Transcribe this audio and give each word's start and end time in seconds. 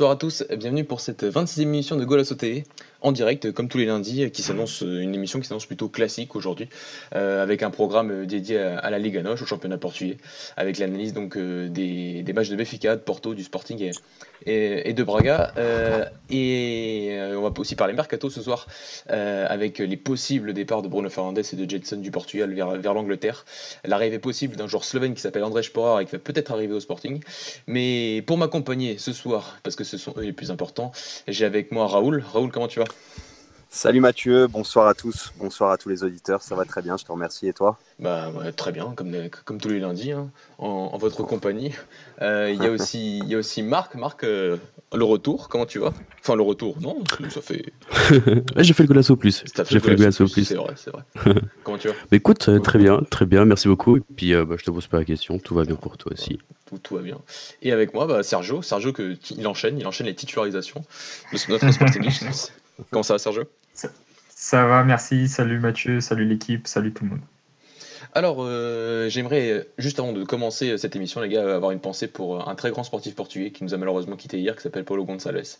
Bonsoir 0.00 0.12
à 0.12 0.16
tous, 0.16 0.44
bienvenue 0.56 0.84
pour 0.86 1.02
cette 1.02 1.24
26e 1.24 1.60
émission 1.60 1.94
de 1.94 2.06
Goal 2.06 2.20
à 2.20 2.24
sauter 2.24 2.64
en 3.02 3.12
direct, 3.12 3.52
comme 3.52 3.68
tous 3.68 3.78
les 3.78 3.86
lundis, 3.86 4.30
qui 4.30 4.42
s'annonce 4.42 4.82
une 4.82 5.14
émission 5.14 5.40
qui 5.40 5.46
s'annonce 5.46 5.66
plutôt 5.66 5.88
classique 5.88 6.36
aujourd'hui, 6.36 6.68
euh, 7.14 7.42
avec 7.42 7.62
un 7.62 7.70
programme 7.70 8.26
dédié 8.26 8.58
à, 8.58 8.90
la 8.90 8.98
Liga 8.98 9.22
Noche, 9.22 9.42
au 9.42 9.46
championnat 9.46 9.78
portugais, 9.78 10.18
avec 10.56 10.78
l'analyse 10.78 11.12
donc 11.12 11.36
euh, 11.36 11.68
des, 11.68 12.24
matchs 12.34 12.50
de 12.50 12.56
Benfica, 12.56 12.96
de 12.96 13.00
Porto, 13.00 13.34
du 13.34 13.42
Sporting 13.42 13.92
et, 14.46 14.92
de 14.92 15.02
Braga. 15.02 15.52
Euh, 15.56 16.04
et 16.30 17.18
on 17.34 17.42
va 17.42 17.52
aussi 17.58 17.74
parler 17.74 17.94
mercato 17.94 18.30
ce 18.30 18.42
soir, 18.42 18.66
avec 19.08 19.78
les 19.78 19.96
possibles 19.96 20.52
départs 20.52 20.82
de 20.82 20.88
Bruno 20.88 21.08
Fernandes 21.08 21.38
et 21.38 21.56
de 21.56 21.70
Jetson 21.70 21.96
du 21.96 22.10
Portugal 22.10 22.52
vers, 22.52 22.70
vers 22.76 22.94
l'Angleterre, 22.94 23.44
l'arrivée 23.84 24.18
possible 24.18 24.56
d'un 24.56 24.66
joueur 24.66 24.84
slovène 24.84 25.14
qui 25.14 25.20
s'appelle 25.20 25.44
André 25.44 25.62
Sporar 25.62 26.00
et 26.00 26.06
qui 26.06 26.12
va 26.12 26.18
peut-être 26.18 26.52
arriver 26.52 26.74
au 26.74 26.80
Sporting. 26.80 27.22
Mais 27.66 28.22
pour 28.26 28.38
m'accompagner 28.38 28.98
ce 28.98 29.12
soir, 29.12 29.58
parce 29.62 29.76
que 29.76 29.84
ce 29.84 29.96
sont 29.96 30.14
eux 30.16 30.22
les 30.22 30.32
plus 30.32 30.50
importants, 30.50 30.92
j'ai 31.28 31.44
avec 31.44 31.72
moi 31.72 31.86
Raoul. 31.86 32.24
Raoul, 32.32 32.50
comment 32.50 32.68
tu 32.68 32.78
vas? 32.78 32.86
Salut 33.72 34.00
Mathieu, 34.00 34.48
bonsoir 34.48 34.88
à 34.88 34.94
tous, 34.94 35.32
bonsoir 35.38 35.70
à 35.70 35.78
tous 35.78 35.88
les 35.88 36.02
auditeurs, 36.02 36.42
ça 36.42 36.56
va 36.56 36.64
très 36.64 36.82
bien, 36.82 36.96
je 36.96 37.04
te 37.04 37.12
remercie 37.12 37.46
et 37.46 37.52
toi? 37.52 37.78
Bah, 38.00 38.32
Très 38.56 38.72
bien, 38.72 38.92
comme, 38.96 39.14
comme 39.44 39.60
tous 39.60 39.68
les 39.68 39.78
lundis, 39.78 40.10
hein, 40.10 40.28
en, 40.58 40.98
votre 40.98 41.22
compagnie. 41.22 41.72
Euh, 42.20 42.50
il 42.52 42.60
y, 42.60 42.66
a 42.66 42.70
aussi, 42.72 43.20
y 43.20 43.36
a 43.36 43.38
aussi 43.38 43.62
Marc, 43.62 43.94
Marc, 43.94 44.24
euh, 44.24 44.56
le 44.92 45.04
retour, 45.04 45.48
comment 45.48 45.66
tu 45.66 45.78
vas? 45.78 45.92
Enfin 46.20 46.34
le 46.34 46.42
retour, 46.42 46.78
non 46.80 47.04
Ça 47.30 47.40
fait... 47.40 47.72
j'ai 48.56 48.74
fait 48.74 48.82
le 48.82 48.88
golasso 48.88 49.14
plus, 49.14 49.44
j'ai 49.68 49.78
fait 49.78 49.90
le 49.90 49.96
golasso 49.96 50.26
plus. 50.26 50.44
C'est 50.46 50.56
vrai, 50.56 50.74
c'est 50.74 50.90
vrai. 50.90 51.04
comment 51.62 51.78
tu 51.78 51.86
vas? 51.86 51.94
Bah, 51.94 52.16
Écoute, 52.16 52.48
euh, 52.48 52.58
très 52.58 52.80
bien, 52.80 53.00
très 53.08 53.24
bien, 53.24 53.44
merci 53.44 53.68
beaucoup. 53.68 53.98
Et 53.98 54.02
puis 54.16 54.34
bah, 54.34 54.56
je 54.58 54.64
te 54.64 54.72
pose 54.72 54.88
pas 54.88 54.98
la 54.98 55.04
question, 55.04 55.38
tout 55.38 55.54
va 55.54 55.62
bien 55.62 55.76
pour 55.76 55.96
toi 55.96 56.10
aussi. 56.12 56.40
Tout, 56.66 56.78
tout 56.78 56.96
va 56.96 57.02
bien. 57.02 57.20
Et 57.62 57.70
avec 57.70 57.94
moi, 57.94 58.08
bah, 58.08 58.24
Sergio, 58.24 58.62
Sergio 58.62 58.92
que, 58.92 59.16
il 59.30 59.46
enchaîne, 59.46 59.78
il 59.78 59.86
enchaîne 59.86 60.08
les 60.08 60.14
titularisations 60.16 60.84
de 61.32 61.38
notre 61.52 61.70
Sporting 61.70 62.02
Comment 62.90 63.02
ça 63.02 63.14
va 63.14 63.18
Sergio? 63.18 63.44
Ça, 64.34 64.66
va, 64.66 64.84
merci. 64.84 65.28
Salut 65.28 65.58
Mathieu, 65.58 66.00
salut 66.00 66.24
l'équipe, 66.24 66.66
salut 66.66 66.92
tout 66.92 67.04
le 67.04 67.10
monde. 67.10 67.20
Alors, 68.12 68.38
euh, 68.40 69.08
j'aimerais, 69.08 69.68
juste 69.78 70.00
avant 70.00 70.12
de 70.12 70.24
commencer 70.24 70.76
cette 70.78 70.96
émission, 70.96 71.20
les 71.20 71.28
gars, 71.28 71.54
avoir 71.54 71.70
une 71.70 71.78
pensée 71.78 72.08
pour 72.08 72.48
un 72.48 72.54
très 72.56 72.70
grand 72.70 72.82
sportif 72.82 73.14
portugais 73.14 73.52
qui 73.52 73.62
nous 73.62 73.72
a 73.72 73.76
malheureusement 73.76 74.16
quitté 74.16 74.38
hier, 74.38 74.56
qui 74.56 74.62
s'appelle 74.62 74.84
Paulo 74.84 75.04
Gonçalves. 75.04 75.58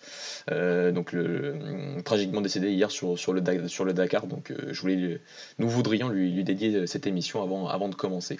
Euh, 0.50 0.91
donc, 0.91 1.12
le, 1.12 1.56
tragiquement 2.04 2.41
décédé 2.41 2.70
hier 2.70 2.91
sur, 2.91 3.16
sur, 3.19 3.32
le, 3.32 3.69
sur 3.69 3.84
le 3.84 3.92
Dakar. 3.92 4.26
Donc, 4.26 4.50
euh, 4.50 4.72
je 4.72 4.80
voulais, 4.80 5.20
nous 5.59 5.69
voudrions 5.69 6.09
lui, 6.09 6.32
lui, 6.32 6.42
dédier 6.42 6.88
cette 6.88 7.06
émission 7.06 7.42
avant, 7.42 7.69
avant 7.69 7.88
de 7.88 7.94
commencer. 7.94 8.38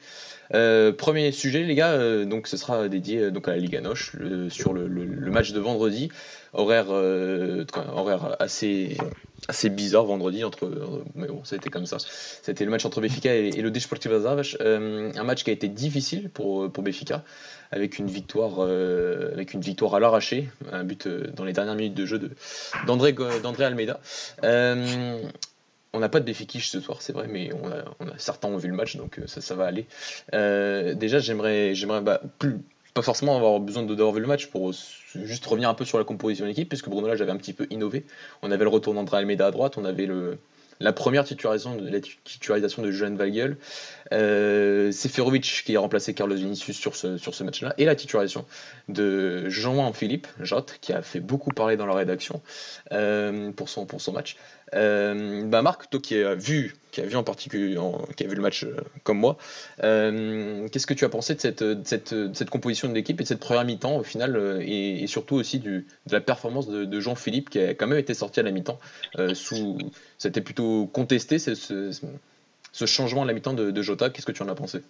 premier 0.51 1.31
sujet, 1.31 1.63
les 1.63 1.75
gars, 1.77 2.25
donc 2.25 2.49
ce 2.49 2.57
sera 2.57 2.89
dédié 2.89 3.31
donc 3.31 3.47
à 3.47 3.53
la 3.53 3.59
Liga 3.59 3.81
Noche 3.81 4.17
sur 4.49 4.73
le, 4.73 4.89
le, 4.89 5.31
match 5.31 5.53
de 5.53 5.61
vendredi 5.61 6.11
horaire, 6.53 6.87
euh, 6.91 7.65
horaire 7.95 8.37
assez, 8.41 8.97
assez 9.49 9.71
bizarre 9.71 10.05
vendredi 10.05 10.45
entre 10.45 10.67
euh, 10.67 11.05
mais 11.15 11.29
bon 11.29 11.43
c'était 11.45 11.71
comme 11.71 11.87
ça 11.87 11.99
c'était 11.99 12.65
le 12.65 12.71
match 12.71 12.85
entre 12.85 13.01
Béfica 13.01 13.35
et, 13.35 13.51
le 13.51 13.71
Desportivo 13.71 14.27
Aves 14.27 14.57
euh, 14.61 15.13
un 15.15 15.25
match 15.25 15.45
qui 15.45 15.51
a 15.51 15.53
été 15.53 15.69
difficile 15.69 16.31
pour, 16.31 16.71
pour 16.71 16.83
Béfica 16.83 17.25
avec 17.71 17.99
une 17.99 18.09
victoire 18.09 18.61
avec 18.61 19.55
une 19.55 19.61
victoire 19.61 19.95
à 19.95 20.01
l'arraché 20.01 20.49
un 20.73 20.85
but 20.85 21.07
dans 21.09 21.45
les 21.45 21.53
dernières 21.53 21.77
minutes 21.77 21.95
de 21.95 22.07
jeu 22.07 22.21
d'André 22.87 23.15
Almeida 23.65 24.01
on 25.93 25.99
n'a 25.99 26.09
pas 26.09 26.21
de 26.21 26.25
Béfiquiche 26.25 26.69
ce 26.69 26.79
soir, 26.79 27.03
c'est 27.03 27.13
vrai, 27.13 27.27
mais 27.27 27.51
on 27.53 27.69
a, 28.07 28.17
certains 28.17 28.47
ont 28.47 28.57
vu 28.57 28.69
le 28.69 28.77
match, 28.77 28.95
donc 28.95 29.19
ça, 29.27 29.41
ça 29.41 29.57
va 29.57 29.65
aller. 29.67 29.87
déjà, 30.95 31.19
j'aimerais, 31.19 31.75
j'aimerais 31.75 32.01
bah, 32.01 32.21
plus, 32.39 32.61
pas 32.95 33.03
forcément 33.03 33.37
avoir 33.37 33.61
besoin 33.61 33.83
d'avoir 33.83 34.13
vu 34.13 34.21
le 34.21 34.27
match 34.27 34.47
pour 34.47 34.73
juste 34.73 35.47
revenir 35.47 35.69
un 35.69 35.75
peu 35.75 35.85
sur 35.85 35.99
la 35.99 36.05
composition 36.05 36.45
de 36.45 36.49
l'équipe, 36.49 36.69
puisque 36.69 36.89
Bruno 36.89 37.09
là 37.09 37.17
j'avais 37.17 37.33
un 37.33 37.37
petit 37.37 37.53
peu 37.53 37.67
innové. 37.71 38.05
On 38.43 38.51
avait 38.51 38.65
le 38.65 38.71
retour 38.71 38.95
d'André 38.95 39.19
Almeida 39.19 39.47
à 39.47 39.51
droite, 39.51 39.79
on 39.79 39.85
avait 39.85 40.09
la 40.81 40.93
première 40.93 41.25
titularisation 41.25 41.77
de, 41.77 41.89
la 41.89 42.01
titularisation 42.01 42.83
de 42.83 42.91
euh, 44.13 44.93
Seferovic 44.93 45.63
qui 45.65 45.77
a 45.77 45.81
remplacé 45.81 46.15
Carlos 46.15 46.35
Vinicius 46.35 46.77
sur 46.77 46.97
ce, 46.97 47.45
match-là, 47.45 47.75
et 47.79 47.85
la 47.85 47.95
titularisation 47.95 48.45
de 48.89 49.49
Jean-Philippe 49.49 50.27
Jotte, 50.41 50.79
qui 50.81 50.93
a 50.93 51.03
fait 51.03 51.21
beaucoup 51.21 51.51
parler 51.51 51.77
dans 51.77 51.87
la 51.87 51.95
rédaction 51.95 52.43
euh, 52.93 53.53
pour, 53.53 53.69
son, 53.69 53.87
match. 54.13 54.37
Euh, 54.75 55.45
bah 55.45 55.63
Marc, 55.63 55.91
toi 55.91 56.01
qui 56.01 56.17
as 56.17 56.35
vu, 56.35 56.75
qui 56.93 57.01
a 57.01 57.07
vu 57.07 57.17
en 57.17 57.25
particulier, 57.25 57.77
qui 58.17 58.25
a 58.25 58.27
vu 58.27 58.35
le 58.35 58.43
match 58.43 58.67
comme 59.05 59.19
moi, 59.19 59.37
qu'est-ce 59.79 60.87
que 60.87 60.95
tu 60.95 61.05
as 61.05 61.09
pensé 61.09 61.35
de 61.35 61.81
cette, 61.85 62.51
composition 62.51 62.89
de 62.89 62.95
l'équipe 62.95 63.21
et 63.21 63.25
de 63.25 63.29
cette 63.29 63.41
première 63.41 63.65
mi-temps 63.65 63.97
au 63.97 64.03
final, 64.03 64.61
et, 64.61 65.07
surtout 65.07 65.37
aussi 65.37 65.61
de 65.61 65.85
la 66.11 66.21
performance 66.21 66.69
de, 66.69 67.01
Jean-Philippe 67.01 67.51
qui 67.51 67.61
a 67.61 67.75
quand 67.75 67.87
même 67.87 67.99
été 67.99 68.15
sorti 68.15 68.41
à 68.41 68.43
la 68.43 68.51
mi-temps 68.51 68.79
c'était 70.19 70.41
plutôt 70.43 70.87
contesté 70.87 71.39
changement 72.73 73.23
à 73.23 73.27
la 73.27 73.33
mi-temps 73.33 73.55
de, 73.55 73.83
Jota. 73.83 74.11
Qu'est-ce 74.11 74.27
que 74.27 74.33
tu 74.33 74.43
en 74.43 74.49
as 74.49 74.55
pensé? 74.55 74.83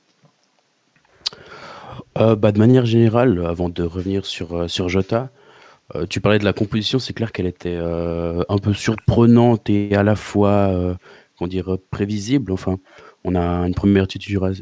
Bah, 2.15 2.53
de 2.53 2.59
manière 2.59 2.85
générale, 2.85 3.45
avant 3.47 3.69
de 3.69 3.83
revenir 3.83 4.27
sur, 4.27 4.69
sur 4.69 4.89
Jota, 4.89 5.31
euh, 5.97 6.07
tu 6.07 6.21
parlais 6.21 6.39
de 6.39 6.45
la 6.45 6.53
composition, 6.53 6.99
c'est 6.99 7.13
clair 7.13 7.33
qu'elle 7.33 7.47
était 7.47 7.77
euh, 7.77 8.43
un 8.49 8.59
peu 8.59 8.73
surprenante 8.73 9.69
et 9.71 9.95
à 9.95 10.03
la 10.03 10.15
fois, 10.15 10.69
euh, 10.69 10.95
comment 11.37 11.49
dire, 11.49 11.77
prévisible. 11.91 12.53
Enfin, 12.53 12.79
on 13.25 13.35
a 13.35 13.67
une 13.67 13.75
première, 13.75 14.07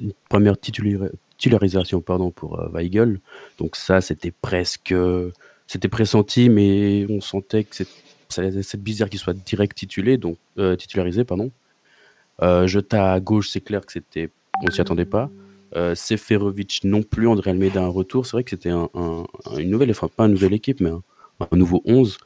une 0.01 0.13
première 0.29 0.59
titularisation 0.59 2.01
pardon, 2.01 2.31
pour 2.31 2.61
Weigel. 2.73 3.21
Donc 3.59 3.77
ça, 3.77 4.01
c'était 4.01 4.33
presque, 4.33 4.95
c'était 5.67 5.89
pressenti, 5.89 6.49
mais 6.49 7.07
on 7.11 7.21
sentait 7.21 7.65
que 7.65 7.85
c'est 8.29 8.83
bizarre 8.83 9.11
qu'il 9.11 9.21
soit 9.21 9.37
direct 9.37 9.77
titulé, 9.77 10.17
donc 10.17 10.39
titularisé, 10.79 11.25
pardon. 11.25 11.51
Jeta 12.41 13.13
à 13.13 13.21
gauche, 13.21 13.51
c'est 13.51 13.61
clair 13.61 13.85
que 13.85 13.93
c'était, 13.93 14.31
on 14.63 14.71
s'y 14.71 14.81
attendait 14.81 15.05
pas. 15.05 15.31
Seferovic 15.95 16.81
non 16.85 17.03
plus, 17.03 17.27
André 17.27 17.51
Almeida 17.51 17.83
un 17.83 17.89
retour. 17.89 18.27
C'est 18.27 18.33
vrai 18.33 18.45
que 18.45 18.51
c'était 18.51 18.71
un, 18.71 18.89
une 19.57 19.71
nouvelle, 19.71 19.91
enfin 19.91 20.09
pas 20.09 20.27
une 20.27 20.33
nouvelle 20.33 20.55
équipe, 20.55 20.81
mais 20.81 20.91
un, 20.91 21.03
un 21.41 21.57
nouveau 21.57 21.83
11 21.85 22.19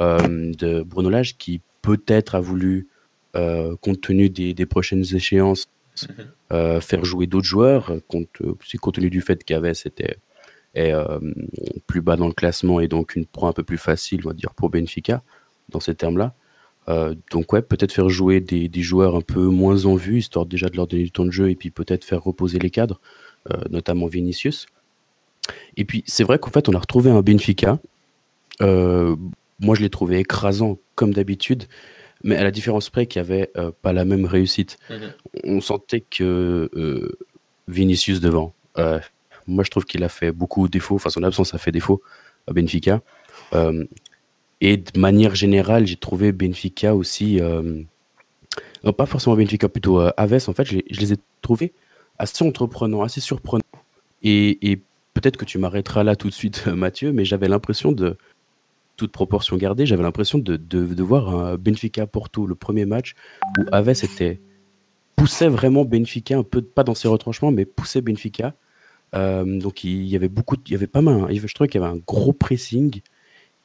euh, 0.00 0.52
de 0.56 0.82
Bruno 0.82 1.10
Lage 1.10 1.36
qui 1.36 1.60
peut-être 1.82 2.34
a 2.34 2.40
voulu, 2.40 2.88
euh, 3.36 3.76
compte 3.80 4.00
tenu 4.00 4.30
des, 4.30 4.66
prochaines 4.66 5.04
échéances, 5.12 5.68
mhm. 6.02 6.26
euh, 6.52 6.80
faire 6.80 7.04
jouer 7.04 7.26
d'autres 7.26 7.46
joueurs, 7.46 7.92
compte, 8.06 8.28
compte 8.80 8.94
tenu 8.94 9.10
du 9.10 9.20
fait 9.20 9.42
qu'Aves 9.44 9.66
était 9.66 10.16
est, 10.74 10.92
plus 11.86 12.00
bas 12.00 12.16
dans 12.16 12.28
le 12.28 12.32
classement 12.32 12.78
et 12.78 12.88
donc 12.88 13.16
une 13.16 13.26
proie 13.26 13.48
un 13.48 13.52
peu 13.52 13.64
plus 13.64 13.78
facile, 13.78 14.20
on 14.24 14.28
va 14.28 14.34
dire, 14.34 14.54
pour 14.54 14.70
Benfica, 14.70 15.22
dans 15.70 15.80
ces 15.80 15.94
termes-là. 15.94 16.34
Donc 17.30 17.52
ouais, 17.52 17.60
peut-être 17.60 17.92
faire 17.92 18.08
jouer 18.08 18.40
des, 18.40 18.70
joueurs 18.82 19.14
un 19.14 19.20
peu 19.20 19.42
moins 19.42 19.84
en 19.84 19.94
vue, 19.94 20.18
histoire 20.18 20.46
déjà 20.46 20.68
de 20.68 20.76
leur 20.76 20.86
donner 20.86 21.04
du 21.04 21.10
temps 21.10 21.26
de 21.26 21.30
jeu 21.30 21.50
et 21.50 21.54
puis 21.54 21.70
peut-être 21.70 22.04
faire 22.04 22.22
reposer 22.22 22.58
les 22.58 22.70
cadres, 22.70 23.00
notamment 23.70 24.06
Vinicius. 24.06 24.66
Et 25.76 25.84
puis 25.84 26.02
c'est 26.06 26.24
vrai 26.24 26.38
qu'en 26.38 26.50
fait 26.50 26.68
on 26.68 26.72
a 26.72 26.78
retrouvé 26.78 27.10
un 27.10 27.20
Benfica 27.20 27.78
euh, 28.62 29.16
moi, 29.60 29.74
je 29.74 29.82
l'ai 29.82 29.90
trouvé 29.90 30.18
écrasant 30.18 30.78
comme 30.94 31.12
d'habitude, 31.12 31.64
mais 32.22 32.36
à 32.36 32.44
la 32.44 32.50
différence 32.50 32.90
près 32.90 33.06
qu'il 33.06 33.22
n'y 33.22 33.28
avait 33.28 33.50
euh, 33.56 33.70
pas 33.82 33.92
la 33.92 34.04
même 34.04 34.24
réussite. 34.24 34.78
Mhm. 34.90 35.12
On 35.44 35.60
sentait 35.60 36.00
que 36.00 36.70
euh, 36.74 37.18
Vinicius 37.66 38.20
devant, 38.20 38.54
moi 39.48 39.64
je 39.64 39.70
trouve 39.70 39.84
qu'il 39.84 40.04
a 40.04 40.08
fait 40.08 40.30
beaucoup 40.30 40.68
de 40.68 40.70
défauts, 40.70 40.94
enfin 40.94 41.10
son 41.10 41.22
absence 41.22 41.54
a 41.54 41.58
fait 41.58 41.72
défaut 41.72 42.00
à 42.46 42.52
Benfica. 42.52 43.02
Et 44.60 44.76
de 44.76 44.98
manière 44.98 45.34
générale, 45.34 45.86
j'ai 45.86 45.96
trouvé 45.96 46.32
Benfica 46.32 46.94
aussi, 46.94 47.40
pas 48.96 49.06
forcément 49.06 49.36
Benfica, 49.36 49.68
plutôt 49.68 50.00
Aves, 50.16 50.48
en 50.48 50.52
fait, 50.52 50.64
je 50.64 50.78
les, 51.00 51.12
ai 51.12 51.16
trouvés 51.42 51.72
assez 52.18 52.44
entreprenants, 52.44 53.02
assez 53.02 53.20
surprenants. 53.20 53.62
Et, 54.22 54.80
peut-être 55.14 55.36
que 55.36 55.44
tu 55.44 55.58
m'arrêteras 55.58 56.04
là 56.04 56.16
tout 56.16 56.28
de 56.28 56.34
suite, 56.34 56.66
Mathieu, 56.74 57.12
mais 57.12 57.24
j'avais 57.24 57.48
l'impression 57.48 57.92
de, 57.92 58.16
toute 58.96 59.12
proportion 59.12 59.56
gardée, 59.56 59.86
j'avais 59.86 60.02
l'impression 60.02 60.38
de, 60.38 60.56
de, 60.56 61.02
voir 61.02 61.34
un 61.34 61.56
Benfica 61.56 62.06
Porto, 62.06 62.46
le 62.46 62.54
premier 62.54 62.84
match, 62.84 63.14
où 63.58 63.62
Aves 63.72 63.88
était, 63.88 64.40
poussait 65.16 65.48
vraiment 65.48 65.84
Benfica, 65.84 66.36
un 66.36 66.42
peu, 66.42 66.62
pas 66.62 66.84
dans 66.84 66.94
ses 66.94 67.08
retranchements, 67.08 67.52
mais 67.52 67.64
poussait 67.64 68.00
Benfica. 68.00 68.54
Euh, 69.14 69.58
donc 69.58 69.84
il 69.84 70.04
y 70.04 70.16
avait 70.16 70.28
beaucoup, 70.28 70.56
il 70.66 70.72
y 70.72 70.74
avait 70.74 70.86
pas 70.86 71.00
mal, 71.00 71.34
je 71.34 71.54
trouvais 71.54 71.68
qu'il 71.68 71.80
y 71.80 71.84
avait 71.84 71.92
un 71.94 72.00
gros 72.06 72.34
pressing, 72.34 73.00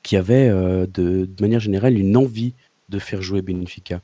qui 0.04 0.18
avait 0.18 0.50
euh, 0.50 0.86
de, 0.86 1.28
manière 1.40 1.62
générale 1.62 1.98
une 1.98 2.16
envie 2.16 2.54
de 2.90 3.00
faire 3.00 3.22
jouer 3.22 3.42
Benfica. 3.42 4.02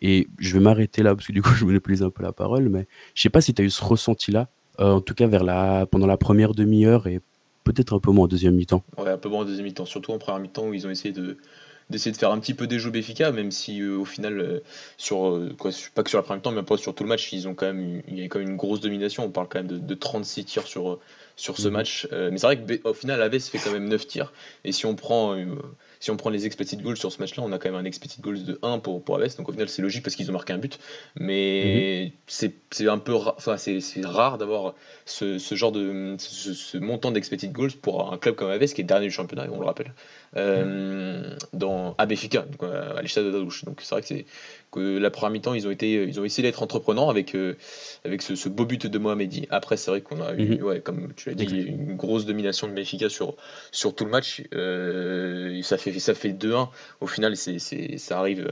Et 0.00 0.26
je 0.38 0.54
vais 0.54 0.60
m'arrêter 0.60 1.02
là, 1.02 1.14
parce 1.14 1.26
que 1.26 1.32
du 1.32 1.42
coup 1.42 1.50
je 1.54 1.64
monopolise 1.64 2.02
un 2.02 2.10
peu 2.10 2.22
la 2.22 2.32
parole, 2.32 2.68
mais 2.68 2.88
je 3.14 3.22
sais 3.22 3.30
pas 3.30 3.40
si 3.40 3.54
tu 3.54 3.62
as 3.62 3.64
eu 3.64 3.70
ce 3.70 3.84
ressenti-là, 3.84 4.48
euh, 4.80 4.92
en 4.92 5.00
tout 5.00 5.14
cas 5.14 5.26
vers 5.26 5.44
la, 5.44 5.86
pendant 5.86 6.06
la 6.06 6.16
première 6.16 6.54
demi-heure 6.54 7.06
et 7.06 7.20
peut-être 7.62 7.94
un 7.94 8.00
peu 8.00 8.10
moins 8.10 8.24
en 8.24 8.28
deuxième 8.28 8.56
mi-temps. 8.56 8.82
Ouais, 8.98 9.10
un 9.10 9.18
peu 9.18 9.28
moins 9.28 9.42
en 9.42 9.44
deuxième 9.44 9.66
mi-temps, 9.66 9.84
surtout 9.84 10.12
en 10.12 10.18
première 10.18 10.40
mi-temps 10.40 10.66
où 10.66 10.74
ils 10.74 10.86
ont 10.86 10.90
essayé 10.90 11.12
de, 11.12 11.36
d'essayer 11.90 12.10
de 12.10 12.16
faire 12.16 12.32
un 12.32 12.40
petit 12.40 12.54
peu 12.54 12.66
des 12.66 12.78
jeux 12.80 12.90
Béfica, 12.90 13.30
même 13.30 13.52
si 13.52 13.84
au 13.84 14.04
final, 14.04 14.62
sur, 14.96 15.40
pas 15.94 16.02
que 16.02 16.08
sur 16.08 16.18
la 16.18 16.24
première 16.24 16.42
temps, 16.42 16.50
mais 16.50 16.62
pas 16.62 16.78
sur 16.78 16.94
tout 16.94 17.04
le 17.04 17.08
match, 17.10 17.32
ils 17.32 17.46
ont 17.46 17.54
quand 17.54 17.66
même 17.66 18.02
il 18.08 18.18
y 18.18 18.22
a 18.22 18.24
quand 18.24 18.40
même 18.40 18.48
une 18.48 18.56
grosse 18.56 18.80
domination. 18.80 19.24
On 19.24 19.30
parle 19.30 19.46
quand 19.48 19.62
même 19.62 19.80
de 19.80 19.94
36 19.94 20.46
tirs 20.46 20.66
sur, 20.66 20.98
sur 21.36 21.58
ce 21.58 21.68
mhm. 21.68 21.74
match. 21.74 22.08
mais 22.10 22.38
c'est 22.38 22.46
vrai 22.46 22.78
qu'au 22.78 22.94
final, 22.94 23.22
Aves 23.22 23.38
fait 23.38 23.58
quand 23.58 23.72
même 23.72 23.88
9 23.88 24.06
tirs. 24.06 24.32
Et 24.64 24.72
si 24.72 24.86
on 24.86 24.94
prend 24.94 25.36
si 26.02 26.10
on 26.10 26.16
prend 26.16 26.30
les 26.30 26.46
expected 26.46 26.82
goals 26.82 26.96
sur 26.96 27.12
ce 27.12 27.20
match-là, 27.20 27.44
on 27.46 27.52
a 27.52 27.58
quand 27.58 27.70
même 27.70 27.80
un 27.80 27.84
expected 27.84 28.20
goals 28.20 28.44
de 28.44 28.58
1 28.62 28.80
pour, 28.80 29.04
pour 29.04 29.16
Aves, 29.16 29.36
donc 29.36 29.48
au 29.48 29.52
final 29.52 29.68
c'est 29.68 29.82
logique 29.82 30.02
parce 30.02 30.16
qu'ils 30.16 30.28
ont 30.30 30.32
marqué 30.32 30.52
un 30.52 30.58
but, 30.58 30.80
mais 31.14 32.12
mhm. 32.40 32.50
c'est 32.68 32.88
un 32.88 32.98
peu 32.98 33.14
enfin, 33.14 33.56
c'est 33.56 33.80
rare 34.02 34.36
d'avoir 34.36 34.74
ce, 35.06 35.38
ce, 35.38 35.54
genre 35.54 35.70
de 35.70 36.16
ce, 36.18 36.76
montant 36.78 37.12
d'expected 37.12 37.52
goals 37.52 37.70
pour 37.80 38.12
un 38.12 38.18
club 38.18 38.34
comme 38.34 38.50
Aves 38.50 38.72
qui 38.72 38.80
est 38.80 38.84
dernier 38.84 39.06
du 39.06 39.12
championnat, 39.12 39.46
on 39.52 39.60
le 39.60 39.66
rappelle, 39.66 39.94
euh, 40.36 41.36
dans, 41.52 41.94
à 41.98 42.06
Béfica, 42.06 42.46
à 42.96 43.00
l'échelle 43.00 43.26
de 43.26 43.30
Dadouche. 43.30 43.64
Donc 43.64 43.80
c'est 43.80 43.94
vrai 43.94 44.02
que 44.02 44.08
c'est 44.08 44.26
que 44.72 44.98
la 44.98 45.10
première 45.10 45.30
mi-temps, 45.30 45.54
ils 45.54 45.68
ont 45.68 45.70
été, 45.70 45.92
ils 45.92 46.18
ont 46.18 46.24
essayé 46.24 46.48
d'être 46.48 46.62
entreprenants 46.62 47.08
avec, 47.10 47.34
euh, 47.34 47.54
avec 48.04 48.22
ce, 48.22 48.48
beau 48.48 48.64
but 48.64 48.86
de 48.86 48.98
Mohamedi. 48.98 49.46
Après, 49.50 49.76
c'est 49.76 49.90
vrai 49.90 50.00
qu'on 50.00 50.20
a 50.20 50.34
eu, 50.34 50.56
mhm. 50.56 50.62
ouais, 50.64 50.80
comme 50.80 51.12
tu 51.14 51.28
l'as 51.28 51.34
dit, 51.34 51.44
une 51.44 51.94
grosse 51.94 52.24
domination 52.26 52.66
de 52.66 52.72
Benfica 52.72 53.08
sur, 53.08 53.36
sur 53.70 53.94
tout 53.94 54.04
le 54.04 54.10
match. 54.10 54.42
Euh, 54.54 55.62
ça 55.62 55.76
fait, 55.76 55.92
ça 56.00 56.14
fait 56.14 56.30
2-1. 56.30 56.68
Au 57.00 57.06
final, 57.06 57.36
c'est, 57.36 57.58
ça 57.98 58.18
arrive 58.18 58.48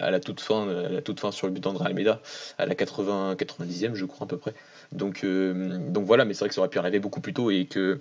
à, 0.00 0.10
la 0.10 0.20
toute 0.20 0.40
fin, 0.40 0.68
à 0.68 0.88
la 0.88 1.02
toute 1.02 1.20
fin 1.20 1.32
sur 1.32 1.48
le 1.48 1.52
but 1.52 1.60
d'André 1.60 1.86
Almeida, 1.86 2.22
à 2.56 2.66
la 2.66 2.74
80, 2.74 3.34
90e, 3.34 3.94
je 3.94 4.04
crois 4.04 4.26
à 4.26 4.28
peu 4.28 4.38
près. 4.38 4.54
Donc, 4.92 5.24
euh, 5.24 5.78
donc 5.88 6.06
voilà, 6.06 6.24
mais 6.24 6.34
c'est 6.34 6.40
vrai 6.40 6.48
que 6.48 6.54
ça 6.54 6.60
aurait 6.60 6.70
pu 6.70 6.78
arriver 6.78 7.00
beaucoup 7.00 7.20
plus 7.20 7.34
tôt 7.34 7.50
et 7.50 7.66
que 7.66 7.98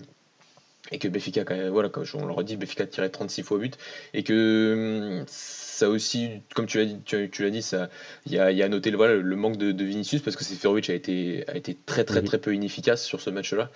et 0.91 0.99
que 0.99 1.07
Benfica, 1.07 1.43
voilà, 1.69 1.89
comme 1.89 2.05
on 2.15 2.25
leur 2.25 2.39
a 2.39 2.43
dit, 2.43 2.57
Benfica 2.57 2.85
tirait 2.85 3.09
36 3.09 3.43
fois 3.43 3.57
but 3.57 3.77
et 4.13 4.23
que 4.23 5.23
ça 5.73 5.89
aussi, 5.89 6.29
comme 6.53 6.67
tu 6.67 6.77
l'as 6.77 6.85
dit, 6.85 6.99
tu, 7.03 7.43
l'as 7.43 7.49
dit, 7.49 7.61
ça, 7.61 7.89
il 8.25 8.33
y 8.33 8.39
a, 8.39 8.51
y 8.51 8.61
a 8.61 8.65
à 8.65 8.69
noter 8.69 8.91
le, 8.91 8.97
voilà, 8.97 9.15
le 9.15 9.35
manque 9.35 9.57
de, 9.57 9.71
de 9.71 9.83
Vinicius 9.83 10.21
parce 10.21 10.35
que 10.35 10.43
Seferovic 10.43 10.89
a 10.89 10.93
été, 10.93 11.43
a 11.47 11.55
été 11.55 11.75
très 11.85 12.03
très 12.03 12.21
très 12.21 12.37
peu 12.37 12.53
inefficace 12.53 13.03
sur 13.03 13.21
ce 13.21 13.31
match-là. 13.31 13.71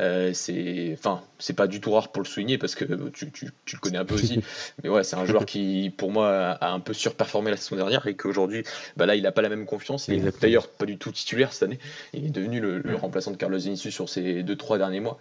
Euh, 0.00 0.32
c'est, 0.32 0.96
enfin, 0.98 1.22
c'est 1.38 1.52
pas 1.52 1.66
du 1.66 1.80
tout 1.80 1.92
rare 1.92 2.10
pour 2.10 2.22
le 2.22 2.26
souligner 2.26 2.58
parce 2.58 2.74
que 2.74 2.84
tu, 3.10 3.30
tu, 3.30 3.50
tu 3.64 3.76
le 3.76 3.80
connais 3.80 3.98
un 3.98 4.04
peu 4.04 4.14
aussi. 4.14 4.40
Mais 4.82 4.88
ouais, 4.88 5.04
c'est 5.04 5.16
un 5.16 5.26
joueur 5.26 5.44
qui, 5.44 5.92
pour 5.96 6.10
moi, 6.10 6.30
a, 6.30 6.72
un 6.72 6.80
peu 6.80 6.94
surperformé 6.94 7.50
la 7.50 7.56
saison 7.56 7.76
dernière 7.76 8.06
et 8.06 8.14
qu'aujourd'hui, 8.14 8.64
bah 8.96 9.06
là, 9.06 9.14
il 9.14 9.26
a 9.26 9.32
pas 9.32 9.42
la 9.42 9.50
même 9.50 9.66
confiance. 9.66 10.08
Il 10.08 10.26
est 10.26 10.40
d'ailleurs 10.40 10.68
pas 10.68 10.86
du 10.86 10.96
tout 10.98 11.12
titulaire 11.12 11.52
cette 11.52 11.64
année. 11.64 11.78
Il 12.14 12.24
est 12.26 12.30
devenu 12.30 12.60
le, 12.60 12.96
remplaçant 12.96 13.30
de 13.30 13.36
Carlos 13.36 13.58
Vinicius 13.58 13.94
sur 13.94 14.08
ces 14.08 14.42
deux 14.42 14.56
trois 14.56 14.78
derniers 14.78 15.00
mois. 15.00 15.18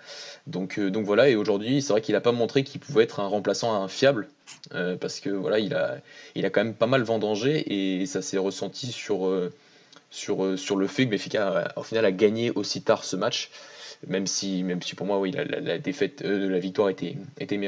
Donc, 0.48 0.80
euh, 0.80 0.90
donc 0.90 1.06
voilà. 1.06 1.23
Et 1.30 1.36
aujourd'hui, 1.36 1.82
c'est 1.82 1.94
vrai 1.94 2.02
qu'il 2.02 2.16
a 2.16 2.22
pas 2.22 2.32
montré 2.32 2.64
qu'il 2.64 2.80
pouvait 2.80 3.04
être 3.04 3.20
un 3.20 3.28
remplaçant 3.28 3.88
fiable 3.88 4.28
euh, 4.74 4.96
parce 4.96 5.20
que 5.20 5.30
voilà, 5.30 5.60
il 5.60 5.74
a, 5.74 6.02
quand 6.50 6.64
même 6.64 6.74
pas 6.74 6.88
mal 6.88 7.04
vendangé 7.04 8.00
et 8.02 8.06
ça 8.06 8.22
s'est 8.22 8.38
ressenti 8.38 8.92
sur, 8.92 9.28
euh, 9.28 9.52
euh, 10.30 10.58
le 10.78 10.88
fait 10.88 11.06
que 11.06 11.12
Benfica, 11.12 11.74
au 11.76 11.84
final, 11.84 12.06
a 12.06 12.12
gagné 12.12 12.52
aussi 12.52 12.82
tard 12.82 13.04
ce 13.04 13.16
match 13.16 13.50
même 14.08 14.28
si, 14.28 14.64
même 14.64 14.82
si 14.82 14.96
pour 14.96 15.06
moi, 15.06 15.20
oui, 15.20 15.32
la, 15.32 15.78
défaite, 15.78 16.22
euh, 16.24 16.50
la 16.50 16.60
victoire 16.60 16.90
était, 16.90 17.16
était, 17.40 17.60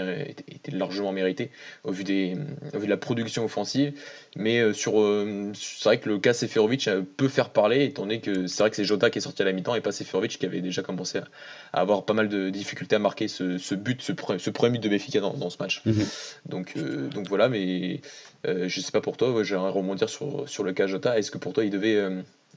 était, 0.48 0.72
largement 0.72 1.12
méritée 1.12 1.52
au 1.84 1.92
vu, 1.92 2.04
des, 2.04 2.36
au 2.74 2.80
vu 2.80 2.86
de 2.86 2.90
la 2.90 2.98
production 2.98 3.46
offensive. 3.46 3.94
Mais 4.36 4.60
euh, 4.60 4.74
sur, 4.74 5.00
euh, 5.00 5.52
c'est 5.54 5.84
vrai 5.86 6.00
que 6.00 6.10
le 6.10 6.20
cas 6.20 6.34
Seferovic 6.34 6.90
peut 7.18 7.28
faire 7.28 7.50
parler, 7.50 7.86
étant 7.86 8.04
donné 8.04 8.20
que 8.20 8.48
c'est 8.48 8.64
vrai 8.64 8.70
que 8.70 8.76
c'est 8.76 8.86
Jota 8.86 9.10
qui 9.10 9.20
est 9.20 9.22
sorti 9.22 9.42
à 9.42 9.46
la 9.46 9.54
mi-temps 9.54 9.76
et 9.76 9.82
pas 9.82 9.92
Seferovic 9.92 10.38
qui 10.38 10.46
avait 10.46 10.62
déjà 10.62 10.82
commencé 10.82 11.20
à, 11.20 11.80
avoir 11.80 12.06
pas 12.06 12.14
mal 12.14 12.30
de 12.30 12.50
difficultés 12.50 12.96
à 12.96 13.00
marquer 13.00 13.28
ce, 13.28 13.58
ce 13.58 13.76
but, 13.76 14.02
ce, 14.02 14.14
ce, 14.38 14.50
premier 14.50 14.78
but 14.78 14.84
de 14.84 14.90
Béfica 14.90 15.20
dans, 15.20 15.34
dans 15.34 15.50
ce 15.50 15.58
match. 15.60 15.82
Mhm. 15.86 16.06
Donc, 16.48 16.78
donc 16.78 17.28
voilà, 17.28 17.50
mais 17.50 18.02
je 18.46 18.82
sais 18.82 18.92
pas 18.92 19.02
pour 19.02 19.18
toi, 19.18 19.44
j'aimerais 19.44 19.72
rebondir 19.72 20.10
sur, 20.10 20.48
sur 20.48 20.64
le 20.64 20.74
cas 20.74 20.88
Jota. 20.88 21.18
Est-ce 21.18 21.32
que 21.32 21.38
pour 21.38 21.54
toi 21.54 21.64
il 21.64 21.70
devait, 21.70 22.02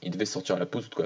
il 0.01 0.11
devait 0.11 0.25
sortir 0.25 0.55
à 0.55 0.59
la 0.59 0.65
pause 0.65 0.89
quoi? 0.93 1.05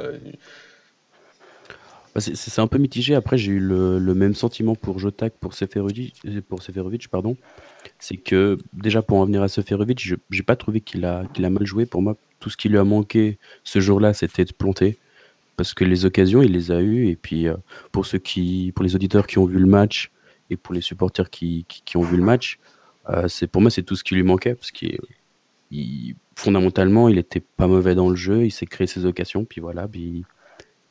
Bah, 2.14 2.22
c'est 2.22 2.62
un 2.62 2.68
peu 2.68 2.78
mitigé. 2.78 3.16
Après, 3.16 3.38
j'ai 3.38 3.54
eu 3.54 3.60
le, 3.60 4.14
même 4.14 4.36
sentiment 4.36 4.76
pour 4.76 5.00
Jotak, 5.00 5.34
pour 5.40 5.54
Seferovic, 5.54 7.08
pardon. 7.10 7.36
C'est 8.00 8.18
que 8.18 8.58
déjà 8.74 9.02
pour 9.02 9.18
en 9.18 9.26
venir 9.26 9.42
à 9.42 9.48
Seferovic, 9.48 10.00
je 10.04 10.16
n'ai 10.32 10.44
pas 10.44 10.56
trouvé 10.56 10.82
qu'il 10.82 11.06
a, 11.06 11.26
mal 11.40 11.66
joué. 11.66 11.86
Pour 11.86 12.02
moi, 12.02 12.16
tout 12.40 12.50
ce 12.50 12.58
qui 12.58 12.70
lui 12.70 12.78
a 12.78 12.84
manqué 12.84 13.40
ce 13.64 13.80
jour-là, 13.80 14.14
c'était 14.14 14.46
de 14.46 14.54
planter. 14.54 14.98
Parce 15.56 15.74
que 15.74 15.84
les 15.86 16.06
occasions, 16.06 16.42
il 16.42 16.52
les 16.52 16.72
a 16.72 16.82
eues. 16.82 17.08
Et 17.08 17.16
puis, 17.16 17.48
euh, 17.48 17.56
pour 17.92 18.06
ceux 18.06 18.20
qui, 18.20 18.72
pour 18.76 18.84
les 18.84 18.96
auditeurs 18.96 19.28
qui 19.28 19.38
ont 19.40 19.46
vu 19.46 19.60
le 19.60 19.66
match 19.66 20.12
et 20.50 20.58
pour 20.58 20.74
les 20.74 20.82
supporters 20.82 21.30
qui, 21.30 21.66
ont 21.96 22.02
vu 22.02 22.18
le 22.18 22.24
match, 22.24 22.60
euh, 23.10 23.28
pour 23.52 23.62
moi, 23.62 23.72
c'est 23.72 23.84
tout 23.84 23.96
ce 23.96 24.04
qui 24.04 24.16
lui 24.16 24.24
manquait. 24.24 24.56
Parce 24.56 24.72
qu'il 24.72 25.00
fondamentalement, 26.36 27.10
il 27.10 27.18
était 27.18 27.40
pas 27.40 27.68
mauvais 27.68 27.96
dans 27.96 28.10
le 28.10 28.16
jeu. 28.16 28.46
Il 28.46 28.52
s'est 28.52 28.68
créé 28.68 28.86
ses 28.86 29.06
occasions. 29.06 29.46
Puis 29.46 29.62
voilà, 29.62 29.88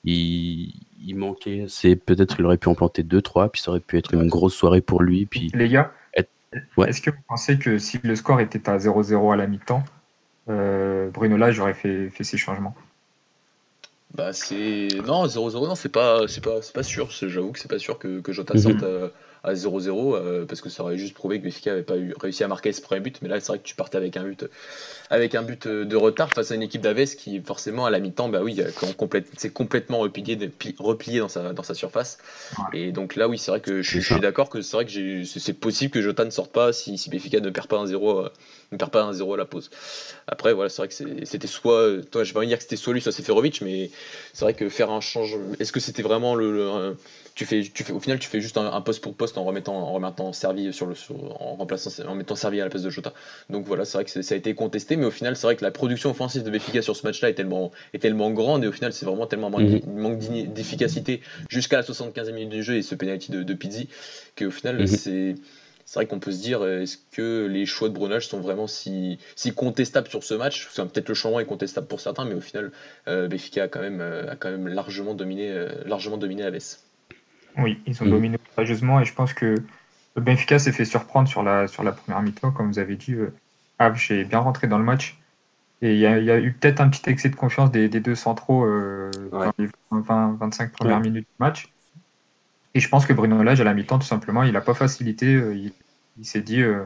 il, 0.05 0.75
il 1.05 1.17
manquait, 1.17 1.67
c'est 1.69 1.97
peut-être 1.97 2.37
qu'il 2.37 2.45
aurait 2.45 2.59
pu 2.59 2.69
en 2.69 2.75
planter 2.75 3.03
2-3, 3.03 3.51
puis 3.51 3.61
ça 3.61 3.71
aurait 3.71 3.81
pu 3.81 3.99
être 3.99 4.15
une 4.15 4.29
grosse 4.29 4.55
soirée 4.55 4.81
pour 4.81 5.03
lui. 5.03 5.27
Puis 5.27 5.51
Les 5.55 5.69
gars, 5.69 5.93
est-ce 6.87 7.01
que 7.01 7.11
vous 7.11 7.23
pensez 7.29 7.59
que 7.59 7.79
si 7.79 7.99
le 8.03 8.15
score 8.17 8.41
était 8.41 8.69
à 8.69 8.77
0-0 8.79 9.33
à 9.33 9.37
la 9.37 9.47
mi-temps, 9.47 9.85
euh, 10.49 11.11
Bruno 11.11 11.37
Lage 11.37 11.59
aurait 11.61 11.75
fait, 11.75 12.11
fait 12.11 12.25
ses 12.25 12.37
changements? 12.37 12.75
Bah 14.15 14.35
c'est 14.35 14.89
non 15.07 15.25
0-0 15.25 15.69
non 15.69 15.75
c'est 15.75 15.89
pas 15.89 16.29
c'est 16.29 16.45
pas 16.45 16.61
c'est 16.61 16.75
pas 16.75 16.83
sûr 16.83 17.09
j'avoue 17.11 17.51
que 17.51 17.59
c'est 17.59 17.71
pas 17.71 17.79
sûr 17.79 17.99
que, 17.99 18.21
que 18.21 18.31
Jota 18.31 18.53
mhm. 18.53 18.61
sorte 18.61 18.83
euh, 18.83 19.09
à 19.45 19.55
0-0 19.55 20.15
euh, 20.15 20.45
parce 20.47 20.61
que 20.61 20.69
ça 20.69 20.83
aurait 20.83 20.99
juste 20.99 21.15
prouvé 21.15 21.39
que 21.39 21.45
Benfica 21.45 21.71
n'avait 21.71 21.83
pas 21.83 21.97
eu, 21.97 22.15
réussi 22.21 22.45
à 22.45 22.49
marquer 22.49 22.73
ce 22.73 22.81
premier 22.81 23.01
but. 23.01 23.19
Mais 23.23 23.29
là, 23.29 23.41
c'est 23.41 23.49
vrai 23.49 23.59
que 23.59 23.65
tu 23.65 23.75
partais 23.75 23.97
avec 23.97 24.17
un 24.17 24.23
but, 24.23 24.45
avec 25.11 25.35
un 25.35 25.43
but 25.43 25.67
euh, 25.67 25.85
de 25.85 25.97
retard 25.97 26.31
face 26.33 26.53
à 26.53 26.55
une 26.55 26.63
équipe 26.63 26.81
d'Aves 26.81 27.17
qui, 27.17 27.41
forcément, 27.41 27.85
à 27.85 27.91
la 27.91 27.99
mi-temps, 27.99 28.29
bah 28.29 28.41
oui, 28.43 28.61
c'est 29.37 29.53
complètement 29.53 29.99
replié, 29.99 30.39
replié 30.79 31.19
dans, 31.19 31.29
sa, 31.29 31.53
dans 31.53 31.63
sa 31.63 31.75
surface. 31.75 32.19
Et 32.73 32.93
donc 32.93 33.17
là, 33.17 33.29
oui, 33.29 33.39
c'est 33.39 33.51
vrai 33.51 33.61
que 33.61 33.83
je, 33.83 34.01
suis 34.01 34.21
d'accord 34.21 34.49
que 34.49 34.63
c'est 34.63 34.77
vrai 34.77 34.87
que 34.87 35.25
c'est 35.25 35.53
possible 35.53 35.93
que 35.93 36.03
Jota 36.03 36.25
ne 36.25 36.31
sorte 36.31 36.53
pas 36.53 36.73
si, 36.73 36.97
si 36.99 37.11
Benfica 37.11 37.41
ne 37.41 37.51
perd 37.51 37.67
pas 37.67 37.79
un 37.79 37.87
0 37.87 38.21
euh, 38.21 38.29
ne 38.73 38.79
perd 38.79 38.91
pas 38.91 39.03
un 39.03 39.13
0 39.13 39.35
à 39.35 39.37
la 39.37 39.45
pause. 39.45 39.71
Après, 40.27 40.53
voilà, 40.53 40.69
c'est 40.69 40.79
vrai 40.79 40.89
que 40.89 41.25
c'était 41.25 41.47
soit, 41.47 42.03
toi, 42.11 42.25
je 42.25 42.33
vais 42.33 42.41
pas 42.41 42.47
dire 42.47 42.57
que 42.57 42.63
c'était 42.63 42.77
soit 42.77 42.95
lui, 42.95 43.01
soit 43.01 43.13
Seferovic, 43.13 43.61
mais 43.63 43.91
c'est 44.33 44.45
vrai 44.45 44.55
que 44.55 44.69
faire 44.69 44.91
un 44.91 45.01
changement, 45.01 45.55
est-ce 45.61 45.73
que 45.73 45.81
c'était 45.81 46.03
vraiment 46.03 46.35
le 46.35 46.95
tu 47.35 47.47
fais, 47.47 47.63
tu 47.63 47.83
fais, 47.83 47.93
au 47.93 48.01
final, 48.01 48.19
tu 48.19 48.29
fais 48.29 48.41
juste 48.41 48.59
un, 48.59 48.81
poste 48.83 49.03
pour 49.03 49.15
poste 49.15 49.39
en 49.39 49.45
remettant, 49.45 49.75
en 49.75 49.93
remettant 49.93 50.33
Servi 50.33 50.73
sur 50.73 50.87
le, 50.87 50.95
en 51.41 51.55
remplaçant, 51.55 51.91
en 52.07 52.15
mettant 52.15 52.37
Servi 52.37 52.61
à 52.61 52.65
la 52.65 52.71
place 52.71 52.83
de 52.83 52.91
Jota. 52.91 53.15
Donc 53.49 53.67
voilà, 53.67 53.85
c'est 53.85 53.97
vrai 53.97 54.05
que 54.05 54.23
ça 54.23 54.35
a 54.35 54.39
été 54.39 54.55
contesté, 54.55 54.97
mais 54.97 55.07
au 55.07 55.11
final, 55.11 55.37
c'est 55.37 55.47
vrai 55.47 55.57
que 55.57 55.65
la 55.65 55.71
production 55.71 56.11
offensive 56.11 56.43
de 56.43 56.51
Benfica 56.51 56.83
sur 56.83 56.95
ce 56.95 57.07
match-là 57.07 57.31
est 57.31 57.35
tellement, 57.35 57.71
est 57.95 57.99
tellement 57.99 58.31
grande 58.31 58.65
et 58.65 58.69
au 58.69 58.73
final, 58.73 58.93
c'est 58.93 59.07
vraiment 59.07 59.27
tellement 59.27 59.51
manque, 59.51 59.63
mhm. 59.63 59.83
manque 59.95 60.19
d'efficacité 60.19 61.23
jusqu'à 61.49 61.79
la 61.79 61.83
75e 61.83 62.33
minute 62.33 62.51
du 62.51 62.63
jeu 62.63 62.77
et 62.77 62.83
ce 62.83 62.95
penalty 62.95 63.33
de, 63.33 63.43
de 63.43 63.55
Pizzi 63.55 63.89
qu'au 64.37 64.51
final, 64.51 64.79
mhm. 64.81 64.87
c'est 64.87 65.35
c'est 65.93 65.99
vrai 65.99 66.07
qu'on 66.07 66.21
peut 66.21 66.33
se 66.33 66.41
dire 66.41 66.65
est-ce 66.67 66.97
que 67.11 67.45
les 67.45 67.67
choix 67.67 67.91
de 67.91 67.93
Brunage 67.93 68.27
sont 68.27 68.41
vraiment 68.41 68.67
si, 68.67 69.19
si 69.37 69.53
contestables 69.53 70.09
sur 70.09 70.25
ce 70.25 70.33
match? 70.33 70.67
Peut-être 70.75 71.11
le 71.11 71.15
changement 71.15 71.39
est 71.39 71.45
contestable 71.45 71.87
pour 71.87 72.01
certains, 72.01 72.25
mais 72.25 72.33
au 72.33 72.41
final, 72.41 72.73
euh, 73.09 73.29
Benfica 73.29 73.65
a 73.65 73.69
quand 73.69 73.83
même, 73.83 74.01
euh, 74.01 74.33
a 74.33 74.37
quand 74.37 74.51
même 74.51 74.69
largement 74.69 75.13
dominé, 75.13 75.51
euh, 75.51 75.69
largement 75.85 76.17
dominé 76.17 76.51
baisse. 76.51 76.87
Oui, 77.59 77.79
ils 77.87 78.03
ont 78.03 78.07
mm. 78.07 78.11
dominé 78.11 78.39
courageusement 78.39 79.01
et 79.01 79.05
je 79.05 79.13
pense 79.13 79.35
que 79.35 79.57
Benfica 80.17 80.59
s'est 80.59 80.73
fait 80.73 80.87
surprendre 80.87 81.29
sur 81.29 81.43
la, 81.43 81.69
sur 81.69 81.83
la 81.83 81.93
première 81.93 82.23
mi-temps, 82.23 82.53
comme 82.53 82.69
vous 82.69 82.79
avez 82.79 82.97
dit. 82.97 83.13
Euh, 83.13 83.31
est 83.79 84.25
bien 84.25 84.39
rentré 84.39 84.69
dans 84.69 84.79
le 84.79 84.85
match. 84.85 85.19
Et 85.83 85.93
il 85.93 85.99
y, 85.99 86.07
a 86.07 86.39
eu 86.39 86.53
peut-être 86.53 86.81
un 86.81 86.89
petit 86.89 87.11
excès 87.11 87.29
de 87.29 87.37
confiance 87.37 87.71
des, 87.71 87.89
deux 87.89 88.15
centraux 88.15 88.65
euh, 88.65 89.11
dans 89.31 89.53
les 89.59 89.69
20, 89.91 90.39
25 90.41 90.73
premières 90.73 91.01
minutes 91.01 91.27
du 91.27 91.37
match. 91.39 91.69
Et 92.75 92.81
je 92.81 92.89
pense 92.89 93.07
que 93.07 93.13
Bruno 93.13 93.43
Lage, 93.43 93.61
à 93.61 93.65
la 93.65 93.75
mi-temps, 93.75 93.99
tout 93.99 94.07
simplement, 94.07 94.43
il 94.45 94.53
n'a 94.53 94.61
pas 94.61 94.75
facilité. 94.75 95.35
Euh, 95.35 95.71
il, 96.19 96.25
s'est 96.25 96.43
dit, 96.43 96.63
euh, 96.63 96.85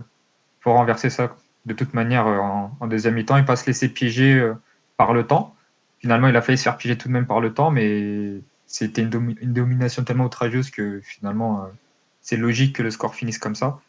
faut 0.60 0.72
renverser 0.72 1.10
ça 1.10 1.34
de 1.66 1.74
toute 1.74 1.94
manière 1.94 2.26
en, 2.26 2.76
en, 2.78 2.86
deuxième 2.86 3.14
mi-temps 3.14 3.36
et 3.36 3.44
pas 3.44 3.56
se 3.56 3.66
laisser 3.66 3.88
piéger 3.88 4.52
par 4.96 5.12
le 5.12 5.26
temps. 5.26 5.54
Finalement, 5.98 6.28
il 6.28 6.36
a 6.36 6.42
failli 6.42 6.58
se 6.58 6.62
faire 6.64 6.76
piéger 6.76 6.96
tout 6.96 7.08
de 7.08 7.12
même 7.12 7.26
par 7.26 7.40
le 7.40 7.52
temps, 7.52 7.70
mais 7.70 8.40
c'était 8.66 9.02
une, 9.02 9.10
domination 9.10 10.04
tellement 10.04 10.24
outrageuse 10.24 10.70
que 10.70 11.00
finalement, 11.00 11.62
euh, 11.62 11.66
c'est 12.20 12.36
logique 12.36 12.76
que 12.76 12.82
le 12.82 12.90
score 12.90 13.14
finisse 13.14 13.38
comme 13.38 13.54
ça. 13.54 13.80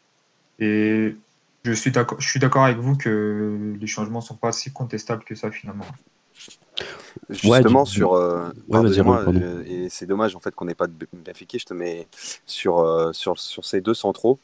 Et 0.60 1.16
je 1.64 1.72
suis 1.72 1.90
d'accord 1.90 2.64
avec 2.64 2.78
vous 2.78 2.96
que 2.96 3.76
les 3.78 3.86
changements 3.86 4.20
sont 4.20 4.36
pas 4.36 4.52
si 4.52 4.72
contestables 4.72 5.24
que 5.24 5.34
ça 5.34 5.50
finalement. 5.50 5.84
Justement 7.28 7.84
sur 7.84 8.14
euh, 8.14 8.50
euh, 8.72 9.64
et 9.66 9.88
c'est 9.90 10.06
dommage 10.06 10.36
en 10.36 10.40
fait 10.40 10.54
qu'on 10.54 10.66
n'ait 10.66 10.76
pas 10.76 10.86
de 10.86 11.08
Benfica 11.12 11.58
je 11.58 11.64
te 11.64 11.74
mets 11.74 12.06
sur, 12.46 13.10
sur 13.12 13.38
sur 13.40 13.64
ces 13.64 13.80
deux 13.80 13.94
centraux 13.94 14.38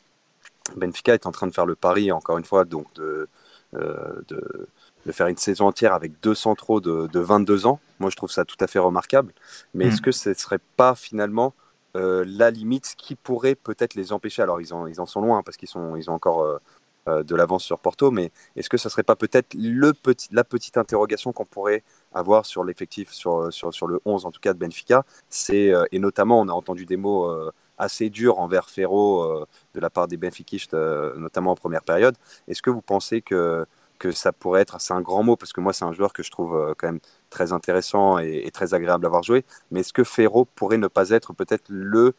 Benfica 0.77 1.15
est 1.15 1.27
en 1.27 1.33
train 1.33 1.47
de 1.47 1.55
faire 1.55 1.67
le 1.67 1.75
pari 1.75 2.13
encore 2.13 2.39
une 2.39 2.45
fois 2.45 2.65
donc 2.65 2.93
de 2.95 3.29
de 3.73 4.69
de 5.07 5.13
faire 5.13 5.27
une 5.27 5.37
saison 5.37 5.67
entière 5.67 5.93
avec 5.93 6.21
deux 6.21 6.35
centraux 6.35 6.81
de, 6.81 7.07
de 7.13 7.21
22 7.21 7.67
ans, 7.67 7.81
moi 7.99 8.11
je 8.11 8.17
trouve 8.17 8.31
ça 8.31 8.45
tout 8.45 8.57
à 8.61 8.67
fait 8.67 8.79
remarquable. 8.79 9.33
Mais 9.75 9.87
est-ce 9.87 9.99
mm. 9.99 10.05
que 10.05 10.13
ce 10.13 10.29
ne 10.31 10.35
serait 10.35 10.61
pas 10.77 10.95
finalement 10.95 11.55
euh, 11.97 12.25
la 12.27 12.51
limite 12.51 12.95
qui 12.97 13.15
pourrait 13.15 13.55
peut-être 13.55 13.95
les 13.95 14.13
empêcher? 14.13 14.43
Alors 14.43 14.61
ils 14.61 14.73
en, 14.73 14.87
ils 14.87 15.01
en 15.01 15.07
sont 15.07 15.21
loin 15.21 15.43
parce 15.43 15.57
qu'ils 15.57 15.69
sont, 15.69 15.97
ils 15.97 16.11
ont 16.11 16.15
encore, 16.15 16.43
euh, 16.43 17.23
de 17.23 17.37
l'avance 17.37 17.63
sur 17.63 17.79
Porto. 17.79 18.11
Mais 18.11 18.33
est-ce 18.57 18.71
que 18.71 18.79
ça 18.79 18.89
serait 18.89 19.03
pas 19.03 19.15
peut-être 19.15 19.55
le 19.55 19.93
petit, 19.93 20.29
la 20.33 20.43
petite 20.43 20.79
interrogation 20.79 21.33
qu'on 21.33 21.45
pourrait 21.45 21.83
avoir 22.15 22.47
sur 22.47 22.65
l'effectif, 22.65 23.13
sur, 23.13 23.53
sur, 23.53 23.75
sur, 23.75 23.87
le 23.87 24.01
11 24.07 24.25
en 24.25 24.31
tout 24.31 24.41
cas 24.41 24.55
de 24.55 24.59
Benfica? 24.59 25.05
C'est 25.29 25.71
Et 25.93 25.99
notamment, 25.99 26.41
on 26.41 26.49
a 26.49 26.53
entendu 26.53 26.87
des 26.87 26.97
mots 26.97 27.31
assez 27.79 28.11
durs 28.11 28.39
envers 28.39 28.71
Ferro 28.71 29.47
de 29.75 29.81
la 29.81 29.91
part 29.91 30.09
des 30.09 30.17
Benfiquistes, 30.17 30.75
notamment 30.75 31.53
en 31.53 31.57
première 31.57 31.83
période. 31.83 32.17
Est-ce 32.49 32.63
que 32.63 32.71
vous 32.71 32.83
pensez 32.83 33.23
que 33.23 33.67
que 33.99 34.13
ça 34.13 34.33
pourrait 34.33 34.63
être, 34.63 34.81
c'est 34.81 34.93
un 34.95 35.01
grand 35.01 35.23
mot 35.23 35.37
parce 35.37 35.53
que 35.53 35.61
moi 35.61 35.73
c'est 35.73 35.85
un 35.85 35.93
joueur 35.93 36.13
que 36.13 36.23
je 36.23 36.31
trouve 36.31 36.57
euh, 36.57 36.75
quand 36.77 36.89
même 36.89 37.01
très 37.31 37.53
intéressant 37.53 38.19
et, 38.19 38.51
très 38.53 38.75
agréable 38.75 39.05
à 39.07 39.09
avoir 39.09 39.23
joué, 39.23 39.45
mais 39.71 39.81
est-ce 39.81 39.93
que 39.93 40.05
Ferro 40.05 40.45
pourrait 40.45 40.79
ne 40.79 40.89
pas 40.89 41.11
être 41.11 41.33
peut-être 41.33 41.65
le 41.69 42.15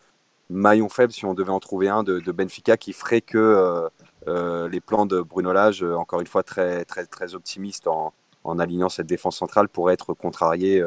maillon 0.49 0.89
faible 0.89 1.13
si 1.13 1.25
on 1.25 1.33
devait 1.33 1.51
en 1.51 1.59
trouver 1.59 1.89
un 1.89 2.03
de, 2.03 2.19
Benfica 2.31 2.77
qui 2.77 2.93
ferait 2.93 3.21
que 3.21 3.37
euh, 3.37 3.89
euh, 4.27 4.69
les 4.69 4.81
plans 4.81 5.05
de 5.05 5.21
Bruno 5.21 5.53
Lage, 5.53 5.83
encore 5.83 6.21
une 6.21 6.27
fois 6.27 6.43
très, 6.43 6.85
très, 6.85 7.05
très 7.05 7.35
optimistes 7.35 7.87
en, 7.87 8.13
en 8.43 8.59
alignant 8.59 8.89
cette 8.89 9.07
défense 9.07 9.37
centrale, 9.37 9.69
pourraient 9.69 9.93
être 9.93 10.13
contrariés 10.13 10.83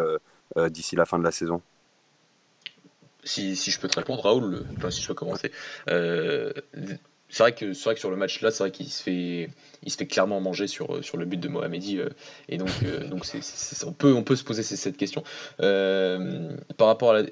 d'ici 0.70 0.96
la 0.96 1.06
fin 1.06 1.18
de 1.18 1.24
la 1.24 1.32
saison? 1.32 1.62
Si, 3.28 3.56
si, 3.56 3.70
je 3.70 3.78
peux 3.80 3.88
te 3.88 3.98
répondre, 3.98 4.22
Raoul, 4.22 4.64
si 4.90 5.02
je 5.02 5.08
peux 5.08 5.14
commencer 5.14 5.52
c'est 7.30 7.42
vrai 7.42 7.52
que 7.52 7.74
c'est 7.74 7.84
vrai 7.84 7.94
que 7.94 8.00
sur 8.00 8.10
le 8.10 8.16
match 8.16 8.40
là, 8.40 8.50
c'est 8.50 8.62
vrai 8.62 8.70
qu'il 8.70 8.88
se 8.88 9.02
fait 9.02 9.50
il 9.82 9.92
se 9.92 9.96
fait 9.98 10.06
clairement 10.06 10.40
manger 10.40 10.66
sur, 10.66 11.04
sur 11.04 11.18
le 11.18 11.24
but 11.24 11.38
de 11.38 11.48
Mohamedi 11.48 11.98
euh, 11.98 12.08
et 12.48 12.56
donc 12.56 12.70
euh, 12.82 13.06
donc 13.06 13.26
c'est, 13.26 13.40
on 13.84 13.92
peut 13.92 14.12
on 14.14 14.22
peut 14.22 14.34
se 14.34 14.44
poser 14.44 14.62
cette 14.62 14.96
question. 14.96 15.22
Euh, 15.60 16.50
par 16.78 16.86
rapport 16.86 17.10
à 17.10 17.22
la, 17.22 17.28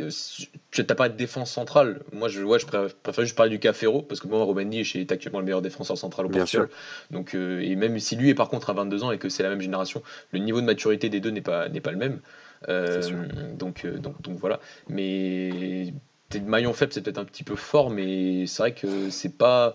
tu 0.71 0.81
as 0.83 0.95
parlé 0.95 1.13
de 1.13 1.19
défense 1.19 1.51
centrale. 1.51 2.03
Moi 2.13 2.29
je 2.29 2.43
ouais, 2.43 2.59
je 2.59 2.67
préfère, 2.67 3.25
juste 3.25 3.37
parler 3.37 3.51
du 3.51 3.59
cas 3.59 3.73
Ferro 3.73 4.03
parce 4.03 4.21
que 4.21 4.29
moi 4.29 4.43
Romain 4.45 4.71
est 4.71 5.13
actuellement 5.13 5.41
le 5.41 5.47
meilleur 5.47 5.63
défenseur 5.63 5.97
central 5.97 6.27
au 6.27 6.29
Portugal. 6.29 6.69
Donc 7.11 7.35
et 7.35 7.75
même 7.75 7.99
si 7.99 8.17
lui 8.17 8.29
est 8.29 8.35
par 8.35 8.49
contre 8.49 8.71
à 8.71 8.75
22 8.75 9.03
ans 9.05 9.13
et 9.13 9.19
que 9.19 9.31
c'est 9.31 9.43
la 9.43 9.49
même 9.49 9.63
génération, 9.63 10.03
le 10.33 10.41
niveau 10.41 10.61
de 10.61 10.67
maturité 10.67 11.09
des 11.09 11.21
deux 11.21 11.31
n'est 11.31 11.41
pas 11.41 11.69
n'est 11.69 11.81
pas 11.81 11.91
le 11.91 11.99
même. 11.99 12.21
Donc, 12.67 13.87
donc 13.87 14.21
donc 14.23 14.39
voilà. 14.39 14.61
Mais 14.89 15.93
de 16.31 16.39
maillon 16.41 16.73
faible, 16.73 16.93
c'est 16.93 17.03
peut-être 17.03 17.19
un 17.19 17.25
petit 17.25 17.45
peu 17.45 17.57
fort, 17.57 17.91
mais 17.91 18.47
c'est 18.47 18.63
vrai 18.63 18.75
que 18.75 19.11
c'est 19.11 19.37
pas 19.37 19.75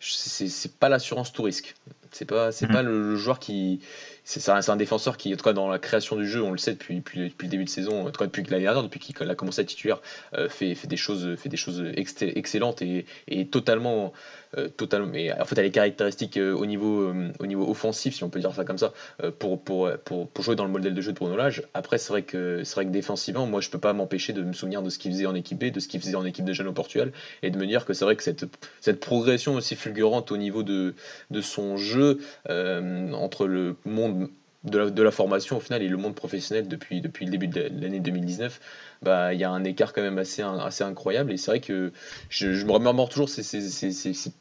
c'est 0.00 0.78
pas 0.78 0.88
l'assurance 0.88 1.32
tout 1.32 1.42
risque. 1.42 1.74
C'est 2.14 2.24
pas 2.26 2.52
c'est 2.52 2.68
mm. 2.68 2.72
pas 2.72 2.82
le, 2.82 3.16
joueur 3.16 3.40
qui 3.40 3.80
c'est 4.22 4.48
un, 4.48 4.60
un, 4.66 4.76
défenseur 4.76 5.16
qui 5.16 5.34
en 5.34 5.36
tout 5.36 5.44
cas 5.44 5.52
dans 5.52 5.68
la 5.68 5.80
création 5.80 6.16
du 6.16 6.28
jeu, 6.28 6.42
on 6.42 6.52
le 6.52 6.58
sait 6.58 6.72
depuis 6.72 6.96
depuis, 6.96 7.32
le 7.40 7.48
début 7.48 7.64
de 7.64 7.68
saison, 7.68 8.06
en 8.06 8.10
tout 8.10 8.18
cas 8.18 8.26
depuis 8.26 8.42
l'année 8.44 8.62
dernière, 8.62 8.82
depuis 8.84 9.00
qu'il 9.00 9.28
a 9.28 9.34
commencé 9.34 9.60
à 9.60 9.64
titulaire, 9.64 10.00
euh, 10.34 10.48
fait, 10.48 10.74
fait 10.76 10.86
des 10.86 10.96
choses 10.96 11.34
fait 11.36 11.48
des 11.48 11.56
choses 11.56 11.82
excellentes 11.96 12.82
et, 12.82 13.04
et 13.26 13.46
totalement 13.48 14.12
euh, 14.56 14.68
totalement, 14.68 15.08
mais 15.08 15.32
en 15.32 15.44
fait 15.44 15.58
elle 15.58 15.66
est 15.66 15.72
caractéristique 15.72 16.36
euh, 16.36 16.54
au 16.54 16.66
niveau 16.66 17.12
au 17.40 17.46
niveau 17.46 17.68
offensif 17.68 18.14
si 18.14 18.22
on 18.22 18.30
peut 18.30 18.38
dire 18.38 18.54
ça 18.54 18.64
comme 18.64 18.78
ça 18.78 18.92
pour, 19.40 19.60
pour, 19.60 19.90
pour, 20.04 20.28
pour 20.28 20.44
jouer 20.44 20.54
dans 20.54 20.64
le 20.64 20.70
modèle 20.70 20.94
de 20.94 21.00
jeu 21.00 21.12
de 21.12 21.16
Bruno 21.16 21.36
Lage. 21.36 21.64
Après 21.74 21.98
c'est 21.98 22.10
vrai 22.10 22.22
que 22.22 22.62
c'est 22.62 22.74
vrai 22.76 22.86
que 22.86 22.90
défensivement 22.90 23.46
moi 23.46 23.60
je 23.60 23.70
peux 23.70 23.80
pas 23.80 23.92
m'empêcher 23.92 24.32
de 24.32 24.42
me 24.42 24.52
souvenir 24.52 24.82
de 24.82 24.90
ce 24.90 24.98
qu'il 24.98 25.10
faisait 25.10 25.26
en 25.26 25.34
équipe 25.34 25.58
B, 25.58 25.72
de 25.72 25.80
ce 25.80 25.88
qu'il 25.88 26.00
faisait 26.00 26.14
en 26.14 26.24
équipe 26.24 26.44
de 26.44 26.52
jeunes 26.52 26.68
au 26.68 26.72
Portugal 26.72 27.10
et 27.42 27.50
de 27.50 27.58
me 27.58 27.66
dire 27.66 27.84
que 27.84 27.92
c'est 27.92 28.04
vrai 28.04 28.14
que 28.14 28.22
cette 28.22 28.46
cette 28.80 29.00
progression 29.00 29.54
aussi 29.54 29.74
fulgurante 29.74 30.30
au 30.30 30.36
niveau 30.36 30.62
de 30.62 30.94
de 31.30 31.40
son 31.40 31.76
jeu 31.76 32.03
entre 32.48 33.46
le 33.46 33.76
monde 33.84 34.28
de 34.64 35.02
la, 35.02 35.10
formation 35.10 35.58
au 35.58 35.60
final 35.60 35.82
et 35.82 35.88
le 35.88 35.96
monde 35.96 36.14
professionnel 36.14 36.68
depuis 36.68 37.00
le 37.00 37.30
début 37.30 37.48
de 37.48 37.68
l'année 37.80 38.00
2019 38.00 38.60
bah 39.04 39.34
il 39.34 39.40
y 39.40 39.44
a 39.44 39.50
un 39.50 39.64
écart 39.64 39.92
quand 39.92 40.02
même 40.02 40.18
assez, 40.18 40.42
assez 40.42 40.82
incroyable. 40.82 41.32
Et 41.32 41.36
c'est 41.36 41.50
vrai 41.50 41.60
que 41.60 41.92
je, 42.28 42.64
me 42.64 42.72
remémore 42.72 43.08
toujours 43.08 43.28
c'est, 43.28 43.42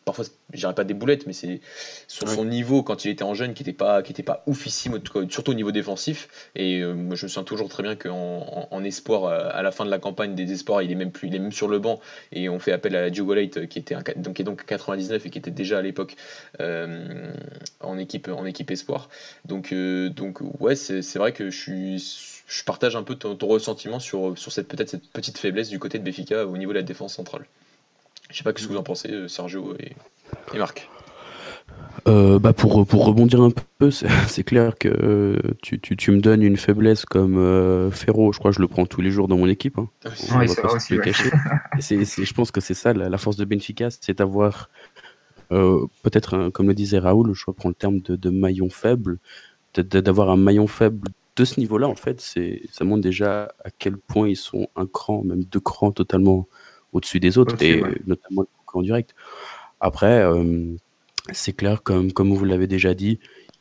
parfois 0.05 0.25
je 0.53 0.60
dirais 0.60 0.74
pas 0.74 0.84
des 0.84 0.93
boulettes 0.93 1.25
mais 1.27 1.34
c'est 1.34 1.62
sur 2.08 2.27
son 2.29 2.46
niveau 2.46 2.84
quand 2.84 3.05
il 3.05 3.12
était 3.12 3.24
en 3.24 3.34
jeune 3.34 3.53
qui 3.53 3.63
était 3.63 3.74
pas 3.74 4.03
qui 4.03 4.12
était 4.12 4.24
pas 4.24 4.43
oufissime 4.48 5.00
surtout 5.29 5.51
au 5.51 5.55
niveau 5.55 5.72
défensif. 5.72 6.50
Et 6.55 6.79
euh, 6.79 6.93
moi 6.93 7.15
je 7.15 7.25
me 7.25 7.29
souviens 7.29 7.43
toujours 7.43 7.70
très 7.70 7.84
bien 7.84 7.96
qu'en 7.96 8.67
en, 8.72 8.84
espoir 8.84 9.25
à 9.25 9.62
la 9.62 9.72
fin 9.72 9.86
de 9.86 9.89
la 9.89 10.00
campagne 10.00 10.36
des 10.36 10.51
espoirs 10.51 10.82
il 10.82 10.91
est 10.91 10.96
même 10.96 11.12
plus 11.12 11.27
il 11.27 11.36
est 11.36 11.39
même 11.39 11.51
sur 11.51 11.67
le 11.67 11.79
banc. 11.79 12.00
Et 12.32 12.50
on 12.50 12.60
fait 12.60 12.72
appel 12.72 12.96
à 12.96 13.10
Diogo 13.10 13.34
Leite 13.34 13.67
qui 13.67 13.79
était 13.79 13.96
un, 13.96 14.03
donc 14.17 14.36
qui 14.36 14.41
est 14.41 14.46
donc 14.46 14.65
99 14.65 15.25
et 15.25 15.29
qui 15.29 15.38
était 15.38 15.51
déjà 15.51 15.79
à 15.79 15.82
l'époque 15.82 16.15
euh, 16.60 17.32
en 17.79 17.98
équipe 17.98 18.29
en 18.29 18.46
équipe 18.46 18.72
espoir. 18.72 19.10
Donc 19.46 19.72
euh, 19.72 20.10
donc 20.10 20.39
ouais 20.60 20.75
c'est, 20.75 21.15
vrai 21.15 21.32
que 21.32 21.50
je 21.50 21.58
suis 21.58 22.43
je 22.48 22.64
partage 22.64 22.96
un 22.96 23.04
peu 23.04 23.16
ton, 23.16 23.38
ressentiment 23.48 24.00
sur, 24.00 24.38
sur 24.38 24.52
cette 24.52 24.68
peut-être 24.68 24.90
cette 24.90 25.08
petite 25.10 25.38
faiblesse 25.38 25.70
du 25.70 25.80
côté 25.80 26.00
de 26.00 26.04
Béfica 26.04 26.46
au 26.46 26.58
niveau 26.58 26.72
de 26.72 26.78
la 26.78 26.84
défense 26.84 27.14
centrale. 27.14 27.46
Je 28.30 28.38
sais 28.38 28.44
pas 28.44 28.52
ce 28.56 28.68
que 28.68 28.72
vous 28.72 28.78
en 28.78 28.84
pensez, 28.84 29.12
euh, 29.12 29.28
Sergio 29.28 29.76
et, 29.80 30.58
Marc? 30.58 30.90
Euh, 32.08 32.38
bah 32.38 32.52
pour, 32.52 32.86
pour 32.86 33.06
rebondir 33.06 33.42
un 33.42 33.52
peu, 33.78 33.92
c'est 34.28 34.44
clair 34.44 34.78
que 34.78 34.90
euh, 34.90 35.40
tu, 35.62 35.80
tu, 35.80 35.96
tu, 35.96 36.12
me 36.12 36.20
donnes 36.20 36.42
une 36.42 36.58
faiblesse 36.58 37.06
comme 37.06 37.38
euh, 37.38 37.92
Ferro, 37.92 38.34
je 38.34 38.40
crois 38.40 38.52
que 38.52 38.56
je 38.56 38.62
le 38.62 38.68
prends 38.68 38.86
tous 38.86 39.02
les 39.02 39.12
jours 39.12 39.28
dans 39.28 39.38
mon 39.38 39.48
équipe. 39.48 39.78
Hein. 39.78 39.88
Oui, 40.36 40.50
c'est 40.50 41.96
aussi, 41.96 42.26
je 42.26 42.34
pense 42.34 42.52
que 42.52 42.60
c'est 42.60 42.74
ça 42.74 42.94
la, 42.94 43.18
force 43.18 43.38
de 43.38 43.46
Benfica, 43.46 43.90
c'est 43.90 44.18
d'avoir 44.18 44.70
peut-être, 45.50 46.50
comme 46.50 46.68
le 46.68 46.74
disait 46.74 46.98
Raoul, 46.98 47.34
je 47.34 47.46
reprends 47.46 47.70
le 47.70 47.76
terme 47.76 48.00
de, 48.02 48.16
de 48.16 48.30
maillon 48.32 48.70
faible, 48.70 49.20
d'avoir 49.76 50.32
un 50.32 50.38
maillon 50.38 50.66
faible 50.66 51.10
de 51.36 51.46
ce 51.46 51.60
niveau-là, 51.60 51.88
en 51.88 51.96
fait, 51.96 52.22
c'est, 52.22 52.62
ça 52.72 52.86
montre 52.86 53.02
déjà 53.02 53.54
à 53.63 53.70
quel 53.78 53.98
point 53.98 54.30
ils 54.30 54.36
sont 54.36 54.68
un 54.75 54.86
cran, 54.86 55.24
même 55.24 55.44
deux 55.44 55.60
crans 55.60 55.92
totalement 55.92 56.48
au-dessus 56.92 57.20
des 57.20 57.38
autres, 57.38 57.62
et 57.62 57.82
notamment 58.06 58.46
en 58.74 58.82
direct. 58.82 59.16
Après, 59.80 60.24
euh, 60.24 60.75
c'est 61.32 61.54
clair, 61.54 61.84
comme, 61.84 62.12
comme 62.12 62.34
vous 62.34 62.46
l'avez 62.46 62.68
déjà 62.68 62.94
dit, 62.94 63.20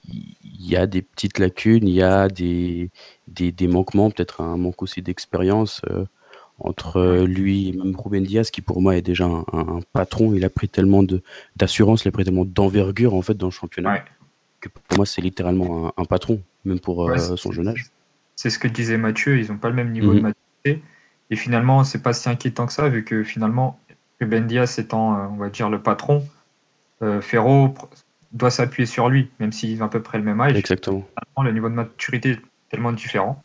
il 0.09 0.69
y 0.69 0.77
a 0.77 0.87
des 0.87 1.03
petites 1.03 1.39
lacunes, 1.39 1.87
il 1.87 1.95
y 1.95 2.03
a 2.03 2.29
des, 2.29 2.91
des, 3.29 3.53
des 3.53 3.69
manquements, 3.69 4.11
peut-être 4.11 4.41
un 4.41 4.57
manque 4.57 4.83
aussi 4.83 5.01
d'expérience 5.01 5.81
euh, 5.91 6.05
entre 6.59 7.25
lui 7.25 7.69
et 7.69 7.73
même 7.73 7.95
Ruben 7.97 8.25
Diaz, 8.25 8.51
qui 8.51 8.63
pour 8.63 8.81
moi 8.81 8.97
est 8.97 9.03
déjà 9.03 9.25
un, 9.25 9.81
patron. 9.93 10.35
Il 10.35 10.45
a 10.45 10.51
pris 10.51 10.69
tellement 10.69 11.03
de, 11.03 11.23
d'assurance, 11.57 12.05
il 12.05 12.09
a 12.09 12.13
pris 12.13 12.25
tellement 12.25 12.45
d'envergure 12.45 13.15
en 13.15 13.23
fait 13.23 13.35
dans 13.35 13.49
le 13.49 13.53
championnat 13.53 14.05
que 14.63 14.69
pour 14.71 14.97
moi 14.97 15.05
c'est 15.05 15.21
littéralement 15.21 15.93
un 15.99 16.05
patron 16.05 16.41
même 16.65 16.81
pour 16.81 17.09
euh, 17.09 17.37
son 17.37 17.53
jeune 17.53 17.69
âge. 17.69 17.91
C'est 18.37 18.51
ce 18.51 18.59
que 18.59 18.69
disait 18.69 18.97
Mathieu, 18.97 19.39
ils 19.39 19.51
n'ont 19.51 19.59
pas 19.59 19.69
le 19.69 19.75
même 19.75 19.93
niveau 19.93 20.15
de 20.15 20.21
mhm. 20.21 20.33
maturité. 20.65 20.83
Et 21.31 21.37
finalement, 21.37 21.85
c'est 21.85 22.03
pas 22.03 22.13
si 22.13 22.29
inquiétant 22.29 22.67
que 22.67 22.73
ça, 22.73 22.89
vu 22.89 23.05
que 23.05 23.23
finalement, 23.25 23.79
Ben 24.21 24.47
Diaz 24.47 24.79
étant, 24.79 25.15
euh, 25.15 25.27
on 25.31 25.37
va 25.37 25.49
dire, 25.49 25.71
le 25.71 25.81
patron, 25.81 26.27
euh, 27.03 27.21
Ferro 27.21 27.75
doit 28.33 28.51
s'appuyer 28.51 28.87
sur 28.87 29.09
lui, 29.09 29.31
même 29.41 29.53
s'ils 29.53 29.83
ont 29.83 29.87
à 29.87 29.89
peu 29.89 30.03
près 30.03 30.19
le 30.19 30.25
même 30.25 30.41
âge. 30.41 30.57
Exactement. 30.57 31.05
Le 31.43 31.53
niveau 31.53 31.69
de 31.69 31.75
maturité 31.75 32.31
est 32.33 32.41
tellement 32.71 32.93
différent 32.93 33.43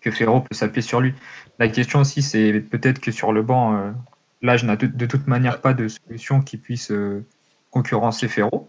que 0.00 0.10
Ferro 0.10 0.40
peut 0.40 0.54
s'appuyer 0.54 0.82
sur 0.82 1.00
lui. 1.00 1.14
La 1.58 1.68
question 1.68 2.00
aussi, 2.00 2.22
c'est 2.22 2.60
peut-être 2.60 3.00
que 3.00 3.12
sur 3.12 3.32
le 3.32 3.42
banc, 3.42 3.94
l'âge 4.40 4.64
n'a 4.64 4.76
de, 4.76 5.06
toute 5.06 5.28
manière 5.28 5.60
pas 5.60 5.74
de 5.74 5.86
solution 5.86 6.42
qui 6.42 6.56
puisse 6.56 6.92
concurrencer 7.70 8.26
Ferro. 8.26 8.68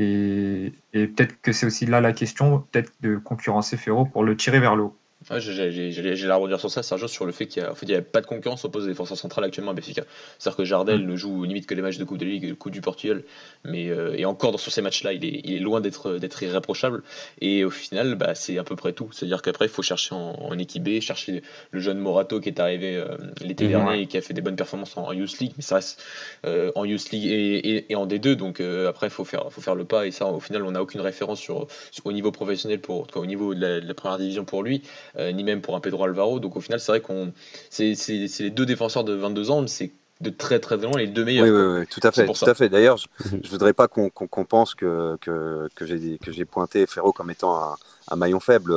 Et, 0.00 0.72
peut-être 0.92 1.40
que 1.42 1.52
c'est 1.52 1.66
aussi 1.66 1.86
là 1.86 2.00
la 2.00 2.12
question, 2.12 2.60
peut-être 2.60 2.92
de 3.00 3.16
concurrencer 3.16 3.76
Ferro 3.76 4.06
pour 4.06 4.24
le 4.24 4.36
tirer 4.36 4.60
vers 4.60 4.76
le 4.76 4.84
haut. 4.84 4.96
J'ai 5.28 6.26
la 6.26 6.36
redire 6.36 6.58
sur 6.58 6.70
ça, 6.70 6.82
Sergio, 6.82 7.06
sur 7.06 7.26
le 7.26 7.32
fait 7.32 7.46
qu'il 7.46 7.62
n'y 7.62 7.94
a, 7.94 8.00
pas 8.00 8.22
de 8.22 8.26
concurrence 8.26 8.64
au 8.64 8.70
poste 8.70 8.86
de 8.86 8.90
défenseur 8.90 9.18
central 9.18 9.44
actuellement 9.44 9.72
à 9.72 9.74
Benfica. 9.74 10.02
C'est-à-dire 10.38 10.56
que 10.56 10.64
Jardel 10.64 11.00
mm. 11.00 11.10
ne 11.10 11.16
joue 11.16 11.44
limite 11.44 11.66
que 11.66 11.74
les 11.74 11.82
matchs 11.82 11.98
de 11.98 12.04
Coupe 12.04 12.16
de 12.16 12.24
Ligue, 12.24 12.48
le 12.48 12.54
coup 12.54 12.70
du 12.70 12.80
Portugal, 12.80 13.22
mais 13.64 13.90
euh, 13.90 14.14
et 14.16 14.24
encore 14.24 14.58
sur 14.58 14.72
ces 14.72 14.80
matchs-là, 14.80 15.12
il 15.12 15.24
est, 15.24 15.58
loin 15.58 15.82
d'être 15.82 16.42
irréprochable. 16.42 17.02
Et 17.42 17.64
au 17.64 17.70
final, 17.70 18.14
bah, 18.14 18.34
c'est 18.34 18.56
à 18.56 18.64
peu 18.64 18.76
près 18.76 18.94
tout. 18.94 19.10
C'est-à-dire 19.12 19.42
qu'après, 19.42 19.66
il 19.66 19.70
faut 19.70 19.82
chercher 19.82 20.14
en, 20.14 20.58
équipe 20.58 20.84
B, 20.84 21.00
chercher 21.00 21.42
le 21.70 21.80
jeune 21.80 21.98
Morato 21.98 22.40
qui 22.40 22.48
est 22.48 22.58
arrivé 22.58 22.96
euh, 22.96 23.16
l'été 23.42 23.66
mm, 23.66 23.70
dernier 23.70 24.00
et 24.00 24.06
qui 24.06 24.16
a 24.16 24.22
fait 24.22 24.34
des 24.34 24.40
bonnes 24.40 24.56
performances 24.56 24.96
en, 24.96 25.12
Youth 25.12 25.38
League, 25.38 25.52
mais 25.56 25.62
ça 25.62 25.76
reste 25.76 26.02
euh, 26.46 26.72
en 26.74 26.84
Youth 26.84 27.10
League 27.10 27.26
et, 27.26 27.94
en 27.94 28.06
D2, 28.06 28.34
donc 28.34 28.60
après, 28.60 29.08
il 29.08 29.10
faut 29.10 29.24
faire, 29.24 29.52
faut 29.52 29.60
faire 29.60 29.74
le 29.74 29.84
pas. 29.84 30.06
Et 30.06 30.12
ça, 30.12 30.26
au 30.26 30.40
final, 30.40 30.62
on 30.64 30.70
n'a 30.70 30.82
aucune 30.82 31.02
référence 31.02 31.40
sur, 31.40 31.66
au 32.04 32.12
niveau 32.12 32.32
professionnel, 32.32 32.80
pour, 32.80 33.06
au 33.14 33.26
niveau 33.26 33.54
de 33.54 33.60
la, 33.60 33.80
de 33.80 33.86
la 33.86 33.94
première 33.94 34.18
division 34.18 34.46
pour 34.46 34.62
lui. 34.62 34.82
Euh, 35.16 35.32
ni 35.32 35.44
même 35.44 35.60
pour 35.60 35.76
un 35.76 35.80
Pedro 35.80 36.04
Alvaro. 36.04 36.40
Donc 36.40 36.56
au 36.56 36.60
final, 36.60 36.80
c'est 36.80 36.92
vrai 36.92 37.00
qu'on 37.00 37.32
c'est 37.70 37.94
les 38.08 38.50
deux 38.50 38.66
défenseurs 38.66 39.04
de 39.04 39.14
22 39.14 39.50
ans, 39.50 39.66
c'est 39.66 39.92
de 40.20 40.30
très 40.30 40.58
très 40.58 40.76
loin 40.76 40.98
les 40.98 41.06
deux 41.06 41.24
meilleurs. 41.24 41.46
Oui, 41.46 41.80
oui, 41.80 41.86
tout 41.86 42.00
à 42.02 42.12
fait. 42.12 42.26
Tout 42.26 42.44
à 42.44 42.54
fait. 42.54 42.68
D'ailleurs, 42.68 42.98
je, 42.98 43.06
ne 43.36 43.48
voudrais 43.48 43.72
pas 43.72 43.88
qu'on 43.88 44.10
pense 44.44 44.74
que, 44.74 45.16
que, 45.20 45.68
que 45.74 45.86
j'ai 45.86 46.44
pointé 46.44 46.86
Ferro 46.86 47.12
comme 47.12 47.30
étant 47.30 47.56
un, 47.56 47.76
un 48.10 48.16
maillon 48.16 48.40
faible. 48.40 48.74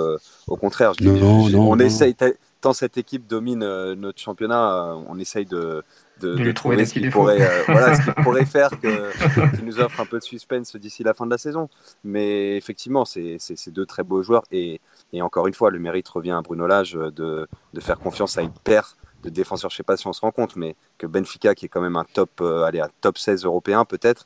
Au 0.47 0.55
contraire, 0.55 0.93
je, 0.99 1.09
on 1.55 1.79
essaye, 1.79 2.15
tant 2.63 2.73
cette 2.73 2.97
équipe 2.97 3.27
domine 3.27 3.61
euh, 3.61 3.93
notre 3.93 4.21
championnat, 4.21 4.73
euh, 4.73 4.95
on 5.07 5.19
essaye 5.19 5.45
de, 5.45 5.83
de, 6.21 6.51
trouver 6.51 6.85
ce 6.85 6.93
qu'il 6.93 7.09
pourrait, 7.11 7.47
voilà, 7.67 7.95
ce 7.95 8.11
pourrait 8.23 8.45
faire 8.45 8.69
que, 8.79 9.55
qui 9.55 9.63
nous 9.63 9.79
offre 9.79 9.99
un 9.99 10.05
peu 10.05 10.19
de 10.19 10.23
suspense 10.23 10.75
d'ici 10.75 11.03
la 11.03 11.13
fin 11.13 11.25
de 11.25 11.31
la 11.31 11.37
saison. 11.37 11.69
Mais 12.03 12.55
effectivement, 12.57 13.05
c'est 13.05 13.39
deux 13.67 13.85
très 13.85 14.03
beaux 14.03 14.23
joueurs 14.23 14.43
et 14.51 14.79
et 15.13 15.21
encore 15.21 15.45
une 15.47 15.53
fois, 15.53 15.69
le 15.69 15.79
mérite 15.79 16.09
revient 16.09 16.31
à 16.31 16.41
Bruno 16.41 16.65
Lage 16.65 16.93
de, 16.93 17.47
de 17.73 17.79
faire 17.79 17.99
confiance 17.99 18.37
à 18.37 18.41
une 18.41 18.51
paire 18.51 18.97
défenseurs. 19.29 19.69
Je 19.69 19.77
sais 19.77 19.83
pas 19.83 19.95
si 19.95 20.07
on 20.07 20.11
se 20.11 20.21
rend 20.21 20.31
compte, 20.31 20.55
mais 20.55 20.75
que 20.97 21.07
Benfica, 21.07 21.55
qui 21.55 21.65
est 21.65 21.69
quand 21.69 21.81
même 21.81 21.95
un 21.95 22.03
top, 22.03 22.41
euh, 22.41 22.63
allez, 22.63 22.81
un 22.81 22.89
top 23.01 23.17
16 23.17 23.45
européen 23.45 23.85
peut-être, 23.85 24.25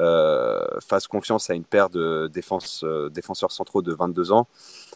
euh, 0.00 0.64
fasse 0.80 1.06
confiance 1.06 1.50
à 1.50 1.54
une 1.54 1.64
paire 1.64 1.90
de 1.90 2.30
défense, 2.32 2.84
défenseurs 3.10 3.52
centraux 3.52 3.82
de 3.82 3.92
22 3.92 4.32
ans, 4.32 4.46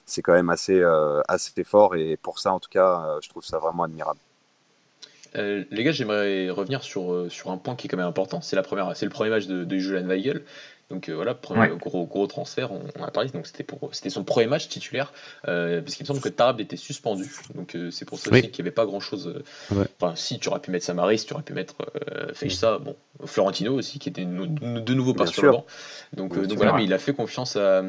c'est 0.06 0.22
quand 0.22 0.32
même 0.32 0.48
assez, 0.48 0.82
assez 1.28 1.64
fort. 1.64 1.96
Et 1.96 2.16
pour 2.16 2.38
ça, 2.38 2.52
en 2.52 2.60
tout 2.60 2.70
cas, 2.70 3.18
je 3.22 3.28
trouve 3.28 3.44
ça 3.44 3.58
vraiment 3.58 3.82
admirable. 3.82 4.20
Les 5.34 5.84
gars, 5.84 5.92
j'aimerais 5.92 6.50
revenir 6.50 6.82
sur, 6.82 7.30
sur 7.30 7.50
un 7.50 7.58
point 7.58 7.76
qui 7.76 7.86
est 7.86 7.90
quand 7.90 7.96
même 7.96 8.06
important. 8.06 8.40
C'est 8.40 8.56
c'est 8.94 9.06
le 9.06 9.10
premier 9.10 9.30
match 9.30 9.46
de, 9.46 9.64
de 9.64 9.78
Julian 9.78 10.06
Weigel. 10.06 10.42
Donc 10.90 11.08
euh, 11.08 11.14
voilà, 11.14 11.34
premier 11.34 11.68
gros, 11.68 12.04
gros 12.06 12.26
transfert, 12.26 12.70
on, 12.70 13.02
a 13.02 13.10
parlé, 13.10 13.30
donc 13.30 13.46
c'était 13.46 13.62
pour 13.62 13.88
c'était 13.92 14.10
son 14.10 14.24
premier 14.24 14.46
match 14.46 14.68
titulaire, 14.68 15.12
euh, 15.48 15.80
parce 15.80 15.94
qu'il 15.94 16.04
me 16.04 16.06
semble 16.08 16.20
que 16.20 16.28
Tarab 16.28 16.60
était 16.60 16.76
suspendu, 16.76 17.24
donc 17.54 17.74
euh, 17.74 17.90
c'est 17.90 18.04
pour 18.04 18.18
ça 18.18 18.30
aussi 18.30 18.50
qu'il 18.50 18.62
n'y 18.62 18.68
avait 18.68 18.74
pas 18.74 18.84
grand 18.84 19.00
chose. 19.00 19.42
Enfin, 19.70 20.14
si 20.16 20.38
tu 20.38 20.50
aurais 20.50 20.60
pu 20.60 20.70
mettre 20.70 20.84
Samaris, 20.84 21.24
tu 21.26 21.32
aurais 21.32 21.42
pu 21.42 21.54
mettre 21.54 21.76
Feixa, 22.34 22.78
bon, 22.78 22.94
Florentino 23.24 23.74
aussi, 23.74 23.98
qui 23.98 24.10
était 24.10 24.24
de 24.24 24.94
nouveau 24.94 25.14
pas 25.14 25.26
sur 25.26 25.44
le 25.44 25.50
banc. 25.52 25.66
Donc, 26.12 26.38
donc 26.38 26.58
voilà, 26.58 26.74
mais 26.74 26.84
il 26.84 26.92
a 26.92 26.98
fait 26.98 27.14
confiance 27.14 27.56
à, 27.56 27.82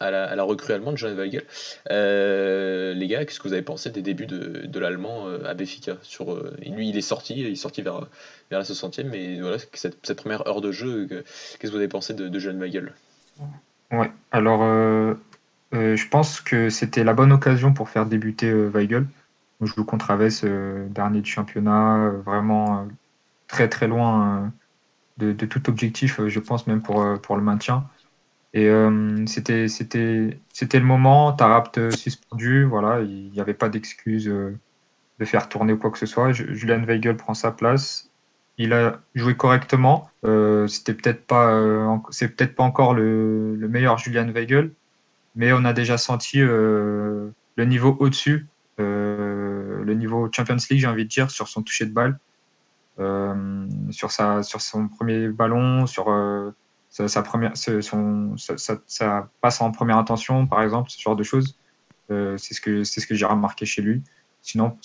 à, 0.00 0.10
la, 0.10 0.42
recrue 0.42 0.74
allemande, 0.74 0.98
John 0.98 1.14
Weigel. 1.16 1.44
les 1.88 3.06
gars, 3.06 3.24
qu'est-ce 3.24 3.38
que 3.38 3.48
vous 3.48 3.54
avez 3.54 3.62
pensé 3.62 3.88
des 3.88 4.02
débuts 4.02 4.26
de, 4.26 4.66
de 4.66 4.78
l'allemand 4.78 5.26
à 5.46 5.54
Béfica 5.54 5.96
sur, 6.02 6.34
Lui, 6.58 6.90
il 6.90 6.98
est 6.98 7.00
sorti, 7.00 7.34
il 7.38 7.46
est 7.46 7.54
sorti 7.54 7.80
vers, 7.80 8.08
vers 8.50 8.58
la 8.58 8.64
60e, 8.64 9.04
mais 9.04 9.40
voilà, 9.40 9.56
cette, 9.72 9.96
cette 10.02 10.18
première 10.18 10.46
heure 10.46 10.60
de 10.60 10.70
jeu, 10.70 11.06
qu'est-ce 11.08 11.58
que 11.58 11.68
vous 11.68 11.76
avez 11.76 11.88
pensé 11.88 12.12
de, 12.12 12.31
de 12.32 12.40
jeune 12.40 12.58
Weigel. 12.58 12.92
Ouais, 13.92 14.10
alors 14.32 14.62
euh, 14.62 15.14
euh, 15.74 15.96
je 15.96 16.08
pense 16.08 16.40
que 16.40 16.70
c'était 16.70 17.04
la 17.04 17.14
bonne 17.14 17.30
occasion 17.30 17.72
pour 17.72 17.90
faire 17.90 18.06
débuter 18.06 18.50
euh, 18.50 18.68
Weigel. 18.68 19.06
On 19.60 19.66
joue 19.66 19.84
contre 19.84 20.10
Aves, 20.10 20.44
dernier 20.90 21.20
du 21.20 21.30
championnat, 21.30 22.10
vraiment 22.26 22.88
très 23.46 23.68
très 23.68 23.86
loin 23.86 24.52
de, 25.18 25.32
tout 25.32 25.70
objectif, 25.70 26.20
je 26.26 26.40
pense 26.40 26.66
même 26.66 26.82
pour, 26.82 27.06
pour 27.20 27.36
le 27.36 27.42
maintien. 27.42 27.86
Et 28.54 28.68
c'était 29.26 29.68
le 29.68 30.80
moment, 30.80 31.32
Tarapt 31.32 31.92
suspendu, 31.92 32.64
voilà, 32.64 33.02
il 33.02 33.30
n'y 33.30 33.38
avait 33.38 33.54
pas 33.54 33.68
d'excuse 33.68 34.24
de 34.24 35.24
faire 35.24 35.48
tourner 35.48 35.74
ou 35.74 35.78
quoi 35.78 35.92
que 35.92 35.98
ce 35.98 36.06
soit. 36.06 36.32
Julian 36.32 36.82
Weigel 36.82 37.16
prend 37.16 37.34
sa 37.34 37.52
place 37.52 38.10
il 38.58 38.72
a 38.72 39.00
joué 39.14 39.36
correctement. 39.36 40.10
Euh, 40.24 40.66
c'était 40.68 40.94
peut-être 40.94 41.26
pas, 41.26 41.52
euh, 41.52 41.96
c'est 42.10 42.28
peut-être 42.28 42.54
pas 42.54 42.62
encore 42.62 42.94
le, 42.94 43.56
meilleur 43.68 43.98
Julian 43.98 44.28
Weigel, 44.28 44.72
mais 45.34 45.52
on 45.52 45.64
a 45.64 45.72
déjà 45.72 45.98
senti 45.98 46.40
euh, 46.40 47.30
le 47.56 47.64
niveau 47.64 47.96
au-dessus, 47.98 48.46
le 48.78 49.94
niveau 49.94 50.28
Champions 50.34 50.56
League, 50.70 50.80
j'ai 50.80 50.86
envie 50.86 51.04
de 51.04 51.08
dire, 51.08 51.30
sur 51.30 51.46
son 51.46 51.62
toucher 51.62 51.86
de 51.86 51.92
balle, 51.92 52.18
sur 53.90 54.10
sa, 54.10 54.42
sur 54.42 54.60
son 54.60 54.88
premier 54.88 55.28
ballon, 55.28 55.86
sur 55.86 56.06
sa, 56.90 57.22
première, 57.22 57.52
son, 57.56 58.34
sa, 58.36 59.28
passe 59.40 59.60
en 59.60 59.70
première 59.70 59.98
intention, 59.98 60.46
par 60.46 60.62
exemple, 60.62 60.90
ce 60.90 61.00
genre 61.00 61.14
de 61.14 61.22
choses. 61.22 61.56
c'est 62.08 62.54
ce 62.54 62.60
que 62.60 62.82
c'est 62.82 63.00
ce 63.00 63.06
que 63.06 63.14
j'ai 63.14 63.26
remarqué 63.26 63.66
chez 63.66 63.82
lui. 63.82 64.02
Sinon, 64.42 64.76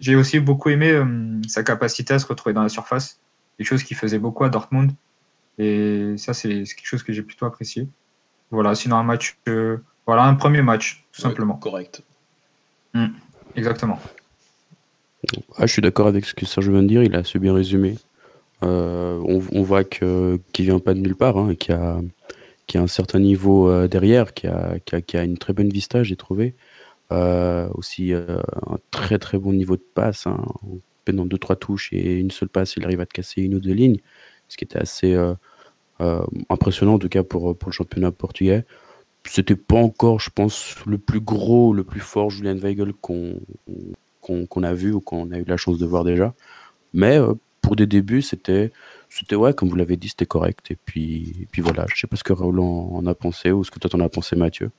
j'ai 0.00 0.16
aussi 0.16 0.40
beaucoup 0.40 0.70
aimé 0.70 0.90
euh, 0.90 1.40
sa 1.46 1.62
capacité 1.62 2.14
à 2.14 2.18
se 2.18 2.26
retrouver 2.26 2.52
dans 2.52 2.64
la 2.64 2.68
surface, 2.68 3.20
quelque 3.56 3.68
chose 3.68 3.84
qui 3.84 3.94
faisait 3.94 4.18
beaucoup 4.18 4.42
à 4.42 4.48
Dortmund. 4.48 4.90
Et 5.56 6.14
ça, 6.16 6.34
c'est 6.34 6.64
quelque 6.64 6.86
chose 6.86 7.04
que 7.04 7.12
j'ai 7.12 7.22
plutôt 7.22 7.46
apprécié. 7.46 7.86
Voilà, 8.50 8.74
sinon 8.74 8.96
un 8.96 9.04
match, 9.04 9.38
euh, 9.48 9.78
voilà, 10.04 10.24
un 10.24 10.34
premier 10.34 10.62
match, 10.62 11.04
tout 11.12 11.20
simplement. 11.20 11.54
Correct. 11.54 12.02
Hmm, 12.92 13.08
exactement. 13.54 14.00
Ah, 15.56 15.66
je 15.66 15.72
suis 15.72 15.82
d'accord 15.82 16.08
avec 16.08 16.24
ce 16.24 16.34
que 16.34 16.44
Serge 16.44 16.68
vient 16.68 16.82
de 16.82 16.88
dire, 16.88 17.02
il 17.04 17.14
a 17.14 17.18
assez 17.18 17.38
bien 17.38 17.54
résumé. 17.54 17.96
Euh, 18.64 19.20
on, 19.24 19.62
voit 19.62 19.84
qu'il 19.84 20.08
ne 20.08 20.38
vient 20.58 20.80
pas 20.80 20.94
de 20.94 20.98
nulle 20.98 21.14
part, 21.14 21.36
hein, 21.36 21.54
qu'il 21.54 21.74
a, 21.74 22.00
a, 22.74 22.78
un 22.78 22.86
certain 22.88 23.20
niveau 23.20 23.86
derrière, 23.86 24.34
qui 24.34 24.48
a, 24.48 24.74
a, 24.92 25.18
a, 25.18 25.22
une 25.22 25.38
très 25.38 25.52
bonne 25.52 25.68
vista, 25.68 26.02
j'ai 26.02 26.16
trouvé. 26.16 26.54
Euh, 27.10 27.70
aussi 27.72 28.12
euh, 28.12 28.38
un 28.66 28.76
très 28.90 29.18
très 29.18 29.38
bon 29.38 29.52
niveau 29.52 29.76
de 29.76 29.84
passe. 29.94 30.26
Hein. 30.26 30.44
Dans 31.06 31.24
deux 31.24 31.38
trois 31.38 31.56
touches 31.56 31.90
et 31.94 32.16
une 32.16 32.30
seule 32.30 32.50
passe, 32.50 32.76
il 32.76 32.84
arrive 32.84 33.00
à 33.00 33.06
te 33.06 33.14
casser 33.14 33.40
une 33.40 33.54
ou 33.54 33.60
deux 33.60 33.72
lignes, 33.72 33.96
ce 34.48 34.58
qui 34.58 34.64
était 34.64 34.78
assez 34.78 35.14
euh, 35.14 35.34
impressionnant 36.50 36.94
en 36.94 36.98
tout 36.98 37.08
cas 37.08 37.22
pour, 37.22 37.56
pour 37.56 37.70
le 37.70 37.72
championnat 37.72 38.12
portugais. 38.12 38.66
C'était 39.24 39.56
pas 39.56 39.76
encore, 39.76 40.20
je 40.20 40.28
pense, 40.28 40.74
le 40.86 40.98
plus 40.98 41.20
gros, 41.20 41.72
le 41.72 41.82
plus 41.82 42.00
fort 42.00 42.28
Julian 42.28 42.56
Weigel 42.56 42.92
qu'on 42.92 43.40
qu'on 44.20 44.62
a 44.62 44.74
vu 44.74 44.92
ou 44.92 45.00
qu'on 45.00 45.30
a 45.32 45.38
eu 45.38 45.44
la 45.44 45.56
chance 45.56 45.78
de 45.78 45.86
voir 45.86 46.04
déjà. 46.04 46.34
Mais 46.92 47.18
pour 47.62 47.76
des 47.76 47.86
débuts, 47.86 48.20
c'était, 48.20 48.70
c'était 49.08 49.36
ouais, 49.36 49.54
comme 49.54 49.70
vous 49.70 49.76
l'avez 49.76 49.96
dit, 49.96 50.10
c'était 50.10 50.26
correct. 50.26 50.70
Et 50.70 50.76
puis, 50.84 51.46
puis 51.50 51.62
voilà, 51.62 51.86
je 51.88 51.98
sais 51.98 52.06
pas 52.06 52.16
ce 52.16 52.24
que 52.24 52.34
Roland 52.34 52.90
en 52.92 53.06
a 53.06 53.14
pensé 53.14 53.50
ou 53.50 53.64
ce 53.64 53.70
que 53.70 53.78
toi 53.78 53.88
t'en 53.88 54.00
as 54.00 54.10
pensé, 54.10 54.36
Mathieu. 54.36 54.70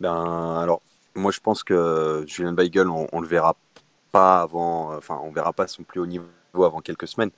Ben, 0.00 0.58
alors, 0.60 0.82
moi, 1.14 1.30
je 1.32 1.40
pense 1.40 1.62
que 1.62 2.24
Julien 2.26 2.54
Weigel, 2.54 2.88
on, 2.88 3.06
on 3.12 3.20
le 3.20 3.28
verra 3.28 3.56
pas 4.12 4.42
avant, 4.42 4.94
enfin, 4.96 5.20
on 5.22 5.30
verra 5.32 5.52
pas 5.52 5.66
son 5.66 5.82
plus 5.82 6.00
haut 6.00 6.06
niveau 6.06 6.26
avant 6.62 6.80
quelques 6.80 7.08
semaines, 7.08 7.30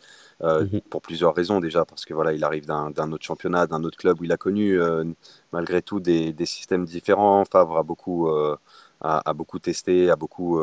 euh, 0.42 0.64
mhm. 0.64 0.82
pour 0.82 1.00
plusieurs 1.00 1.34
raisons 1.34 1.60
déjà, 1.60 1.86
parce 1.86 2.04
que 2.04 2.12
voilà, 2.12 2.34
il 2.34 2.44
arrive 2.44 2.66
d'un 2.66 3.12
autre 3.12 3.24
championnat, 3.24 3.66
d'un 3.66 3.82
autre 3.84 3.96
club 3.96 4.20
où 4.20 4.24
il 4.24 4.32
a 4.32 4.36
connu 4.36 4.78
euh, 4.78 5.04
malgré 5.52 5.80
tout 5.80 6.00
des, 6.00 6.34
des, 6.34 6.44
systèmes 6.44 6.84
différents. 6.84 7.44
Favre 7.46 7.78
a 7.78 7.82
beaucoup, 7.82 8.28
euh, 8.28 8.56
a, 9.00 9.32
beaucoup 9.32 9.58
testé, 9.58 10.10
a 10.10 10.16
beaucoup 10.16 10.60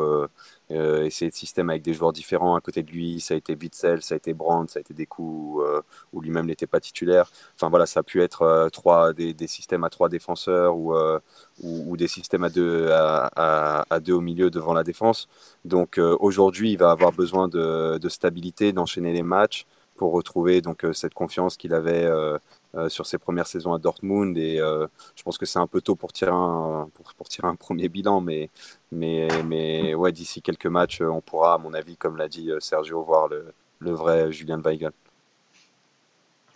euh, 0.70 0.84
euh, 0.84 1.04
essayé 1.04 1.30
de 1.30 1.36
système 1.36 1.70
avec 1.70 1.82
des 1.82 1.94
joueurs 1.94 2.12
différents 2.12 2.56
à 2.56 2.60
côté 2.60 2.82
de 2.82 2.90
lui. 2.90 3.20
Ça 3.20 3.34
a 3.34 3.36
été 3.36 3.54
Witzel, 3.54 4.02
ça 4.02 4.14
a 4.14 4.16
été 4.16 4.32
Brandt, 4.34 4.72
ça 4.72 4.78
a 4.78 4.80
été 4.80 4.94
des 4.94 5.06
coups 5.06 5.62
euh, 5.64 5.80
où 6.12 6.20
lui-même 6.20 6.46
n'était 6.46 6.66
pas 6.66 6.80
titulaire. 6.80 7.30
Enfin 7.54 7.68
voilà, 7.68 7.86
ça 7.86 8.00
a 8.00 8.02
pu 8.02 8.22
être 8.22 8.68
trois, 8.72 9.12
des, 9.12 9.34
des, 9.34 9.46
systèmes 9.46 9.84
à 9.84 9.90
trois 9.90 10.08
défenseurs 10.08 10.76
ou, 10.76 10.94
ou, 11.62 11.96
des 11.96 12.08
systèmes 12.08 12.44
à 12.44 12.50
deux, 12.50 12.90
à, 12.90 13.84
à, 13.90 14.00
deux 14.00 14.14
au 14.14 14.20
milieu 14.20 14.50
devant 14.50 14.74
la 14.74 14.84
défense. 14.84 15.28
Donc 15.64 15.98
aujourd'hui, 15.98 16.72
il 16.72 16.78
va 16.78 16.90
avoir 16.90 17.12
besoin 17.12 17.48
de, 17.48 17.98
de 17.98 18.08
stabilité, 18.08 18.72
d'enchaîner 18.72 19.12
les 19.12 19.22
matchs 19.22 19.66
pour 19.96 20.12
retrouver 20.12 20.60
donc 20.60 20.86
cette 20.92 21.14
confiance 21.14 21.56
qu'il 21.56 21.74
avait 21.74 22.10
euh, 22.76 22.88
sur 22.88 23.06
ses 23.06 23.18
premières 23.18 23.46
saisons 23.46 23.72
à 23.72 23.78
Dortmund. 23.78 24.36
Et 24.36 24.58
euh, 24.58 24.86
je 25.14 25.22
pense 25.22 25.38
que 25.38 25.46
c'est 25.46 25.58
un 25.58 25.66
peu 25.66 25.80
tôt 25.80 25.94
pour 25.94 26.12
tirer 26.12 26.32
un, 26.32 26.88
pour, 26.94 27.14
pour 27.14 27.28
tirer 27.28 27.46
un 27.46 27.54
premier 27.54 27.88
bilan, 27.88 28.20
mais, 28.20 28.50
mais, 28.90 29.28
mais 29.44 29.94
ouais, 29.94 30.12
d'ici 30.12 30.42
quelques 30.42 30.66
matchs, 30.66 31.00
on 31.00 31.20
pourra, 31.20 31.54
à 31.54 31.58
mon 31.58 31.74
avis, 31.74 31.96
comme 31.96 32.16
l'a 32.16 32.28
dit 32.28 32.50
euh, 32.50 32.60
Sergio, 32.60 33.02
voir 33.02 33.28
le, 33.28 33.52
le 33.78 33.90
vrai 33.92 34.32
Julien 34.32 34.60
Weigel. 34.60 34.92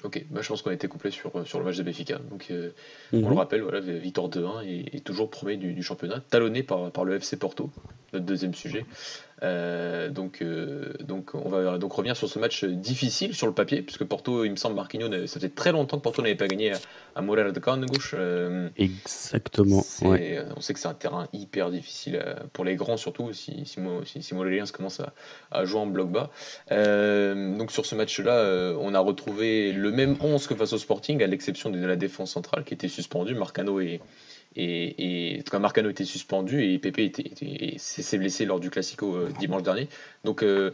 Ok, 0.05 0.25
bah, 0.31 0.43
je 0.43 0.49
pense 0.49 0.63
qu'on 0.63 0.71
a 0.71 0.75
été 0.75 0.87
complet 0.87 1.11
sur, 1.11 1.47
sur 1.47 1.59
le 1.59 1.65
match 1.65 1.77
de 1.77 1.83
Béfica. 1.83 2.19
Donc, 2.19 2.47
on 2.51 3.17
le 3.17 3.21
mhm. 3.21 3.33
rappelle, 3.33 3.63
voilà, 3.63 3.81
Victor 3.81 4.31
2-1 4.31 4.63
est, 4.65 5.05
toujours 5.05 5.29
premier 5.29 5.57
du, 5.57 5.73
du, 5.73 5.83
championnat, 5.83 6.21
talonné 6.31 6.63
par, 6.63 6.93
par 6.93 7.05
le 7.05 7.17
FC 7.17 7.37
Porto, 7.37 7.71
notre 8.13 8.25
deuxième 8.25 8.55
sujet. 8.55 8.87
Euh, 9.43 10.11
donc, 10.11 10.43
euh, 10.43 10.93
donc, 11.01 11.35
on 11.35 11.49
va 11.49 11.79
donc 11.79 11.93
revenir 11.93 12.17
sur 12.17 12.29
ce 12.29 12.39
match 12.39 12.65
difficile 12.65 13.35
sur 13.35 13.47
le 13.47 13.53
papier, 13.53 13.83
puisque 13.83 14.05
Porto, 14.05 14.45
il 14.45 14.51
me 14.51 14.57
semble, 14.57 14.75
Marquinhos, 14.75 15.27
ça 15.27 15.35
faisait 15.35 15.49
très 15.49 15.73
longtemps 15.73 15.99
que 15.99 16.03
Porto 16.03 16.23
n'avait 16.23 16.35
pas 16.35 16.49
gagné 16.49 16.73
à, 17.15 17.23
Moreira 17.23 17.51
de 17.51 17.61
Carnegouche. 17.61 18.15
Euh, 18.17 18.69
Exactement. 18.77 19.85
On 20.03 20.61
sait 20.61 20.75
que 20.75 20.81
c'est 20.81 20.89
un 20.89 20.95
terrain 20.95 21.29
hyper 21.33 21.71
difficile 21.71 22.23
pour 22.53 22.65
les 22.65 22.77
grands, 22.77 22.97
surtout 22.97 23.33
si, 23.33 23.65
si, 23.65 23.81
si, 24.05 24.23
si 24.23 24.35
commence 24.73 25.01
à, 25.01 25.13
à, 25.51 25.65
jouer 25.65 25.81
en 25.81 25.87
bloc 25.87 26.11
bas. 26.11 26.31
donc, 26.71 27.71
sur 27.71 27.87
ce 27.87 27.95
match-là, 27.95 28.75
on 28.81 28.95
a 28.95 29.01
retrouvé 29.01 29.73
le 29.73 29.91
même 29.91 30.17
11 30.21 30.47
que 30.47 30.55
face 30.55 30.73
au 30.73 30.79
Sporting, 30.79 31.23
à 31.23 31.27
l'exception 31.27 31.71
de 31.71 31.85
la 31.85 31.97
défense 31.97 32.33
centrale 32.33 32.65
qui 32.65 32.75
était 32.75 32.89
suspendue. 32.89 33.35
Marcano 33.35 33.81
et 33.81 34.01
et, 34.57 35.37
en 35.39 35.43
tout 35.43 35.51
cas, 35.51 35.59
Marcano 35.59 35.91
était 35.91 36.05
suspendu 36.05 36.65
et 36.65 36.79
Pepe 36.79 36.99
était, 37.01 37.77
s'est 37.79 38.19
blessé 38.19 38.45
lors 38.45 38.61
du 38.61 38.71
Classico 38.71 39.15
euh, 39.15 39.29
dimanche 39.39 39.63
dernier. 39.63 39.89
Donc, 40.25 40.43
euh, 40.43 40.73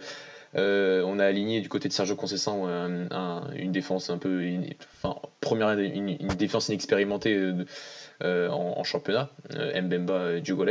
euh, 0.56 1.02
on 1.04 1.18
a 1.18 1.26
aligné 1.26 1.60
du 1.60 1.68
côté 1.68 1.88
de 1.88 1.92
Sergio 1.92 2.14
Conceição 2.14 2.66
une 2.68 3.72
défense 3.72 4.08
un 4.10 4.18
peu, 4.18 4.56
enfin, 5.02 5.20
première, 5.40 5.70
une 5.70 6.16
défense 6.38 6.68
inexpérimentée 6.68 7.52
euh, 8.22 8.48
en, 8.48 8.84
championnat, 8.84 9.28
euh, 9.56 9.80
Mbemba 9.82 10.40
Diogo 10.40 10.64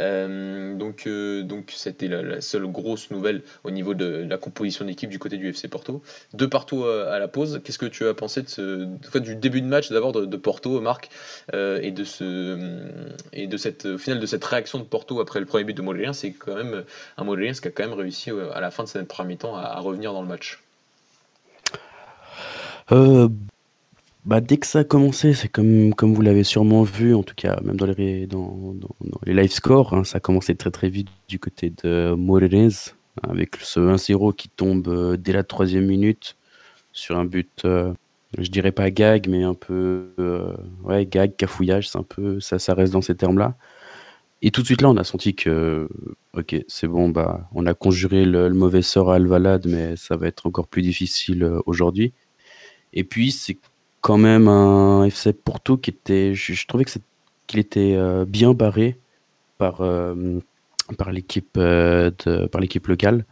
euh, 0.00 0.74
donc 0.76 1.08
donc 1.08 1.72
c'était 1.74 2.06
la, 2.06 2.40
seule 2.40 2.66
grosse 2.66 3.10
nouvelle 3.10 3.42
au 3.64 3.70
niveau 3.70 3.94
de, 3.94 4.26
la 4.28 4.38
composition 4.38 4.84
d'équipe 4.84 5.10
du 5.10 5.18
côté 5.18 5.38
du 5.38 5.48
FC 5.48 5.68
Porto. 5.68 6.02
De 6.34 6.46
partout 6.46 6.84
à 6.84 7.18
la 7.18 7.28
pause, 7.28 7.60
qu'est-ce 7.64 7.78
que 7.78 7.86
tu 7.86 8.06
as 8.06 8.14
pensé 8.14 8.42
du 8.42 9.34
début 9.34 9.60
de 9.60 9.66
match 9.66 9.90
d'abord 9.90 10.12
de, 10.12 10.36
Porto, 10.36 10.80
Marc, 10.80 11.10
et 11.52 11.90
de 11.90 12.04
ce 12.04 12.58
et 13.32 13.46
de 13.46 13.56
cette 13.56 13.86
au 13.86 13.98
final 13.98 14.20
de 14.20 14.26
cette 14.26 14.44
réaction 14.44 14.78
de 14.78 14.84
Porto 14.84 15.20
après 15.20 15.40
le 15.40 15.46
premier 15.46 15.64
but 15.64 15.76
de 15.76 15.82
Molérien, 15.82 16.12
c'est 16.12 16.32
quand 16.32 16.54
même 16.54 16.84
un 17.16 17.24
Molérien 17.24 17.52
qui 17.52 17.66
a 17.66 17.70
quand 17.70 17.84
même 17.84 17.98
réussi 17.98 18.30
à 18.30 18.60
la 18.60 18.70
fin 18.70 18.84
de 18.84 18.88
cette 18.88 19.08
première 19.08 19.28
mi-temps 19.28 19.56
à, 19.56 19.80
revenir 19.80 20.12
dans 20.12 20.22
le 20.22 20.28
match. 20.28 20.62
Bah, 24.28 24.42
dès 24.42 24.58
que 24.58 24.66
ça 24.66 24.80
a 24.80 24.84
commencé, 24.84 25.32
c'est 25.32 25.48
comme, 25.48 25.94
comme 25.94 26.12
vous 26.12 26.20
l'avez 26.20 26.44
sûrement 26.44 26.82
vu, 26.82 27.14
en 27.14 27.22
tout 27.22 27.34
cas, 27.34 27.58
même 27.64 27.76
dans 27.78 27.86
les, 27.86 28.26
dans, 28.26 28.74
les 29.24 29.32
live 29.32 29.50
scores, 29.50 29.94
hein, 29.94 30.04
ça 30.04 30.18
a 30.18 30.20
commencé 30.20 30.54
très 30.54 30.70
très 30.70 30.90
vite 30.90 31.08
du 31.28 31.38
côté 31.38 31.72
de 31.82 32.12
Morenes. 32.14 32.70
avec 33.22 33.56
ce 33.56 33.80
1-0 33.80 34.34
qui 34.34 34.50
tombe 34.50 35.16
dès 35.16 35.32
la 35.32 35.44
troisième 35.44 35.86
minute 35.86 36.36
sur 36.92 37.16
un 37.18 37.24
but, 37.24 37.62
je 37.64 38.50
dirais 38.50 38.72
pas 38.72 38.90
gag, 38.90 39.28
mais 39.30 39.44
un 39.44 39.54
peu, 39.54 40.08
ouais, 40.84 41.06
gag, 41.06 41.34
cafouillage, 41.36 41.88
c'est 41.88 41.98
un 41.98 42.02
peu, 42.02 42.38
ça, 42.38 42.58
ça 42.58 42.74
reste 42.74 42.92
dans 42.92 43.00
ces 43.02 43.14
termes-là. 43.16 43.56
Et 44.42 44.50
tout 44.50 44.60
de 44.60 44.66
suite 44.66 44.82
là, 44.82 44.90
on 44.90 44.96
a 44.98 45.04
senti 45.04 45.34
que, 45.34 45.88
ok, 46.34 46.54
c'est 46.68 46.86
bon, 46.86 47.08
bah, 47.08 47.48
on 47.54 47.64
a 47.66 47.72
conjuré 47.72 48.26
le, 48.26 48.50
mauvais 48.50 48.82
sort 48.82 49.10
à 49.10 49.16
Alvalade, 49.16 49.66
mais 49.66 49.96
ça 49.96 50.16
va 50.16 50.28
être 50.28 50.46
encore 50.46 50.68
plus 50.68 50.82
difficile 50.82 51.44
euh, 51.44 51.60
aujourd'hui. 51.66 52.12
Et 52.92 53.04
puis, 53.04 53.32
c'est 53.32 53.58
quand 54.08 54.16
même 54.16 54.48
un 54.48 55.04
FC 55.04 55.34
Porto 55.34 55.76
qui 55.76 55.90
était, 55.90 56.32
je, 56.32 56.66
trouvais 56.66 56.86
que 56.86 56.92
qu'il 57.46 57.60
était 57.60 57.92
euh, 57.94 58.24
bien 58.24 58.54
barré 58.54 58.96
par, 59.58 59.82
euh, 59.82 60.40
par 60.96 61.12
l'équipe 61.12 61.58
l'équipe 61.58 62.86
locale. 62.86 63.26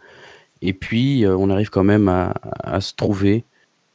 Et 0.60 0.74
puis, 0.74 1.24
on 1.26 1.48
arrive 1.48 1.70
quand 1.70 1.82
même 1.82 2.08
à, 2.08 2.80
se 2.82 2.92
trouver, 2.92 3.44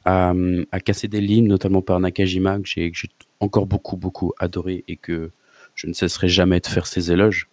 à, 0.04 0.32
à, 0.72 0.80
casser 0.80 1.06
des 1.06 1.20
lignes, 1.20 1.46
notamment 1.46 1.82
par 1.82 2.00
Nakajima, 2.00 2.58
que 2.58 2.66
j'ai 2.66 2.92
encore 3.38 3.66
beaucoup, 3.66 3.96
beaucoup 3.96 4.32
adoré 4.40 4.82
et 4.88 4.96
que 4.96 5.30
je 5.76 5.86
ne 5.86 5.92
cesserai 5.92 6.28
jamais 6.28 6.58
de 6.58 6.66
faire 6.66 6.88
ces 6.88 7.12
éloges. 7.12 7.48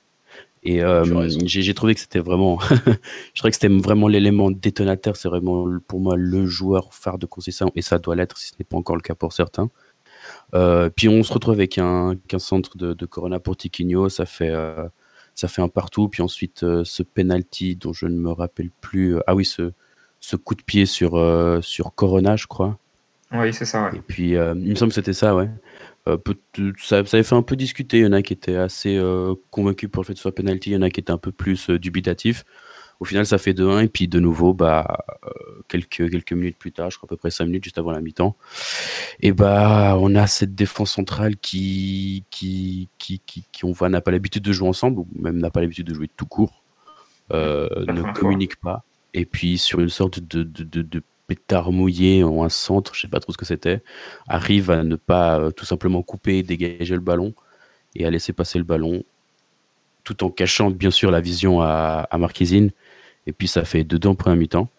Et 0.63 0.83
euh, 0.83 1.29
j'ai 1.45 1.73
trouvé 1.73 1.95
que 1.95 2.01
c'était 2.01 2.19
vraiment, 2.19 2.59
je 2.59 3.39
trouvais 3.39 3.51
que 3.51 3.55
c'était 3.55 3.69
vraiment 3.69 4.07
l'élément 4.07 4.51
détonateur. 4.51 5.15
C'est 5.15 5.29
vraiment 5.29 5.67
pour 5.87 6.01
moi 6.01 6.15
le 6.17 6.45
joueur 6.45 6.93
phare 6.93 7.17
de 7.17 7.25
Concession 7.25 7.71
et 7.75 7.81
ça 7.81 7.97
doit 7.97 8.15
l'être 8.15 8.37
si 8.37 8.49
ce 8.49 8.53
n'est 8.59 8.65
pas 8.65 8.77
encore 8.77 8.95
le 8.97 9.01
cas 9.01 9.15
pour 9.15 9.31
certains. 9.31 9.69
Euh, 10.53 10.89
puis 10.89 11.07
on 11.07 11.23
se 11.23 11.31
retrouve 11.31 11.53
avec 11.53 11.77
un, 11.77 12.17
centre 12.37 12.77
de, 12.77 13.05
Corona 13.05 13.39
pour 13.39 13.55
Tiquinho, 13.55 14.09
ça 14.09 14.25
fait 14.25 14.49
euh, 14.49 14.87
ça 15.33 15.47
fait 15.47 15.61
un 15.61 15.69
partout. 15.69 16.09
Puis 16.09 16.21
ensuite 16.21 16.59
ce 16.83 17.03
penalty 17.03 17.77
dont 17.77 17.93
je 17.93 18.07
ne 18.07 18.17
me 18.17 18.31
rappelle 18.31 18.69
plus. 18.81 19.17
ah 19.27 19.35
oui, 19.35 19.45
ce, 19.45 19.71
ce 20.19 20.35
coup 20.35 20.55
de 20.55 20.63
pied 20.63 20.85
sur 20.85 21.11
sur 21.63 21.95
Corona, 21.95 22.35
je 22.35 22.47
crois. 22.47 22.77
Oui, 23.31 23.53
c'est 23.53 23.65
ça. 23.65 23.91
Et 23.95 24.01
puis 24.01 24.31
il 24.31 24.37
me 24.39 24.75
semble 24.75 24.89
que 24.89 24.95
c'était 24.95 25.13
ça, 25.13 25.33
ouais. 25.35 25.49
Euh, 26.07 26.17
ça, 26.77 27.05
ça, 27.05 27.17
avait 27.17 27.23
fait 27.23 27.35
un 27.35 27.41
peu 27.41 27.55
discuter. 27.55 27.99
Il 27.99 28.03
y 28.03 28.07
en 28.07 28.13
a 28.13 28.21
qui 28.21 28.33
étaient 28.33 28.55
assez 28.55 28.95
euh, 28.97 29.35
convaincus 29.51 29.89
pour 29.89 30.03
le 30.03 30.07
fait 30.07 30.13
que 30.13 30.19
ce 30.19 30.23
soit 30.23 30.35
penalty, 30.35 30.71
il 30.71 30.73
y 30.73 30.77
en 30.77 30.81
a 30.81 30.89
qui 30.89 30.99
étaient 30.99 31.11
un 31.11 31.17
peu 31.17 31.31
plus 31.31 31.69
euh, 31.69 31.79
dubitatifs. 31.79 32.45
Au 32.99 33.05
final, 33.05 33.25
ça 33.25 33.37
fait 33.37 33.53
2-1 33.53 33.85
et 33.85 33.87
puis 33.87 34.09
de 34.09 34.19
nouveau, 34.19 34.53
bah, 34.53 35.05
quelques, 35.69 36.11
quelques 36.11 36.33
minutes 36.33 36.57
plus 36.57 36.73
tard, 36.73 36.89
je 36.89 36.97
crois 36.97 37.07
à 37.07 37.11
peu 37.11 37.15
près 37.15 37.31
5 37.31 37.45
minutes 37.45 37.63
juste 37.63 37.77
avant 37.77 37.91
la 37.91 38.01
mi-temps, 38.01 38.35
et 39.21 39.31
bah, 39.31 39.95
on 40.01 40.15
a 40.15 40.27
cette 40.27 40.53
défense 40.53 40.91
centrale 40.91 41.37
qui, 41.37 42.25
qui, 42.29 42.89
qui, 42.97 43.21
qui, 43.25 43.63
on 43.63 43.71
voit 43.71 43.87
n'a 43.87 44.01
pas 44.01 44.11
l'habitude 44.11 44.43
de 44.43 44.51
jouer 44.51 44.67
ensemble, 44.67 44.99
ou 44.99 45.07
même 45.15 45.37
n'a 45.37 45.49
pas 45.49 45.61
l'habitude 45.61 45.87
de 45.87 45.93
jouer 45.93 46.09
tout 46.17 46.25
court, 46.25 46.61
ne 47.31 48.13
communique 48.13 48.57
pas. 48.57 48.83
Et 49.13 49.25
puis 49.25 49.57
sur 49.57 49.79
une 49.79 49.87
sorte 49.87 50.19
de, 50.19 50.43
de, 50.43 50.65
de, 50.65 50.81
de 50.81 51.01
pétard 51.29 51.71
mouillé 51.71 52.23
ou 52.23 52.43
un 52.43 52.49
centre, 52.49 52.95
je 52.95 53.01
sais 53.01 53.07
pas 53.07 53.19
trop 53.19 53.31
ce 53.31 53.37
que 53.37 53.45
c'était, 53.45 53.81
arrive 54.27 54.71
à 54.71 54.83
ne 54.83 54.95
pas 54.95 55.39
euh, 55.39 55.51
tout 55.51 55.65
simplement 55.65 56.01
couper, 56.01 56.41
dégager 56.43 56.95
le 56.95 57.01
ballon 57.01 57.33
et 57.95 58.05
à 58.05 58.09
laisser 58.09 58.33
passer 58.33 58.57
le 58.57 58.63
ballon, 58.63 59.03
tout 60.03 60.23
en 60.23 60.31
cachant 60.31 60.71
bien 60.71 60.91
sûr 60.91 61.11
la 61.11 61.21
vision 61.21 61.61
à, 61.61 62.07
à. 62.09 62.17
Et 63.27 63.31
puis 63.31 63.47
ça 63.47 63.63
fait 63.63 63.83
dedans 63.83 64.15
premier 64.15 64.37
mi-temps. 64.37 64.69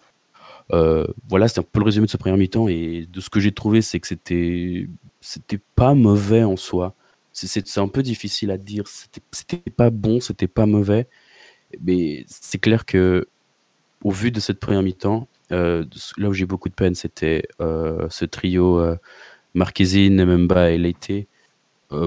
Euh, 0.73 1.07
voilà, 1.29 1.49
c'est 1.49 1.61
un 1.61 1.65
peu 1.65 1.81
le 1.81 1.85
résumé 1.85 2.07
de 2.07 2.11
ce 2.11 2.17
premier 2.17 2.37
mi-temps. 2.37 2.69
Et 2.69 3.07
de 3.07 3.21
ce 3.21 3.31
que 3.31 3.41
j'ai 3.41 3.53
trouvé, 3.53 3.83
c'est 3.83 4.01
que 4.01 4.09
c'était 4.09 4.89
c'était 5.21 5.61
pas 5.77 5.95
mauvais 5.95 6.43
en 6.45 6.57
soi. 6.57 6.95
C'est 7.33 7.79
un 7.79 7.89
peu 7.89 8.03
difficile 8.03 8.51
à 8.51 8.59
dire. 8.59 8.85
C'était 8.87 9.71
pas 9.71 9.91
bon, 9.91 10.21
c'était 10.21 10.49
pas 10.49 10.67
mauvais. 10.67 11.07
Mais 11.81 12.25
c'est 12.27 12.59
clair 12.59 12.85
que, 12.85 13.29
au 14.03 14.11
vu 14.11 14.33
de 14.33 14.41
cette 14.41 14.59
première 14.61 14.83
mi-temps, 14.83 15.29
là 15.51 16.29
où 16.29 16.33
j'ai 16.33 16.47
beaucoup 16.47 16.69
de 16.69 16.75
peine, 16.75 16.95
c'était 16.95 17.43
euh, 17.61 18.07
ce 18.11 18.25
trio 18.25 18.79
euh, 18.79 18.97
Marquezine, 19.55 20.25
Memba 20.25 20.71
et 20.71 20.79
Leite, 20.79 21.29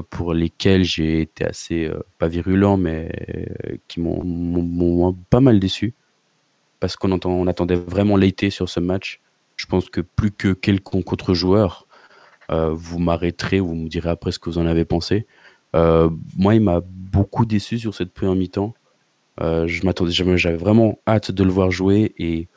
pour 0.10 0.34
lesquels 0.34 0.86
j'ai 0.86 1.20
été 1.20 1.46
assez, 1.46 1.92
pas 2.18 2.30
virulent, 2.30 2.78
mais 2.78 3.12
qui 3.90 4.00
m'ont 4.00 5.14
pas 5.30 5.42
mal 5.42 5.60
déçu. 5.60 5.94
Parce 6.80 6.96
qu'on 6.96 7.12
on 7.26 7.48
attendait 7.48 7.76
vraiment 7.76 8.16
Leite 8.16 8.50
sur 8.50 8.70
ce 8.70 8.80
match. 8.80 9.20
Je 9.58 9.66
pense 9.66 9.90
que 9.90 10.00
plus 10.00 10.32
que 10.32 10.54
quelconque 10.54 11.12
autre 11.12 11.34
joueur, 11.34 11.86
vous 12.50 13.00
m'arrêterez, 13.00 13.60
vous 13.60 13.76
me 13.76 13.90
direz 13.90 14.10
après 14.10 14.32
ce 14.32 14.40
que 14.40 14.50
vous 14.50 14.58
en 14.58 14.68
avez 14.68 14.86
pensé. 14.86 15.28
moi, 15.74 16.56
il 16.56 16.62
m'a 16.62 16.80
beaucoup 16.82 17.46
déçu 17.46 17.78
sur 17.78 17.94
cette 17.94 18.14
première 18.14 18.36
mi-temps. 18.36 18.74
je 19.42 19.86
m'attendais, 19.86 20.12
j'avais 20.12 20.56
vraiment 20.56 20.98
hâte 21.06 21.32
de 21.32 21.44
le 21.44 21.52
voir 21.52 21.72
jouer 21.72 22.14
et 22.18 22.48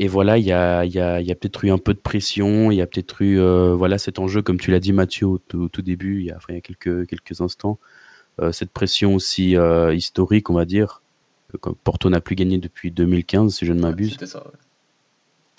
et 0.00 0.08
voilà, 0.08 0.38
il 0.38 0.44
y 0.44 0.52
a, 0.52 0.84
y 0.84 0.98
a, 0.98 1.20
y 1.20 1.30
a 1.30 1.34
peut-être 1.36 1.64
eu 1.64 1.70
un 1.70 1.78
peu 1.78 1.94
de 1.94 1.98
pression, 1.98 2.72
il 2.72 2.76
y 2.76 2.80
a 2.80 2.86
peut-être 2.86 3.22
eu 3.22 3.38
euh, 3.38 3.74
voilà, 3.76 3.98
cet 3.98 4.18
enjeu, 4.18 4.42
comme 4.42 4.58
tu 4.58 4.72
l'as 4.72 4.80
dit 4.80 4.92
Mathieu 4.92 5.26
au 5.26 5.38
tout, 5.38 5.82
début, 5.82 6.20
il 6.20 6.26
y 6.26 6.30
a, 6.32 6.38
il 6.48 6.56
y 6.56 6.58
a 6.58 6.60
quelques, 6.60 7.06
quelques 7.06 7.40
instants, 7.40 7.78
euh, 8.40 8.50
cette 8.50 8.70
pression 8.70 9.14
aussi 9.14 9.56
euh, 9.56 9.94
historique, 9.94 10.50
on 10.50 10.54
va 10.54 10.64
dire. 10.64 11.00
Que 11.62 11.70
Porto 11.70 12.10
n'a 12.10 12.20
plus 12.20 12.34
gagné 12.34 12.58
depuis 12.58 12.90
2015, 12.90 13.54
si 13.54 13.64
je 13.64 13.72
ne 13.72 13.80
m'abuse. 13.80 14.12
C'était 14.12 14.26
ça. 14.26 14.44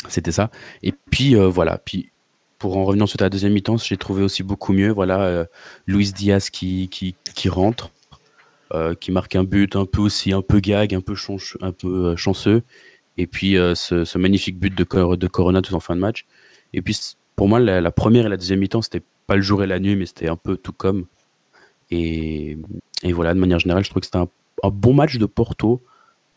C'était 0.10 0.34
ça. 0.34 0.52
Et 0.84 0.93
puis 1.10 1.36
voilà, 1.36 1.78
puis 1.78 2.12
pour 2.60 2.76
en 2.76 2.84
revenir 2.84 3.08
sur 3.08 3.17
ta 3.17 3.30
deuxième 3.30 3.54
mi-temps, 3.54 3.78
j'ai 3.78 3.95
trouvé 3.95 4.21
aussi 4.21 4.43
beaucoup 4.43 4.74
mieux. 4.74 4.91
Voilà, 4.91 5.48
Luis 5.88 6.12
Diaz 6.12 6.50
qui, 6.50 6.89
qui, 6.89 7.15
qui 7.34 7.48
rentre, 7.48 7.91
qui 9.00 9.13
marque 9.13 9.38
un 9.38 9.45
but 9.45 9.78
un 9.78 9.86
peu 9.86 10.02
aussi, 10.02 10.34
un 10.34 10.41
peu 10.41 10.60
gag, 10.60 10.93
un 10.93 11.00
peu, 11.00 11.15
un 11.62 11.71
peu 11.71 12.15
chanceux. 12.17 12.62
Et 13.17 13.28
puis 13.28 13.58
euh, 13.58 13.75
ce, 13.75 14.17
magnifique 14.17 14.60
but 14.60 14.75
de, 14.75 14.84
Corona 14.84 15.62
tout 15.62 15.73
en 15.75 15.80
fin 15.80 15.95
de 15.95 16.01
match. 16.01 16.25
Et 16.73 16.82
puis 16.82 16.97
pour 17.36 17.47
moi, 17.47 17.60
la, 17.60 17.91
première 17.91 18.25
et 18.25 18.30
la 18.30 18.38
deuxième 18.38 18.60
mi-temps, 18.60 18.82
c'était 18.82 19.04
pas 19.28 19.36
le 19.36 19.41
jour 19.41 19.63
et 19.63 19.67
la 19.67 19.80
nuit, 19.80 19.95
mais 19.95 20.06
c'était 20.06 20.30
un 20.30 20.36
peu 20.36 20.58
tout 20.58 20.73
comme. 20.73 21.06
Et, 21.91 22.58
voilà, 23.04 23.34
de 23.34 23.39
manière 23.39 23.60
générale, 23.60 23.84
je 23.84 23.89
trouve 23.89 24.01
que 24.01 24.08
c'était 24.08 24.17
un, 24.17 24.69
bon 24.69 24.93
match 24.93 25.17
de 25.17 25.25
Porto. 25.25 25.82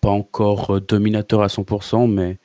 Pas 0.01 0.11
encore 0.11 0.77
euh, 0.77 0.81
dominateur 0.81 1.43
à 1.43 1.49
100%, 1.49 2.11
mais 2.13 2.39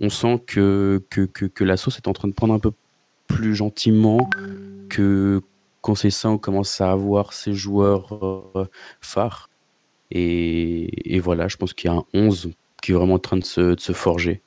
on 0.00 0.08
sent 0.08 0.42
que, 0.46 1.02
que, 1.10 1.22
que, 1.22 1.64
la 1.64 1.76
sauce 1.76 1.96
est 1.96 2.08
en 2.08 2.12
train 2.12 2.28
de 2.28 2.32
prendre 2.32 2.54
un 2.54 2.58
peu 2.58 2.72
plus 3.26 3.54
gentiment, 3.54 4.28
que 4.88 5.40
Concession 5.80 6.38
commence 6.38 6.80
à 6.80 6.92
avoir 6.92 7.32
ses 7.32 7.54
joueurs 7.54 8.52
euh, 8.56 8.66
phares. 9.00 9.50
Et, 10.10 11.20
voilà, 11.20 11.48
je 11.48 11.56
pense 11.56 11.72
qu'il 11.72 11.90
y 11.90 11.92
a 11.92 11.96
un 11.96 12.04
11 12.12 12.52
qui 12.82 12.92
est 12.92 12.94
vraiment 12.94 13.14
en 13.14 13.18
train 13.18 13.38
de 13.38 13.44
se, 13.44 13.92
forger 13.92 14.42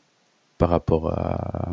par 0.58 0.70
rapport 0.70 1.12
à 1.12 1.72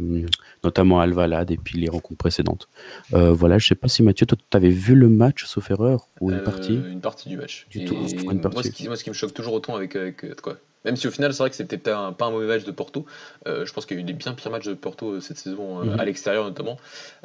notamment 0.64 1.00
à 1.00 1.04
Alvalade 1.04 1.50
et 1.50 1.56
puis 1.56 1.78
les 1.78 1.88
rencontres 1.88 2.16
précédentes. 2.16 2.68
Euh, 3.12 3.32
voilà, 3.32 3.58
je 3.58 3.66
sais 3.66 3.74
pas 3.74 3.88
si 3.88 4.02
Mathieu, 4.02 4.26
toi, 4.26 4.38
tu 4.50 4.56
avais 4.56 4.70
vu 4.70 4.94
le 4.94 5.08
match, 5.08 5.44
sauf 5.44 5.70
erreur, 5.70 6.08
ou 6.20 6.30
une 6.30 6.38
euh, 6.38 6.44
partie? 6.44 6.74
Une 6.74 7.00
partie 7.00 7.28
du 7.28 7.36
match. 7.36 7.66
Du 7.70 7.84
tout, 7.84 7.94
une 7.94 8.40
partie. 8.40 8.56
Moi, 8.56 8.62
ce 8.62 8.70
qui, 8.70 8.86
moi, 8.86 8.96
ce 8.96 9.04
qui, 9.04 9.10
me 9.10 9.14
choque 9.14 9.34
toujours 9.34 9.54
autant 9.54 9.76
avec, 9.76 9.96
quoi 10.40 10.56
même 10.84 10.96
si 10.96 11.06
au 11.06 11.12
final, 11.12 11.32
c'est 11.32 11.38
vrai 11.38 11.50
que 11.50 11.54
c'était 11.54 11.78
pas 11.78 11.96
un, 11.96 12.12
pas 12.12 12.26
un 12.26 12.32
mauvais 12.32 12.48
match 12.48 12.64
de 12.64 12.72
Porto. 12.72 13.06
Euh, 13.46 13.64
je 13.64 13.72
pense 13.72 13.86
qu'il 13.86 13.96
y 13.96 14.00
a 14.00 14.02
eu 14.02 14.04
des 14.04 14.14
bien 14.14 14.32
pires 14.32 14.50
matchs 14.50 14.66
de 14.66 14.74
Porto 14.74 15.20
cette 15.20 15.38
saison, 15.38 15.84
mhm. 15.84 16.00
à 16.00 16.04
l'extérieur 16.04 16.44
notamment. 16.44 16.76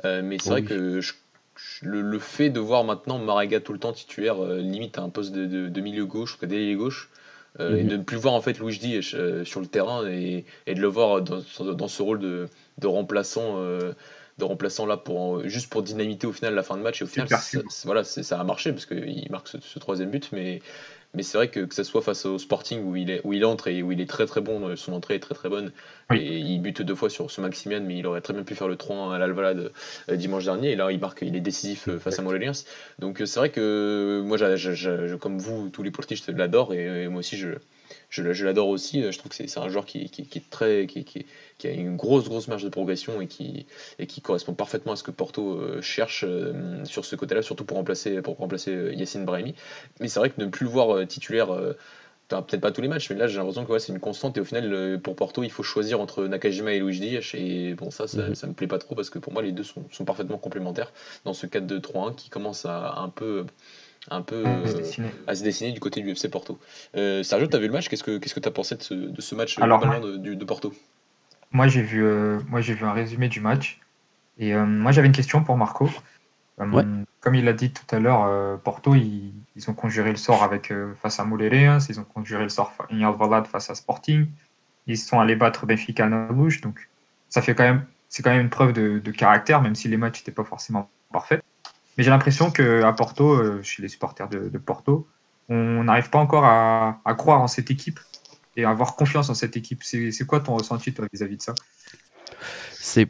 mais 0.04 0.38
c'est 0.40 0.50
vrai 0.50 0.64
que 0.64 1.02
le, 1.82 2.20
fait 2.20 2.52
de 2.52 2.60
voir 2.60 2.84
maintenant 2.84 3.18
Marega 3.18 3.60
tout 3.60 3.74
le 3.74 3.80
temps 3.80 3.94
titulaire, 3.94 4.40
limite 4.44 5.00
à 5.00 5.02
un 5.02 5.10
poste 5.10 5.34
de, 5.34 5.70
de, 5.70 5.82
milieu 5.82 6.06
gauche, 6.06 6.38
d'ailier 6.40 6.76
gauche, 6.76 7.10
euh, 7.60 7.78
et 7.78 7.84
mhm. 7.84 7.90
de 7.90 7.98
ne 7.98 8.04
plus 8.04 8.18
voir 8.18 8.34
en 8.34 8.42
fait 8.42 8.60
Luigi 8.60 9.00
euh, 9.14 9.44
sur 9.46 9.60
le 9.60 9.68
terrain 9.68 10.08
et, 10.08 10.46
et, 10.66 10.76
de 10.76 10.80
le 10.80 10.88
voir 10.88 11.22
dans, 11.22 11.42
dans 11.74 11.88
ce 11.88 12.02
rôle 12.02 12.20
de, 12.20 12.48
de 12.78 12.88
remplaçant 12.88 13.56
euh, 13.58 13.94
de 14.38 14.44
remplaçant 14.44 14.86
là 14.86 14.98
pour 14.98 15.48
juste 15.48 15.70
pour 15.70 15.82
dynamiter 15.82 16.28
au 16.28 16.34
final 16.34 16.54
la 16.54 16.62
fin 16.62 16.78
de 16.78 16.84
match 16.84 17.02
et 17.02 17.06
au 17.06 17.08
final 17.08 17.28
ça, 17.28 17.60
voilà 17.86 18.04
ça 18.04 18.40
a 18.40 18.44
marché 18.44 18.72
parce 18.72 18.86
qu'il 18.86 19.28
marque 19.32 19.48
ce, 19.48 19.80
troisième 19.80 20.12
but 20.12 20.30
mais 20.32 20.62
mais 21.14 21.24
c'est 21.24 21.38
vrai 21.38 21.50
que 21.50 21.62
que 21.62 21.74
ce 21.74 21.84
soit 21.84 22.02
face 22.02 22.26
au 22.26 22.38
Sporting 22.38 22.84
où 22.84 22.96
il 22.96 23.10
est 23.10 23.22
où 23.24 23.34
il 23.34 23.46
entre 23.46 23.68
et 23.68 23.82
où 23.82 23.92
il 23.92 24.02
est 24.02 24.10
très 24.10 24.26
très 24.26 24.42
bon 24.42 24.76
son 24.76 24.94
entrée 24.94 25.16
est 25.16 25.20
très 25.20 25.36
très 25.36 25.50
bonne 25.50 25.72
et 26.14 26.38
il 26.38 26.62
bute 26.62 26.82
deux 26.82 26.96
fois 26.96 27.10
sur 27.10 27.32
ce 27.32 27.42
Maximian 27.42 27.82
mais 27.82 27.98
il 27.98 28.08
aurait 28.08 28.22
très 28.22 28.34
bien 28.34 28.44
pu 28.44 28.56
faire 28.56 28.68
le 28.68 28.76
3 28.76 29.16
à 29.16 29.18
l'Alvalade 29.18 29.72
dimanche 30.12 30.46
dernier 30.46 30.72
et 30.72 30.76
là 30.76 30.92
il 30.92 31.00
marque 31.00 31.22
il 31.22 31.36
est 31.36 31.42
décisif 31.42 31.90
face 31.98 32.20
à 32.20 32.22
Montpellier. 32.22 32.52
Donc 33.00 33.22
c'est 33.26 33.40
vrai 33.40 33.50
que 33.50 34.22
moi 34.26 34.38
comme 35.20 35.40
vous 35.40 35.70
tous 35.70 35.84
les 35.84 35.92
politiques 35.92 36.24
je 36.26 36.32
l'adore 36.32 36.74
et 36.74 37.08
moi 37.08 37.20
aussi 37.20 37.38
je 37.38 37.50
je, 38.10 38.46
l'adore 38.46 38.70
aussi. 38.70 39.02
Je 39.02 39.18
trouve 39.18 39.30
que 39.30 39.36
c'est 39.36 39.58
un 39.58 39.70
joueur 39.70 39.86
qui, 39.86 40.00
est 40.04 40.50
très, 40.50 40.88
qui, 40.88 41.26
a 41.68 41.72
une 41.72 41.98
grosse, 41.98 42.26
grosse 42.26 42.48
marge 42.48 42.64
de 42.64 42.70
progression 42.70 43.22
et 43.22 43.28
qui, 43.28 43.66
et 44.00 44.08
qui 44.08 44.22
correspond 44.22 44.54
parfaitement 44.54 44.94
à 44.94 44.96
ce 44.96 45.04
que 45.04 45.12
Porto 45.12 45.60
euh, 45.60 45.82
cherche 45.82 46.24
euh, 46.28 46.84
sur 46.86 47.06
ce 47.06 47.16
côté-là, 47.16 47.42
surtout 47.42 47.66
pour 47.66 47.78
remplacer, 47.78 48.22
pour 48.22 48.38
remplacer 48.38 48.72
euh, 48.72 48.94
Yacine 48.94 49.26
Brahimi. 49.26 49.56
Mais 50.00 50.08
c'est 50.08 50.20
vrai 50.20 50.30
que 50.30 50.42
ne 50.42 50.48
plus 50.48 50.66
le 50.66 50.72
voir 50.72 51.06
titulaire 51.08 51.48
peut-être 52.30 52.60
pas 52.60 52.72
tous 52.72 52.82
les 52.82 52.90
matchs, 52.90 53.10
mais 53.10 53.16
là 53.16 53.28
j'ai 53.28 53.38
l'impression 53.38 53.66
que 53.66 53.80
c'est 53.80 53.94
une 53.94 54.02
constante 54.02 54.36
et 54.38 54.42
au 54.42 54.46
final 54.46 55.00
pour 55.02 55.16
Porto 55.16 55.44
il 55.44 55.52
faut 55.52 55.64
choisir 55.64 56.02
entre 56.02 56.26
Nakajima 56.26 56.74
et 56.74 56.80
Luigi 56.80 57.00
Diaz 57.00 57.32
et 57.36 57.74
bon 57.74 57.90
ça 57.90 58.06
ça, 58.08 58.28
mm-hmm. 58.28 58.48
me 58.48 58.54
plaît 58.54 58.68
pas 58.68 58.80
trop 58.80 58.96
parce 58.96 59.10
que 59.10 59.18
pour 59.18 59.32
moi 59.32 59.42
les 59.42 59.54
deux 59.54 59.64
sont, 59.64 60.06
parfaitement 60.06 60.38
complémentaires 60.38 60.92
dans 61.24 61.34
ce 61.34 61.48
4-2-3-1 61.48 62.16
qui 62.16 62.30
commence 62.30 62.66
à 62.66 62.96
un 62.98 63.08
peu 63.08 63.46
un 64.10 64.22
peu 64.22 64.44
à 65.28 65.36
se 65.36 65.44
dessiner 65.44 65.72
du 65.72 65.80
côté 65.80 66.02
du 66.02 66.12
FC 66.12 66.30
Porto. 66.30 66.60
Sergio, 66.94 67.48
tu 67.48 67.56
as 67.56 67.60
vu 67.60 67.68
le 67.68 67.74
match? 67.74 67.90
Qu'est-ce 67.90 68.04
que 68.04 68.40
tu 68.40 68.48
as 68.48 68.52
pensé 68.52 68.76
de 68.76 68.84
ce, 68.84 68.94
de 68.94 69.22
ce 69.22 69.36
match 69.36 69.58
de, 69.58 70.34
de, 70.34 70.46
Porto? 70.46 70.74
Moi, 71.52 71.68
j'ai 71.68 71.82
vu, 71.82 72.04
moi, 72.48 72.62
vu 72.62 72.86
un 72.86 72.94
résumé 72.94 73.30
du 73.30 73.40
match. 73.40 73.80
Et 74.38 74.54
moi, 74.56 74.92
j'avais 74.92 75.08
une 75.08 75.14
question 75.14 75.44
pour 75.44 75.58
Marco. 75.58 75.90
Comme 76.58 77.36
il 77.36 77.46
l'a 77.46 77.54
dit 77.54 77.72
tout 77.72 77.96
à 77.96 78.00
l'heure, 78.00 78.60
Porto, 78.62 78.96
ils, 78.96 79.34
ont 79.68 79.74
conjuré 79.74 80.12
le 80.12 80.18
sort 80.18 80.44
avec, 80.44 80.74
face 81.02 81.20
à 81.20 81.24
Moulere, 81.24 81.80
ils 81.90 82.00
ont 82.00 82.04
conjuré 82.04 82.44
le 82.44 82.50
sort 82.50 82.74
face 83.52 83.70
à 83.70 83.76
Sporting, 83.76 84.28
ils 84.88 84.98
sont 84.98 85.20
allés 85.20 85.36
battre 85.36 85.66
Benfica 85.66 86.06
à 86.06 86.32
bouche, 86.32 86.62
donc 86.62 86.90
ça 87.30 87.42
fait 87.42 87.54
quand 87.54 87.64
même, 87.64 87.86
c'est 88.10 88.24
quand 88.24 88.32
même 88.32 88.42
une 88.42 88.50
preuve 88.50 88.74
de, 88.74 89.12
caractère, 89.12 89.62
même 89.62 89.76
si 89.76 89.88
les 89.88 89.98
matchs 89.98 90.22
n'étaient 90.22 90.32
pas 90.32 90.44
forcément 90.44 90.90
parfaits. 91.12 91.44
Mais 91.98 92.04
j'ai 92.04 92.12
l'impression 92.12 92.52
qu'à 92.52 92.94
Porto, 92.94 93.34
euh, 93.34 93.62
chez 93.64 93.82
les 93.82 93.88
supporters 93.88 94.30
de, 94.30 94.58
Porto, 94.58 95.08
on 95.50 95.84
n'arrive 95.84 96.10
pas 96.10 96.20
encore 96.20 96.46
à, 96.46 97.00
croire 97.18 97.42
en 97.42 97.48
cette 97.48 97.72
équipe 97.72 98.00
et 98.56 98.66
à 98.66 98.70
avoir 98.70 98.96
confiance 98.96 99.30
en 99.30 99.34
cette 99.34 99.58
équipe. 99.58 99.84
C'est 99.84 100.26
quoi 100.28 100.40
ton 100.40 100.56
ressenti 100.56 100.94
toi 100.94 101.08
vis-à-vis 101.12 101.38
de 101.38 101.42
ça? 101.42 101.56
C'est 102.74 103.10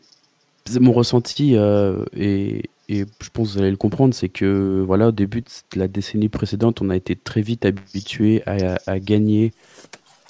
mon 0.80 0.92
ressenti 0.92 1.56
euh, 1.56 2.04
et, 2.16 2.70
je 2.90 3.04
pense 3.34 3.50
que 3.50 3.54
vous 3.54 3.60
allez 3.60 3.72
le 3.72 3.78
comprendre, 3.78 4.14
c'est 4.14 4.30
que 4.30 4.82
voilà, 4.86 5.10
au 5.10 5.12
début 5.12 5.42
de 5.42 5.80
la 5.80 5.90
décennie 5.90 6.30
précédente, 6.30 6.82
on 6.82 6.90
a 6.90 6.96
été 6.96 7.18
très 7.18 7.42
vite 7.42 7.66
habitué 7.66 8.44
à, 8.46 9.00
gagner 9.00 9.52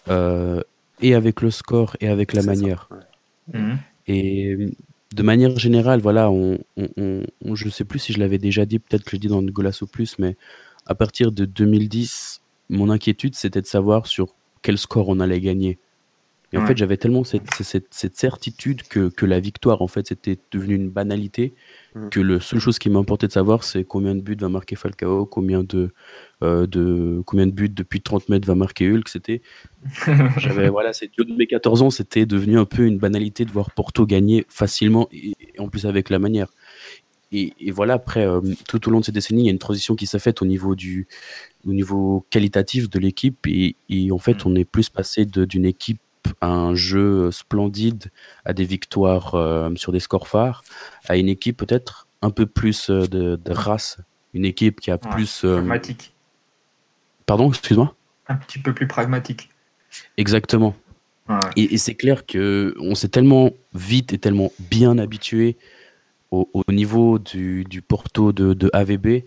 euh, 0.08 0.64
et 1.00 1.14
avec 1.14 1.42
le 1.42 1.52
score 1.52 1.96
et 2.00 2.08
avec 2.08 2.34
la 2.34 2.42
manière. 2.42 2.90
Mhm. 3.54 3.78
Et 4.08 4.58
de 5.14 5.24
manière 5.24 5.58
générale, 5.58 6.02
voilà, 6.02 6.30
je 6.78 7.66
ne 7.66 7.70
sais 7.70 7.86
plus 7.86 8.00
si 8.00 8.14
je 8.14 8.20
l'avais 8.20 8.38
déjà 8.38 8.66
dit, 8.66 8.80
peut-être 8.80 9.04
que 9.04 9.12
je 9.12 9.16
l'ai 9.16 9.20
dit 9.20 9.28
dans 9.28 9.42
Golasso 9.42 9.88
Plus, 9.88 10.20
mais 10.20 10.36
à 10.86 10.96
partir 10.96 11.32
de 11.32 11.46
2010, 11.46 12.42
mon 12.70 12.90
inquiétude, 12.90 13.36
c'était 13.36 13.62
de 13.62 13.68
savoir 13.68 14.08
sur 14.08 14.36
quel 14.62 14.78
score 14.78 15.10
on 15.10 15.20
allait 15.20 15.40
gagner. 15.40 15.80
Et 16.54 16.58
en 16.58 16.66
fait, 16.66 16.78
j'avais 16.78 16.96
tellement 16.96 17.26
cette, 17.26 17.52
cette, 17.60 18.16
certitude 18.16 18.84
que, 18.84 19.10
que, 19.10 19.26
la 19.26 19.42
victoire, 19.42 19.82
en 19.82 19.88
fait, 19.88 20.08
c'était 20.08 20.40
devenu 20.52 20.76
une 20.76 20.90
banalité, 20.90 21.54
mmh. 21.94 22.08
que 22.10 22.22
la 22.22 22.40
seule 22.40 22.60
chose 22.60 22.80
qui 22.80 22.90
m'importait 22.90 23.28
de 23.28 23.34
savoir, 23.34 23.66
c'est 23.66 23.84
combien 23.84 24.16
de 24.16 24.22
buts 24.22 24.38
va 24.40 24.48
marquer 24.48 24.78
Falcao, 24.78 25.26
combien 25.26 25.64
de, 25.64 25.92
euh, 26.44 26.66
de, 26.66 27.22
combien 27.26 27.48
de 27.48 27.52
buts 27.52 27.68
depuis 27.68 28.00
30 28.00 28.30
mètres 28.30 28.48
va 28.48 28.56
marquer 28.56 28.90
Hulk. 28.90 29.10
C'était, 29.10 29.42
j'avais, 30.38 30.70
voilà, 30.70 30.94
c'est 30.94 31.12
de 31.18 31.36
mes 31.36 31.48
14 31.48 31.82
ans, 31.82 31.90
c'était 31.90 32.26
devenu 32.26 32.58
un 32.58 32.66
peu 32.66 32.86
une 32.86 32.98
banalité 32.98 33.44
de 33.44 33.52
voir 33.52 33.72
Porto 33.72 34.06
gagner 34.06 34.46
facilement, 34.48 35.10
et, 35.12 35.34
en 35.60 35.68
plus 35.68 35.86
avec 35.86 36.10
la 36.10 36.18
manière. 36.18 36.48
Et, 37.34 37.52
et 37.60 37.72
voilà, 37.72 37.96
après, 37.96 38.26
euh, 38.26 38.40
tout 38.70 38.88
au 38.88 38.92
long 38.92 39.02
de 39.02 39.06
ces 39.06 39.12
décennies, 39.12 39.42
il 39.42 39.46
y 39.48 39.50
a 39.50 39.52
une 39.52 39.60
transition 39.60 39.98
qui 39.98 40.06
s'est 40.06 40.20
faite 40.20 40.42
au 40.42 40.46
niveau 40.46 40.76
du, 40.76 41.08
au 41.66 41.74
niveau 41.74 42.26
qualitatif 42.30 42.90
de 42.90 43.00
l'équipe, 43.00 43.46
et, 43.48 43.76
et 43.90 44.14
en 44.14 44.18
fait, 44.18 44.46
mmh. 44.46 44.50
on 44.50 44.56
est 44.56 44.64
plus 44.64 44.88
passé 44.88 45.26
d'une 45.26 45.66
équipe 45.66 46.00
un 46.42 46.76
jeu 46.76 47.32
splendide, 47.32 48.12
à 48.46 48.54
des 48.54 48.66
victoires 48.66 49.36
euh, 49.36 49.70
sur 49.76 49.92
des 49.92 50.00
scores 50.00 50.28
phares, 50.28 50.64
à 51.08 51.18
une 51.18 51.30
équipe 51.30 51.58
peut-être 51.58 52.08
un 52.22 52.32
peu 52.32 52.46
plus 52.46 52.90
euh, 52.90 53.08
de, 53.08 53.52
race, 53.52 53.98
une 54.34 54.46
équipe 54.46 54.80
qui 54.80 54.92
a 54.92 54.98
plus... 54.98 55.44
Euh, 55.44 55.58
pragmatique. 55.58 56.14
Pardon, 57.26 57.50
excuse-moi 57.50 57.96
Un 58.28 58.36
petit 58.36 58.60
peu 58.60 58.74
plus 58.74 58.88
pragmatique. 58.88 59.50
Exactement. 60.18 60.76
Et, 61.58 61.78
c'est 61.78 61.96
clair 61.96 62.26
que 62.26 62.74
on 62.80 62.96
s'est 62.96 63.10
tellement 63.10 63.52
vite 63.74 64.14
et 64.14 64.18
tellement 64.18 64.54
bien 64.60 64.98
habitué 64.98 65.58
au, 66.32 66.64
niveau 66.70 67.20
du, 67.20 67.66
Porto 67.86 68.32
de, 68.32 68.54
de, 68.54 68.70
AVB 68.72 69.26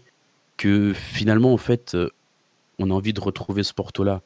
que 0.56 0.94
finalement, 0.94 1.52
en 1.52 1.58
fait, 1.58 1.94
on 2.78 2.90
a 2.90 2.94
envie 2.94 3.12
de 3.12 3.20
retrouver 3.20 3.62
ce 3.62 3.74
Porto-là. 3.74 4.22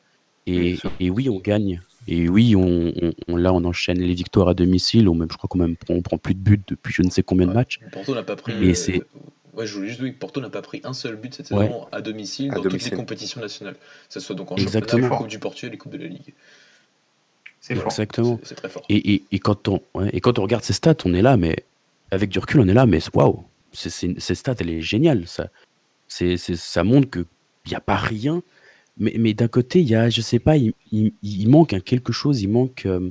Et, 0.47 0.79
et, 1.01 1.11
oui, 1.11 1.29
on 1.29 1.41
gagne. 1.41 1.81
Et 2.07 2.29
oui, 2.29 2.55
on, 2.55 2.93
on, 3.29 3.37
là, 3.37 3.53
on 3.53 3.65
enchaîne 3.65 3.99
les 3.99 4.15
victoires 4.15 4.49
à 4.49 4.55
domicile. 4.55 5.09
Ou 5.09 5.15
même, 5.15 5.29
je 5.31 5.37
crois 5.37 5.49
qu'on 5.49 5.59
même, 5.59 5.77
on 5.89 6.03
prend 6.03 6.19
plus 6.19 6.35
de 6.35 6.41
buts 6.41 6.63
depuis 6.67 6.93
je 6.93 7.03
ne 7.03 7.11
sais 7.11 7.23
combien 7.23 7.47
de 7.47 7.53
matchs. 7.53 7.81
Porto 7.93 8.15
n'a 8.15 8.23
pas 8.23 8.37
pris. 8.37 8.53
Et 8.63 8.75
c'est... 8.75 9.03
Ouais, 9.55 9.67
je 9.67 9.75
voulais 9.75 9.89
juste 9.89 10.01
dire 10.01 10.13
que 10.13 10.19
Porto 10.19 10.41
n'a 10.41 10.51
pas 10.51 10.63
pris 10.63 10.81
un 10.85 10.93
seul 10.93 11.17
but 11.17 11.33
cette 11.33 11.47
saison 11.47 11.87
à 11.93 12.01
domicile 12.01 12.51
dans 12.51 12.61
toutes 12.61 12.83
les 12.83 12.91
compétitions 12.91 13.41
nationales. 13.41 13.75
Que 13.75 14.15
ce 14.15 14.21
soit 14.21 14.35
donc 14.35 14.51
en 14.51 14.57
Exactement. 14.57 15.03
championnat, 15.03 15.17
Coupe 15.17 15.29
du 15.29 15.39
Portugal 15.39 15.75
et 15.75 15.79
Coupe 15.79 15.93
de 15.93 15.99
la 15.99 16.09
Ligue. 16.09 16.35
C'est 17.61 17.77
fort. 17.77 17.87
Exactement. 17.87 18.41
C'est, 18.43 18.57
très 18.57 18.69
fort. 18.69 18.83
Et, 18.89 19.15
et, 19.15 19.25
et, 19.31 19.39
quand 19.39 19.69
on, 19.69 19.81
et 20.13 20.21
quand 20.21 20.39
on 20.39 20.43
regarde 20.43 20.65
ces 20.65 20.73
stats, 20.73 20.97
on 21.05 21.15
est 21.15 21.23
là, 21.23 21.37
mais 21.37 21.57
avec 22.11 22.31
du 22.31 22.39
recul, 22.39 22.61
on 22.61 22.69
est 22.69 22.75
là, 22.75 22.85
mais 22.85 22.99
waouh, 23.15 23.45
ces 23.73 24.35
stats, 24.35 24.57
elle 24.59 24.71
est 24.71 24.81
géniale. 24.81 25.27
Ça, 25.27 25.49
c'est, 26.09 26.37
ça 26.37 26.85
montre 26.85 27.09
qu'il 27.11 27.25
n'y 27.69 27.75
a 27.75 27.81
pas 27.81 27.97
rien 27.97 28.43
mais, 28.97 29.15
mais 29.19 29.35
d'un 29.35 29.49
côté, 29.49 29.81
il 29.81 29.89
y 29.89 29.95
a, 29.95 30.09
je 30.09 30.21
sais 30.21 30.39
pas, 30.39 30.57
il, 30.57 30.73
il, 30.93 31.49
manque 31.49 31.83
quelque 31.83 32.13
chose, 32.13 32.43
il 32.43 32.49
manque. 32.49 32.87
Euh, 32.87 33.11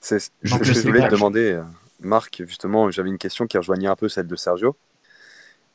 c'est 0.00 0.18
ce 0.18 0.30
que 0.58 0.64
je 0.64 0.80
voulais 0.80 1.06
te 1.06 1.14
demander, 1.14 1.52
euh, 1.52 1.62
Marc. 2.00 2.42
Justement, 2.46 2.90
j'avais 2.90 3.08
une 3.08 3.18
question 3.18 3.46
qui 3.46 3.56
rejoignait 3.56 3.88
un 3.88 3.96
peu 3.96 4.08
celle 4.08 4.26
de 4.26 4.36
Sergio. 4.36 4.76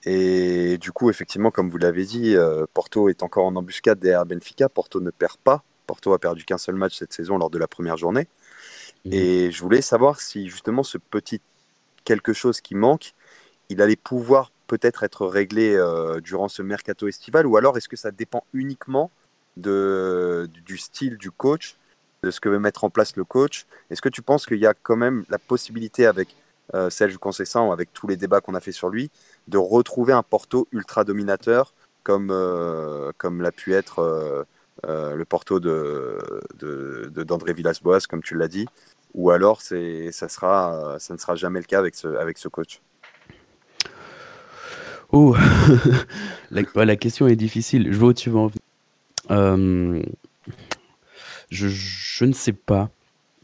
Et 0.04 0.78
du 0.78 0.92
coup, 0.92 1.10
effectivement, 1.10 1.50
comme 1.50 1.70
vous 1.70 1.78
l'avez 1.78 2.06
dit, 2.06 2.36
euh, 2.36 2.66
Porto 2.74 3.10
est 3.10 3.24
encore 3.24 3.46
en 3.46 3.56
embuscade 3.56 4.00
derrière 4.00 4.26
Benfica. 4.26 4.68
Porto 4.70 5.00
ne 5.00 5.12
perd 5.12 5.38
pas. 5.38 5.64
Porto 5.86 6.14
a 6.14 6.20
perdu 6.20 6.44
qu'un 6.44 6.58
seul 6.58 6.76
match 6.76 6.98
cette 6.98 7.14
saison 7.14 7.38
lors 7.38 7.50
de 7.50 7.58
la 7.58 7.68
première 7.68 7.96
journée. 7.96 8.28
Mhm. 9.06 9.14
Et 9.14 9.52
je 9.52 9.62
voulais 9.62 9.82
savoir 9.82 10.20
si 10.20 10.50
justement 10.50 10.84
ce 10.84 10.98
petit 10.98 11.42
quelque 12.04 12.34
chose 12.34 12.60
qui 12.60 12.76
manque, 12.76 13.14
il 13.70 13.82
allait 13.82 13.96
pouvoir 13.96 14.52
peut-être 14.68 15.04
être 15.04 15.26
réglé 15.26 15.78
durant 16.24 16.48
ce 16.48 16.62
mercato 16.62 17.08
estival, 17.08 17.46
ou 17.46 17.58
alors 17.58 17.78
est-ce 17.78 17.90
que 17.90 17.98
ça 17.98 18.12
dépend 18.12 18.46
uniquement 18.54 19.12
de, 19.58 20.50
du 20.66 20.78
style 20.78 21.18
du 21.18 21.32
coach, 21.32 21.78
de 22.24 22.32
ce 22.32 22.40
que 22.40 22.50
veut 22.50 22.60
mettre 22.60 22.84
en 22.84 22.90
place 22.90 23.16
le 23.16 23.24
coach. 23.24 23.66
Est-ce 23.90 24.02
que 24.02 24.10
tu 24.10 24.22
penses 24.22 24.46
qu'il 24.46 24.60
y 24.60 24.66
a 24.66 24.74
quand 24.74 24.96
même 24.96 25.26
la 25.30 25.38
possibilité 25.38 26.06
avec 26.06 26.36
euh, 26.74 26.90
Serge 26.90 27.18
avec 27.72 27.94
tous 27.94 28.08
les 28.08 28.18
débats 28.18 28.42
qu'on 28.42 28.56
a 28.56 28.60
fait 28.60 28.72
sur 28.72 28.90
lui, 28.90 29.10
de 29.48 29.58
retrouver 29.58 30.14
un 30.14 30.24
Porto 30.24 30.68
ultra 30.72 31.04
dominateur 31.04 31.74
comme, 32.08 32.30
euh, 32.32 33.12
comme 33.18 33.42
l'a 33.42 33.52
pu 33.52 33.74
être 33.74 34.00
euh, 34.00 34.44
euh, 34.86 35.16
le 35.16 35.26
Porto 35.26 35.60
de, 35.60 36.18
d'André 37.24 37.52
Villas-Boas, 37.52 38.08
comme 38.10 38.24
tu 38.24 38.38
l'as 38.38 38.48
dit, 38.48 38.66
ou 39.14 39.30
alors 39.30 39.62
ça, 39.62 39.76
sera, 40.30 40.96
ça 41.00 41.14
ne 41.14 41.20
sera 41.20 41.36
jamais 41.36 41.60
le 41.60 41.66
cas 41.66 41.80
avec 41.80 41.96
ce, 41.96 42.08
avec 42.08 42.38
ce 42.38 42.48
coach? 42.48 42.82
Oh, 45.12 45.36
la, 46.52 46.62
la, 46.86 46.96
question 46.96 47.28
est 47.28 47.36
difficile. 47.36 47.92
Je 47.92 47.98
vois 47.98 48.10
où 48.10 48.14
tu 48.14 48.30
vas 48.30 48.40
en 48.40 48.48
venir? 48.48 48.62
Euh, 49.32 50.02
je, 51.50 52.26
ne 52.26 52.34
sais 52.34 52.54
pas. 52.54 52.90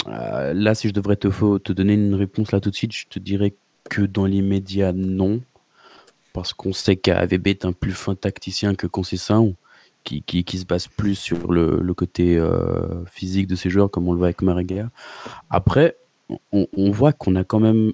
Euh, 0.08 0.54
là, 0.54 0.76
si 0.76 0.88
je 0.88 0.93
devrais 0.93 1.15
te, 1.15 1.72
donner 1.72 1.93
une 1.93 2.15
réponse 2.15 2.52
là 2.52 2.60
tout 2.60 2.69
de 2.69 2.76
suite, 2.76 2.93
je 2.93 3.08
te 3.08 3.19
dirais 3.19 3.54
que 3.89 4.02
dans 4.02 4.26
l'immédiat, 4.26 4.93
non. 4.93 5.41
Parce 6.34 6.54
qu'on 6.54 6.74
sait 6.74 6.96
qu'AVB 6.96 7.48
est 7.48 7.65
un 7.65 7.74
plus 7.74 7.91
fin 7.91 8.15
tacticien 8.15 8.76
que 8.76 8.88
Concessin, 8.88 9.54
qui, 10.04 10.24
qui, 10.24 10.58
se 10.58 10.65
base 10.65 10.88
plus 10.88 11.15
sur 11.15 11.52
le, 11.52 11.93
côté 11.93 12.38
euh, 12.38 13.06
physique 13.06 13.48
de 13.48 13.56
ses 13.56 13.69
joueurs, 13.69 13.89
comme 13.89 14.08
on 14.08 14.13
le 14.13 14.17
voit 14.17 14.28
avec 14.28 14.41
Marega. 14.41 14.89
Après, 15.50 15.96
on 16.52 16.91
voit 16.91 17.13
qu'on 17.13 17.36
a 17.36 17.43
quand 17.43 17.60
même 17.60 17.93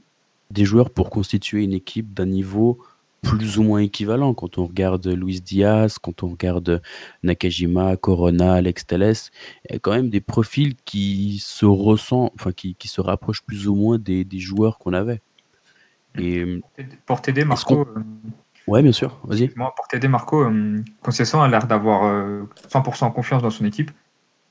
des 0.52 0.66
joueurs 0.66 0.90
pour 0.90 1.10
constituer 1.10 1.64
une 1.64 1.74
équipe 1.74 2.14
d'un 2.14 2.26
niveau 2.26 2.80
plus 3.22 3.58
ou 3.58 3.64
moins 3.64 3.80
équivalent 3.80 4.34
quand 4.34 4.58
on 4.58 4.66
regarde 4.66 5.06
Luis 5.08 5.42
Diaz, 5.42 5.98
quand 6.00 6.24
on 6.24 6.30
regarde 6.30 6.82
Nakajima, 7.24 7.98
Corona, 7.98 8.54
Alex 8.54 8.86
Telles, 8.88 9.14
il 9.70 9.74
y 9.74 9.76
a 9.76 9.80
quand 9.80 9.92
même 9.92 10.10
des 10.10 10.22
profils 10.22 10.76
qui 10.86 11.40
se 11.42 11.66
ressentent, 11.66 12.32
enfin 12.36 12.52
qui, 12.52 12.76
qui 12.76 12.88
se 12.88 13.02
rapprochent 13.02 13.44
plus 13.44 13.68
ou 13.68 13.76
moins 13.76 13.98
des, 13.98 14.24
des 14.24 14.40
joueurs 14.40 14.78
qu'on 14.78 14.94
avait. 14.94 15.22
Et, 16.18 16.62
pour 17.06 17.22
t'aider, 17.22 17.46
Marco. 17.46 17.82
Euh, 17.82 18.04
ouais, 18.68 18.82
bien 18.82 18.92
sûr, 18.92 19.20
vas-y. 19.24 19.50
Pour 19.50 19.88
t'aider, 19.90 20.08
Marco, 20.08 20.44
euh, 20.44 20.78
Concession 21.02 21.42
a 21.42 21.48
l'air 21.48 21.68
d'avoir 21.68 22.04
100% 22.70 23.06
euh, 23.06 23.10
confiance 23.10 23.42
dans 23.42 23.50
son 23.50 23.66
équipe. 23.66 23.92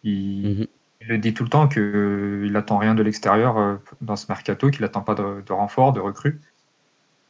Il, 0.05 0.59
mhm. 0.59 0.67
il, 1.01 1.09
le 1.09 1.19
dit 1.19 1.35
tout 1.35 1.43
le 1.43 1.51
temps 1.51 1.69
qu'il 1.69 2.51
n'attend 2.53 2.79
rien 2.79 2.95
de 2.95 3.03
l'extérieur 3.03 3.81
dans 4.01 4.17
ce 4.17 4.27
mercato, 4.29 4.71
qu'il 4.71 4.83
n'attend 4.83 5.03
pas 5.03 5.15
de, 5.15 5.43
de 5.45 5.53
renfort, 5.53 5.93
de 5.93 6.01
recrues. 6.01 6.41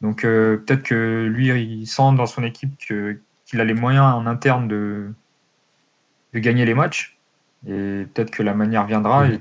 Donc 0.01 0.23
euh, 0.23 0.57
peut-être 0.57 0.83
que 0.83 1.25
lui, 1.25 1.47
il 1.49 1.87
sent 1.87 2.13
dans 2.15 2.25
son 2.25 2.43
équipe 2.43 2.77
qu'il 2.77 3.61
a 3.61 3.63
les 3.63 3.73
moyens 3.73 4.05
en 4.05 4.25
interne 4.25 4.67
de, 4.67 5.11
de 6.33 6.39
gagner 6.39 6.65
les 6.65 6.73
matchs. 6.73 7.17
Et 7.67 8.05
peut-être 8.13 8.31
que 8.31 8.43
la 8.43 8.53
manière 8.53 8.85
viendra. 8.85 9.27
Et 9.27 9.39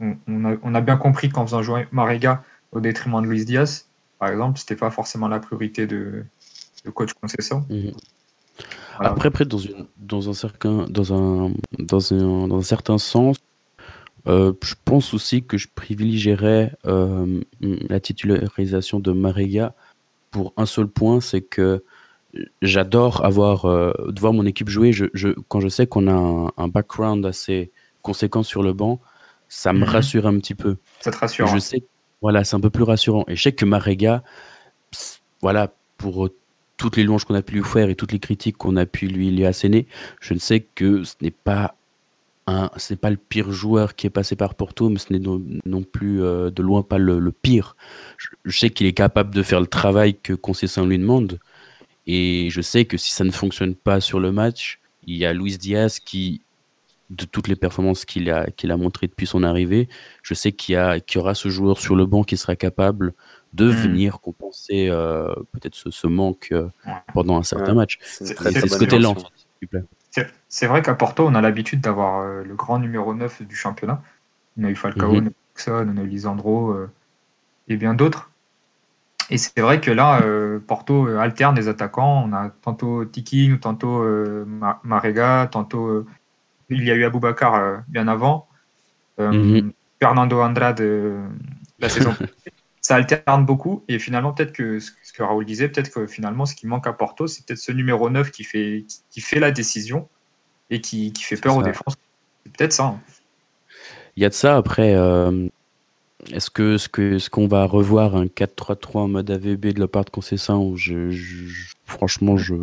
on, 0.00 0.74
a, 0.74 0.80
bien 0.80 0.96
compris 0.96 1.28
qu'en 1.28 1.46
faisant 1.46 1.62
jouer 1.62 1.86
Marega 1.92 2.42
au 2.72 2.80
détriment 2.80 3.22
de 3.22 3.28
Luis 3.28 3.44
Diaz, 3.44 3.86
par 4.18 4.28
exemple, 4.28 4.58
c'était 4.58 4.76
pas 4.76 4.90
forcément 4.90 5.28
la 5.28 5.38
priorité 5.38 5.86
de, 5.86 6.24
coach 6.92 7.12
concession. 7.14 7.64
Mhm. 7.70 7.92
Après, 8.98 9.28
après 9.28 9.44
dans, 9.44 9.58
une, 9.58 9.86
dans, 9.96 10.28
un 10.28 10.34
certain, 10.34 10.86
dans, 10.88 11.12
un, 11.12 11.52
dans, 11.78 12.12
un, 12.12 12.48
dans 12.48 12.58
un 12.58 12.62
certain 12.62 12.98
sens, 12.98 13.36
euh, 14.26 14.52
je 14.62 14.74
pense 14.84 15.12
aussi 15.14 15.42
que 15.42 15.58
je 15.58 15.68
privilégierais 15.74 16.72
euh, 16.86 17.40
la 17.60 18.00
titularisation 18.00 19.00
de 19.00 19.12
Marega 19.12 19.74
pour 20.34 20.52
un 20.56 20.66
seul 20.66 20.88
point, 20.88 21.20
c'est 21.20 21.42
que 21.42 21.84
j'adore 22.60 23.24
avoir 23.24 23.66
de 23.66 24.20
voir 24.20 24.32
mon 24.32 24.44
équipe 24.46 24.68
jouer. 24.68 24.90
Je, 24.92 25.28
quand 25.46 25.60
je 25.60 25.68
sais 25.68 25.86
qu'on 25.86 26.08
a 26.08 26.52
un, 26.56 26.66
background 26.66 27.24
assez 27.24 27.70
conséquent 28.02 28.42
sur 28.42 28.64
le 28.64 28.72
banc, 28.72 29.00
ça 29.48 29.72
me 29.72 29.78
mhm. 29.78 29.84
rassure 29.84 30.26
un 30.26 30.36
petit 30.38 30.56
peu. 30.56 30.76
Ça 30.98 31.12
te 31.12 31.18
rassure. 31.18 31.46
Je 31.46 31.60
sais, 31.60 31.84
voilà, 32.20 32.42
c'est 32.42 32.56
un 32.56 32.60
peu 32.60 32.70
plus 32.70 32.82
rassurant. 32.82 33.24
Et 33.28 33.36
je 33.36 33.42
sais 33.42 33.52
que 33.52 33.64
Marega, 33.64 34.24
voilà, 35.40 35.72
pour 35.98 36.28
toutes 36.76 36.96
les 36.96 37.04
louanges 37.04 37.24
qu'on 37.24 37.36
a 37.36 37.42
pu 37.42 37.54
lui 37.54 37.62
faire 37.62 37.88
et 37.88 37.94
toutes 37.94 38.10
les 38.10 38.18
critiques 38.18 38.56
qu'on 38.56 38.74
a 38.74 38.86
pu 38.86 39.06
lui, 39.06 39.30
lui 39.30 39.46
asséner, 39.46 39.86
je 40.20 40.34
ne 40.34 40.40
sais 40.40 40.66
que 40.74 41.04
ce 41.04 41.14
n'est 41.20 41.30
pas 41.30 41.76
un, 42.46 42.70
ce 42.76 42.92
n'est 42.92 42.96
pas 42.98 43.10
le 43.10 43.16
pire 43.16 43.52
joueur 43.52 43.94
qui 43.94 44.06
est 44.06 44.10
passé 44.10 44.36
par 44.36 44.54
Porto, 44.54 44.88
mais 44.88 44.98
ce 44.98 45.12
n'est 45.12 45.18
non, 45.18 45.82
plus 45.82 46.22
euh, 46.22 46.50
de 46.50 46.62
loin 46.62 46.82
pas 46.82 46.98
le, 46.98 47.32
pire. 47.32 47.76
Je, 48.44 48.56
sais 48.56 48.70
qu'il 48.70 48.86
est 48.86 48.92
capable 48.92 49.34
de 49.34 49.42
faire 49.42 49.60
le 49.60 49.66
travail 49.66 50.14
que 50.14 50.32
Concession 50.34 50.86
lui 50.86 50.98
demande, 50.98 51.38
et 52.06 52.48
je 52.50 52.60
sais 52.60 52.84
que 52.84 52.96
si 52.96 53.12
ça 53.12 53.24
ne 53.24 53.30
fonctionne 53.30 53.74
pas 53.74 54.00
sur 54.00 54.20
le 54.20 54.30
match, 54.30 54.78
il 55.06 55.16
y 55.16 55.24
a 55.24 55.32
Luis 55.32 55.56
Diaz 55.56 56.00
qui, 56.00 56.42
de 57.10 57.24
toutes 57.24 57.48
les 57.48 57.56
performances 57.56 58.04
qu'il 58.04 58.30
a, 58.30 58.50
qu'il 58.50 58.70
a 58.70 58.76
montrées 58.76 59.06
depuis 59.06 59.26
son 59.26 59.42
arrivée, 59.42 59.88
je 60.22 60.34
sais 60.34 60.52
qu'il 60.52 60.74
y, 60.74 61.12
y 61.14 61.18
aura 61.18 61.34
ce 61.34 61.48
joueur 61.48 61.78
sur 61.78 61.96
le 61.96 62.04
banc 62.04 62.24
qui 62.24 62.36
sera 62.36 62.56
capable 62.56 63.14
de 63.54 63.66
hmm. 63.66 63.70
venir 63.70 64.20
compenser 64.20 64.88
euh, 64.90 65.32
peut-être 65.52 65.74
ce, 65.74 66.06
manque 66.06 66.48
euh, 66.52 66.68
pendant 67.14 67.38
un 67.38 67.42
certain 67.42 67.72
match. 67.72 67.98
C'est 68.02 68.26
ce 68.26 68.78
côté 68.78 68.98
lent, 68.98 69.14
s'il 69.58 69.68
plaît. 69.68 69.84
C'est 70.48 70.66
vrai 70.66 70.82
qu'à 70.82 70.94
Porto, 70.94 71.26
on 71.26 71.34
a 71.34 71.40
l'habitude 71.40 71.80
d'avoir 71.80 72.20
euh, 72.20 72.44
le 72.44 72.54
grand 72.54 72.78
numéro 72.78 73.14
9 73.14 73.42
du 73.42 73.56
championnat. 73.56 74.02
On 74.58 74.64
a 74.64 74.70
eu 74.70 74.76
Falcao, 74.76 75.12
mhm. 75.12 75.16
on 75.16 75.26
a 75.26 75.30
eu 75.30 75.34
on 75.68 75.96
a 75.96 76.02
eu 76.02 76.06
Lisandro 76.06 76.76
et 77.68 77.76
bien 77.76 77.94
d'autres. 77.94 78.30
Et 79.30 79.38
c'est 79.38 79.60
vrai 79.60 79.80
que 79.80 79.90
là, 79.90 80.20
Porto 80.66 81.06
alterne 81.06 81.56
les 81.56 81.68
attaquants. 81.68 82.24
On 82.28 82.32
a 82.32 82.50
tantôt 82.50 83.04
Tiki, 83.04 83.52
tantôt 83.60 84.04
Marega, 84.82 85.48
tantôt 85.50 86.04
il 86.68 86.84
y 86.84 86.90
a 86.90 86.94
eu 86.94 87.04
Aboubacar 87.04 87.82
bien 87.88 88.08
avant. 88.08 88.48
Mhm. 89.18 89.72
Fernando 90.00 90.40
Andrade 90.40 90.82
la 91.78 91.88
saison 91.88 92.14
ça 92.84 92.96
alterne 92.96 93.46
beaucoup. 93.46 93.82
Et 93.88 93.98
finalement, 93.98 94.34
peut-être 94.34 94.52
que 94.52 94.78
ce 94.78 94.90
que 95.14 95.22
Raoul 95.22 95.46
disait, 95.46 95.70
peut-être 95.70 95.90
que 95.90 96.06
finalement, 96.06 96.44
ce 96.44 96.54
qui 96.54 96.66
manque 96.66 96.86
à 96.86 96.92
Porto, 96.92 97.26
c'est 97.26 97.46
peut-être 97.46 97.58
ce 97.58 97.72
numéro 97.72 98.10
9 98.10 98.30
qui 98.30 98.44
fait, 98.44 98.84
qui, 99.08 99.22
fait 99.22 99.40
la 99.40 99.50
décision 99.50 100.06
et 100.68 100.82
qui, 100.82 101.10
qui 101.14 101.22
fait 101.22 101.38
peur 101.38 101.56
aux 101.56 101.62
défenses. 101.62 101.96
C'est 102.44 102.52
peut-être 102.52 102.74
ça. 102.74 102.84
Hein. 102.84 103.00
Il 104.16 104.22
y 104.22 104.26
a 104.26 104.28
de 104.28 104.34
ça. 104.34 104.58
Après, 104.58 104.94
euh, 104.94 105.48
est-ce 106.30 106.50
que 106.50 106.76
ce 106.76 106.90
que 106.90 107.18
ce 107.18 107.30
qu'on 107.30 107.48
va 107.48 107.64
revoir 107.64 108.16
un 108.16 108.26
4-3-3 108.26 108.98
en 108.98 109.08
mode 109.08 109.30
AVB 109.30 109.72
de 109.72 109.80
la 109.80 109.88
part 109.88 110.04
de 110.04 110.10
Concession 110.10 110.76
je, 110.76 111.08
je, 111.08 111.74
Franchement, 111.86 112.36
je, 112.36 112.54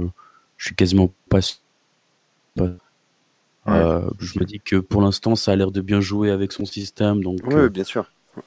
je 0.57 0.65
suis 0.67 0.75
quasiment 0.75 1.11
pas. 1.29 1.39
Euh, 2.59 4.07
je 4.19 4.39
me 4.39 4.45
dis 4.45 4.59
que 4.59 4.75
pour 4.75 5.01
l'instant, 5.01 5.35
ça 5.35 5.53
a 5.53 5.55
l'air 5.55 5.71
de 5.71 5.81
bien 5.81 5.99
jouer 5.99 6.29
avec 6.29 6.51
son 6.51 6.65
système. 6.65 7.23
Donc, 7.23 7.39
oui, 7.47 7.69
bien 7.71 7.83
sûr. 7.83 8.05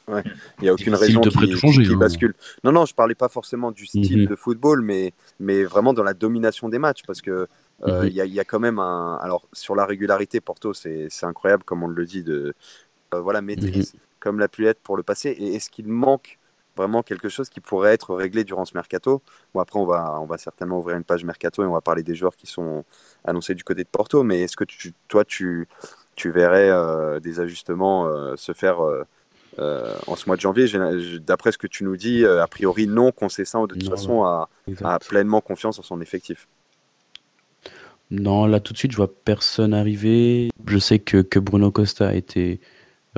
Ouais. 0.09 0.23
Il 0.59 0.65
n'y 0.65 0.69
a 0.69 0.73
aucune 0.73 0.95
raison 0.95 1.21
qui, 1.21 1.57
changer, 1.57 1.87
hein. 1.93 1.97
bascule. 1.97 2.35
Non, 2.63 2.73
non, 2.73 2.87
je 2.87 2.95
parlais 2.95 3.15
pas 3.15 3.29
forcément 3.29 3.71
du 3.71 3.87
style 3.87 4.23
mhm. 4.23 4.27
de 4.27 4.37
football, 4.37 4.83
mais, 4.83 5.13
mais 5.41 5.65
vraiment 5.65 5.93
dans 5.93 6.03
la 6.03 6.15
domination 6.15 6.69
des 6.69 6.79
matchs, 6.79 7.03
parce 7.07 7.21
que 7.21 7.49
euh, 7.83 8.03
mhm. 8.03 8.09
il 8.09 8.35
y, 8.35 8.41
a 8.41 8.45
quand 8.45 8.61
même 8.61 8.79
un. 8.79 9.19
Alors 9.21 9.47
sur 9.53 9.75
la 9.75 9.85
régularité, 9.85 10.41
Porto, 10.41 10.73
c'est 10.73 11.09
incroyable, 11.23 11.65
comme 11.65 11.83
on 11.83 11.89
le 11.89 12.07
dit, 12.07 12.23
de 12.23 12.55
euh, 13.15 13.21
voilà 13.21 13.43
maîtrise, 13.43 13.95
comme 14.21 14.39
la 14.39 14.49
pu 14.49 14.67
être 14.67 14.81
pour 14.81 14.97
le 14.97 15.03
passé. 15.03 15.31
Et 15.31 15.55
est-ce 15.55 15.71
qu'il 15.71 15.89
manque 15.89 16.39
vraiment 16.77 17.03
quelque 17.03 17.29
chose 17.29 17.49
qui 17.49 17.61
pourrait 17.61 17.93
être 17.93 18.15
réglé 18.15 18.45
durant 18.45 18.65
ce 18.65 18.75
mercato? 18.75 19.23
Bon, 19.53 19.61
après, 19.61 19.79
on 19.79 19.87
va, 19.87 20.19
on 20.21 20.27
va 20.27 20.39
certainement 20.39 20.79
ouvrir 20.79 20.97
une 20.97 21.05
page 21.05 21.25
mercato 21.25 21.63
et 21.63 21.67
on 21.67 21.73
va 21.73 21.81
parler 21.81 22.03
des 22.03 22.15
joueurs 22.15 22.37
qui 22.37 22.47
sont 22.47 22.85
annoncés 23.25 23.55
du 23.55 23.65
côté 23.65 23.85
de 23.85 23.89
Porto. 23.89 24.23
Mais 24.23 24.43
est-ce 24.43 24.57
que 24.57 24.65
tu, 24.65 24.95
toi, 25.09 25.25
tu, 25.25 25.69
tu 26.15 26.31
verrais 26.31 26.71
euh, 26.71 27.21
des 27.21 27.41
ajustements 27.41 28.37
se 28.37 28.53
faire 28.53 28.79
euh, 29.59 29.95
en 30.07 30.17
ce 30.17 30.29
mois 30.29 30.37
de 30.37 30.41
janvier. 30.41 30.67
D'après 31.21 31.53
ce 31.53 31.59
que 31.59 31.67
tu 31.67 31.85
nous 31.85 31.97
dis, 31.97 32.25
euh, 32.25 32.43
a 32.43 32.47
priori, 32.47 32.87
non, 32.87 33.13
Concessant 33.13 33.67
de 33.67 33.75
toute 33.75 33.89
façon 33.89 34.25
a, 34.25 34.49
pleinement 35.09 35.41
confiance 35.41 35.79
en 35.79 35.83
son 35.83 36.01
effectif. 36.01 36.49
Non, 38.11 38.47
là 38.47 38.61
tout 38.61 38.73
de 38.73 38.79
suite, 38.79 38.93
je 38.93 38.97
vois 38.97 39.11
personne 39.25 39.75
arriver. 39.75 40.51
Je 40.67 40.79
sais 40.79 40.99
que, 40.99 41.19
que 41.23 41.39
Bruno 41.39 41.71
Costa 41.71 42.09
a 42.09 42.15
été 42.15 42.61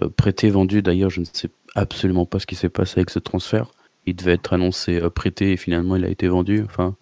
euh, 0.02 0.08
prêté, 0.08 0.50
vendu. 0.50 0.82
D'ailleurs, 0.82 1.10
je 1.10 1.20
ne 1.20 1.24
sais 1.24 1.50
absolument 1.74 2.26
pas 2.26 2.38
ce 2.38 2.46
qui 2.46 2.54
s'est 2.54 2.68
passé 2.68 3.00
avec 3.00 3.10
ce 3.10 3.18
transfert. 3.18 3.70
Il 4.06 4.14
devait 4.14 4.34
être 4.34 4.52
annoncé 4.52 5.00
prêté 5.10 5.52
et 5.52 5.56
finalement 5.56 5.96
il 5.96 6.04
a 6.04 6.08
été 6.08 6.28
vendu. 6.28 6.62
Enfin, 6.64 6.94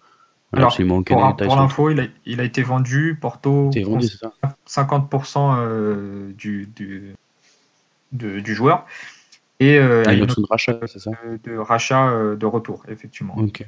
Alors, 0.53 0.75
pour, 0.75 1.55
l'info, 1.55 1.89
il 1.91 1.99
a, 1.99 2.05
il 2.25 2.39
a, 2.39 2.43
été 2.43 2.63
vendu. 2.63 3.17
Porto, 3.19 3.69
vendu, 3.69 4.07
50% 4.67 6.33
du, 6.33 6.67
du, 6.75 7.15
du 8.11 8.55
joueur. 8.55 8.85
Et 9.59 9.77
euh, 9.77 10.03
ah, 10.05 10.13
une 10.13 10.23
option 10.23 10.41
de 10.41 10.47
rachat, 10.47 10.79
c'est 10.85 10.99
ça 10.99 11.11
de, 11.43 11.57
rachat 11.57 12.09
euh, 12.09 12.35
de 12.35 12.45
retour, 12.45 12.83
effectivement. 12.89 13.35
Ok. 13.37 13.65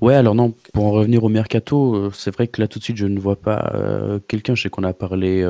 Ouais, 0.00 0.14
alors 0.14 0.34
non, 0.34 0.54
pour 0.72 0.86
en 0.86 0.90
revenir 0.90 1.22
au 1.24 1.28
mercato, 1.28 1.94
euh, 1.94 2.10
c'est 2.12 2.32
vrai 2.32 2.48
que 2.48 2.60
là 2.60 2.68
tout 2.68 2.78
de 2.78 2.84
suite 2.84 2.96
je 2.96 3.06
ne 3.06 3.18
vois 3.18 3.36
pas 3.36 3.72
quelqu'un. 4.28 4.54
Je 4.54 4.62
sais 4.62 4.70
qu'on 4.70 4.84
a 4.84 4.92
parlé, 4.92 5.46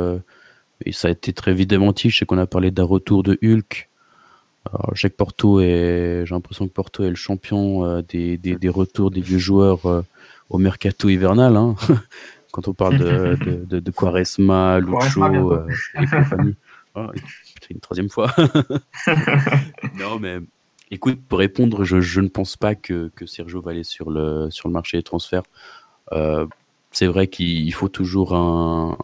et 0.85 0.93
ça 0.93 1.09
a 1.09 1.11
été 1.11 1.33
très 1.33 1.55
vite 1.55 1.71
démenti, 1.71 2.11
je 2.11 2.19
sais 2.19 2.27
qu'on 2.27 2.39
a 2.39 2.47
parlé 2.47 2.71
d'un 2.71 2.85
retour 2.85 3.23
de 3.23 3.39
Hulk. 3.43 3.89
Alors, 4.71 4.95
je 4.95 5.01
sais 5.01 5.11
que 5.11 5.17
Porto 5.17 5.61
est, 5.61 6.23
j'ai 6.25 6.35
l'impression 6.35 6.69
que 6.69 6.73
Porto 6.73 7.03
est 7.03 7.09
le 7.09 7.17
champion 7.17 8.01
des, 8.03 8.37
des, 8.37 8.55
des, 8.55 8.69
retours 8.69 9.11
des 9.11 9.21
vieux 9.21 9.39
joueurs 9.39 10.05
au 10.51 10.59
mercato 10.59 11.09
hivernal. 11.09 11.57
Hein. 11.57 11.75
Quand 12.53 12.69
on 12.69 12.75
parle 12.75 12.99
de, 12.99 13.65
de, 13.65 13.81
de, 13.81 13.91
Quaresma, 13.91 14.79
Lucho 14.79 15.25
et 15.25 16.07
compagnie. 16.07 16.55
Une 17.71 17.81
troisième 17.81 18.09
fois. 18.09 18.35
non, 19.99 20.19
mais 20.21 20.39
écoute, 20.91 21.21
pour 21.29 21.39
répondre, 21.39 21.85
je, 21.85 22.21
ne 22.21 22.29
pense 22.29 22.57
pas 22.57 22.75
que, 22.75 23.11
Sergio 23.27 23.61
va 23.61 23.73
aller 23.73 23.85
sur 23.85 24.11
le, 24.11 24.51
sur 24.51 24.69
le 24.69 24.73
marché 24.73 24.99
des 24.99 25.03
transferts. 25.03 25.45
Euh, 26.13 26.47
c'est 26.91 27.07
vrai 27.07 27.27
qu'il 27.27 27.73
faut 27.73 27.89
toujours 27.89 28.35
un, 28.35 28.99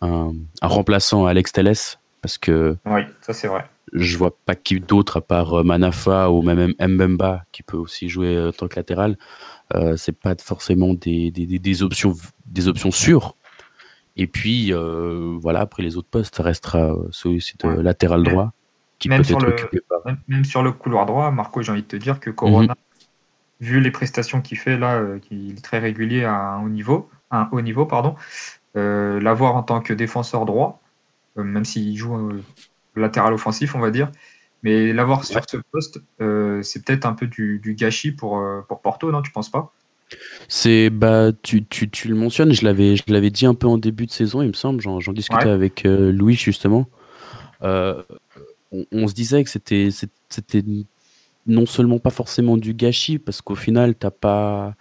un, 0.00 0.32
remplaçant 0.60 1.26
à 1.26 1.30
Alex 1.30 1.52
Telles 1.52 1.72
parce 2.20 2.38
que. 2.38 2.76
Oui, 2.86 3.02
ça 3.20 3.32
c'est 3.32 3.48
vrai. 3.48 3.64
Je 3.92 4.16
vois 4.16 4.34
pas 4.46 4.54
qui 4.54 4.80
d'autre 4.80 5.18
à 5.18 5.20
part 5.20 5.60
euh, 5.60 5.62
Manafa 5.62 6.30
ou 6.30 6.42
même 6.42 6.72
Mbemba 6.80 7.44
qui 7.52 7.62
peut 7.62 7.76
aussi 7.76 8.08
jouer 8.08 8.40
en 8.40 8.52
tant 8.52 8.66
que 8.66 8.76
latéral. 8.76 9.18
Euh, 9.74 9.96
c'est 9.96 10.12
pas 10.18 10.34
forcément 10.42 10.94
des, 10.94 11.30
des, 11.30 11.82
options, 11.82 12.14
des 12.46 12.68
options 12.68 12.90
sûres. 12.90 13.36
Et 14.16 14.26
puis, 14.26 14.72
euh, 14.72 15.38
voilà, 15.40 15.60
après 15.60 15.82
les 15.82 15.96
autres 15.96 16.08
postes, 16.08 16.36
restera 16.38 16.92
euh, 16.92 17.08
celui 17.10 17.42
de 17.62 17.68
latéral 17.68 18.22
droit, 18.22 18.52
qui 18.98 19.08
même 19.08 19.18
peut 19.18 19.24
sur 19.24 19.38
être 19.38 19.46
le, 19.46 19.52
occupé 19.52 19.80
par... 19.88 20.00
Même 20.28 20.44
sur 20.44 20.62
le 20.62 20.72
couloir 20.72 21.06
droit, 21.06 21.30
Marco, 21.30 21.62
j'ai 21.62 21.72
envie 21.72 21.82
de 21.82 21.86
te 21.86 21.96
dire 21.96 22.20
que 22.20 22.30
Corona, 22.30 22.74
mhm. 22.74 23.06
vu 23.66 23.80
les 23.80 23.90
prestations 23.90 24.42
qu'il 24.42 24.58
fait 24.58 24.76
là, 24.76 24.96
euh, 24.96 25.18
qu'il 25.18 25.52
est 25.52 25.64
très 25.64 25.78
régulier 25.78 26.24
à 26.24 26.34
un 26.34 26.62
haut 26.62 26.68
niveau, 26.68 27.08
un 27.30 27.48
haut 27.52 27.62
niveau 27.62 27.86
pardon, 27.86 28.14
l'avoir 28.74 29.56
en 29.56 29.62
tant 29.62 29.80
que 29.80 29.92
défenseur 29.92 30.44
droit, 30.44 30.80
même 31.36 31.64
s'il 31.64 31.96
joue 31.96 32.32
latéral 32.94 33.32
offensif, 33.32 33.74
on 33.74 33.80
va 33.80 33.90
dire, 33.90 34.10
mais 34.62 34.92
l'avoir 34.92 35.24
sur 35.24 35.42
ce 35.48 35.56
poste, 35.72 36.00
c'est 36.18 36.84
peut-être 36.84 37.06
un 37.06 37.14
peu 37.14 37.26
du, 37.26 37.58
du 37.58 37.74
gâchis 37.74 38.12
pour, 38.12 38.42
pour 38.68 38.82
Porto, 38.82 39.10
non 39.10 39.22
Tu 39.22 39.30
penses 39.30 39.50
pas? 39.50 39.72
C'est 40.48 40.90
bah 40.90 41.30
tu, 41.42 41.64
tu, 41.64 41.88
tu, 41.90 42.08
le 42.08 42.14
mentionnes, 42.14 42.52
je 42.52 42.64
l'avais 42.64 42.96
je 42.96 43.04
l'avais 43.08 43.30
dit 43.30 43.46
un 43.46 43.54
peu 43.54 43.66
en 43.66 43.78
début 43.78 44.06
de 44.06 44.10
saison, 44.10 44.42
il 44.42 44.48
me 44.48 44.52
semble, 44.52 44.80
j'en 44.80 45.12
discutais 45.12 45.48
avec 45.48 45.84
euh, 45.86 46.12
Louis 46.12 46.34
justement. 46.34 46.88
Euh, 47.62 48.02
on, 48.90 49.06
se 49.06 49.14
disait 49.14 49.44
que 49.44 49.50
c'était 49.50 49.90
c'était 50.28 50.64
non 51.46 51.66
seulement 51.66 51.98
pas 51.98 52.10
forcément 52.10 52.56
du 52.56 52.74
gâchis 52.74 53.18
parce 53.18 53.40
qu'au 53.40 53.54
final 53.54 53.94
t'as 53.94 54.10
pas 54.10 54.74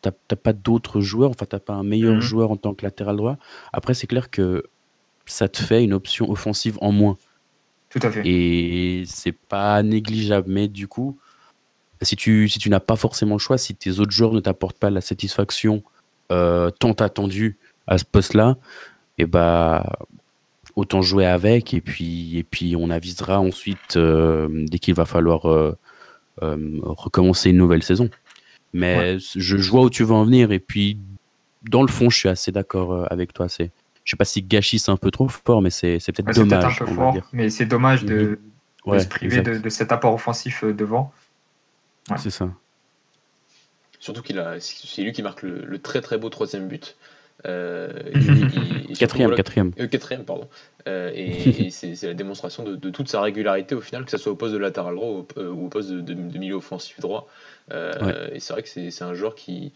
t'as 0.00 0.36
pas 0.36 0.52
d'autres 0.52 1.00
joueurs, 1.00 1.30
enfin 1.30 1.46
t'as 1.46 1.58
pas 1.58 1.74
un 1.74 1.82
meilleur 1.82 2.14
mhm. 2.14 2.20
joueur 2.20 2.50
en 2.50 2.56
tant 2.56 2.74
que 2.74 2.84
latéral 2.84 3.16
droit. 3.16 3.36
Après 3.72 3.94
c'est 3.94 4.06
clair 4.06 4.30
que 4.30 4.64
ça 5.26 5.48
te 5.48 5.62
fait 5.62 5.84
une 5.84 5.92
option 5.92 6.30
offensive 6.30 6.78
en 6.80 6.92
moins. 6.92 7.18
Tout 7.90 8.00
à 8.02 8.10
fait. 8.10 8.22
Et 8.26 9.04
c'est 9.06 9.32
pas 9.32 9.82
négligeable, 9.82 10.50
mais 10.50 10.68
du 10.68 10.88
coup 10.88 11.18
si 12.02 12.16
tu, 12.16 12.48
si 12.48 12.58
tu 12.58 12.70
n'as 12.70 12.80
pas 12.80 12.96
forcément 12.96 13.34
le 13.34 13.40
choix, 13.40 13.58
si 13.58 13.74
tes 13.74 13.98
autres 13.98 14.12
joueurs 14.12 14.32
ne 14.32 14.40
t'apportent 14.40 14.78
pas 14.78 14.90
la 14.90 15.00
satisfaction 15.00 15.82
euh, 16.30 16.70
tant 16.70 16.92
attendue 16.92 17.56
à 17.86 17.98
ce 17.98 18.04
poste-là, 18.04 18.56
et 19.16 19.22
eh 19.22 19.26
bah 19.26 19.98
autant 20.76 21.02
jouer 21.02 21.26
avec 21.26 21.74
et 21.74 21.80
puis 21.80 22.38
et 22.38 22.44
puis 22.44 22.76
on 22.76 22.90
avisera 22.90 23.40
ensuite 23.40 23.96
euh, 23.96 24.48
dès 24.68 24.78
qu'il 24.78 24.94
va 24.94 25.06
falloir 25.06 25.48
euh, 25.48 25.76
recommencer 26.40 27.50
une 27.50 27.56
nouvelle 27.56 27.82
saison. 27.82 28.10
Mais 28.74 29.18
je, 29.18 29.56
vois 29.70 29.82
où 29.82 29.90
tu 29.90 30.04
veux 30.04 30.12
en 30.12 30.24
venir 30.24 30.52
et 30.52 30.58
puis 30.58 30.98
dans 31.62 31.82
le 31.82 31.88
fond 31.88 32.10
je 32.10 32.18
suis 32.18 32.28
assez 32.28 32.52
d'accord 32.52 33.10
avec 33.10 33.32
toi. 33.32 33.48
C'est 33.48 33.70
je 34.04 34.10
sais 34.10 34.16
pas 34.16 34.26
si 34.26 34.42
gâchis 34.42 34.78
c'est 34.78 34.90
un 34.90 34.96
peu 34.98 35.10
trop 35.10 35.28
fort, 35.28 35.62
mais 35.62 35.70
c'est 35.70 35.98
peut-être 35.98 36.34
dommage. 36.34 36.82
mais 37.32 37.48
c'est 37.50 37.66
dommage 37.66 38.04
de, 38.04 38.38
se 38.86 39.06
priver 39.06 39.40
de, 39.40 39.58
de, 39.58 39.68
cet 39.70 39.90
apport 39.92 40.12
offensif 40.12 40.64
devant. 40.64 41.12
C'est 42.16 42.30
ça. 42.30 42.48
surtout 44.00 44.22
qu'il 44.22 44.38
a, 44.38 44.60
c'est 44.60 45.02
lui 45.02 45.12
qui 45.12 45.22
marque 45.22 45.42
le, 45.42 45.78
très 45.78 46.00
très 46.00 46.18
beau 46.18 46.28
troisième 46.28 46.68
but. 46.68 46.96
quatrième, 48.98 49.34
quatrième. 49.34 49.72
quatrième, 49.72 50.24
pardon. 50.24 50.48
et, 50.86 51.70
c'est 51.70 52.02
la 52.02 52.14
démonstration 52.14 52.64
de, 52.64 52.90
toute 52.90 53.08
sa 53.08 53.20
régularité 53.20 53.74
au 53.74 53.80
final, 53.80 54.04
que 54.04 54.10
ce 54.10 54.16
soit 54.18 54.32
au 54.32 54.36
poste 54.36 54.54
de 54.54 54.58
latéral 54.58 54.94
droit 54.94 55.08
ou, 55.36 55.66
au 55.66 55.68
poste 55.68 55.90
de, 55.90 56.14
milieu 56.14 56.56
offensif 56.56 56.98
droit. 57.00 57.28
Et 57.70 58.40
c'est 58.40 58.52
vrai 58.52 58.62
que 58.62 58.68
c'est 58.68 59.02
un 59.02 59.14
joueur 59.14 59.34
qui, 59.34 59.72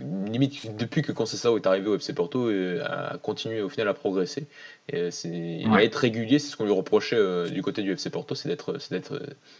limite 0.00 0.76
depuis 0.76 1.02
que 1.02 1.12
Conceição 1.12 1.56
est 1.56 1.66
arrivé 1.66 1.88
au 1.88 1.94
FC 1.96 2.12
Porto, 2.12 2.48
euh, 2.48 2.82
a 2.84 3.18
continué 3.18 3.60
au 3.60 3.68
final 3.68 3.88
à 3.88 3.94
progresser. 3.94 4.46
Et 4.88 4.96
euh, 4.96 5.10
il 5.24 5.68
va 5.68 5.82
être 5.82 5.96
régulier, 5.96 6.38
c'est 6.38 6.50
ce 6.50 6.56
qu'on 6.56 6.64
lui 6.64 6.72
reprochait 6.72 7.16
euh, 7.16 7.48
du 7.48 7.62
côté 7.62 7.82
du 7.82 7.92
FC 7.92 8.10
Porto, 8.10 8.34
c'est 8.34 8.48
d'être, 8.48 8.78
d'être, 8.90 9.14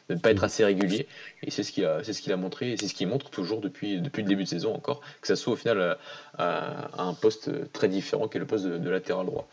de 0.09 0.15
ne 0.15 0.19
pas 0.19 0.31
être 0.31 0.45
assez 0.45 0.65
régulier. 0.65 1.07
Et 1.43 1.51
c'est 1.51 1.63
ce 1.63 1.73
qu'il 1.73 1.85
a, 1.85 2.03
c'est 2.03 2.13
ce 2.13 2.23
qu'il 2.23 2.33
a 2.33 2.37
montré, 2.37 2.73
et 2.73 2.77
c'est 2.77 2.89
ce 2.89 2.95
qu'il 2.95 3.09
montre 3.09 3.31
toujours 3.31 3.61
depuis, 3.61 4.01
depuis 4.01 4.23
le 4.23 4.29
début 4.29 4.45
de 4.45 4.49
saison 4.49 4.75
encore, 4.75 5.01
que 5.21 5.27
ça 5.27 5.37
soit 5.37 5.53
au 5.53 5.57
final 5.57 5.97
à, 6.39 7.03
un 7.03 7.15
poste 7.15 7.51
très 7.73 7.89
différent 7.89 8.29
qui 8.29 8.39
est 8.39 8.41
le 8.41 8.47
poste 8.47 8.67
de, 8.67 8.91
latéral 8.91 9.27
droit. 9.27 9.49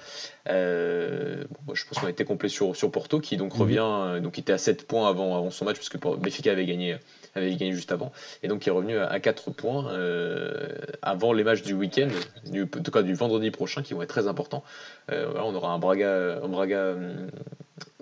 je 0.48 1.46
pense 1.64 2.00
qu'on 2.00 2.08
a 2.08 2.10
été 2.10 2.26
complet 2.26 2.50
sur, 2.50 2.76
sur 2.76 2.92
Porto, 2.92 3.20
qui 3.20 3.38
donc 3.38 3.54
mhm. 3.56 3.62
revient, 3.62 4.22
donc 4.22 4.40
était 4.40 4.54
à 4.54 4.58
7 4.58 4.88
points 4.88 5.10
avant, 5.10 5.38
avant 5.38 5.52
son 5.52 5.66
match, 5.66 5.78
parce 5.78 5.90
que 5.90 5.98
Benfica 5.98 6.52
avait 6.52 6.66
gagné 6.66 6.98
avait 7.36 7.56
gagné 7.56 7.74
juste 7.74 7.92
avant, 7.92 8.12
et 8.44 8.48
donc 8.48 8.66
il 8.66 8.70
est 8.70 8.72
revenu 8.72 8.98
à, 8.98 9.20
4 9.20 9.52
points 9.52 9.92
euh, 9.92 10.70
avant 11.02 11.34
les 11.34 11.44
matchs 11.44 11.64
du 11.64 11.74
week-end, 11.74 12.08
du, 12.50 12.64
en 12.64 12.82
tout 12.82 12.92
cas 12.92 13.02
du 13.02 13.14
vendredi 13.14 13.52
prochain, 13.52 13.82
qui 13.82 13.94
vont 13.94 14.02
être 14.02 14.10
très 14.10 14.28
importants. 14.28 14.64
Euh, 15.12 15.34
on 15.36 15.54
aura 15.54 15.72
un 15.72 15.80
Braga, 15.80 16.40
un 16.44 16.48
Braga, 16.48 16.96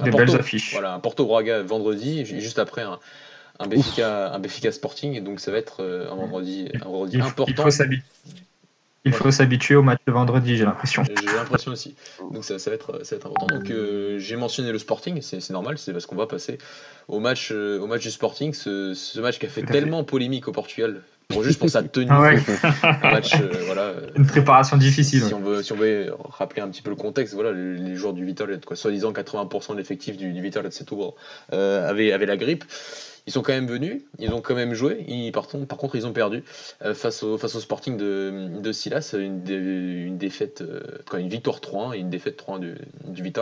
des 0.04 0.12
belles 0.12 0.36
affiches. 0.36 0.74
Voilà, 0.74 0.94
un 0.94 1.00
Porto 1.00 1.26
Braga 1.26 1.62
vendredi, 1.64 2.26
juste 2.26 2.60
après 2.60 2.84
un, 2.84 3.00
un 3.60 3.68
Benfica, 3.68 4.72
Sporting, 4.72 5.16
et 5.16 5.22
donc 5.22 5.40
ça 5.40 5.52
va 5.52 5.58
être 5.58 5.82
euh, 5.82 6.12
un 6.12 6.16
vendredi, 6.16 6.70
un 6.76 6.86
vendredi 6.86 7.20
important. 7.20 7.46
Il 7.48 7.56
faut 7.56 7.72
s'habituer 7.72 8.04
au 9.76 9.82
match 9.82 10.00
de 10.08 10.12
vendredi, 10.12 10.58
j'ai 10.58 10.66
l'impression. 10.66 11.04
J'ai 11.04 11.36
l'impression 11.36 11.72
aussi. 11.72 11.96
Donc 12.32 12.44
ça, 12.44 12.60
ça, 12.60 12.70
va 12.70 12.76
être, 12.76 13.04
ça, 13.04 13.16
va 13.16 13.20
être, 13.20 13.28
important. 13.28 13.58
Donc 13.58 13.70
euh, 13.70 14.18
j'ai 14.20 14.36
mentionné 14.36 14.72
le 14.72 14.80
Sporting, 14.80 15.22
c'est 15.22 15.50
normal, 15.52 15.78
c'est 15.78 15.92
parce 15.92 16.06
qu'on 16.06 16.16
va 16.16 16.28
passer 16.28 16.58
au 17.08 17.20
match, 17.20 17.50
euh, 17.52 17.80
au 17.80 17.88
match 17.88 18.04
du 18.04 18.12
Sporting, 18.12 18.54
ce, 18.54 18.94
ce 18.94 19.20
match 19.20 19.40
qui 19.40 19.46
a 19.46 19.50
fait 19.50 19.64
tellement 19.64 20.04
polémique 20.04 20.48
au 20.48 20.52
Portugal, 20.52 21.02
juste 21.42 21.60
pour 21.60 21.70
sa 21.70 21.84
tenue. 21.84 22.08
Ah 22.10 22.22
un 22.22 23.12
match, 23.12 23.34
euh, 23.36 23.50
voilà, 23.66 23.94
Une 24.16 24.26
préparation 24.26 24.78
difficile. 24.78 25.22
Si, 25.24 25.34
on 25.34 25.42
veut, 25.42 25.64
si 25.64 25.74
on 25.74 25.78
veut 25.78 26.14
rappeler 26.30 26.62
un 26.62 26.70
petit 26.70 26.82
peu 26.82 26.90
le 26.90 26.96
contexte, 26.96 27.34
voilà, 27.34 27.52
les, 27.52 27.96
joueurs 27.96 28.14
du 28.14 28.26
Vital, 28.26 28.58
soi-disant 28.74 29.12
80% 29.12 29.74
de 29.74 29.78
l'effectif 29.78 30.16
du, 30.16 30.32
du 30.32 30.42
Vital, 30.42 30.70
avaient, 31.52 32.12
avaient 32.12 32.26
la 32.26 32.38
grippe. 32.38 32.64
Ils 33.26 33.32
sont 33.32 33.42
quand 33.42 33.54
même 33.54 33.68
venus, 33.68 34.02
ils 34.20 34.34
ont 34.34 34.42
quand 34.42 34.56
même 34.56 34.74
joué. 34.74 35.06
Ils, 35.08 35.32
par, 35.32 35.48
contre, 35.48 35.66
par 35.66 35.78
contre, 35.78 35.96
ils 35.96 36.06
ont 36.06 36.12
perdu 36.12 36.44
euh, 36.84 36.94
face, 36.94 37.24
au, 37.24 37.38
face 37.38 37.56
au 37.56 37.62
Sporting 37.62 37.96
de, 37.96 38.50
de 38.60 38.72
Silas, 38.74 39.16
une, 39.18 39.48
une 39.48 40.18
défaite, 40.18 40.62
euh, 40.62 40.82
une 41.18 41.30
victoire 41.30 41.62
3 41.62 41.96
et 41.96 42.00
une 42.00 42.10
défaite 42.10 42.36
3 42.36 42.60
du, 42.60 42.76
du. 43.08 43.34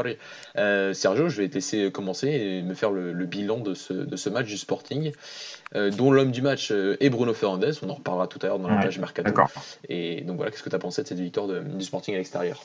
Euh, 0.57 0.93
Sergio, 0.93 1.29
je 1.29 1.41
vais 1.41 1.49
te 1.49 1.55
laisser 1.55 1.91
commencer 1.91 2.27
et 2.27 2.61
me 2.61 2.75
faire 2.75 2.91
le, 2.91 3.25
bilan 3.25 3.57
de 3.57 3.73
ce, 3.73 3.93
de 3.93 4.15
ce, 4.15 4.29
match 4.29 4.45
du 4.45 4.57
Sporting, 4.57 5.13
dont 5.73 6.11
l'homme 6.11 6.31
du 6.31 6.43
match 6.43 6.71
est 6.71 7.09
Bruno 7.09 7.33
Fernandez. 7.33 7.71
On 7.81 7.89
en 7.89 7.95
reparlera 7.95 8.27
tout 8.27 8.39
à 8.43 8.47
l'heure 8.47 8.59
dans 8.59 8.69
la 8.69 8.81
page 8.81 8.99
Mercato. 8.99 9.33
Et 9.89 10.21
donc 10.21 10.35
voilà, 10.35 10.51
qu'est-ce 10.51 10.63
que 10.63 10.69
tu 10.69 10.75
as 10.75 10.79
pensé 10.79 11.01
de 11.01 11.07
cette 11.07 11.19
victoire 11.19 11.47
du 11.47 11.83
Sporting 11.83 12.13
à 12.13 12.17
l'extérieur? 12.17 12.63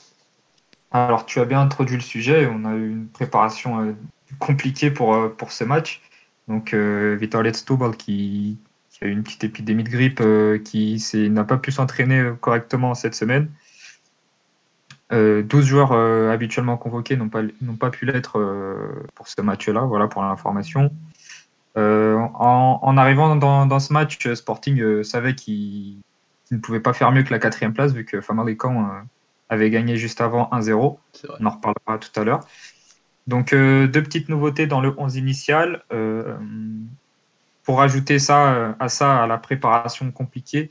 Alors, 0.90 1.24
tu 1.24 1.40
as 1.40 1.44
bien 1.46 1.60
introduit 1.60 1.96
le 1.96 2.02
sujet. 2.02 2.46
On 2.46 2.64
a 2.64 2.74
eu 2.74 2.90
une 2.90 3.08
préparation 3.08 3.96
compliquée 4.38 4.90
pour, 4.90 5.34
pour 5.36 5.52
ce 5.52 5.64
match. 5.64 6.02
Donc 6.48 6.74
euh, 6.74 7.16
Vitor 7.20 7.42
qui, 7.96 8.58
qui, 8.90 9.04
a 9.04 9.06
eu 9.06 9.10
une 9.10 9.22
petite 9.22 9.44
épidémie 9.44 9.84
de 9.84 9.90
grippe 9.90 10.20
euh, 10.20 10.58
qui 10.58 11.00
n'a 11.30 11.44
pas 11.44 11.56
pu 11.56 11.72
s'entraîner 11.72 12.20
euh, 12.20 12.34
correctement 12.34 12.94
cette 12.94 13.14
semaine. 13.14 13.50
12 15.12 15.64
joueurs 15.64 15.92
habituellement 16.32 16.76
convoqués 16.76 17.16
n'ont 17.16 17.28
pas, 17.28 17.42
pas 17.78 17.90
pu 17.90 18.06
l'être 18.06 18.44
pour 19.14 19.28
ce 19.28 19.40
match-là, 19.40 19.82
voilà 19.82 20.08
pour 20.08 20.20
l'information. 20.20 20.90
En, 21.76 22.96
arrivant 22.98 23.36
dans, 23.36 23.78
ce 23.78 23.92
match, 23.92 24.26
Sporting 24.34 25.04
savait 25.04 25.36
qu'il 25.36 25.98
ne 26.50 26.58
pouvait 26.58 26.80
pas 26.80 26.92
faire 26.92 27.12
mieux 27.12 27.22
que 27.22 27.30
la 27.30 27.38
quatrième 27.38 27.72
place 27.72 27.92
vu 27.92 28.04
que 28.04 28.20
Famalicão 28.20 28.84
avait 29.48 29.70
gagné 29.70 29.96
juste 29.96 30.20
avant 30.20 30.48
1-0. 30.50 30.98
On 31.38 31.46
en 31.46 31.50
reparlera 31.50 31.98
tout 31.98 32.20
à 32.20 32.24
l'heure. 32.24 32.40
Donc, 33.26 33.52
euh, 33.52 33.88
deux 33.88 34.02
petites 34.02 34.28
nouveautés 34.28 34.66
dans 34.66 34.80
le 34.80 34.94
11 34.96 35.16
initial. 35.16 35.82
Euh, 35.92 36.36
pour 37.64 37.82
ajouter 37.82 38.20
ça 38.20 38.54
euh, 38.54 38.72
à 38.78 38.88
ça, 38.88 39.24
à 39.24 39.26
la 39.26 39.38
préparation 39.38 40.12
compliquée, 40.12 40.70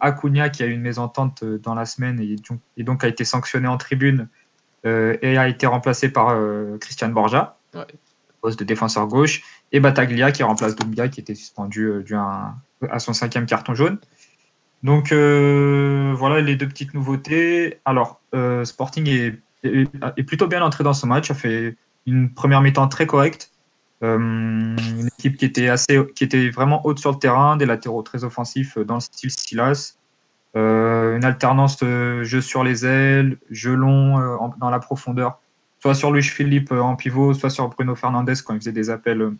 Acuna, 0.00 0.50
qui 0.50 0.62
a 0.62 0.66
eu 0.66 0.72
une 0.72 0.82
mésentente 0.82 1.42
dans 1.42 1.74
la 1.74 1.86
semaine 1.86 2.20
et, 2.20 2.36
donc 2.84 3.02
a 3.02 3.08
été 3.08 3.24
sanctionné 3.24 3.66
en 3.66 3.76
tribune 3.76 4.28
et 4.84 5.36
a 5.36 5.48
été 5.48 5.66
remplacé 5.66 6.10
par 6.10 6.38
Christian 6.78 7.08
Borja, 7.08 7.56
poste 8.40 8.60
de 8.60 8.64
défenseur 8.64 9.08
gauche, 9.08 9.42
et 9.72 9.80
Bataglia, 9.80 10.30
qui 10.30 10.44
remplace 10.44 10.76
Doumbia, 10.76 11.08
qui 11.08 11.18
était 11.18 11.34
suspendu 11.34 11.90
dû 12.04 12.14
à, 12.14 12.54
à, 12.88 13.00
son 13.00 13.12
cinquième 13.14 13.46
carton 13.46 13.74
jaune. 13.74 13.98
Donc, 14.84 15.12
voilà 15.12 16.40
les 16.40 16.54
deux 16.54 16.68
petites 16.68 16.94
nouveautés. 16.94 17.80
Alors, 17.84 18.20
Sporting 18.62 19.08
est 19.08 19.40
est, 19.62 20.22
plutôt 20.22 20.46
bien 20.46 20.62
entré 20.62 20.84
dans 20.84 20.92
ce 20.92 21.06
match, 21.06 21.30
a 21.30 21.34
fait 21.34 21.76
une 22.06 22.32
première 22.32 22.60
mi-temps 22.60 22.88
très 22.88 23.06
correcte. 23.06 23.50
Euh, 24.04 24.16
une 24.16 25.08
équipe 25.18 25.36
qui 25.36 25.44
était, 25.44 25.68
assez, 25.68 25.98
qui 26.14 26.22
était 26.22 26.50
vraiment 26.50 26.86
haute 26.86 26.98
sur 26.98 27.10
le 27.10 27.18
terrain, 27.18 27.56
des 27.56 27.66
latéraux 27.66 28.02
très 28.02 28.24
offensifs 28.24 28.78
dans 28.78 28.94
le 28.94 29.00
style 29.00 29.30
Silas. 29.30 29.96
Euh, 30.56 31.16
une 31.16 31.24
alternance 31.24 31.78
de 31.78 32.22
jeu 32.22 32.40
sur 32.40 32.64
les 32.64 32.86
ailes, 32.86 33.38
jeu 33.50 33.74
long 33.74 34.18
euh, 34.18 34.36
dans 34.58 34.70
la 34.70 34.78
profondeur, 34.78 35.40
soit 35.80 35.94
sur 35.94 36.12
Luis 36.12 36.22
Philippe 36.22 36.72
en 36.72 36.96
pivot, 36.96 37.34
soit 37.34 37.50
sur 37.50 37.68
Bruno 37.68 37.94
Fernandez 37.94 38.34
quand 38.44 38.54
il 38.54 38.60
faisait 38.60 38.72
des 38.72 38.90
appels 38.90 39.32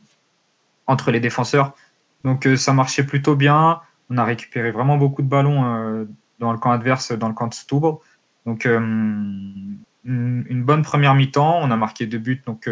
entre 0.86 1.10
les 1.10 1.20
défenseurs. 1.20 1.74
Donc 2.24 2.48
ça 2.56 2.72
marchait 2.72 3.06
plutôt 3.06 3.36
bien. 3.36 3.80
On 4.10 4.18
a 4.18 4.24
récupéré 4.24 4.70
vraiment 4.70 4.96
beaucoup 4.96 5.22
de 5.22 5.28
ballons 5.28 6.06
dans 6.40 6.52
le 6.52 6.58
camp 6.58 6.72
adverse, 6.72 7.12
dans 7.12 7.28
le 7.28 7.34
camp 7.34 7.46
de 7.46 7.54
Stubble. 7.54 7.98
Donc 8.44 8.68
une, 10.05 10.62
bonne 10.64 10.82
première 10.82 11.14
mi-temps. 11.14 11.59
On 11.61 11.70
a 11.70 11.76
marqué 11.76 12.07
deux 12.07 12.18
buts, 12.18 12.42
donc 12.46 12.68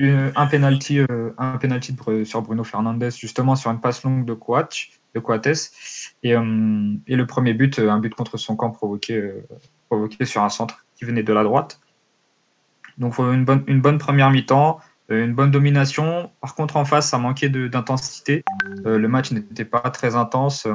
euh, 0.00 0.30
un 0.36 0.46
penalty, 0.46 1.00
euh, 1.00 1.30
un 1.38 1.58
penalty 1.58 1.96
sur 2.24 2.42
Bruno 2.42 2.64
Fernandez, 2.64 3.10
justement 3.10 3.56
sur 3.56 3.70
une 3.70 3.80
passe 3.80 4.02
longue 4.04 4.24
de 4.24 4.34
Coates. 4.34 4.88
Et, 5.14 6.34
euh, 6.34 6.94
le 7.06 7.22
premier 7.24 7.54
but, 7.54 7.78
un 7.78 7.98
but 7.98 8.14
contre 8.14 8.36
son 8.36 8.56
camp 8.56 8.70
provoqué, 8.70 9.32
provoqué 9.88 10.24
sur 10.24 10.42
un 10.42 10.48
centre 10.48 10.84
qui 10.94 11.04
venait 11.04 11.22
de 11.22 11.32
la 11.32 11.42
droite. 11.42 11.80
Donc 12.98 13.18
une 13.18 13.44
bonne, 13.44 13.64
une 13.66 13.80
bonne 13.80 13.98
première 13.98 14.30
mi-temps, 14.30 14.78
une 15.08 15.34
bonne 15.34 15.50
domination. 15.50 16.30
Par 16.40 16.54
contre, 16.54 16.76
en 16.76 16.84
face, 16.84 17.08
ça 17.08 17.18
manquait 17.18 17.48
d'intensité. 17.48 18.44
le 18.84 19.06
match 19.08 19.32
n'était 19.32 19.64
pas 19.64 19.90
très 19.90 20.14
intense. 20.14 20.66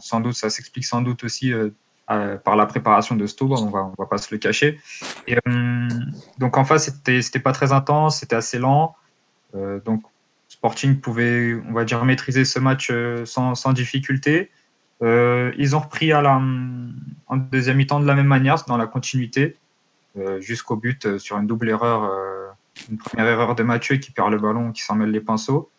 Sans 0.00 0.20
doute, 0.20 0.34
ça 0.34 0.50
s'explique 0.50 0.84
sans 0.84 1.02
doute 1.02 1.24
aussi 1.24 1.52
euh, 1.52 1.70
par 2.06 2.56
la 2.56 2.66
préparation 2.66 3.16
de 3.16 3.26
Stowe, 3.26 3.52
on 3.52 3.70
va, 3.70 3.84
on 3.84 3.94
va 3.98 4.06
pas 4.06 4.18
se 4.18 4.34
le 4.34 4.38
cacher. 4.38 4.80
Et, 5.26 5.36
euh, 5.48 5.88
donc 6.38 6.58
en 6.58 6.64
face, 6.64 6.90
c'était, 7.04 7.38
pas 7.38 7.52
très 7.52 7.72
intense, 7.72 8.20
c'était 8.20 8.36
assez 8.36 8.58
lent. 8.58 8.94
Euh, 9.54 9.80
donc 9.80 10.02
Sporting 10.48 11.00
pouvait, 11.00 11.54
on 11.68 11.72
va 11.72 11.84
dire, 11.84 12.04
maîtriser 12.04 12.44
ce 12.44 12.58
match 12.58 12.92
sans, 13.24 13.54
sans 13.54 13.72
difficulté. 13.72 14.50
ils 15.00 15.74
ont 15.74 15.80
repris 15.80 16.12
à 16.12 16.20
la, 16.20 16.40
en 17.26 17.36
deuxième 17.36 17.78
mi-temps 17.78 18.00
de 18.00 18.06
la 18.06 18.14
même 18.14 18.26
manière, 18.26 18.62
dans 18.66 18.76
la 18.76 18.86
continuité, 18.86 19.56
jusqu'au 20.40 20.76
but 20.76 21.16
sur 21.16 21.38
une 21.38 21.46
double 21.46 21.70
erreur, 21.70 22.10
une 22.90 22.98
première 22.98 23.26
erreur 23.26 23.54
de 23.54 23.62
Mathieu 23.62 23.96
qui 23.96 24.10
perd 24.10 24.30
le 24.30 24.38
ballon, 24.38 24.72
qui 24.72 24.82
s'en 24.82 24.94
mêle 24.94 25.10
les 25.10 25.22
pinceaux, 25.22 25.70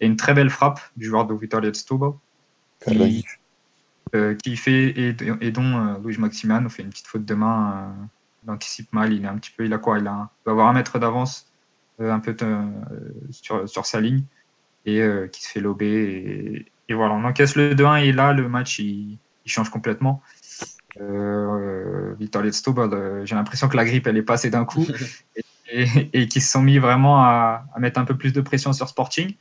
et 0.00 0.06
une 0.06 0.16
très 0.16 0.34
belle 0.34 0.50
frappe 0.50 0.80
du 0.96 1.06
joueur 1.06 1.26
de 1.26 1.34
Vitória 1.34 1.70
de 1.70 1.76
qui, 1.76 3.24
euh, 4.14 4.34
qui 4.34 4.56
fait 4.56 4.94
et, 4.98 5.12
dont 5.50 5.76
euh, 5.76 5.98
Louis 6.02 6.16
Maximan 6.18 6.68
fait 6.68 6.82
une 6.82 6.90
petite 6.90 7.06
faute 7.06 7.24
de 7.24 7.34
main, 7.34 7.72
euh, 7.72 8.04
il 8.44 8.50
anticipe 8.50 8.92
mal, 8.92 9.12
il 9.12 9.24
est 9.24 9.28
un 9.28 9.36
petit 9.36 9.50
peu, 9.50 9.64
il 9.64 9.72
a 9.72 9.78
quoi 9.78 9.98
Il 9.98 10.06
a, 10.06 10.30
doit 10.44 10.52
avoir 10.52 10.68
un 10.68 10.72
mètre 10.72 10.98
d'avance 10.98 11.46
un 12.00 12.20
peu 12.20 12.36
sur, 13.30 13.68
sur, 13.68 13.84
sa 13.84 14.00
ligne 14.00 14.22
et 14.86 15.02
qui 15.32 15.42
se 15.42 15.48
fait 15.48 15.60
lober 15.60 16.64
et, 16.88 16.94
voilà, 16.94 17.14
on 17.14 17.24
encaisse 17.24 17.56
le 17.56 17.74
2-1 17.74 18.04
et 18.04 18.12
là 18.12 18.32
le 18.32 18.48
match 18.48 18.78
il, 18.78 19.18
change 19.46 19.70
complètement. 19.70 20.22
Victor 20.96 22.42
Letstobal, 22.42 23.26
j'ai 23.26 23.34
l'impression 23.34 23.68
que 23.68 23.76
la 23.76 23.84
grippe 23.84 24.06
elle 24.06 24.16
est 24.16 24.22
passée 24.22 24.48
d'un 24.48 24.64
coup 24.64 24.86
et, 25.72 25.86
et, 26.12 26.28
qu'ils 26.28 26.42
se 26.42 26.52
sont 26.52 26.62
mis 26.62 26.78
vraiment 26.78 27.20
à, 27.20 27.64
à, 27.74 27.80
mettre 27.80 27.98
un 27.98 28.04
peu 28.04 28.16
plus 28.16 28.32
de 28.32 28.40
pression 28.40 28.72
sur 28.72 28.88
Sporting. 28.88 29.34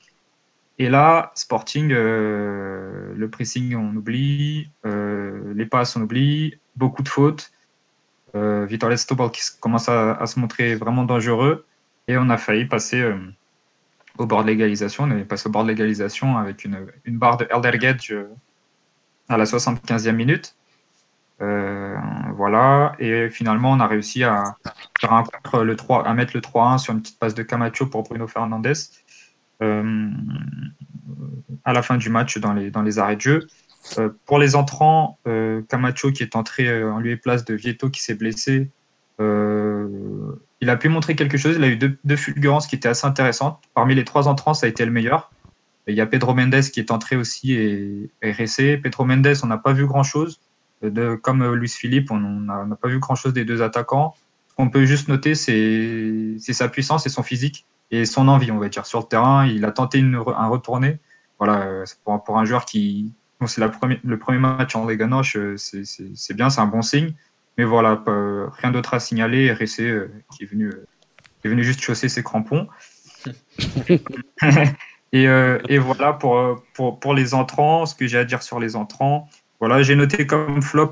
Et 0.80 0.90
là, 0.90 1.32
Sporting, 1.34 1.92
euh, 1.92 3.14
le 3.16 3.30
pressing, 3.30 3.76
on 3.76 3.96
oublie, 3.96 4.70
euh, 4.86 5.54
les 5.56 5.66
passes, 5.66 5.96
on 5.96 6.02
oublie, 6.04 6.60
beaucoup 6.76 7.02
de 7.02 7.10
fautes. 7.10 7.52
Euh, 8.36 8.66
Vitor 8.66 8.90
Lestobal 8.90 9.32
qui 9.32 9.42
commence 9.60 9.90
à, 9.90 10.24
se 10.28 10.40
montrer 10.40 10.76
vraiment 10.76 11.04
dangereux. 11.04 11.66
Et 12.08 12.18
on 12.18 12.30
a 12.30 12.38
failli 12.38 12.66
passer, 12.66 13.12
au 14.18 14.26
bord 14.28 14.44
de 14.44 14.48
l'égalisation. 14.48 15.06
On 15.06 15.12
est 15.12 15.26
passé 15.26 15.50
au 15.50 15.52
bord 15.52 15.64
de 15.64 15.70
l'égalisation 15.70 16.38
avec 16.38 16.64
une, 16.64 16.78
barre 17.08 17.38
de 17.38 17.48
Elder 17.50 18.28
à 19.30 19.38
la 19.38 19.46
75e 19.46 20.12
minute. 20.12 20.56
voilà, 21.40 22.94
et 23.00 23.30
finalement, 23.32 23.72
on 23.72 23.80
a 23.80 23.88
réussi 23.88 24.24
à, 24.24 24.56
faire 25.02 25.12
un, 25.12 25.24
le 25.64 25.76
3, 25.76 26.08
à 26.08 26.14
mettre 26.14 26.34
le 26.36 26.42
3-1 26.42 26.78
sur 26.78 26.94
une 26.94 27.02
petite 27.02 27.20
passe 27.20 27.34
de 27.34 27.44
Camacho 27.44 27.88
pour 27.88 28.04
Bruno 28.04 28.28
Fernandez 28.28 28.74
à 31.68 31.74
la 31.74 31.82
fin 31.82 31.98
du 31.98 32.10
match 32.10 32.38
dans 32.38 32.54
les, 32.54 33.00
arrêts 33.00 33.18
de 33.18 33.22
jeu. 33.22 33.48
Euh, 33.98 34.10
pour 34.26 34.40
les 34.40 34.56
entrants, 34.56 35.20
euh, 35.28 35.62
Camacho 35.70 36.12
qui 36.12 36.24
est 36.24 36.36
entré 36.36 36.68
euh, 36.68 36.92
en 36.92 37.00
lieu 37.00 37.12
et 37.12 37.18
place 37.18 37.46
de 37.46 37.54
Vieto 37.54 37.90
qui 37.90 38.02
s'est 38.02 38.16
blessé, 38.16 38.70
il 39.20 40.70
a 40.70 40.78
pu 40.78 40.90
montrer 40.90 41.16
quelque 41.16 41.38
chose. 41.38 41.56
Il 41.58 41.64
a 41.64 41.68
eu 41.68 41.78
deux, 41.78 42.16
fulgurances 42.16 42.68
qui 42.68 42.76
étaient 42.76 42.88
assez 42.88 43.06
intéressantes. 43.06 43.60
Parmi 43.74 43.96
les 43.96 44.06
trois 44.06 44.28
entrants, 44.28 44.54
ça 44.54 44.66
a 44.66 44.70
été 44.70 44.86
le 44.86 44.92
meilleur. 44.92 45.32
il 45.88 45.96
y 45.96 46.02
a 46.02 46.06
Pedro 46.06 46.34
Mendes 46.34 46.62
qui 46.62 46.80
est 46.80 46.92
entré 46.92 47.16
aussi 47.16 47.54
et, 47.54 48.12
et 48.22 48.32
resté. 48.32 48.78
Pedro 48.78 49.06
Mendes, 49.06 49.34
on 49.44 49.48
n'a 49.48 49.58
pas 49.58 49.74
vu 49.74 49.88
grand-chose. 49.88 50.40
comme 51.24 51.54
Luis 51.54 51.70
Philippe, 51.70 52.12
on 52.12 52.20
n'a 52.20 52.76
pas 52.76 52.90
vu 52.90 53.00
grand-chose 53.00 53.34
des 53.34 53.44
deux 53.44 53.62
attaquants. 53.62 54.14
Qu'on 54.58 54.70
peut 54.70 54.86
juste 54.86 55.08
noter, 55.08 55.36
c'est 55.36 56.38
sa 56.40 56.68
puissance 56.68 57.06
et 57.06 57.10
son 57.10 57.24
physique 57.24 57.66
et 57.92 58.06
son 58.06 58.28
envie, 58.28 58.52
on 58.52 58.58
va 58.58 58.70
dire. 58.70 58.86
Sur 58.86 59.00
le 59.00 59.06
terrain, 59.06 59.46
il 59.46 59.64
a 59.66 59.72
tenté 59.72 60.00
une, 60.00 60.16
un 60.16 60.48
retourné. 60.48 61.00
Voilà, 61.40 61.84
pour, 62.04 62.24
pour 62.24 62.40
un 62.40 62.46
joueur 62.46 62.66
qui, 62.66 63.14
c'est 63.46 63.62
le 63.62 64.18
premier 64.18 64.40
match 64.40 64.76
en 64.76 64.88
Liga 64.88 65.08
euh, 65.36 65.56
c'est 65.58 66.34
bien, 66.34 66.50
c'est 66.50 66.62
un 66.62 66.66
bon 66.66 66.82
signe. 66.82 67.14
Mais 67.58 67.66
voilà, 67.66 68.04
rien 68.06 68.72
d'autre 68.72 68.94
à 68.94 69.00
signaler. 69.00 69.46
RC 69.48 69.82
euh, 69.82 70.12
qui, 70.32 70.44
est 70.44 70.48
venu, 70.48 70.68
euh, 70.68 70.88
est 71.44 71.50
venu 71.50 71.64
juste 71.64 71.82
chausser 71.82 72.10
ses 72.10 72.24
crampons. 72.24 72.68
et, 75.12 75.78
voilà 75.78 76.14
pour, 76.14 76.64
pour, 76.74 77.14
les 77.14 77.34
entrants, 77.34 77.86
ce 77.86 77.94
que 77.96 78.08
j'ai 78.08 78.18
à 78.18 78.26
dire 78.26 78.42
sur 78.42 78.60
les 78.60 78.76
entrants. 78.76 79.28
Voilà, 79.60 79.82
j'ai 79.82 79.96
noté 79.96 80.28
comme 80.28 80.62
flop 80.62 80.92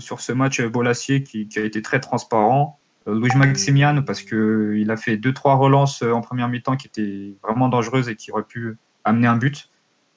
sur 0.00 0.20
ce 0.20 0.32
match 0.32 0.60
Bolassier 0.60 1.22
qui, 1.22 1.48
qui, 1.48 1.58
a 1.58 1.64
été 1.64 1.82
très 1.82 2.00
transparent. 2.00 2.78
Louis 3.06 3.30
Maximian, 3.36 4.02
parce 4.02 4.22
qu'il 4.22 4.90
a 4.90 4.96
fait 4.96 5.16
deux 5.16 5.32
trois 5.32 5.54
relances 5.54 6.02
en 6.02 6.20
première 6.20 6.48
mi-temps 6.48 6.76
qui 6.76 6.86
étaient 6.86 7.34
vraiment 7.42 7.68
dangereuses 7.68 8.08
et 8.08 8.16
qui 8.16 8.30
auraient 8.32 8.44
pu 8.44 8.76
amener 9.04 9.26
un 9.26 9.36
but 9.36 9.68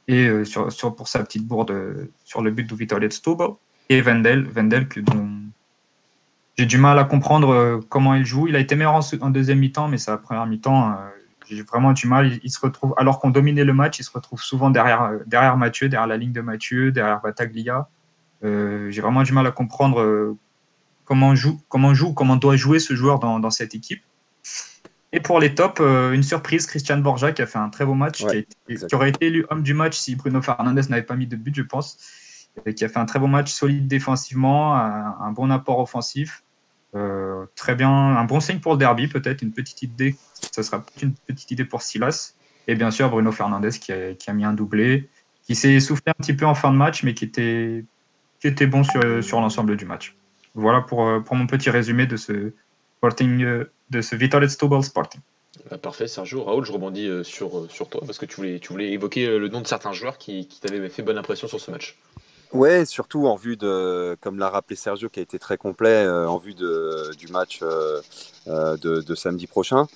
et 0.08 0.28
euh, 0.28 0.46
sur, 0.46 0.96
pour 0.96 1.08
sa 1.08 1.24
petite 1.24 1.48
bourde 1.48 1.72
euh, 1.72 2.12
sur 2.24 2.42
le 2.42 2.52
but 2.52 2.70
de 2.70 2.76
Vittorio 2.76 3.10
Stubo. 3.10 3.60
Et 3.90 4.02
Vendel, 4.02 4.48
Vendel 4.48 4.88
que, 4.88 5.00
dont 5.00 5.30
j'ai 6.58 6.66
du 6.66 6.78
mal 6.78 6.98
à 7.00 7.04
comprendre 7.04 7.50
euh, 7.50 7.80
comment 7.90 8.16
il 8.16 8.26
joue. 8.26 8.48
Il 8.48 8.56
a 8.56 8.60
été 8.60 8.76
meilleur 8.76 9.00
en, 9.22 9.30
deuxième 9.30 9.60
mi-temps, 9.60 9.88
mais 9.88 9.98
sa 9.98 10.18
première 10.18 10.46
mi-temps, 10.46 10.98
j'ai 11.50 11.62
vraiment 11.64 11.94
du 11.94 12.08
mal. 12.08 12.40
Il, 12.44 12.50
se 12.50 12.60
retrouve, 12.60 12.94
alors 12.98 13.20
qu'on 13.20 13.30
dominait 13.30 13.66
le 13.66 13.74
match, 13.74 14.00
il 14.00 14.04
se 14.04 14.12
retrouve 14.12 14.42
souvent 14.42 14.70
derrière, 14.70 15.12
derrière 15.26 15.58
Mathieu, 15.58 15.90
derrière 15.90 16.08
la 16.08 16.18
ligne 16.18 16.32
de 16.32 16.42
Mathieu, 16.42 16.92
derrière 16.92 17.22
Bataglia. 17.22 17.88
j'ai 18.42 19.02
vraiment 19.02 19.24
du 19.24 19.34
mal 19.34 19.46
à 19.46 19.52
comprendre 19.52 20.36
comment 21.06 21.36
joue, 21.36 21.62
comment 21.70 21.94
joue, 21.94 22.14
comment 22.14 22.36
doit 22.36 22.56
jouer 22.56 22.80
ce 22.80 22.96
joueur 22.96 23.20
dans, 23.20 23.40
dans 23.40 23.52
cette 23.52 23.76
équipe. 23.76 24.02
Et 25.16 25.22
pour 25.22 25.40
les 25.40 25.56
tops, 25.56 25.80
euh, 25.80 26.12
une 26.12 26.24
surprise, 26.24 26.68
Christian 26.68 26.98
Borja 26.98 27.32
qui 27.32 27.42
a 27.42 27.46
fait 27.46 27.58
un 27.58 27.70
très 27.70 27.86
beau 27.86 27.94
match, 27.94 28.26
qui, 28.26 28.46
aurait 28.94 29.10
été 29.10 29.28
élu 29.28 29.46
homme 29.50 29.64
du 29.64 29.74
match 29.74 29.98
si 29.98 30.18
Bruno 30.18 30.42
Fernandez 30.42 30.82
n'avait 30.90 31.04
pas 31.04 31.16
mis 31.16 31.26
de 31.26 31.38
but, 31.38 31.56
je 31.56 31.62
pense. 31.62 31.98
Et 32.66 32.74
qui 32.74 32.84
a 32.84 32.90
fait 32.90 33.00
un 33.00 33.06
très 33.06 33.20
beau 33.20 33.28
match, 33.28 33.50
solide 33.50 33.88
défensivement, 33.88 34.76
un, 34.76 35.32
bon 35.32 35.52
apport 35.52 35.80
offensif. 35.80 36.44
Euh, 36.96 37.46
très 37.56 37.76
bien, 37.76 37.90
un 37.90 38.26
bon 38.26 38.42
signe 38.42 38.60
pour 38.60 38.74
le 38.74 38.78
derby, 38.78 39.08
peut-être 39.08 39.42
une 39.42 39.54
petite 39.54 39.82
idée. 39.84 40.18
Ce 40.52 40.62
sera 40.62 40.84
une 41.02 41.14
petite 41.14 41.50
idée 41.50 41.66
pour 41.66 41.82
Silas. 41.82 42.34
Et 42.68 42.76
bien 42.76 42.92
sûr, 42.92 43.10
Bruno 43.10 43.32
Fernandez 43.32 43.70
qui 43.70 43.94
a, 43.94 44.34
mis 44.34 44.44
un 44.44 44.54
doublé, 44.54 45.10
qui 45.44 45.56
s'est 45.56 45.74
essoufflé 45.74 46.10
un 46.12 46.22
petit 46.22 46.34
peu 46.34 46.46
en 46.46 46.56
fin 46.56 46.72
de 46.72 46.78
match, 46.78 47.04
mais 47.04 47.14
qui 47.14 47.24
était, 47.24 47.86
qui 48.42 48.48
était 48.48 48.68
bon 48.68 48.84
sur, 48.84 49.24
sur 49.24 49.40
l'ensemble 49.40 49.78
du 49.78 49.86
match. 49.86 50.14
Voilà 50.56 50.82
pour, 50.82 51.06
euh, 51.06 51.20
pour 51.20 51.36
mon 51.36 51.48
petit 51.48 51.70
résumé 51.70 52.08
de 52.08 52.18
ce 52.18 52.52
Sporting 52.98 53.66
de 53.92 54.02
ce 54.02 54.48
Stubble 54.48 54.84
Sporting. 54.84 55.22
Bah, 55.70 55.78
parfait, 55.78 56.08
Sergio. 56.08 56.44
Raoul, 56.44 56.66
je 56.66 56.72
rebondis 56.72 57.08
euh, 57.08 57.24
sur, 57.24 57.58
euh, 57.58 57.68
sur 57.70 57.88
toi 57.90 58.02
parce 58.06 58.18
que 58.18 58.26
tu 58.26 58.36
voulais, 58.36 58.60
tu 58.60 58.70
voulais 58.70 58.92
évoquer 58.92 59.26
euh, 59.28 59.40
le 59.40 59.48
nom 59.48 59.62
de 59.62 59.68
certains 59.68 59.94
joueurs 59.94 60.18
qui, 60.18 60.48
qui 60.48 60.60
t'avaient 60.60 60.90
fait 60.90 61.02
bonne 61.02 61.18
impression 61.18 61.48
sur 61.48 61.60
ce 61.60 61.72
match. 61.72 61.98
Ouais, 62.52 62.86
surtout 62.86 63.26
en 63.28 63.36
vue 63.36 63.58
de, 63.58 64.16
comme 64.22 64.38
l'a 64.38 64.50
rappelé 64.50 64.76
Sergio, 64.76 65.10
qui 65.10 65.20
a 65.20 65.24
été 65.24 65.40
très 65.40 65.58
complet, 65.58 66.08
en 66.08 66.38
vue 66.38 66.54
de, 66.54 67.12
du 67.18 67.28
match 67.28 67.60
de, 67.60 69.02
de, 69.02 69.16
samedi 69.16 69.46
prochain. 69.46 69.88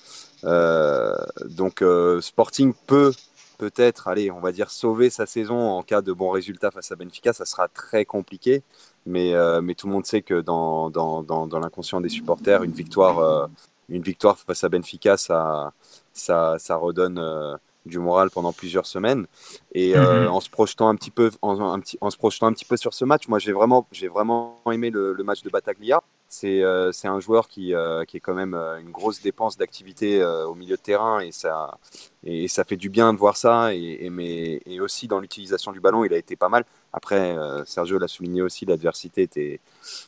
donc 0.42 1.82
Sporting 2.20 2.74
peut 2.86 3.12
peut-être, 3.56 4.08
allez, 4.08 4.30
on 4.30 4.40
va 4.40 4.52
dire, 4.52 4.70
sauver 4.70 5.10
sa 5.10 5.26
saison 5.26 5.58
en 5.58 5.82
cas 5.82 6.02
de 6.02 6.12
bons 6.12 6.30
résultats 6.30 6.70
face 6.70 6.90
à 6.92 6.96
Benfica. 6.96 7.32
Ça 7.32 7.44
sera 7.44 7.68
très 7.68 8.04
compliqué, 8.04 8.62
mais, 9.06 9.32
mais 9.62 9.74
tout 9.74 9.86
le 9.86 9.92
monde 9.92 10.06
sait 10.06 10.22
que 10.22 10.40
dans, 10.40 10.90
dans, 10.90 11.22
dans, 11.22 11.46
dans 11.46 11.58
l'inconscient 11.58 12.00
des 12.00 12.08
supporters, 12.08 12.62
une 12.62 12.72
victoire 12.72 13.48
une 13.90 14.02
victoire 14.02 14.38
face 14.38 14.64
à 14.64 14.68
Benfica, 14.68 15.16
ça, 15.16 15.72
ça, 16.12 16.56
ça 16.58 16.76
redonne 16.76 17.18
euh, 17.18 17.56
du 17.86 17.98
moral 17.98 18.30
pendant 18.30 18.52
plusieurs 18.52 18.86
semaines. 18.86 19.26
Et 19.72 19.96
euh, 19.96 20.22
mhm. 20.24 20.28
en 20.28 20.40
se 20.40 20.50
projetant 20.50 20.88
un 20.88 20.94
petit 20.94 21.10
peu, 21.10 21.30
en, 21.42 21.72
un 21.72 21.80
petit, 21.80 21.98
en 22.00 22.10
se 22.10 22.16
projetant 22.16 22.46
un 22.46 22.52
petit 22.52 22.64
peu 22.64 22.76
sur 22.76 22.94
ce 22.94 23.04
match, 23.04 23.28
moi 23.28 23.38
j'ai 23.38 23.52
vraiment, 23.52 23.86
j'ai 23.92 24.08
vraiment 24.08 24.60
aimé 24.70 24.90
le, 24.90 25.16
match 25.24 25.42
de 25.42 25.50
Bataglia. 25.50 26.02
C'est 26.32 26.62
euh, 26.62 26.92
c'est 26.92 27.08
un 27.08 27.18
joueur 27.18 27.48
qui, 27.48 27.74
qui 28.06 28.16
est 28.16 28.20
quand 28.20 28.34
même 28.34 28.54
une 28.54 28.90
grosse 28.90 29.20
dépense 29.20 29.56
d'activité 29.56 30.22
au 30.24 30.54
milieu 30.54 30.76
de 30.76 30.80
terrain 30.80 31.20
et 31.20 31.32
ça, 31.32 31.78
et 32.22 32.46
ça 32.46 32.64
fait 32.64 32.76
du 32.76 32.88
bien 32.88 33.12
de 33.12 33.18
voir 33.18 33.36
ça. 33.36 33.74
Et, 33.74 34.04
et 34.04 34.10
mais, 34.10 34.60
et 34.66 34.80
aussi 34.80 35.08
dans 35.08 35.18
l'utilisation 35.18 35.72
du 35.72 35.80
ballon, 35.80 36.04
il 36.04 36.12
a 36.14 36.18
été 36.18 36.36
pas 36.36 36.48
mal. 36.48 36.64
Après, 36.92 37.36
Sergio 37.66 37.98
l'a 37.98 38.08
souligné 38.08 38.42
aussi, 38.42 38.64
l'adversité 38.66 39.22
était, 39.22 39.60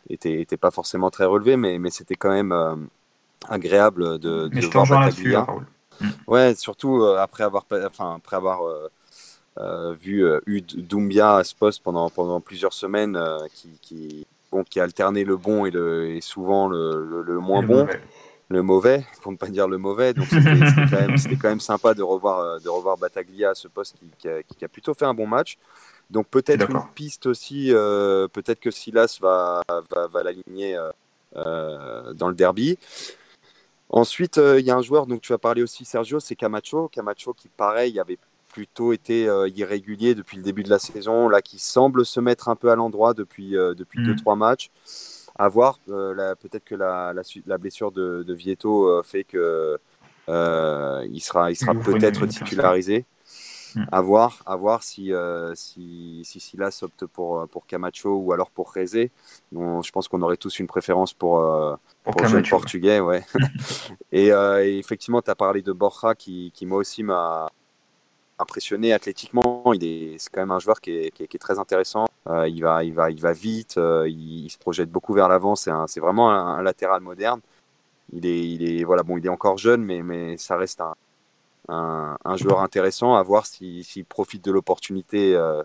était, 0.08 0.40
était, 0.40 0.56
pas 0.56 0.70
forcément 0.70 1.10
très 1.10 1.24
relevée, 1.24 1.56
mais, 1.56 1.78
mais 1.78 1.90
c'était 1.90 2.16
quand 2.16 2.30
même 2.30 2.88
agréable 3.48 4.18
de, 4.18 4.48
de 4.48 4.66
voir 4.66 4.86
Bataglia. 4.86 5.46
Ouais, 6.26 6.54
surtout 6.54 7.02
euh, 7.02 7.18
après 7.18 7.44
avoir, 7.44 7.66
enfin, 7.86 8.16
après 8.16 8.36
avoir 8.36 8.66
euh, 8.66 8.88
euh, 9.58 9.94
vu 9.94 10.24
Doumbia 10.76 11.36
à 11.36 11.44
ce 11.44 11.54
poste 11.54 11.82
pendant, 11.82 12.10
pendant 12.10 12.40
plusieurs 12.40 12.72
semaines, 12.72 13.18
qui, 13.54 13.68
qui, 13.80 14.26
bon, 14.50 14.64
qui 14.64 14.80
a 14.80 14.84
alterné 14.84 15.24
le 15.24 15.36
bon 15.36 15.66
et, 15.66 15.70
le, 15.70 16.10
et 16.10 16.20
souvent 16.20 16.68
le, 16.68 17.22
le, 17.22 17.38
moins 17.38 17.62
bon. 17.62 17.86
Le 18.48 18.60
mauvais, 18.60 19.06
pour 19.22 19.32
ne 19.32 19.38
pas 19.38 19.46
dire 19.46 19.66
le 19.66 19.78
mauvais. 19.78 20.12
Donc 20.12 20.26
c'était 20.26 20.42
quand, 20.90 21.00
même, 21.00 21.16
quand 21.40 21.48
même 21.48 21.60
sympa 21.60 21.94
de 21.94 22.02
revoir, 22.02 22.60
de 22.60 22.68
revoir 22.68 22.98
Bataglia 22.98 23.50
à 23.50 23.54
ce 23.54 23.66
poste 23.66 23.96
qui, 23.98 24.04
qui, 24.18 24.28
a, 24.28 24.42
qui 24.42 24.62
a 24.62 24.68
plutôt 24.68 24.92
fait 24.92 25.06
un 25.06 25.14
bon 25.14 25.26
match. 25.26 25.56
Donc 26.10 26.26
peut-être 26.28 26.68
une 26.70 26.82
piste 26.94 27.24
aussi, 27.24 27.70
peut-être 27.70 28.60
que 28.60 28.70
Silas 28.70 29.16
va, 29.22 29.62
va, 29.68 30.06
va 30.06 30.22
l'aligner 30.22 30.78
dans 31.34 32.28
le 32.28 32.34
derby. 32.34 32.78
Ensuite, 33.92 34.38
euh, 34.38 34.58
il 34.58 34.64
y 34.64 34.70
a 34.70 34.76
un 34.76 34.80
joueur 34.82 35.06
dont 35.06 35.18
tu 35.18 35.34
as 35.34 35.38
parlé 35.38 35.62
aussi, 35.62 35.84
Sergio, 35.84 36.18
c'est 36.18 36.34
Camacho. 36.34 36.88
Camacho 36.88 37.34
qui, 37.34 37.48
pareil, 37.48 38.00
avait 38.00 38.18
plutôt 38.48 38.94
été 38.94 39.28
euh, 39.28 39.48
irrégulier 39.50 40.14
depuis 40.14 40.38
le 40.38 40.42
début 40.42 40.62
de 40.62 40.70
la 40.70 40.78
saison, 40.78 41.28
là 41.28 41.42
qui 41.42 41.58
semble 41.58 42.04
se 42.06 42.18
mettre 42.18 42.48
un 42.48 42.56
peu 42.56 42.70
à 42.70 42.74
l'endroit 42.74 43.12
depuis, 43.12 43.56
euh, 43.56 43.74
depuis 43.74 44.00
mhm. 44.00 44.06
deux, 44.06 44.16
trois 44.16 44.34
matchs. 44.34 44.70
À 45.38 45.48
voir, 45.48 45.78
peut-être 45.86 46.64
que 46.64 46.74
la, 46.74 47.14
la, 47.46 47.58
blessure 47.58 47.90
de, 47.90 48.22
de 48.22 48.34
Vieto 48.34 49.02
fait 49.02 49.24
que 49.24 49.78
il 50.28 51.20
sera, 51.20 51.50
il 51.50 51.56
sera 51.56 51.74
peut-être 51.74 52.26
titularisé. 52.26 53.06
Mm. 53.74 53.84
À 53.90 54.00
voir, 54.00 54.42
à 54.46 54.56
voir 54.56 54.82
si, 54.82 55.12
euh, 55.12 55.54
si, 55.54 56.22
si 56.24 56.40
Silas 56.40 56.80
opte 56.82 57.06
pour, 57.06 57.40
euh, 57.40 57.46
pour 57.46 57.66
Camacho 57.66 58.16
ou 58.16 58.32
alors 58.32 58.50
pour 58.50 58.72
Rezé. 58.72 59.10
je 59.52 59.90
pense 59.90 60.08
qu'on 60.08 60.22
aurait 60.22 60.36
tous 60.36 60.58
une 60.58 60.66
préférence 60.66 61.12
pour, 61.12 61.38
euh, 61.38 61.74
pour, 62.04 62.20
le 62.20 62.28
jeune 62.28 62.48
portugais. 62.48 63.00
Ouais. 63.00 63.24
et, 64.12 64.28
effectivement, 64.78 65.22
tu 65.22 65.30
as 65.30 65.34
parlé 65.34 65.62
de 65.62 65.72
Borja 65.72 66.14
qui, 66.14 66.50
qui 66.54 66.66
moi 66.66 66.78
aussi 66.78 67.02
m'a 67.02 67.50
impressionné 68.38 68.92
athlétiquement. 68.92 69.72
Il 69.74 69.84
est, 69.84 70.16
c'est 70.18 70.30
quand 70.30 70.40
même 70.40 70.50
un 70.50 70.58
joueur 70.58 70.80
qui 70.80 70.90
est, 70.90 71.10
qui 71.10 71.22
est, 71.22 71.38
très 71.38 71.58
intéressant. 71.58 72.06
il, 72.26 72.62
va, 72.62 72.84
il, 72.84 72.92
va, 72.92 73.10
il 73.10 73.20
va 73.20 73.32
vite, 73.32 73.78
il, 74.06 74.48
se 74.50 74.58
projette 74.58 74.90
beaucoup 74.90 75.14
vers 75.14 75.28
l'avant. 75.28 75.56
C'est, 75.56 75.70
c'est 75.86 76.00
vraiment 76.00 76.30
un, 76.30 76.58
un, 76.58 76.62
latéral 76.62 77.00
moderne. 77.00 77.40
Il 78.12 78.26
est, 78.26 78.46
il 78.46 78.80
est, 78.80 78.84
voilà, 78.84 79.02
bon, 79.02 79.16
il 79.16 79.24
est 79.24 79.30
encore 79.30 79.56
jeune, 79.58 79.82
mais, 79.82 80.02
mais 80.02 80.36
ça 80.36 80.56
reste 80.56 80.80
un, 80.80 80.94
un, 81.68 82.36
joueur 82.36 82.60
intéressant, 82.60 83.14
à 83.14 83.22
voir 83.22 83.46
s'il 83.46 84.04
profite 84.08 84.44
de 84.44 84.50
l'opportunité 84.50 85.34
euh, 85.34 85.62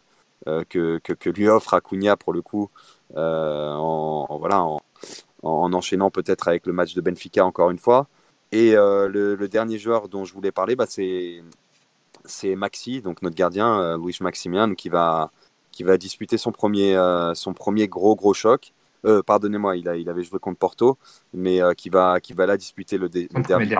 euh, 0.47 0.63
que, 0.69 0.99
que, 0.99 1.29
lui 1.29 1.47
offre 1.47 1.73
Acuna 1.73 2.15
pour 2.15 2.33
le 2.33 2.41
coup, 2.41 2.69
euh, 3.15 3.73
en, 3.73 4.37
voilà, 4.37 4.61
en, 4.61 4.81
en 5.43 5.73
enchaînant 5.73 6.11
peut-être 6.11 6.47
avec 6.47 6.65
le 6.67 6.73
match 6.73 6.93
de 6.93 7.01
Benfica 7.01 7.45
encore 7.45 7.71
une 7.71 7.79
fois. 7.79 8.07
Et 8.51 8.73
le, 8.73 9.47
dernier 9.47 9.77
joueur 9.77 10.07
dont 10.07 10.23
je 10.23 10.33
voulais 10.33 10.51
parler, 10.51 10.75
bah, 10.75 10.85
c'est 10.87 12.55
Maxi, 12.55 13.01
donc 13.01 13.21
notre 13.21 13.35
gardien, 13.35 13.97
Luis 13.97 14.17
Maximian, 14.21 14.73
qui 14.73 14.89
va, 14.89 15.31
qui 15.71 15.83
va 15.83 15.97
disputer 15.97 16.37
son 16.37 16.51
premier, 16.51 16.95
son 17.33 17.53
premier 17.53 17.87
gros 17.87 18.15
gros 18.15 18.33
choc. 18.33 18.73
Pardonnez-moi, 19.25 19.75
il, 19.77 19.89
a, 19.89 19.97
il 19.97 20.09
avait 20.09 20.23
joué 20.23 20.39
contre 20.39 20.59
Porto, 20.59 20.97
mais 21.33 21.59
qui, 21.75 21.89
va, 21.89 22.21
qui 22.21 22.31
va 22.31 22.45
là 22.45 22.55
disputer 22.55 22.97
le, 22.97 23.09
derby, 23.09 23.75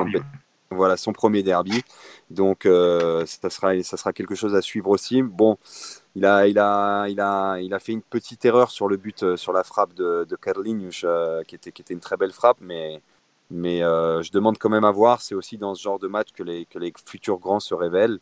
Voilà, 0.70 0.97
son 0.97 1.13
premier 1.13 1.43
derby. 1.43 1.82
Donc, 2.30 2.63
ça, 2.63 3.49
sera, 3.49 3.82
ça 3.84 3.97
sera 3.97 4.13
quelque 4.13 4.36
chose 4.36 4.55
à 4.55 4.61
suivre 4.61 4.89
aussi. 4.89 5.22
Bon, 5.22 5.57
il 6.15 6.26
a, 6.26 6.47
il 6.47 6.59
a, 6.59 7.07
il 7.07 7.20
a, 7.22 7.57
il 7.59 7.74
a 7.74 7.80
fait 7.80 7.93
une 7.93 8.01
petite 8.01 8.43
erreur 8.43 8.70
sur 8.70 8.88
le 8.88 8.97
but, 8.97 9.36
sur 9.38 9.53
la 9.53 9.63
frappe 9.63 9.93
de, 9.93 10.26
de 10.30 11.43
qui, 11.43 11.55
était, 11.55 11.72
qui 11.72 11.82
était 11.82 11.93
une 11.93 11.99
très 12.01 12.18
belle 12.18 12.34
frappe, 12.34 12.57
mais, 12.59 13.01
mais 13.49 13.80
je 13.80 14.32
demande 14.32 14.57
quand 14.57 14.70
même 14.70 14.86
à 14.86 14.91
voir. 14.91 15.22
C'est 15.22 15.36
aussi 15.36 15.57
dans 15.57 15.74
ce 15.74 15.82
genre 15.82 15.99
de 15.99 16.07
match 16.07 16.30
que 16.34 16.43
les, 16.43 16.65
que 16.65 16.80
les 16.80 16.93
futurs 17.05 17.39
grands 17.39 17.61
se 17.61 17.74
révèlent 17.74 18.20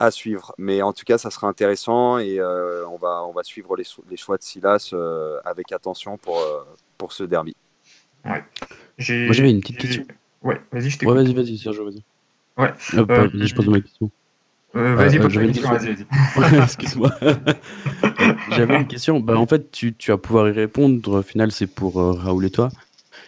à 0.00 0.10
suivre. 0.10 0.54
Mais 0.58 0.82
en 0.82 0.92
tout 0.92 1.04
cas, 1.04 1.18
ça 1.18 1.30
sera 1.30 1.46
intéressant 1.46 2.18
et 2.18 2.40
euh, 2.40 2.86
on, 2.88 2.96
va, 2.96 3.22
on 3.24 3.32
va 3.32 3.42
suivre 3.42 3.76
les, 3.76 3.84
les 4.08 4.16
choix 4.16 4.38
de 4.38 4.42
Silas 4.42 4.90
euh, 4.92 5.38
avec 5.44 5.72
attention 5.72 6.16
pour, 6.16 6.38
euh, 6.38 6.64
pour 6.96 7.12
ce 7.12 7.22
derby. 7.22 7.54
Ouais. 8.24 8.42
Moi, 8.98 9.32
j'avais 9.32 9.50
une 9.50 9.60
petite 9.60 9.78
question. 9.78 10.04
Ouais, 10.42 10.60
vas-y, 10.72 10.90
je 10.90 10.98
t'écoute. 10.98 11.16
Ouais, 11.16 11.22
vas-y, 11.22 11.34
vas-y, 11.34 11.58
Sergio, 11.58 11.84
vas-y. 11.84 12.02
Ouais. 12.56 12.72
je 12.78 13.54
pose 13.54 13.68
ma 13.68 13.80
question. 13.80 14.10
vas-y, 14.74 15.18
pose 15.18 15.34
ta 15.34 15.46
question, 15.46 15.70
vas-y, 15.70 16.62
Excuse-moi. 16.62 17.10
J'avais 18.50 18.76
une 18.76 18.86
question. 18.86 19.20
Bah, 19.20 19.38
en 19.38 19.46
fait, 19.46 19.70
tu, 19.70 19.94
tu 19.94 20.10
vas 20.10 20.18
pouvoir 20.18 20.48
y 20.48 20.52
répondre. 20.52 21.20
Au 21.20 21.22
final, 21.22 21.52
c'est 21.52 21.66
pour 21.66 21.96
Raoul 21.96 22.46
et 22.46 22.50
toi. 22.50 22.70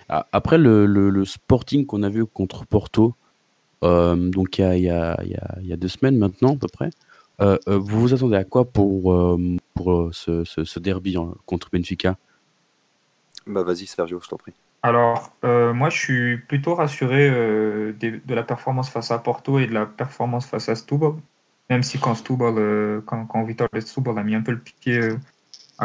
Après 0.09 0.59
le, 0.59 0.85
le, 0.87 1.11
le 1.11 1.25
Sporting 1.25 1.87
qu'on 1.87 2.03
a 2.03 2.11
vu 2.11 2.27
contre 2.27 2.67
Porto, 2.67 3.15
euh, 3.83 4.15
donc 4.17 4.59
il 4.59 4.79
y 4.79 4.91
a, 4.91 5.17
deux 5.77 5.89
semaines 5.89 6.19
maintenant 6.19 6.55
à 6.55 6.57
peu 6.57 6.69
près. 6.69 6.91
Euh, 7.41 7.59
euh, 7.69 7.79
vous 7.79 8.01
vous 8.01 8.15
attendez 8.15 8.37
à 8.37 8.45
quoi 8.45 8.65
pour, 8.65 9.39
pour 9.75 10.11
ce, 10.13 10.79
derby 10.79 11.17
hein, 11.17 11.35
contre 11.47 11.69
Benfica? 11.73 12.17
Bah 13.47 13.63
vas-y 13.63 13.87
Sergio, 13.87 14.21
je 14.23 14.29
t'en 14.29 14.37
prie. 14.37 14.53
Alors, 14.83 15.33
moi, 15.43 15.91
je 15.91 15.97
suis 15.97 16.37
plutôt 16.39 16.75
rassuré 16.75 17.31
de, 17.31 18.35
la 18.35 18.43
performance 18.43 18.91
face 18.91 19.11
à 19.11 19.19
Porto 19.19 19.59
et 19.59 19.67
de 19.67 19.75
la 19.75 19.87
performance 19.87 20.47
face 20.47 20.69
à 20.69 20.75
Stubble. 20.75 21.21
Même 21.71 21.83
si 21.83 21.99
quand 21.99 22.15
Stubble, 22.15 23.03
quand, 23.07 23.27
quand 23.27 23.45
Vitor 23.45 23.69
Stubble 23.81 24.19
a 24.19 24.25
mis 24.25 24.35
un 24.35 24.43
peu 24.43 24.53
le 24.53 24.59
piqué 24.59 25.11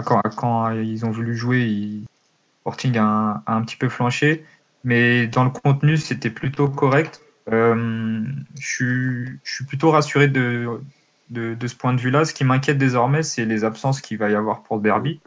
quand, 0.04 0.22
quand, 0.36 0.72
ils 0.72 1.06
ont 1.06 1.12
voulu 1.12 1.36
jouer, 1.36 1.62
il, 1.66 2.98
a 2.98 3.44
un, 3.46 3.62
petit 3.62 3.78
peu 3.78 3.90
flanché. 3.90 4.46
Mais 4.84 5.28
dans 5.28 5.44
le 5.44 5.50
contenu, 5.50 5.98
c'était 5.98 6.30
plutôt 6.30 6.70
correct. 6.70 7.22
Euh, 7.52 8.24
je, 8.60 9.38
suis, 9.44 9.66
plutôt 9.66 9.92
rassuré 9.92 10.28
de, 10.28 10.82
de, 11.30 11.68
ce 11.68 11.76
point 11.76 11.94
de 11.94 12.02
vue-là. 12.02 12.26
Ce 12.26 12.34
qui 12.34 12.44
m'inquiète 12.44 12.78
désormais, 12.78 13.24
c'est 13.24 13.46
les 13.46 13.64
absences 13.64 14.02
qu'il 14.02 14.18
va 14.18 14.30
y 14.30 14.36
avoir 14.36 14.64
pour 14.64 14.78
le 14.78 14.84
derby. 14.84 15.20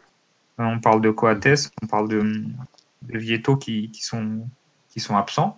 On 0.57 0.79
parle 0.79 1.01
de 1.01 1.09
Coates, 1.09 1.71
on 1.81 1.87
parle 1.87 2.07
de, 2.07 2.43
de 3.01 3.17
Vieto 3.17 3.55
qui, 3.57 3.91
qui, 3.91 4.03
sont, 4.03 4.47
qui 4.89 4.99
sont 4.99 5.15
absents. 5.17 5.57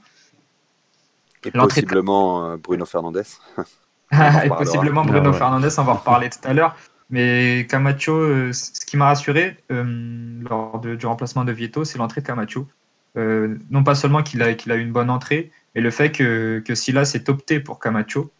Et 1.43 1.51
possiblement 1.51 2.45
euh, 2.45 2.57
Bruno 2.57 2.85
Fernandez. 2.85 3.23
et 4.11 4.49
possiblement 4.49 5.03
Bruno 5.03 5.31
ah 5.31 5.33
Fernandez, 5.33 5.69
on 5.77 5.83
va 5.83 5.93
en 5.93 5.95
reparler 5.95 6.29
tout 6.29 6.39
à 6.43 6.53
l'heure. 6.53 6.75
Mais 7.09 7.67
Camacho, 7.69 8.13
euh, 8.13 8.53
ce 8.53 8.85
qui 8.85 8.97
m'a 8.97 9.05
rassuré 9.05 9.57
lors 9.69 10.79
du 10.79 11.05
remplacement 11.05 11.43
de 11.43 11.51
Vieto, 11.51 11.83
c'est 11.83 11.97
l'entrée 11.97 12.21
de 12.21 12.27
Camacho. 12.27 12.67
non 13.15 13.83
pas 13.83 13.95
seulement 13.95 14.23
qu'il 14.23 14.41
a, 14.41 14.53
qu'il 14.53 14.71
a 14.71 14.75
eu 14.75 14.81
une 14.81 14.93
bonne 14.93 15.09
entrée, 15.09 15.51
et 15.75 15.81
le 15.81 15.91
fait 15.91 16.11
que, 16.11 16.63
que 16.65 16.75
Silas 16.75 17.13
ait 17.15 17.29
opté 17.29 17.59
pour 17.59 17.79
Camacho, 17.79 18.31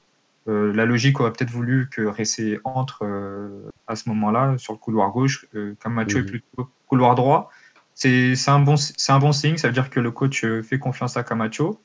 euh, 0.47 0.74
la 0.74 0.86
logique 0.86 1.20
aurait 1.20 1.32
peut-être 1.32 1.51
voulu 1.51 1.88
que 1.89 2.01
Ressé 2.01 2.60
entre 2.64 3.06
euh, 3.06 3.70
à 3.88 3.95
ce 3.95 4.10
moment-là 4.10 4.58
sur 4.58 4.74
le 4.74 4.80
couloir 4.80 5.12
gauche. 5.12 5.45
Euh, 5.56 5.76
Camacho 5.82 6.20
est 6.20 6.24
plutôt 6.24 6.70
couloir 6.88 7.16
droit. 7.16 7.49
C'est 7.95 8.35
un, 8.47 8.59
bon, 8.59 8.75
un 9.07 9.19
bon 9.19 9.31
signe, 9.31 9.57
ça 9.57 9.67
veut 9.67 9.73
dire 9.73 9.89
que 9.89 9.99
le 9.99 10.11
coach 10.11 10.45
fait 10.63 10.79
confiance 10.79 11.15
à 11.15 11.23
Camacho. 11.23 11.79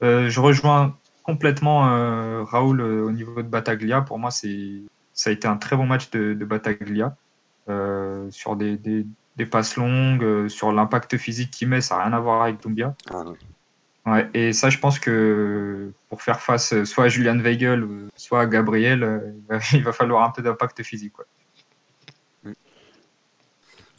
je 0.00 0.40
rejoins 0.40 0.96
complètement 1.22 1.80
Raoul 2.44 2.80
au 2.80 3.12
niveau 3.12 3.42
de 3.42 3.48
Bataglia. 3.48 4.00
Pour 4.00 4.18
moi, 4.18 4.30
ça 4.30 4.48
a 5.26 5.30
été 5.30 5.46
un 5.46 5.56
très 5.56 5.76
bon 5.76 5.86
match 5.86 6.10
de, 6.10 6.34
de 6.34 6.44
Bataglia. 6.44 7.16
sur 8.30 8.56
des, 8.56 8.76
des, 8.76 9.06
des, 9.36 9.46
passes 9.46 9.76
longues, 9.76 10.48
sur 10.48 10.72
l'impact 10.72 11.16
physique 11.18 11.50
qu'il 11.50 11.68
met, 11.68 11.80
ça 11.80 11.96
n'a 11.96 12.04
rien 12.04 12.12
à 12.14 12.20
voir 12.20 12.42
avec 12.42 12.60
Dumbia. 12.62 12.94
Ah, 13.10 13.24
Ouais, 14.06 14.30
et 14.34 14.52
ça, 14.52 14.70
je 14.70 14.78
pense 14.78 15.00
que 15.00 15.92
pour 16.08 16.22
faire 16.22 16.40
face 16.40 16.72
euh, 16.72 16.84
soit 16.84 17.06
à 17.06 17.08
Julian 17.08 17.38
Weigel, 17.38 17.84
soit 18.14 18.42
à 18.42 18.46
Gabriel, 18.46 19.02
euh, 19.02 19.58
il 19.72 19.82
va 19.82 19.92
falloir 19.92 20.22
un 20.22 20.30
peu 20.30 20.42
d'impact 20.42 20.84
physique. 20.84 21.14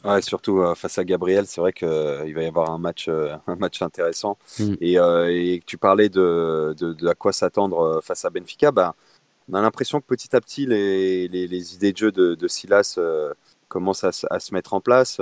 Ouais, 0.04 0.22
surtout 0.22 0.60
euh, 0.60 0.74
face 0.74 0.98
à 0.98 1.04
Gabriel, 1.04 1.46
c'est 1.46 1.60
vrai 1.60 1.72
qu'il 1.72 1.88
va 1.88 2.42
y 2.42 2.46
avoir 2.46 2.70
un 2.70 2.78
match, 2.78 3.08
un 3.46 3.56
match 3.56 3.82
intéressant. 3.82 4.38
Mm. 4.58 4.74
Et, 4.80 4.94
et, 4.94 5.62
tu 5.66 5.78
parlais 5.78 6.08
de, 6.08 6.74
de, 6.78 7.08
à 7.08 7.14
quoi 7.14 7.32
s'attendre 7.32 8.00
face 8.02 8.24
à 8.24 8.30
Benfica. 8.30 8.70
Bah, 8.70 8.94
on 9.50 9.54
a 9.54 9.60
l'impression 9.60 10.00
que 10.00 10.06
petit 10.06 10.34
à 10.36 10.40
petit, 10.40 10.66
les, 10.66 11.28
les, 11.28 11.46
les 11.46 11.74
idées 11.74 11.92
de 11.92 11.98
jeu 11.98 12.12
de, 12.12 12.34
de 12.34 12.48
Silas 12.48 12.98
commencent 13.68 14.04
à, 14.04 14.10
à, 14.30 14.40
se 14.40 14.54
mettre 14.54 14.74
en 14.74 14.80
place. 14.80 15.20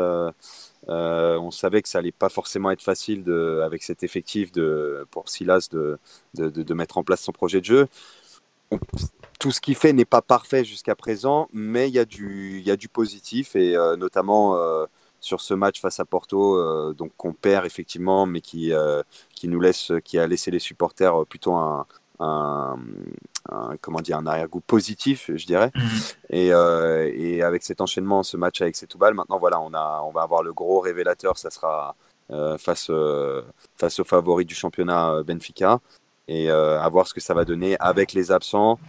Euh, 0.88 1.36
on 1.38 1.50
savait 1.50 1.82
que 1.82 1.88
ça 1.88 1.98
allait 1.98 2.12
pas 2.12 2.28
forcément 2.28 2.70
être 2.70 2.82
facile 2.82 3.24
de, 3.24 3.60
avec 3.64 3.82
cet 3.82 4.04
effectif 4.04 4.52
de, 4.52 5.06
pour 5.10 5.28
Silas 5.28 5.68
de, 5.72 5.98
de, 6.34 6.48
de, 6.48 6.74
mettre 6.74 6.98
en 6.98 7.02
place 7.02 7.22
son 7.22 7.32
projet 7.32 7.60
de 7.60 7.64
jeu. 7.64 7.88
Tout 9.38 9.52
ce 9.52 9.60
qu'il 9.60 9.74
fait 9.74 9.92
n'est 9.92 10.04
pas 10.04 10.22
parfait 10.22 10.64
jusqu'à 10.64 10.94
présent, 10.94 11.48
mais 11.52 11.88
il 11.88 11.94
y, 11.94 11.98
a 11.98 12.04
du, 12.04 12.62
y 12.64 12.70
a 12.70 12.76
du 12.76 12.88
positif 12.88 13.54
et 13.54 13.76
euh, 13.76 13.96
notamment 13.96 14.56
euh, 14.56 14.86
sur 15.20 15.40
ce 15.40 15.54
match 15.54 15.80
face 15.80 16.00
à 16.00 16.04
Porto, 16.04 16.92
donc 16.94 17.12
qu'on 17.16 17.32
perd 17.32 17.66
effectivement, 17.66 18.26
mais 18.26 18.40
qui, 18.40 18.72
qui 19.34 19.48
nous 19.48 19.60
laisse, 19.60 19.90
qui 20.04 20.18
a 20.18 20.26
laissé 20.26 20.50
les 20.50 20.58
supporters 20.60 21.26
plutôt 21.26 21.54
un, 21.54 21.86
un, 22.20 22.76
comment 23.80 24.00
dire, 24.00 24.18
un 24.18 24.26
arrière-goût 24.26 24.60
positif, 24.60 25.30
je 25.34 25.46
dirais. 25.46 25.70
Mhm. 25.74 25.88
Et, 26.30 26.52
euh, 26.52 27.10
et, 27.14 27.42
avec 27.42 27.62
cet 27.62 27.80
enchaînement, 27.80 28.22
ce 28.22 28.36
match 28.36 28.60
avec 28.60 28.76
Setúbal, 28.76 29.14
maintenant, 29.14 29.38
voilà, 29.38 29.60
on, 29.60 29.72
a, 29.74 30.02
on 30.04 30.10
va 30.10 30.22
avoir 30.22 30.42
le 30.42 30.52
gros 30.52 30.80
révélateur, 30.80 31.38
ça 31.38 31.50
sera 31.50 31.96
euh, 32.30 32.58
face, 32.58 32.88
euh, 32.90 33.42
face 33.76 34.00
aux 34.00 34.04
favoris 34.04 34.46
du 34.46 34.54
championnat 34.54 35.22
Benfica. 35.24 35.80
Et 36.28 36.50
à 36.50 36.88
voir 36.88 37.06
ce 37.06 37.14
que 37.14 37.20
ça 37.20 37.34
va 37.34 37.44
donner 37.44 37.76
avec 37.78 38.12
les 38.12 38.32
absents 38.32 38.80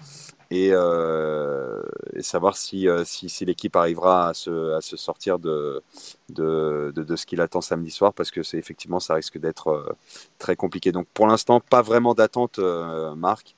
et, 0.50 0.70
et 0.70 2.22
savoir 2.24 2.58
si, 2.58 2.88
si, 3.06 3.30
si 3.30 3.46
l'équipe 3.46 3.76
arrivera 3.76 4.30
à 4.30 4.34
se, 4.34 4.74
à 4.74 4.82
se 4.82 4.98
sortir 4.98 5.38
de, 5.38 5.84
de, 6.30 6.92
de, 6.96 7.04
de 7.04 7.16
ce 7.16 7.28
qu'il 7.28 7.40
attend 7.42 7.62
samedi 7.62 7.92
soir 7.92 8.12
parce 8.14 8.32
que 8.32 8.42
c'est 8.42 8.58
effectivement 8.58 9.00
ça 9.00 9.14
risque 9.14 9.38
d'être 9.38 9.96
très 10.40 10.56
compliqué. 10.56 10.92
Donc 10.92 11.06
pour 11.14 11.28
l'instant, 11.28 11.60
pas 11.60 11.84
vraiment 11.84 12.16
d'attente, 12.16 12.60
Marc. 13.16 13.56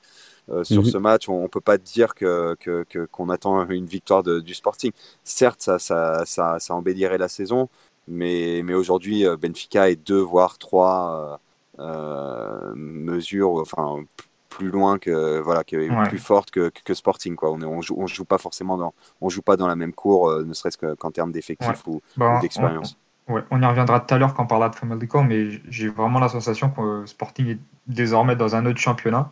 Euh, 0.52 0.64
sur 0.64 0.82
mhm. 0.82 0.90
ce 0.90 0.98
match. 0.98 1.30
On 1.30 1.44
ne 1.44 1.48
peut 1.48 1.62
pas 1.62 1.78
dire 1.78 2.16
qu'on 2.16 2.56
que, 2.60 2.84
que, 2.90 3.06
qu'on 3.06 3.30
attend 3.30 3.70
une 3.70 3.86
victoire 3.86 4.24
de, 4.24 4.40
du 4.40 4.54
Sporting. 4.56 4.92
Certes, 5.24 5.62
ça, 5.62 5.78
ça, 5.80 6.26
ça, 6.26 6.58
ça, 6.60 6.74
embellirait 6.74 7.20
la 7.20 7.28
saison, 7.28 7.70
mais, 8.08 8.62
mais 8.64 8.74
aujourd'hui, 8.74 9.28
euh, 9.28 9.38
Benfica 9.38 9.90
est 9.92 9.96
deux, 9.96 10.22
voire 10.22 10.58
trois 10.58 11.40
euh, 11.80 12.74
mesures, 12.76 13.54
enfin 13.54 14.04
plus 14.50 14.70
loin 14.70 14.98
que 14.98 15.40
voilà 15.40 15.64
que 15.64 16.08
plus 16.10 16.18
forte 16.18 16.50
que, 16.50 16.72
que, 16.84 16.94
Sporting 16.96 17.36
quoi 17.36 17.52
on, 17.52 17.62
on, 17.62 17.82
joue, 17.82 17.96
on 18.00 18.08
joue 18.08 18.26
pas 18.26 18.40
forcément 18.40 18.78
dans 18.78 18.96
on 19.22 19.30
joue 19.30 19.44
pas 19.44 19.58
dans 19.58 19.68
la 19.68 19.76
même 19.76 19.94
cour 19.94 20.44
ne 20.44 20.54
serait-ce 20.54 20.78
qu'en 20.78 21.12
termes 21.12 21.32
d'effectifs 21.32 21.86
ou, 21.86 22.02
bah, 22.18 22.40
d'expérience 22.42 22.98
on, 23.28 23.44
on, 23.52 23.62
y 23.62 23.66
reviendra 23.66 24.00
tout 24.00 24.12
à 24.12 24.18
l'heure 24.18 24.34
quand 24.34 24.46
on 24.46 24.48
parlera 24.48 24.70
de 24.70 24.76
Family 24.76 25.08
mais 25.28 25.62
j'ai 25.70 25.88
vraiment 25.88 26.20
la 26.20 26.30
sensation 26.30 26.72
que 26.72 27.06
Sporting 27.06 27.48
est 27.48 27.60
désormais 27.86 28.36
dans 28.36 28.56
un 28.56 28.66
autre 28.66 28.80
championnat 28.80 29.30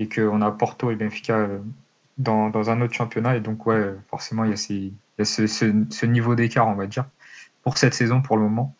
et 0.00 0.08
qu'on 0.08 0.40
a 0.40 0.50
Porto 0.50 0.90
et 0.90 0.96
Benfica 0.96 1.36
euh, 1.36 1.58
dans, 2.18 2.48
dans, 2.48 2.70
un 2.70 2.80
autre 2.80 2.94
championnat. 2.94 3.36
Et 3.36 3.40
donc, 3.40 3.66
ouais, 3.66 3.94
forcément, 4.08 4.44
il 4.44 4.50
y 4.50 4.54
a, 4.54 4.56
ces, 4.56 4.74
il 4.74 4.94
y 5.18 5.22
a 5.22 5.24
ce, 5.24 5.46
ce, 5.46 6.06
niveau 6.06 6.34
d'écart, 6.34 6.66
on 6.66 6.74
va 6.74 6.86
dire, 6.86 7.04
pour 7.62 7.78
cette 7.78 7.94
saison 7.94 8.22
pour 8.22 8.36
le 8.36 8.42
moment. 8.44 8.74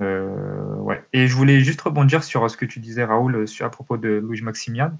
Euh, 0.00 0.74
ouais. 0.76 1.04
Et 1.12 1.26
je 1.26 1.34
voulais 1.34 1.60
juste 1.60 1.80
rebondir 1.80 2.24
sur 2.24 2.48
ce 2.50 2.56
que 2.56 2.64
tu 2.64 2.80
disais, 2.80 3.04
Raoul, 3.04 3.46
sur, 3.46 3.66
à 3.66 3.70
propos 3.70 3.96
de 3.96 4.08
Louis 4.08 4.40
Maximian. 4.42 4.92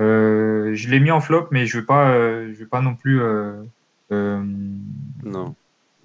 Euh, 0.00 0.70
je 0.74 0.88
l'ai 0.88 1.00
mis 1.00 1.10
en 1.10 1.20
flop, 1.20 1.48
mais 1.50 1.66
je 1.66 1.76
ne 1.76 1.80
vais, 1.80 1.86
pas, 1.86 2.14
je 2.14 2.52
vais 2.52 2.66
pas 2.66 2.80
non 2.80 2.94
plus 2.94 3.20
non. 4.10 5.54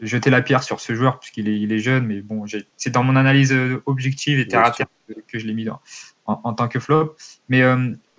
jeter 0.01 0.29
la 0.29 0.41
pierre 0.41 0.63
sur 0.63 0.79
ce 0.79 0.95
joueur, 0.95 1.19
puisqu'il 1.19 1.47
est, 1.47 1.59
il 1.59 1.71
est 1.71 1.79
jeune. 1.79 2.07
Mais 2.07 2.21
bon, 2.21 2.45
c'est 2.75 2.89
dans 2.89 3.03
mon 3.03 3.15
analyse 3.15 3.55
objective 3.85 4.39
et 4.39 4.47
terre 4.47 4.65
à 4.65 4.71
terre 4.71 4.87
que 5.27 5.37
je 5.39 5.45
l'ai 5.45 5.53
mis 5.53 5.69
en, 5.69 5.79
en, 6.25 6.53
tant 6.53 6.67
que 6.67 6.79
flop. 6.79 7.15
Mais 7.49 7.63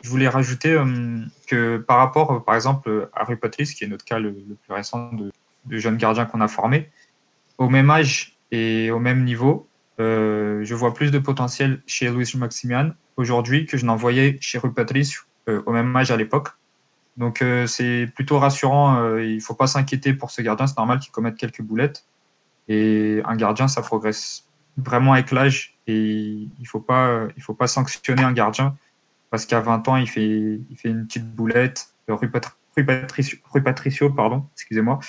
je 0.03 0.09
voulais 0.09 0.29
rajouter 0.29 0.73
euh, 0.73 1.21
que 1.47 1.79
par 1.79 1.99
rapport, 1.99 2.45
par 2.45 2.55
exemple, 2.55 3.09
à 3.15 3.25
Rui 3.25 3.37
Patrice, 3.37 3.75
qui 3.75 3.85
est 3.85 3.89
notre 3.89 4.05
cas 4.05 4.19
le, 4.19 4.33
plus 4.33 4.73
récent 4.73 5.13
de, 5.13 5.33
de 5.67 5.79
jeunes 5.79 5.97
gardiens 5.97 6.25
qu'on 6.25 6.41
a 6.41 6.49
formés, 6.49 6.89
au 7.59 7.69
même 7.69 7.91
âge 7.91 8.37
et 8.51 8.91
au 8.91 9.01
même 9.01 9.25
niveau, 9.25 9.68
euh, 10.01 10.65
je 10.65 10.75
vois 10.75 10.95
plus 10.95 11.11
de 11.11 11.19
potentiel 11.19 11.83
chez 11.87 12.09
Luis 12.11 12.31
Maximian 12.37 12.93
aujourd'hui 13.17 13.67
que 13.67 13.77
je 13.77 13.85
n'en 13.85 13.97
voyais 13.97 14.39
chez 14.41 14.59
Rui 14.59 14.73
Patrice 14.73 15.25
euh, 15.49 15.63
au 15.67 15.73
même 15.73 15.95
âge 15.97 16.11
à 16.11 16.17
l'époque. 16.17 16.49
Donc 17.17 17.45
c'est 17.67 18.09
plutôt 18.15 18.39
rassurant. 18.39 19.17
il 19.17 19.35
ne 19.35 19.41
faut 19.41 19.55
pas 19.55 19.67
s'inquiéter 19.67 20.15
pour 20.15 20.31
ce 20.31 20.41
gardien. 20.41 20.69
C'est 20.69 20.77
normal 20.77 21.01
qu'il 21.01 21.11
commette 21.11 21.37
quelques 21.37 21.63
boulettes. 21.63 22.05
Et 22.69 23.21
un 23.25 23.35
gardien, 23.35 23.67
ça 23.67 23.83
progresse 23.83 24.45
vraiment 24.77 25.15
avec 25.15 25.33
l'âge. 25.33 25.77
Et 25.89 25.97
il 25.97 26.53
ne 26.61 26.65
faut, 26.65 26.79
pas, 26.79 27.27
faut 27.41 27.55
pas 27.55 27.67
sanctionner 27.67 28.23
un 28.23 28.33
gardien 28.33 28.77
parce 29.31 29.47
qu'à 29.47 29.59
20 29.59 29.89
ans, 29.89 29.97
il 29.97 30.09
fait, 30.09 30.61
il 30.71 30.77
fait 30.77 30.91
une 30.91 31.09
petite 31.09 31.29
boulette. 31.35 31.89
Rue, 32.07 32.31
Patricio, 33.65 34.11
pardon, 34.11 34.47
excusez-moi, 34.55 35.01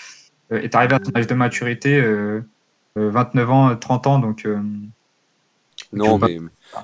est 0.50 0.74
arrivé 0.74 0.96
à 0.96 1.00
son 1.04 1.16
âge 1.16 1.28
de 1.28 1.36
maturité, 1.36 2.02
29 3.10 3.52
ans, 3.52 3.76
30 3.76 4.08
ans, 4.08 4.20
donc. 4.20 4.47
non, 5.93 6.18
mais, 6.18 6.39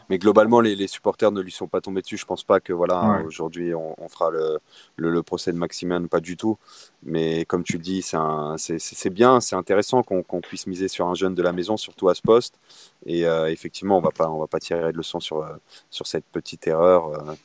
mais 0.10 0.18
globalement, 0.18 0.62
les, 0.62 0.88
supporters 0.88 1.32
ne 1.32 1.42
lui 1.42 1.52
sont 1.52 1.68
pas 1.68 1.82
tombés 1.82 2.02
dessus. 2.02 2.18
Je 2.18 2.26
pense 2.26 2.44
pas 2.44 2.60
que 2.60 2.74
voilà, 2.74 3.22
aujourd'hui, 3.26 3.74
on, 3.76 4.10
fera 4.10 4.30
le, 4.30 4.60
le, 4.96 5.24
procès 5.24 5.52
de 5.52 5.58
Maximin, 5.58 6.06
pas 6.08 6.20
du 6.20 6.38
tout. 6.38 6.58
Mais 7.04 7.46
comme 7.46 7.64
tu 7.64 7.74
le 7.74 7.84
dis, 7.84 8.02
c'est 8.02 9.10
bien, 9.10 9.40
c'est 9.40 9.56
intéressant 9.56 10.04
qu'on 10.04 10.42
puisse 10.42 10.68
miser 10.68 10.88
sur 10.88 11.08
un 11.08 11.16
jeune 11.16 11.36
de 11.36 11.42
la 11.42 11.52
maison, 11.52 11.78
surtout 11.78 12.10
à 12.10 12.16
ce 12.16 12.22
poste. 12.22 12.60
Et 13.06 13.26
euh, 13.26 13.52
effectivement, 13.52 13.98
on 13.98 14.02
va 14.02 14.12
pas, 14.12 14.30
on 14.30 14.40
va 14.40 14.48
pas 14.48 14.60
tirer 14.60 14.92
de 14.92 14.98
leçon 14.98 15.20
sur, 15.20 15.44
euh, 15.44 15.56
sur 15.90 16.08
cette 16.08 16.26
petite 16.26 16.68
erreur. 16.68 17.38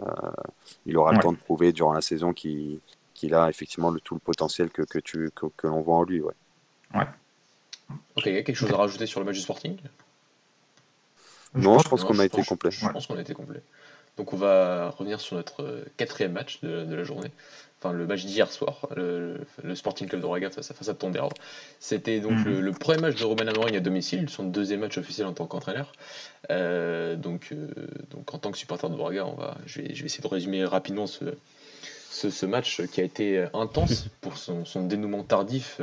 Euh, 0.00 0.30
il 0.84 0.96
aura 0.96 1.12
le 1.12 1.18
temps 1.18 1.32
de 1.32 1.38
prouver 1.38 1.72
durant 1.72 1.92
la 1.92 2.02
saison 2.02 2.32
qu'il 2.32 2.80
a 3.32 3.48
effectivement 3.48 3.90
le, 3.90 4.00
tout 4.00 4.14
le 4.14 4.20
potentiel 4.20 4.70
que, 4.70 4.82
que, 4.82 4.98
que, 4.98 5.46
que 5.56 5.66
l'on 5.66 5.82
voit 5.82 5.96
en 5.96 6.02
lui. 6.02 6.20
Ouais. 6.20 6.34
ouais. 6.94 7.06
Ok, 7.90 8.26
il 8.26 8.34
y 8.34 8.38
a 8.38 8.42
quelque 8.42 8.56
chose 8.56 8.72
à 8.72 8.76
rajouter 8.76 9.06
sur 9.06 9.20
le 9.20 9.26
match 9.26 9.36
du 9.36 9.42
Sporting? 9.42 9.76
Non, 11.54 11.78
je 11.78 11.88
pense 11.88 12.04
qu'on 12.04 12.18
a 12.18 12.24
été 12.24 12.42
complet. 12.42 12.70
Je 12.70 12.86
pense 12.88 13.06
qu'on 13.06 13.16
a 13.16 13.20
été 13.20 13.34
complet. 13.34 13.60
Donc 14.16 14.32
on 14.32 14.36
va 14.36 14.90
revenir 14.90 15.20
sur 15.20 15.36
notre 15.36 15.84
quatrième 15.96 16.32
match 16.32 16.60
de, 16.62 16.94
la 16.94 17.04
journée. 17.04 17.30
Enfin, 17.78 17.92
le 17.92 18.06
match 18.06 18.24
d'hier 18.24 18.50
soir, 18.50 18.88
le, 18.96 19.46
Sporting 19.74 20.08
Club 20.08 20.22
de 20.22 20.26
Braga 20.26 20.50
face 20.50 20.70
à, 20.70 20.74
face 20.74 20.88
à 20.88 20.94
Tondero. 20.94 21.28
C'était 21.78 22.20
donc 22.20 22.32
mhm. 22.32 22.60
le, 22.60 22.72
premier 22.72 22.98
match 22.98 23.16
de 23.16 23.24
Romain 23.24 23.46
Amorim 23.46 23.74
à 23.74 23.80
domicile, 23.80 24.30
son 24.30 24.44
deuxième 24.44 24.80
match 24.80 24.96
officiel 24.96 25.26
en 25.26 25.34
tant 25.34 25.46
qu'entraîneur. 25.46 25.92
Euh, 26.50 27.16
donc, 27.16 27.48
euh, 27.52 27.68
donc 28.10 28.32
en 28.32 28.38
tant 28.38 28.50
que 28.50 28.58
supporter 28.58 28.88
de 28.88 28.96
Braga, 28.96 29.26
on 29.26 29.34
va, 29.34 29.58
je, 29.66 29.82
vais, 29.82 29.94
je 29.94 30.00
vais 30.00 30.06
essayer 30.06 30.22
de 30.22 30.28
résumer 30.28 30.64
rapidement 30.64 31.06
ce, 31.06 31.24
ce, 32.10 32.46
match 32.46 32.82
qui 32.86 33.00
a 33.00 33.04
été 33.04 33.46
intense 33.54 34.08
pour 34.20 34.36
son, 34.36 34.64
dénouement 34.86 35.22
tardif 35.22 35.80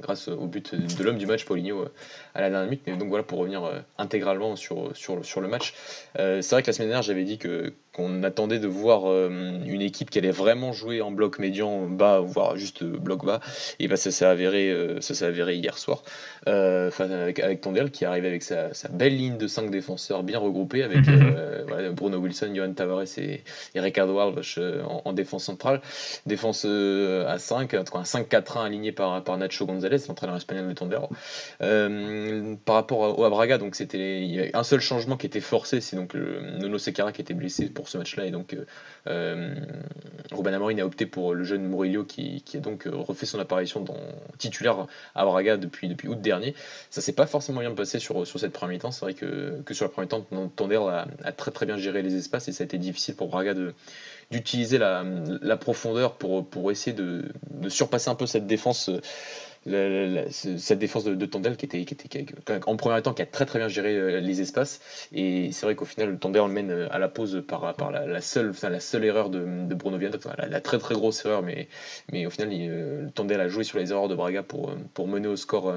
grâce 0.00 0.28
au 0.28 0.46
but 0.46 0.74
de 0.74 1.04
l'homme 1.04 1.18
du 1.18 1.26
match, 1.26 1.44
Paulinho, 1.44 1.86
à 2.34 2.40
la 2.40 2.50
dernière 2.50 2.70
minute. 2.70 2.82
Mais 2.86 2.96
donc 2.96 3.08
voilà, 3.08 3.24
pour 3.24 3.38
revenir 3.38 3.84
intégralement 3.98 4.56
sur, 4.56 4.96
sur, 4.96 5.24
sur 5.24 5.40
le 5.40 5.48
match, 5.48 5.74
c'est 6.16 6.50
vrai 6.50 6.62
que 6.62 6.68
la 6.68 6.72
semaine 6.72 6.88
dernière, 6.88 7.02
j'avais 7.02 7.24
dit 7.24 7.38
que 7.38 7.72
qu'on 7.92 8.22
attendait 8.22 8.58
de 8.58 8.68
voir 8.68 9.04
une 9.06 9.82
équipe 9.82 10.10
qui 10.10 10.18
allait 10.18 10.30
vraiment 10.30 10.72
jouer 10.72 11.02
en 11.02 11.10
bloc 11.10 11.38
médian 11.38 11.86
bas, 11.86 12.20
voire 12.20 12.56
juste 12.56 12.84
bloc 12.84 13.24
bas. 13.24 13.40
Et 13.78 13.88
bah, 13.88 13.96
ça 13.96 14.10
s'est 14.10 14.24
avéré, 14.24 14.74
ça 15.00 15.14
s'est 15.14 15.24
avéré 15.24 15.56
hier 15.56 15.78
soir 15.78 16.02
avec, 16.46 17.38
avec 17.38 17.60
Tondel 17.60 17.90
qui 17.90 18.04
arrivait 18.04 18.28
avec 18.28 18.42
sa, 18.42 18.70
belle 18.90 19.16
ligne 19.16 19.36
de 19.36 19.46
5 19.46 19.70
défenseurs 19.70 20.22
bien 20.22 20.38
regroupés 20.38 20.82
avec 20.82 21.00
Bruno 21.94 22.18
Wilson, 22.18 22.52
Johan 22.54 22.72
Tavares 22.72 23.18
et, 23.18 23.42
Ricardo 23.74 24.18
Alves 24.18 24.42
en, 25.04 25.12
défense 25.12 25.44
centrale. 25.44 25.80
Défense 26.26 26.64
à 26.64 27.38
5, 27.38 27.74
un 27.74 27.82
5-4-1 27.82 28.64
aligné 28.64 28.92
par, 28.92 29.22
par 29.22 29.36
Nacho 29.36 29.66
Gonzalez 29.66 29.98
l'entraîneur 30.08 30.36
espagnol 30.36 30.68
de 30.68 30.72
Tondero. 30.72 31.08
Euh, 31.62 32.54
par 32.64 32.76
rapport 32.76 33.18
au 33.18 33.30
Braga, 33.30 33.58
donc 33.58 33.74
c'était 33.74 34.22
il 34.22 34.34
y 34.34 34.40
a 34.40 34.58
un 34.58 34.62
seul 34.62 34.80
changement 34.80 35.16
qui 35.16 35.26
était 35.26 35.40
forcé, 35.40 35.80
c'est 35.80 35.96
donc 35.96 36.14
le, 36.14 36.40
Nono 36.58 36.78
Secara 36.78 37.12
qui 37.12 37.20
était 37.20 37.34
blessé 37.34 37.66
pour 37.66 37.81
ce 37.88 37.98
match-là 37.98 38.26
et 38.26 38.30
donc 38.30 38.54
euh, 38.54 38.64
euh 39.06 39.54
Ruben 40.30 40.54
Amorim 40.54 40.78
a 40.78 40.84
opté 40.84 41.04
pour 41.06 41.34
le 41.34 41.44
jeune 41.44 41.66
Murillo 41.66 42.04
qui, 42.04 42.42
a 42.54 42.58
donc 42.58 42.88
refait 42.90 43.26
son 43.26 43.38
apparition 43.38 43.80
dans, 43.80 43.96
titulaire 44.38 44.86
à 45.14 45.24
Braga 45.24 45.56
depuis, 45.56 45.88
depuis 45.88 46.08
août 46.08 46.20
dernier. 46.20 46.54
Ça 46.90 47.00
s'est 47.00 47.12
pas 47.12 47.26
forcément 47.26 47.60
bien 47.60 47.72
passé 47.74 47.98
sur, 47.98 48.26
sur 48.26 48.40
cette 48.40 48.52
première 48.52 48.76
mi-temps. 48.76 48.92
C'est 48.92 49.04
vrai 49.04 49.14
que, 49.14 49.60
que 49.62 49.74
sur 49.74 49.84
la 49.84 49.90
première 49.90 50.18
mi-temps, 50.18 50.48
Tondero 50.56 50.88
a, 50.88 51.06
très 51.36 51.50
très 51.50 51.66
bien 51.66 51.76
géré 51.76 52.02
les 52.02 52.14
espaces 52.16 52.48
et 52.48 52.52
ça 52.52 52.64
a 52.64 52.66
été 52.66 52.78
difficile 52.78 53.14
pour 53.14 53.28
Braga 53.28 53.54
de 53.54 53.74
d'utiliser 54.30 54.78
la, 54.78 55.04
la, 55.42 55.58
profondeur 55.58 56.14
pour, 56.14 56.48
pour 56.48 56.70
essayer 56.70 56.96
de, 56.96 57.30
de, 57.50 57.68
surpasser 57.68 58.08
un 58.08 58.14
peu 58.14 58.24
cette 58.24 58.46
défense 58.46 58.90
cette 59.64 60.78
défense 60.78 61.04
de, 61.04 61.26
qui 61.54 61.66
était, 61.66 61.84
qui 61.84 61.94
était 61.94 62.26
en 62.66 62.76
premier 62.76 63.00
temps 63.00 63.14
qui 63.14 63.22
a 63.22 63.26
très 63.26 63.46
très 63.46 63.60
bien 63.60 63.68
géré 63.68 63.96
euh, 63.96 64.20
les 64.20 64.40
espaces. 64.40 64.80
Et 65.12 65.52
c'est 65.52 65.66
vrai 65.66 65.76
qu'au 65.76 65.84
final 65.84 66.18
le 66.22 66.48
mène 66.48 66.70
euh, 66.70 66.88
à 66.90 66.98
la 66.98 67.08
pause 67.08 67.44
par, 67.46 67.72
la, 67.92 68.20
seule 68.20 68.50
enfin, 68.50 68.70
la 68.70 68.80
seule 68.80 69.04
erreur 69.04 69.30
de, 69.30 69.66
de 69.66 69.74
Bruno 69.74 69.98
Viana 69.98 70.16
la, 70.48 70.60
très 70.60 70.78
très 70.78 70.94
grosse 70.94 71.24
erreur 71.24 71.42
mais, 71.42 71.68
mais 72.10 72.26
au 72.26 72.30
final 72.30 72.48
euh, 72.52 73.04
le 73.04 73.10
Tondel 73.10 73.40
a 73.40 73.48
joué 73.48 73.62
sur 73.62 73.78
les 73.78 73.92
erreurs 73.92 74.08
de 74.08 74.14
Braga 74.14 74.42
pour, 74.42 74.74
pour 74.94 75.06
mener 75.06 75.28
au 75.28 75.36
score 75.36 75.74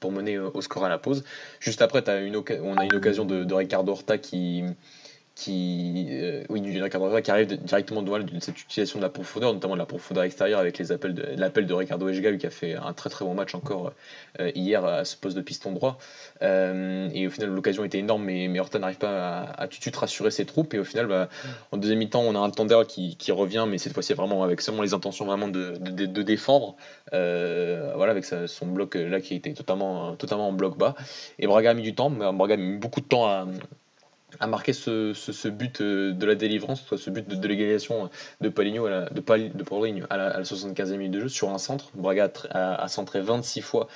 pour 0.00 0.12
mener 0.12 0.38
au 0.38 0.60
score 0.60 0.84
à 0.84 0.88
la 0.90 0.98
pause. 0.98 1.24
Juste 1.60 1.80
après 1.80 2.06
as 2.08 2.20
une 2.20 2.36
on 2.36 2.76
a 2.76 2.84
une 2.84 2.94
occasion 2.94 3.24
de, 3.24 3.44
de 3.44 3.54
Ricardo 3.54 3.92
Horta 3.92 4.18
qui 4.18 4.62
qui, 5.34 6.06
euh, 6.10 6.44
oui, 6.48 6.60
du 6.60 6.80
Ricardo 6.80 7.20
qui 7.20 7.30
arrive 7.30 7.56
directement 7.60 8.02
de, 8.02 8.22
de, 8.22 8.38
cette 8.38 8.60
utilisation 8.60 9.00
de 9.00 9.04
la 9.04 9.10
profondeur, 9.10 9.52
notamment 9.52 9.74
de 9.74 9.80
la 9.80 9.86
profondeur 9.86 10.22
extérieure 10.22 10.60
avec 10.60 10.78
les 10.78 10.92
appels 10.92 11.12
de, 11.12 11.26
l'appel 11.36 11.66
de 11.66 11.74
Ricardo 11.74 12.08
Ejga 12.08 12.36
qui 12.36 12.46
a 12.46 12.50
fait 12.50 12.74
un 12.74 12.92
très 12.92 13.10
très 13.10 13.24
bon 13.24 13.34
match 13.34 13.54
encore 13.54 13.92
euh, 14.38 14.52
hier 14.54 14.84
à 14.84 15.04
ce 15.04 15.16
poste 15.16 15.36
de 15.36 15.42
piston 15.42 15.72
droit. 15.72 15.98
Euh, 16.42 17.08
et 17.12 17.26
au 17.26 17.30
final, 17.30 17.50
l'occasion 17.50 17.84
était 17.84 17.98
énorme, 17.98 18.22
mais, 18.22 18.46
mais 18.46 18.60
Horta 18.60 18.78
n'arrive 18.78 18.98
pas 18.98 19.42
à, 19.42 19.66
tout 19.66 19.78
de 19.78 19.82
suite 19.82 19.96
rassurer 19.96 20.30
ses 20.30 20.44
troupes. 20.46 20.72
Et 20.72 20.78
au 20.78 20.84
final, 20.84 21.06
bah, 21.06 21.28
en 21.72 21.78
deuxième 21.78 21.98
mi-temps, 21.98 22.22
on 22.22 22.36
a 22.36 22.38
un 22.38 22.50
Tender 22.50 22.82
qui, 22.86 23.16
qui, 23.16 23.32
revient, 23.32 23.66
mais 23.68 23.78
cette 23.78 23.92
fois-ci 23.92 24.14
vraiment 24.14 24.44
avec 24.44 24.60
seulement 24.60 24.82
les 24.82 24.94
intentions 24.94 25.24
vraiment 25.24 25.48
de, 25.48 25.76
de, 25.78 26.22
défendre. 26.22 26.76
voilà, 27.10 28.12
avec 28.12 28.24
son 28.24 28.66
bloc 28.66 28.94
là 28.94 29.20
qui 29.20 29.34
était 29.34 29.52
totalement, 29.52 30.14
totalement 30.14 30.48
en 30.48 30.52
bloc 30.52 30.78
bas. 30.78 30.94
Et 31.40 31.48
Braga 31.48 31.70
a 31.70 31.74
mis 31.74 31.82
du 31.82 31.94
temps, 31.94 32.10
mais 32.10 32.32
Braga 32.32 32.54
a 32.54 32.56
mis 32.56 32.78
beaucoup 32.78 33.00
de 33.00 33.06
temps 33.06 33.26
à 33.26 33.46
a 34.40 34.46
marqué 34.46 34.72
ce, 34.72 35.12
ce, 35.14 35.48
but 35.48 35.80
euh, 35.80 36.12
de 36.12 36.26
la 36.26 36.34
délivrance, 36.34 36.84
ce 36.96 37.10
but 37.10 37.28
de, 37.28 37.48
l'égalisation 37.48 38.10
de 38.40 38.48
Paulinho 38.48 38.86
à 38.86 38.90
la, 38.90 39.00
de, 39.10 39.20
de 39.20 40.04
à 40.10 40.16
la, 40.16 40.42
75e 40.42 40.96
minute 40.96 41.12
de 41.12 41.20
jeu 41.20 41.28
sur 41.28 41.50
un 41.50 41.58
centre. 41.58 41.90
Braga 41.94 42.30
a, 42.50 42.88
centré 42.88 43.20
26 43.20 43.60
fois 43.60 43.88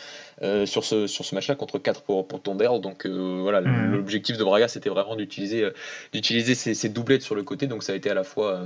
euh, 0.42 0.66
sur 0.66 0.84
ce, 0.84 1.06
sur 1.06 1.24
ce 1.24 1.34
match-là 1.34 1.54
contre 1.54 1.78
4 1.78 2.02
pour, 2.02 2.26
pour. 2.26 2.40
Donc 2.40 3.06
euh, 3.06 3.38
voilà, 3.42 3.60
mmh. 3.60 3.92
l'objectif 3.92 4.36
de 4.38 4.44
Braga 4.44 4.68
c'était 4.68 4.88
vraiment 4.88 5.16
d'utiliser 5.16 5.68
d'utiliser 6.12 6.54
ces, 6.54 6.88
doublettes 6.88 7.22
sur 7.22 7.34
le 7.34 7.42
côté. 7.42 7.66
Donc 7.66 7.82
ça 7.82 7.92
a 7.92 7.96
été 7.96 8.10
à 8.10 8.14
la 8.14 8.24
fois 8.24 8.62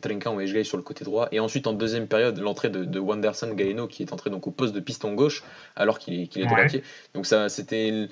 Trencan 0.00 0.34
ou 0.34 0.40
Ejgay 0.40 0.64
sur 0.64 0.76
le 0.76 0.82
côté 0.82 1.04
droit. 1.04 1.28
Et 1.32 1.40
ensuite 1.40 1.66
en 1.66 1.72
deuxième 1.72 2.06
période, 2.06 2.38
l'entrée 2.38 2.70
de, 2.70 2.84
de 2.84 2.98
Wanderson 2.98 3.52
Galeno 3.54 3.86
qui 3.86 4.02
est 4.02 4.12
entré 4.12 4.30
donc 4.30 4.46
au 4.46 4.50
poste 4.50 4.74
de 4.74 4.80
piston 4.80 5.14
gauche 5.14 5.42
alors 5.76 5.98
qu'il 5.98 6.20
est, 6.20 6.26
qu'il 6.26 6.42
est 6.42 6.46
droitier. 6.46 6.82
Donc 7.14 7.26
ça 7.26 7.48
c'était 7.48 8.08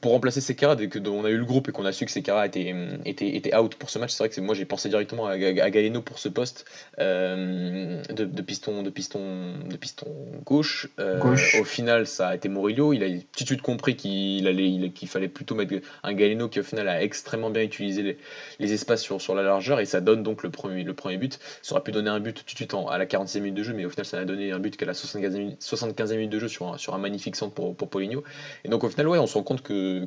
pour 0.00 0.12
remplacer 0.12 0.40
Sekara, 0.40 0.76
dès 0.76 0.88
que 0.88 0.98
on 1.08 1.24
a 1.24 1.30
eu 1.30 1.38
le 1.38 1.44
groupe 1.44 1.68
et 1.68 1.72
qu'on 1.72 1.86
a 1.86 1.92
su 1.92 2.04
que 2.04 2.10
Sekara 2.10 2.46
était, 2.46 2.74
était, 3.04 3.36
était 3.36 3.56
out 3.56 3.74
pour 3.76 3.90
ce 3.90 3.98
match, 3.98 4.12
c'est 4.12 4.22
vrai 4.22 4.28
que 4.28 4.40
moi 4.40 4.54
j'ai 4.54 4.64
pensé 4.64 4.88
directement 4.88 5.26
à, 5.26 5.38
Galeno 5.38 6.02
pour 6.02 6.18
ce 6.18 6.28
poste 6.28 6.66
euh, 6.98 8.02
de, 8.10 8.42
piston, 8.42 8.82
de, 8.82 8.90
piston, 8.90 9.54
de 9.68 9.76
piston 9.76 10.06
gauche. 10.44 10.88
Euh, 10.98 11.20
au 11.60 11.64
final, 11.64 12.06
ça 12.06 12.28
a 12.28 12.34
été 12.34 12.48
Morillo. 12.48 12.92
Il 12.92 13.02
a 13.02 13.08
tout 13.08 13.44
de 13.44 13.46
suite 13.46 13.62
compris 13.62 13.96
qu'il 13.96 14.46
allait, 14.46 14.90
qu'il 14.90 15.08
fallait 15.08 15.28
plutôt 15.28 15.54
mettre 15.54 15.74
un 16.02 16.12
Galeno 16.12 16.48
qui 16.48 16.60
au 16.60 16.62
final 16.62 16.88
a 16.88 17.02
extrêmement 17.02 17.50
bien 17.50 17.62
utilisé 17.62 18.18
les, 18.58 18.72
espaces 18.72 19.02
sur, 19.02 19.20
sur 19.20 19.34
la 19.34 19.42
largeur 19.42 19.80
et 19.80 19.86
ça 19.86 20.00
donne 20.00 20.22
donc 20.22 20.42
le 20.42 20.50
premier, 20.50 20.82
le 20.82 20.94
premier 20.94 21.16
but. 21.16 21.38
Ça 21.62 21.74
aurait 21.74 21.82
pu 21.82 21.92
donner 21.92 22.10
un 22.10 22.20
but 22.20 22.34
tout 22.34 22.44
de 22.44 22.50
suite 22.50 22.74
à 22.90 22.98
la 22.98 23.06
46e 23.06 23.40
minute 23.40 23.54
de 23.54 23.62
jeu, 23.62 23.72
mais 23.72 23.84
au 23.84 23.90
final 23.90 24.04
ça 24.04 24.18
a 24.18 24.24
donné 24.24 24.52
un 24.52 24.58
but 24.58 24.76
qu'à 24.76 24.86
la 24.86 24.92
75e 24.92 25.30
minute, 25.30 25.62
75 25.62 26.12
minute 26.12 26.30
de 26.30 26.38
jeu 26.38 26.48
sur 26.48 26.74
un, 26.74 26.78
sur 26.78 26.94
un 26.94 26.98
magnifique 26.98 27.36
centre 27.36 27.54
pour, 27.54 27.74
pour 27.74 27.88
Poligno. 27.88 28.22
Et 28.64 28.68
donc 28.68 28.84
au 28.84 28.88
final, 28.88 29.08
ouais, 29.08 29.18
on 29.18 29.26
se 29.26 29.38
compte 29.46 29.62
que 29.62 30.06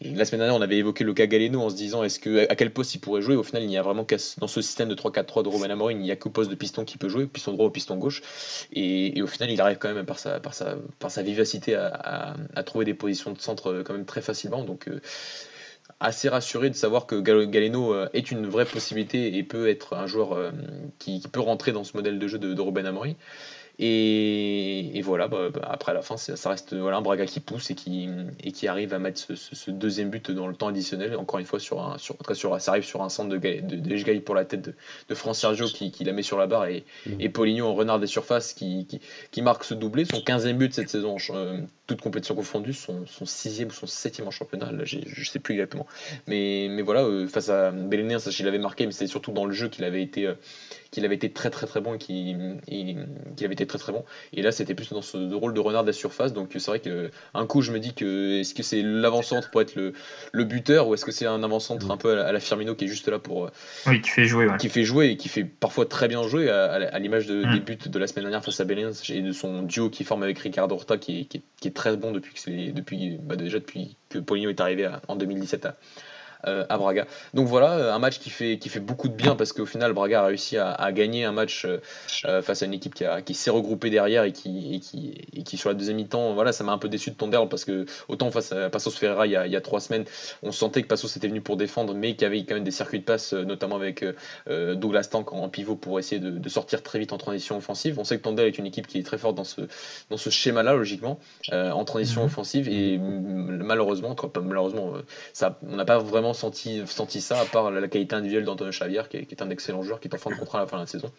la 0.00 0.24
semaine 0.24 0.40
dernière, 0.40 0.56
on 0.56 0.62
avait 0.62 0.78
évoqué 0.78 1.04
le 1.04 1.12
cas 1.12 1.26
Galeno 1.26 1.60
en 1.60 1.68
se 1.70 1.76
disant 1.76 2.02
est-ce 2.02 2.18
que, 2.18 2.50
à 2.50 2.56
quel 2.56 2.72
poste 2.72 2.94
il 2.94 2.98
pourrait 2.98 3.20
jouer? 3.20 3.36
Au 3.36 3.42
final, 3.42 3.62
il 3.62 3.68
n'y 3.68 3.76
a 3.76 3.82
vraiment 3.82 4.04
qu'à 4.04 4.16
dans 4.38 4.46
ce 4.46 4.62
système 4.62 4.88
de 4.88 4.94
3-4-3 4.94 5.42
de 5.42 5.48
Romain 5.48 5.70
Amorim, 5.70 6.00
il 6.00 6.04
n'y 6.04 6.10
a 6.10 6.16
que 6.16 6.28
poste 6.28 6.50
de 6.50 6.54
piston 6.54 6.84
qui 6.84 6.96
peut 6.96 7.08
jouer, 7.08 7.26
piston 7.26 7.52
droit 7.52 7.66
ou 7.66 7.70
piston 7.70 7.96
gauche. 7.96 8.22
Et, 8.72 9.20
au 9.22 9.26
final, 9.26 9.50
il 9.50 9.60
arrive 9.60 9.78
quand 9.78 9.92
même 9.92 10.06
par 10.06 10.18
sa, 10.18 10.40
par 10.40 10.54
sa, 10.54 10.76
par 10.98 11.10
sa 11.10 11.22
vivacité 11.22 11.74
à, 11.74 12.36
trouver 12.64 12.84
des 12.84 12.94
positions 12.94 13.32
de 13.32 13.40
centre 13.40 13.72
euh, 13.72 13.82
quand 13.82 13.92
même 13.92 14.06
très 14.06 14.22
facilement. 14.22 14.64
Donc, 14.64 14.88
euh, 14.88 15.00
assez 16.00 16.28
rassuré 16.28 16.70
de 16.70 16.74
savoir 16.74 17.06
que 17.06 17.20
Galeno 17.20 17.94
euh, 17.94 18.08
est 18.12 18.30
une 18.30 18.46
vraie 18.46 18.64
possibilité 18.64 19.36
et 19.36 19.42
peut 19.42 19.68
être 19.68 19.94
un 19.94 20.06
joueur 20.06 20.52
qui, 20.98 21.22
peut 21.32 21.40
rentrer 21.40 21.72
dans 21.72 21.84
ce 21.84 21.96
modèle 21.96 22.18
de 22.18 22.28
jeu 22.28 22.38
de, 22.38 22.60
Robin 22.60 22.84
Amorim. 22.84 23.14
Et, 23.78 25.02
voilà, 25.04 25.28
bah, 25.28 25.50
bah, 25.52 25.60
après 25.70 25.92
à 25.92 25.94
la 25.94 26.02
fin, 26.02 26.16
ça 26.16 26.48
reste 26.48 26.74
voilà, 26.74 26.96
un 26.96 27.02
Braga 27.02 27.26
qui 27.26 27.40
pousse 27.40 27.70
et 27.70 27.74
qui, 27.74 28.08
et 28.42 28.50
qui 28.52 28.68
arrive 28.68 28.94
à 28.94 28.98
mettre 28.98 29.20
ce, 29.34 29.70
deuxième 29.70 30.08
but 30.08 30.30
dans 30.30 30.46
le 30.46 30.54
temps 30.54 30.68
additionnel. 30.68 31.16
Encore 31.16 31.38
une 31.38 31.46
fois, 31.46 31.60
sur 31.60 31.82
un, 31.82 31.98
sur, 31.98 32.16
sur, 32.32 32.60
ça 32.60 32.70
arrive 32.70 32.84
sur 32.84 33.02
un 33.02 33.10
centre 33.10 33.28
de, 33.28 33.36
de, 33.36 33.76
de 33.76 34.18
pour 34.20 34.34
la 34.34 34.44
tête 34.44 34.62
de, 34.62 34.74
de 35.08 35.14
France 35.14 35.40
Sergio 35.40 35.66
qui, 35.66 35.90
qui, 35.90 36.04
la 36.04 36.12
met 36.12 36.22
sur 36.22 36.38
la 36.38 36.46
barre 36.46 36.66
et, 36.66 36.84
mmh. 37.06 37.20
et 37.20 37.28
Poligno 37.28 37.66
en 37.66 37.74
renard 37.74 38.00
des 38.00 38.06
surfaces 38.06 38.54
qui, 38.54 38.86
qui, 39.30 39.42
marque 39.42 39.64
ce 39.64 39.74
doublé, 39.74 40.04
son 40.04 40.20
15e 40.20 40.54
but 40.54 40.72
cette 40.72 40.88
saison 40.88 41.18
toutes 41.86 42.00
compétitions 42.00 42.34
confondues, 42.34 42.72
son, 42.72 43.06
son 43.06 43.26
sixième 43.26 43.68
ou 43.68 43.72
son 43.72 43.86
septième 43.86 44.26
en 44.26 44.30
championnat, 44.30 44.72
là, 44.72 44.84
je 44.84 44.98
ne 44.98 45.24
sais 45.24 45.38
plus 45.38 45.54
exactement. 45.54 45.86
Mais, 46.26 46.68
mais 46.70 46.82
voilà, 46.82 47.06
face 47.28 47.48
à 47.48 47.70
Belénéen, 47.70 48.18
ça, 48.18 48.30
il 48.38 48.48
avait 48.48 48.58
marqué, 48.58 48.86
mais 48.86 48.92
c'était 48.92 49.06
surtout 49.06 49.32
dans 49.32 49.46
le 49.46 49.52
jeu 49.52 49.68
qu'il 49.68 49.84
avait 49.84 50.02
été 50.02 50.28
qu'il 50.90 51.04
avait 51.04 51.14
été 51.14 51.30
très 51.30 51.50
très 51.50 51.66
très 51.66 51.80
bon 51.80 51.94
et 51.94 51.98
qu'il 51.98 52.58
avait 53.44 53.52
été 53.52 53.66
très 53.66 53.78
très 53.78 53.92
bon. 53.92 54.04
Et 54.32 54.42
là, 54.42 54.52
c'était 54.52 54.74
plus 54.74 54.90
dans 54.90 55.02
ce 55.02 55.34
rôle 55.34 55.52
de 55.52 55.60
renard 55.60 55.82
de 55.82 55.88
la 55.88 55.92
surface. 55.92 56.32
Donc 56.32 56.50
c'est 56.52 56.66
vrai 56.66 56.80
qu'un 56.80 57.46
coup, 57.46 57.60
je 57.60 57.72
me 57.72 57.78
dis 57.78 57.92
que 57.92 58.40
est-ce 58.40 58.54
que 58.54 58.62
c'est 58.62 58.82
l'avant-centre 58.82 59.50
pour 59.50 59.60
être 59.60 59.74
le, 59.74 59.92
le 60.32 60.44
buteur 60.44 60.88
ou 60.88 60.94
est-ce 60.94 61.04
que 61.04 61.12
c'est 61.12 61.26
un 61.26 61.42
avant-centre 61.42 61.90
un 61.90 61.96
peu 61.96 62.18
à 62.20 62.32
la, 62.32 62.40
Firmino 62.40 62.74
qui 62.74 62.84
est 62.84 62.88
juste 62.88 63.08
là 63.08 63.18
pour. 63.18 63.50
Oui, 63.86 64.00
qui 64.00 64.10
fait 64.10 64.24
jouer. 64.24 64.48
Qui 64.58 64.68
fait 64.68 64.84
jouer 64.84 65.08
et 65.08 65.16
qui 65.16 65.28
fait 65.28 65.44
parfois 65.44 65.86
très 65.86 66.08
bien 66.08 66.26
jouer 66.26 66.48
à, 66.48 66.98
l'image 66.98 67.26
de, 67.26 67.44
mm. 67.44 67.52
des 67.52 67.60
buts 67.60 67.78
de 67.88 67.98
la 67.98 68.06
semaine 68.06 68.24
dernière 68.24 68.44
face 68.44 68.60
à 68.60 68.64
Bélin 68.64 68.90
et 69.10 69.20
de 69.20 69.32
son 69.32 69.62
duo 69.62 69.90
qui 69.90 70.04
forme 70.04 70.22
avec 70.22 70.38
Ricardo 70.38 70.74
Horta 70.74 70.96
qui 70.96 71.28
est, 71.62 71.70
très 71.76 71.96
bon 71.96 72.10
depuis, 72.10 72.34
que 72.34 72.72
depuis 72.72 73.18
bah, 73.22 73.36
déjà 73.36 73.60
depuis 73.60 73.96
que 74.08 74.18
Poligno 74.18 74.50
est 74.50 74.60
arrivé 74.60 74.90
en 75.06 75.14
2017 75.14 75.66
à, 75.66 75.68
euh, 75.68 75.72
à 76.44 76.78
Braga. 76.78 77.06
Donc 77.34 77.46
voilà, 77.46 77.72
euh, 77.72 77.92
un 77.92 77.98
match 77.98 78.18
qui 78.18 78.30
fait, 78.30 78.58
qui 78.58 78.68
fait 78.68 78.80
beaucoup 78.80 79.08
de 79.08 79.14
bien 79.14 79.36
parce 79.36 79.52
qu'au 79.52 79.66
final, 79.66 79.92
Braga 79.92 80.22
a 80.22 80.26
réussi 80.26 80.56
à, 80.56 80.92
gagner 80.92 81.24
un 81.24 81.32
match 81.32 81.66
euh, 81.66 82.42
face 82.42 82.62
à 82.62 82.66
une 82.66 82.74
équipe 82.74 82.94
qui, 82.94 83.04
qui 83.24 83.34
s'est 83.34 83.50
regroupée 83.50 83.90
derrière 83.90 84.24
et 84.24 84.32
qui, 84.32 84.80
qui, 84.80 85.42
qui, 85.42 85.56
sur 85.56 85.68
la 85.68 85.74
deuxième 85.74 85.96
mi-temps, 85.96 86.34
voilà, 86.34 86.52
ça 86.52 86.64
m'a 86.64 86.72
un 86.72 86.78
peu 86.78 86.88
déçu 86.88 87.10
de 87.10 87.16
Tonderle 87.16 87.48
parce 87.48 87.64
que 87.64 87.86
autant 88.08 88.30
face 88.30 88.52
à 88.52 88.70
Passos 88.70 88.96
Ferreira 88.96 89.26
il 89.26 89.32
y, 89.32 89.36
a, 89.36 89.46
il 89.46 89.52
y 89.52 89.56
a 89.56 89.60
trois 89.60 89.80
semaines, 89.80 90.04
on 90.42 90.52
sentait 90.52 90.82
que 90.82 90.88
Passos 90.88 91.16
était 91.16 91.28
venu 91.28 91.40
pour 91.40 91.56
défendre, 91.56 91.94
mais 91.94 92.12
qu'il 92.12 92.22
y 92.22 92.24
avait 92.26 92.44
quand 92.44 92.54
même 92.54 92.64
des 92.64 92.70
circuits 92.70 93.00
de 93.00 93.04
passe, 93.04 93.32
notamment 93.32 93.76
avec 93.76 94.04
Douglas 94.46 95.08
Tank 95.10 95.32
en 95.32 95.48
pivot 95.48 95.76
pour 95.76 95.98
essayer 95.98 96.20
de, 96.20 96.48
sortir 96.48 96.82
très 96.82 96.98
vite 96.98 97.12
en 97.12 97.18
transition 97.18 97.56
offensive. 97.56 97.98
On 97.98 98.04
sait 98.04 98.16
que 98.16 98.22
Tonderle 98.22 98.46
est 98.46 98.58
une 98.58 98.66
équipe 98.66 98.86
qui 98.86 98.98
est 98.98 99.02
très 99.02 99.18
forte 99.18 99.34
dans 99.34 99.44
ce, 99.44 99.62
dans 100.10 100.16
ce 100.16 100.30
schéma-là, 100.30 100.74
logiquement, 100.74 101.18
en 101.52 101.84
transition 101.84 102.22
mhm. 102.22 102.26
offensive 102.26 102.68
et 102.68 102.98
malheureusement, 102.98 104.16
malheureusement, 104.42 104.92
ça, 105.32 105.58
on 105.68 105.76
n'a 105.76 105.84
pas 105.84 105.98
vraiment 105.98 106.25
senti, 106.34 106.82
senti 106.86 107.20
ça, 107.20 107.40
à 107.40 107.44
part 107.44 107.70
la, 107.70 107.88
qualité 107.88 108.14
individuelle 108.14 108.44
d'Antonio 108.44 108.70
Xavier, 108.70 109.02
qui 109.10 109.16
est, 109.16 109.42
un 109.42 109.50
excellent 109.50 109.82
joueur, 109.82 110.00
qui 110.00 110.08
est 110.08 110.14
en 110.14 110.18
fin 110.18 110.30
de 110.30 110.36
contrat 110.36 110.58
à 110.58 110.60
la 110.62 110.66
fin 110.66 110.76
de 110.76 110.82
la 110.82 110.86
saison, 110.86 111.10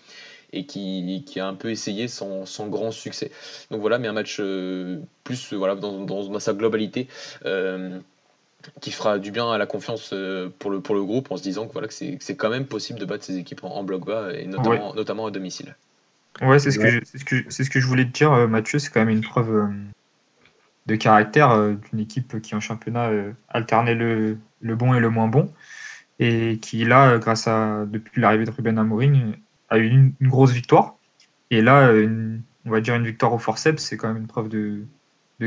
et 0.53 0.66
qui, 0.66 1.24
qui 1.26 1.39
a 1.39 1.47
un 1.47 1.53
peu 1.53 1.70
essayé 1.72 2.08
sans, 2.08 2.45
sans, 2.45 2.68
grand 2.68 2.91
succès. 2.91 3.32
Donc 3.72 3.82
voilà, 3.82 3.99
mais 3.99 4.08
un 4.08 4.14
match 4.14 4.38
euh, 4.39 4.99
plus 5.24 5.53
voilà, 5.53 5.76
dans, 5.76 6.03
dans, 6.03 6.39
sa 6.39 6.53
globalité. 6.53 7.08
Euh, 7.45 7.99
qui 8.82 8.91
fera 8.91 9.18
du 9.18 9.32
bien 9.32 9.49
à 9.49 9.58
la 9.58 9.66
confiance 9.66 10.10
euh, 10.12 10.49
pour 10.60 10.72
le, 10.72 10.82
pour 10.82 10.93
le 10.93 11.03
groupe 11.03 11.32
en 11.32 11.38
se 11.38 11.43
disant 11.43 11.68
que, 11.68 11.74
voilà, 11.74 11.88
que 11.88 11.93
c'est 11.93 12.36
quand 12.36 12.49
même 12.49 12.66
possible 12.66 12.99
de 12.99 13.05
battre 13.05 13.24
ces 13.24 13.38
équipes 13.38 13.64
en, 13.64 13.84
bloc 13.84 14.05
bas 14.05 14.34
et 14.34 14.45
notamment, 14.45 14.93
notamment 14.93 15.28
à 15.28 15.32
domicile. 15.32 15.76
Ouais, 16.41 16.60
c'est 16.60 16.72
ce, 16.72 16.80
que 16.80 16.89
je, 16.89 16.99
ce, 17.05 17.24
que, 17.24 17.49
ce 17.49 17.70
que 17.70 17.80
je 17.80 17.88
voulais 17.88 18.05
te 18.05 18.12
dire, 18.12 18.32
Mathieu. 18.47 18.80
C'est 18.80 18.89
quand 18.89 18.99
même 18.99 19.10
une 19.10 19.22
preuve 19.22 19.70
de 20.88 20.95
caractère 20.95 21.51
euh, 21.51 21.74
d'une 21.74 21.99
équipe 21.99 22.41
qui 22.41 22.55
en 22.55 22.60
championnat 22.60 23.10
euh, 23.10 23.34
alternait 23.49 23.93
le, 23.93 24.38
le, 24.62 24.76
bon 24.76 24.93
et 24.93 24.99
le 24.99 25.10
moins 25.10 25.28
bon 25.28 25.53
et 26.20 26.58
qui 26.62 26.84
là, 26.84 27.18
grâce 27.20 27.47
à 27.47 27.86
depuis 27.86 28.22
l'arrivée 28.22 28.45
de 28.45 28.51
Ruben 28.51 28.78
Amorim, 28.78 29.36
a 29.70 29.78
eu 29.78 29.88
une, 29.88 30.14
grosse 30.22 30.51
victoire. 30.51 30.95
Et 31.51 31.62
là, 31.62 31.93
on 32.66 32.70
va 32.70 32.82
dire 32.82 32.95
une 32.95 33.05
victoire 33.05 33.34
au 33.34 33.39
forceps, 33.39 33.84
c'est 33.84 33.97
quand 33.97 34.08
même 34.08 34.18
une 34.18 34.28
preuve 34.28 34.49
de, 34.49 34.86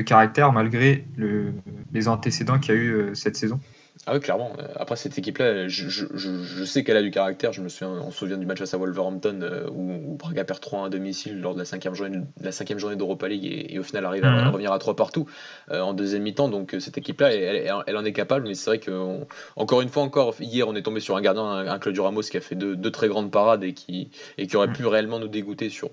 caractère 0.02 0.52
malgré 0.52 1.04
le, 1.16 1.52
les 1.92 2.06
antécédents 2.08 2.58
qu'il 2.58 2.74
y 2.74 2.78
a 2.78 2.80
eu 2.80 2.92
euh, 2.92 3.14
cette 3.14 3.36
saison. 3.36 3.60
Ah 4.06 4.14
oui, 4.14 4.20
clairement. 4.20 4.52
Euh, 4.58 4.66
après, 4.76 4.96
cette 4.96 5.18
équipe-là, 5.18 5.68
je, 5.68 5.88
je, 5.90 6.06
je, 6.14 6.64
sais 6.64 6.84
qu'elle 6.84 6.96
a 6.96 7.02
du 7.02 7.10
caractère. 7.10 7.52
Je 7.52 7.60
me 7.60 7.68
souviens, 7.68 8.00
on 8.02 8.10
se 8.10 8.18
souvient 8.18 8.38
du 8.38 8.46
match 8.46 8.62
à 8.62 8.76
Wolverhampton 8.78 9.40
euh, 9.42 9.68
où, 9.70 10.16
Braga 10.16 10.44
perd 10.44 10.60
3 10.60 10.86
à 10.86 10.88
domicile 10.88 11.38
lors 11.40 11.52
de 11.52 11.58
la 11.58 11.66
cinquième 11.66 11.94
journée, 11.94 12.18
la 12.40 12.50
cinquième 12.50 12.78
journée 12.78 12.96
d'Europa 12.96 13.28
League 13.28 13.44
et, 13.44 13.78
au 13.78 13.82
final 13.82 14.06
arrive 14.06 14.24
à, 14.24 14.30
mhm. 14.30 14.48
revenir 14.48 14.72
à 14.72 14.78
3 14.78 14.96
partout 14.96 15.26
euh, 15.70 15.82
en 15.82 15.92
deuxième 15.92 16.22
mi-temps. 16.22 16.48
Donc 16.48 16.74
cette 16.80 16.96
équipe-là, 16.96 17.34
elle, 17.34 17.70
elle, 17.86 17.96
en 17.96 18.04
est 18.04 18.14
capable. 18.14 18.48
Mais 18.48 18.54
c'est 18.54 18.70
vrai 18.70 18.78
que, 18.78 19.20
encore 19.56 19.82
une 19.82 19.90
fois, 19.90 20.02
encore 20.02 20.34
hier, 20.40 20.66
on 20.66 20.74
est 20.74 20.82
tombé 20.82 21.00
sur 21.00 21.16
un 21.16 21.20
gardien, 21.20 21.44
un, 21.44 21.78
Claudio 21.78 22.04
Ramos 22.04 22.22
qui 22.22 22.38
a 22.38 22.40
fait 22.40 22.54
deux, 22.54 22.76
deux, 22.76 22.90
très 22.90 23.08
grandes 23.08 23.30
parades 23.30 23.64
et 23.64 23.74
qui, 23.74 24.10
et 24.38 24.46
qui 24.46 24.56
aurait 24.56 24.68
mhm. 24.68 24.76
pu 24.76 24.86
réellement 24.86 25.18
nous 25.18 25.28
dégoûter 25.28 25.68
sur, 25.68 25.90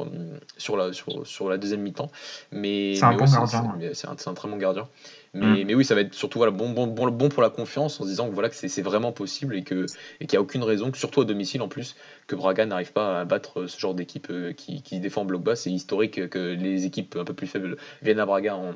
sur, 0.58 0.78
la, 0.78 0.94
sur, 0.94 1.28
sur 1.28 1.50
la 1.50 1.58
deuxième 1.58 1.82
mi-temps. 1.82 2.10
Mais 2.54 2.96
c'est 2.96 3.04
un 3.04 3.14
bon 3.16 3.26
gardien. 3.26 3.76
C'est 3.92 4.08
un, 4.08 4.12
un, 4.12 4.34
très 4.34 4.48
bon 4.48 4.56
gardien. 4.56 4.88
Mm. 5.34 5.64
Mais, 5.66 5.76
oui, 5.76 5.86
ça 5.86 5.96
va 5.96 6.02
être 6.02 6.14
surtout 6.14 6.40
voilà, 6.40 6.52
bon, 6.52 6.70
bon, 6.70 6.88
bon, 6.88 7.10
bon 7.10 7.30
pour 7.30 7.44
la 7.44 7.50
confiance 7.50 8.00
en 8.00 8.04
se 8.04 8.10
disant 8.10 8.28
que, 8.28 8.34
voilà, 8.34 8.50
que 8.50 8.56
c'est 8.56 8.82
vraiment 8.82 9.12
possible 9.12 9.56
et 9.56 9.64
qu'il 9.64 9.86
et 10.20 10.26
n'y 10.26 10.36
a 10.36 10.42
aucune 10.42 10.64
raison, 10.64 10.92
que 10.92 10.98
surtout 10.98 11.22
à 11.22 11.26
domicile 11.26 11.62
en 11.62 11.68
plus, 11.68 11.96
que 12.28 12.36
Braga 12.36 12.66
n'arrive 12.66 12.94
pas 12.94 13.22
à 13.22 13.26
battre 13.26 13.68
ce 13.68 13.80
genre 13.80 13.94
d'équipe 13.94 14.28
euh, 14.30 14.54
qui, 14.54 14.82
qui, 14.82 15.00
défend 15.00 15.26
bloc 15.26 15.44
bas. 15.44 15.56
C'est 15.56 15.72
historique 15.72 16.30
que 16.30 16.40
les 16.40 16.86
équipes 16.86 17.16
un 17.18 17.26
peu 17.26 17.34
plus 17.34 17.48
faibles 17.48 17.78
viennent 18.02 18.20
à 18.20 18.26
Braga 18.26 18.56
en, 18.56 18.74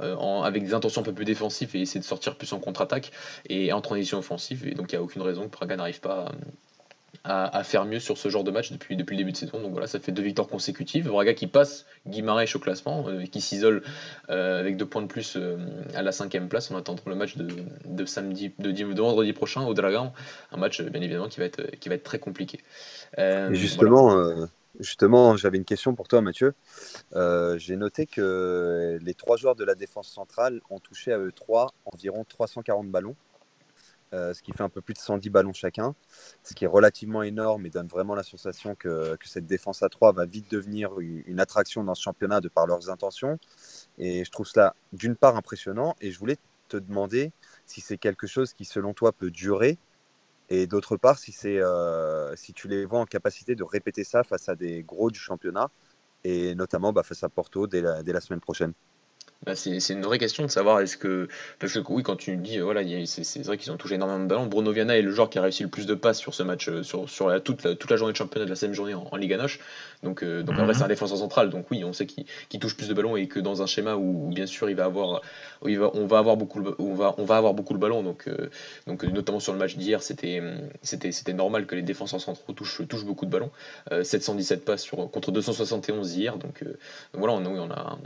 euh, 0.00 0.14
en, 0.16 0.42
avec 0.42 0.64
des 0.64 0.74
intentions 0.74 1.02
un 1.02 1.04
peu 1.04 1.14
plus 1.14 1.24
défensives 1.24 1.74
et 1.74 1.80
essayer 1.80 2.00
de 2.00 2.04
sortir 2.04 2.36
plus 2.36 2.52
en 2.52 2.58
contre-attaque 2.58 3.12
et 3.48 3.72
en 3.72 3.80
transition 3.80 4.18
offensive. 4.18 4.66
Et 4.66 4.74
donc 4.74 4.92
il 4.92 4.94
n'y 4.94 5.00
a 5.00 5.02
aucune 5.02 5.22
raison 5.22 5.48
que 5.48 5.56
Braga 5.56 5.76
n'arrive 5.76 6.00
pas 6.00 6.26
à 6.26 6.32
à, 7.24 7.62
faire 7.64 7.84
mieux 7.84 8.00
sur 8.00 8.16
ce 8.16 8.28
genre 8.28 8.44
de 8.44 8.50
match 8.50 8.72
depuis, 8.72 8.96
depuis 8.96 9.14
le 9.14 9.18
début 9.18 9.32
de 9.32 9.36
saison. 9.36 9.60
Donc 9.60 9.72
voilà, 9.72 9.86
ça 9.86 9.98
fait 9.98 10.12
deux 10.12 10.22
victoires 10.22 10.48
consécutives. 10.48 11.08
Braga 11.08 11.34
qui 11.34 11.46
passe 11.46 11.84
Guimarães 12.06 12.54
au 12.54 12.58
classement, 12.58 13.06
euh, 13.08 13.24
qui 13.24 13.40
s'isole 13.40 13.82
euh, 14.30 14.60
avec 14.60 14.76
deux 14.76 14.86
points 14.86 15.02
de 15.02 15.08
plus 15.08 15.36
euh, 15.36 15.56
à 15.94 16.02
la 16.02 16.12
cinquième 16.12 16.48
place 16.48 16.70
en 16.70 16.76
attendant 16.76 17.02
le 17.06 17.14
match 17.14 17.36
de, 17.36 17.48
de 17.84 18.04
samedi, 18.04 18.52
de, 18.58 18.70
de, 18.70 19.00
vendredi 19.00 19.32
prochain 19.32 19.64
au 19.66 19.74
Dragon. 19.74 20.12
Un 20.52 20.56
match 20.56 20.80
bien 20.80 21.02
évidemment 21.02 21.28
qui 21.28 21.40
va 21.40 21.46
être, 21.46 21.70
qui 21.78 21.88
va 21.88 21.96
être 21.96 22.04
très 22.04 22.18
compliqué. 22.18 22.60
justement, 23.50 24.48
justement, 24.80 25.36
j'avais 25.36 25.58
une 25.58 25.64
question 25.64 25.94
pour 25.94 26.08
toi, 26.08 26.22
Mathieu. 26.22 26.54
J'ai 27.56 27.76
noté 27.76 28.06
que 28.06 28.98
les 29.02 29.14
trois 29.14 29.36
joueurs 29.36 29.56
de 29.56 29.64
la 29.64 29.74
défense 29.74 30.08
centrale 30.08 30.60
ont 30.70 30.78
touché 30.78 31.12
à 31.12 31.18
eux 31.18 31.32
trois 31.32 31.74
environ 31.84 32.24
340 32.24 32.88
ballons. 32.88 33.16
Euh, 34.14 34.32
ce 34.32 34.42
qui 34.42 34.52
fait 34.52 34.62
un 34.62 34.70
peu 34.70 34.80
plus 34.80 34.94
de 34.94 34.98
110 34.98 35.28
ballons 35.28 35.52
chacun, 35.52 35.94
ce 36.42 36.54
qui 36.54 36.64
est 36.64 36.68
relativement 36.68 37.22
énorme 37.22 37.66
et 37.66 37.70
donne 37.70 37.88
vraiment 37.88 38.14
la 38.14 38.22
sensation 38.22 38.74
que, 38.74 39.18
cette 39.24 39.46
défense 39.46 39.82
à 39.82 39.90
3 39.90 40.12
va 40.12 40.24
vite 40.24 40.50
devenir 40.50 40.98
une, 40.98 41.38
attraction 41.40 41.84
dans 41.84 41.94
ce 41.94 42.02
championnat 42.02 42.40
de 42.40 42.48
par 42.48 42.66
leurs 42.66 42.88
intentions. 42.88 43.38
Et 43.98 44.24
je 44.24 44.30
trouve 44.30 44.46
cela 44.46 44.74
d'une 44.94 45.14
part 45.14 45.36
impressionnant 45.36 45.94
et 46.00 46.10
je 46.10 46.18
voulais 46.18 46.38
te 46.68 46.78
demander 46.78 47.32
si 47.66 47.82
c'est 47.82 47.98
quelque 47.98 48.26
chose 48.26 48.54
qui 48.54 48.64
selon 48.64 48.94
toi 48.94 49.12
peut 49.12 49.30
durer 49.30 49.78
et 50.48 50.66
d'autre 50.66 50.96
part 50.96 51.18
si, 51.18 51.34
euh, 51.44 52.34
si 52.36 52.54
tu 52.54 52.68
les 52.68 52.86
vois 52.86 53.00
en 53.00 53.06
capacité 53.06 53.54
de 53.54 53.62
répéter 53.62 54.04
ça 54.04 54.24
face 54.24 54.48
à 54.48 54.56
des 54.56 54.82
gros 54.82 55.10
du 55.10 55.18
championnat 55.18 55.70
et 56.24 56.54
notamment 56.54 56.92
bah, 56.94 57.02
face 57.02 57.22
à 57.24 57.28
Porto 57.28 57.66
dès 57.66 57.82
la 57.82 58.20
semaine 58.20 58.40
prochaine. 58.40 58.72
Bah, 59.46 59.54
c'est 59.54 59.78
une 59.90 60.02
vraie 60.02 60.18
question 60.18 60.44
de 60.44 60.50
savoir 60.50 60.80
est-ce 60.80 60.96
que. 60.96 61.28
Parce 61.60 61.72
que 61.72 61.78
oui, 61.90 62.02
quand 62.02 62.16
tu 62.16 62.36
dis, 62.36 62.58
euh, 62.58 62.64
voilà, 62.64 62.82
c'est 63.06 63.46
vrai 63.46 63.56
qu'ils 63.56 63.70
ont 63.70 63.76
touché 63.76 63.94
énormément 63.94 64.22
de 64.24 64.28
ballons. 64.28 64.46
Bruno 64.46 64.72
Viana 64.72 64.98
est 64.98 65.02
le 65.02 65.12
joueur 65.12 65.30
qui 65.30 65.38
a 65.38 65.42
réussi 65.42 65.62
le 65.62 65.68
plus 65.68 65.86
de 65.86 65.94
passes 65.94 66.18
sur 66.18 66.34
ce 66.34 66.42
match, 66.42 66.68
euh, 66.68 66.82
sur, 66.82 67.08
sur 67.08 67.28
la, 67.28 67.38
toute, 67.38 67.62
la, 67.62 67.76
toute 67.76 67.88
la 67.88 67.96
journée 67.96 68.12
de 68.12 68.16
championnat 68.16 68.46
de 68.46 68.50
la 68.50 68.56
7 68.56 68.74
journée 68.74 68.94
en, 68.94 69.16
Ligue 69.16 69.36
Noche. 69.36 69.60
Donc, 70.02 70.24
euh, 70.24 70.42
donc 70.42 70.58
en 70.58 70.64
vrai, 70.64 70.74
c'est 70.74 70.82
un 70.82 70.88
défenseur 70.88 71.18
central. 71.18 71.50
Donc 71.50 71.70
oui, 71.70 71.84
on 71.84 71.92
sait 71.92 72.06
qu'il 72.06 72.26
touche 72.58 72.76
plus 72.76 72.88
de 72.88 72.94
ballons 72.94 73.16
et 73.16 73.28
que 73.28 73.38
dans 73.38 73.62
un 73.62 73.66
schéma 73.66 73.94
où, 73.94 74.28
bien 74.28 74.46
sûr, 74.46 74.68
il 74.70 74.74
va 74.76 74.86
avoir, 74.86 75.22
il 75.64 75.78
va, 75.78 75.92
on, 75.94 76.06
va 76.06 76.18
avoir 76.18 76.36
beaucoup 76.36 76.58
le, 76.58 76.74
on, 76.80 76.94
va, 76.94 77.14
on 77.18 77.24
va 77.24 77.36
avoir 77.36 77.54
beaucoup 77.54 77.74
le 77.74 77.80
ballon. 77.80 78.02
Donc, 78.02 78.28
donc 78.88 79.04
notamment 79.04 79.40
sur 79.40 79.52
le 79.52 79.60
match 79.60 79.76
d'hier, 79.76 80.02
c'était 80.02 80.42
normal 81.32 81.66
que 81.66 81.76
les 81.76 81.82
défenseurs 81.82 82.20
centraux 82.20 82.52
touchent, 82.54 82.82
touchent 82.88 83.06
beaucoup 83.06 83.24
de 83.24 83.30
ballons. 83.30 83.52
717 84.02 84.64
passes 84.64 84.82
sur, 84.82 85.08
contre 85.10 85.30
271 85.30 86.16
hier. 86.16 86.36
Donc, 86.38 86.64
voilà, 87.12 87.34
on, 87.34 87.46
on 87.46 87.70
a. 87.70 87.98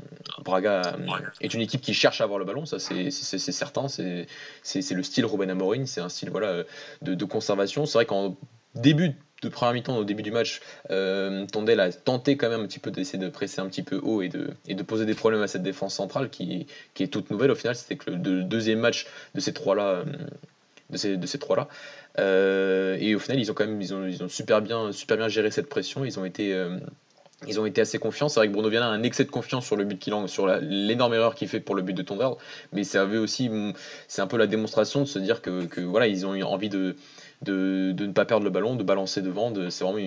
Braga 0.45 0.97
est 1.41 1.55
une 1.55 1.61
équipe 1.61 1.81
qui 1.81 1.95
cherche 1.95 2.21
à 2.21 2.25
avoir 2.25 2.39
le 2.39 2.45
ballon, 2.45 2.67
ça 2.67 2.79
c'est 2.79 3.11
certain. 3.11 3.89
C'est 3.89 4.27
le 4.91 5.03
style 5.03 5.27
Ruben 5.27 5.51
Amorim, 5.51 5.87
c'est 5.87 6.01
un 6.01 6.09
style 6.09 6.31
voilà, 6.31 6.65
de, 7.03 7.25
conservation. 7.25 7.87
C'est 7.87 7.99
vrai 7.99 8.07
qu'en 8.07 8.37
début 8.75 9.13
de 9.43 9.49
première 9.49 9.75
mi-temps, 9.75 9.97
au 9.97 10.05
début 10.05 10.23
du 10.23 10.31
match, 10.31 10.61
euh, 10.91 11.47
Tondel 11.47 11.81
a 11.81 11.93
tenté 11.93 12.37
quand 12.37 12.49
même 12.49 12.61
un 12.61 12.67
petit 12.67 12.79
peu 12.79 12.93
d'essayer 12.93 13.19
de 13.19 13.29
presser 13.29 13.61
un 13.61 13.67
petit 13.67 13.83
peu 13.83 13.99
haut 14.01 14.23
et 14.23 14.29
de, 14.29 14.51
et 14.69 14.75
de 14.75 14.83
poser 14.85 15.05
des 15.05 15.15
problèmes 15.15 15.43
à 15.43 15.49
cette 15.49 15.65
défense 15.65 15.97
centrale 15.97 16.31
qui, 16.31 16.69
qui 16.95 17.03
est 17.03 17.09
toute 17.09 17.31
nouvelle 17.31 17.51
au 17.51 17.57
final. 17.57 17.75
C'était 17.75 17.99
le, 18.09 18.45
deuxième 18.45 18.79
match 18.79 19.07
de 19.35 19.41
ces 19.41 19.53
trois-là. 19.53 19.83
Euh, 19.83 20.05
de 20.93 20.97
ces, 20.97 21.17
de 21.17 21.27
ces 21.27 21.39
trois-là. 21.39 21.69
Euh, 22.19 22.97
et 23.01 23.15
au 23.15 23.19
final, 23.19 23.41
ils 23.41 23.51
ont 23.51 23.55
quand 23.55 23.67
même 23.67 23.81
ils 23.81 23.95
ont, 23.95 24.07
ils 24.07 24.23
ont 24.23 24.29
super, 24.29 24.63
bien, 24.63 24.93
super 24.93 25.17
bien 25.17 25.29
géré 25.29 25.51
cette 25.51 25.69
pression. 25.69 26.05
Ils 26.05 26.21
ont 26.21 26.25
été, 26.25 26.53
euh, 26.53 26.79
ils 27.47 27.61
ont 27.61 27.67
été 27.67 27.81
assez 27.81 27.99
confiants. 27.99 28.29
C'est 28.29 28.41
vrai 28.41 28.49
que 28.49 28.53
Bruno 28.53 28.69
Viana 28.69 28.87
a 28.87 28.91
un 28.91 29.03
excès 29.03 29.25
de 29.25 29.31
confiance 29.31 29.67
sur 29.67 29.77
le 29.77 29.85
but 29.85 29.99
qu'il 29.99 30.13
sur 30.27 30.47
l'énorme 30.61 31.15
erreur 31.15 31.35
qu'il 31.35 31.49
fait 31.49 31.61
pour 31.61 31.75
le 31.75 31.83
but 31.83 31.95
de 31.95 32.03
Tondard, 32.03 32.37
mais 32.73 32.85
ça 32.85 33.05
aussi, 33.05 33.51
c'est 34.09 34.23
un 34.23 34.27
peu 34.27 34.37
la 34.37 34.47
démonstration 34.47 35.01
de 35.01 35.07
se 35.07 35.19
dire 35.19 35.43
que, 35.43 35.81
voilà, 35.81 36.07
ils 36.07 36.27
ont 36.27 36.35
eu 36.35 36.43
envie 36.43 36.69
de, 36.69 36.97
de, 37.43 37.95
ne 37.99 38.13
pas 38.13 38.25
perdre 38.25 38.45
le 38.45 38.51
ballon, 38.51 38.77
de 38.77 38.85
balancer 38.85 39.23
devant. 39.23 39.53
C'est 39.71 39.85
vraiment 39.85 39.99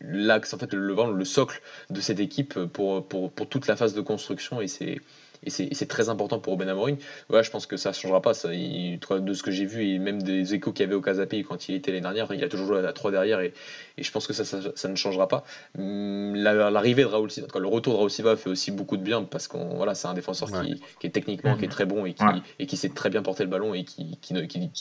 l'axe, 0.00 0.54
en 0.54 0.58
fait, 0.58 0.72
le, 0.72 0.86
le, 0.86 1.16
le 1.16 1.24
socle 1.24 1.60
de 1.90 2.00
cette 2.00 2.20
équipe 2.20 2.58
pour, 2.66 3.06
pour, 3.06 3.30
pour 3.30 3.48
toute 3.48 3.66
la 3.66 3.76
phase 3.76 3.94
de 3.94 4.00
construction 4.00 4.60
et 4.60 4.68
c'est 4.68 4.98
et 5.44 5.50
c'est 5.50 5.86
très 5.86 6.08
important 6.08 6.38
pour 6.38 6.52
Ruben 6.52 6.68
Amorim. 6.68 6.96
Voilà, 7.28 7.42
je 7.42 7.50
pense 7.50 7.66
que 7.66 7.76
ça 7.76 7.90
ne 7.90 7.94
changera 7.94 8.22
pas. 8.22 8.34
Ça, 8.34 8.48
de 8.48 9.34
ce 9.34 9.42
que 9.42 9.50
j'ai 9.50 9.64
vu, 9.64 9.84
et 9.84 9.98
même 9.98 10.22
des 10.22 10.54
échos 10.54 10.72
qu'il 10.72 10.84
y 10.84 10.86
avait 10.86 10.94
au 10.94 11.00
Casapi 11.00 11.42
quand 11.42 11.68
il 11.68 11.74
était 11.74 11.90
l'année 11.90 12.02
dernière, 12.02 12.32
il 12.32 12.42
a 12.44 12.48
toujours 12.48 12.66
joué 12.68 12.86
à 12.86 12.92
3 12.92 13.10
derrière, 13.10 13.40
et, 13.40 13.52
et, 13.98 14.02
je 14.02 14.12
pense 14.12 14.26
que 14.26 14.32
ça, 14.32 14.44
ça, 14.44 14.88
ne 14.88 14.94
changera 14.94 15.28
pas. 15.28 15.44
Hum, 15.78 16.34
l'arrivée 16.36 17.02
de 17.02 17.08
Raoul 17.08 17.30
Silva, 17.30 17.48
le 17.58 17.66
retour 17.66 17.94
de 17.94 17.98
Raoul 17.98 18.10
Silva 18.10 18.36
fait 18.36 18.50
aussi 18.50 18.70
beaucoup 18.70 18.96
de 18.96 19.02
bien, 19.02 19.24
parce 19.24 19.48
que 19.48 19.56
voilà, 19.56 19.94
c'est 19.94 20.08
un 20.08 20.14
défenseur 20.14 20.50
qui, 20.62 20.80
qui, 21.00 21.06
est 21.06 21.10
techniquement 21.10 21.56
qui 21.56 21.64
est 21.64 21.68
très 21.68 21.86
bon 21.86 22.06
et 22.06 22.14
qui, 22.14 22.24
et 22.58 22.66
qui 22.66 22.76
sait 22.76 22.88
très 22.88 23.10
bien 23.10 23.22
porter 23.22 23.42
le 23.42 23.50
ballon 23.50 23.74
et 23.74 23.84
qui, 23.84 24.18
qui, 24.20 24.34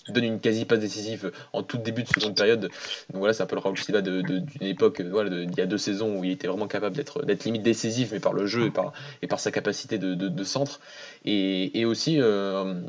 donne 0.10 0.24
une 0.24 0.40
quasi 0.40 0.66
passe 0.66 0.80
décisive 0.80 1.32
en 1.54 1.64
tout 1.64 1.78
début 1.78 2.04
de 2.04 2.08
seconde 2.08 2.36
période. 2.36 2.62
Donc 2.62 3.20
voilà, 3.20 3.34
c'est 3.34 3.44
un 3.44 3.48
peu 3.48 3.56
le 3.56 3.62
Raoul 3.62 3.78
Silva 3.78 4.02
d'une 4.02 4.46
époque, 4.62 5.02
voilà, 5.02 5.30
il 5.36 5.58
y 5.58 5.62
a 5.62 5.66
deux 5.66 5.78
saisons 5.78 6.20
où 6.20 6.24
il 6.24 6.32
était 6.32 6.48
vraiment 6.48 6.68
capable 6.68 6.96
d'être 6.96 7.44
limite 7.46 7.64
décisif, 7.64 8.10
mais 8.12 8.20
par 8.20 8.34
le 8.34 8.46
jeu 8.46 8.68
et 8.68 8.72
par, 8.72 8.94
et 9.22 9.28
par 9.28 9.40
sa 9.40 9.52
capacité 9.52 9.98
de, 9.98 10.14
de, 10.14 10.44
centre. 10.52 10.80
Et, 11.26 11.86
aussi, 11.86 12.20
euh, 12.20 12.82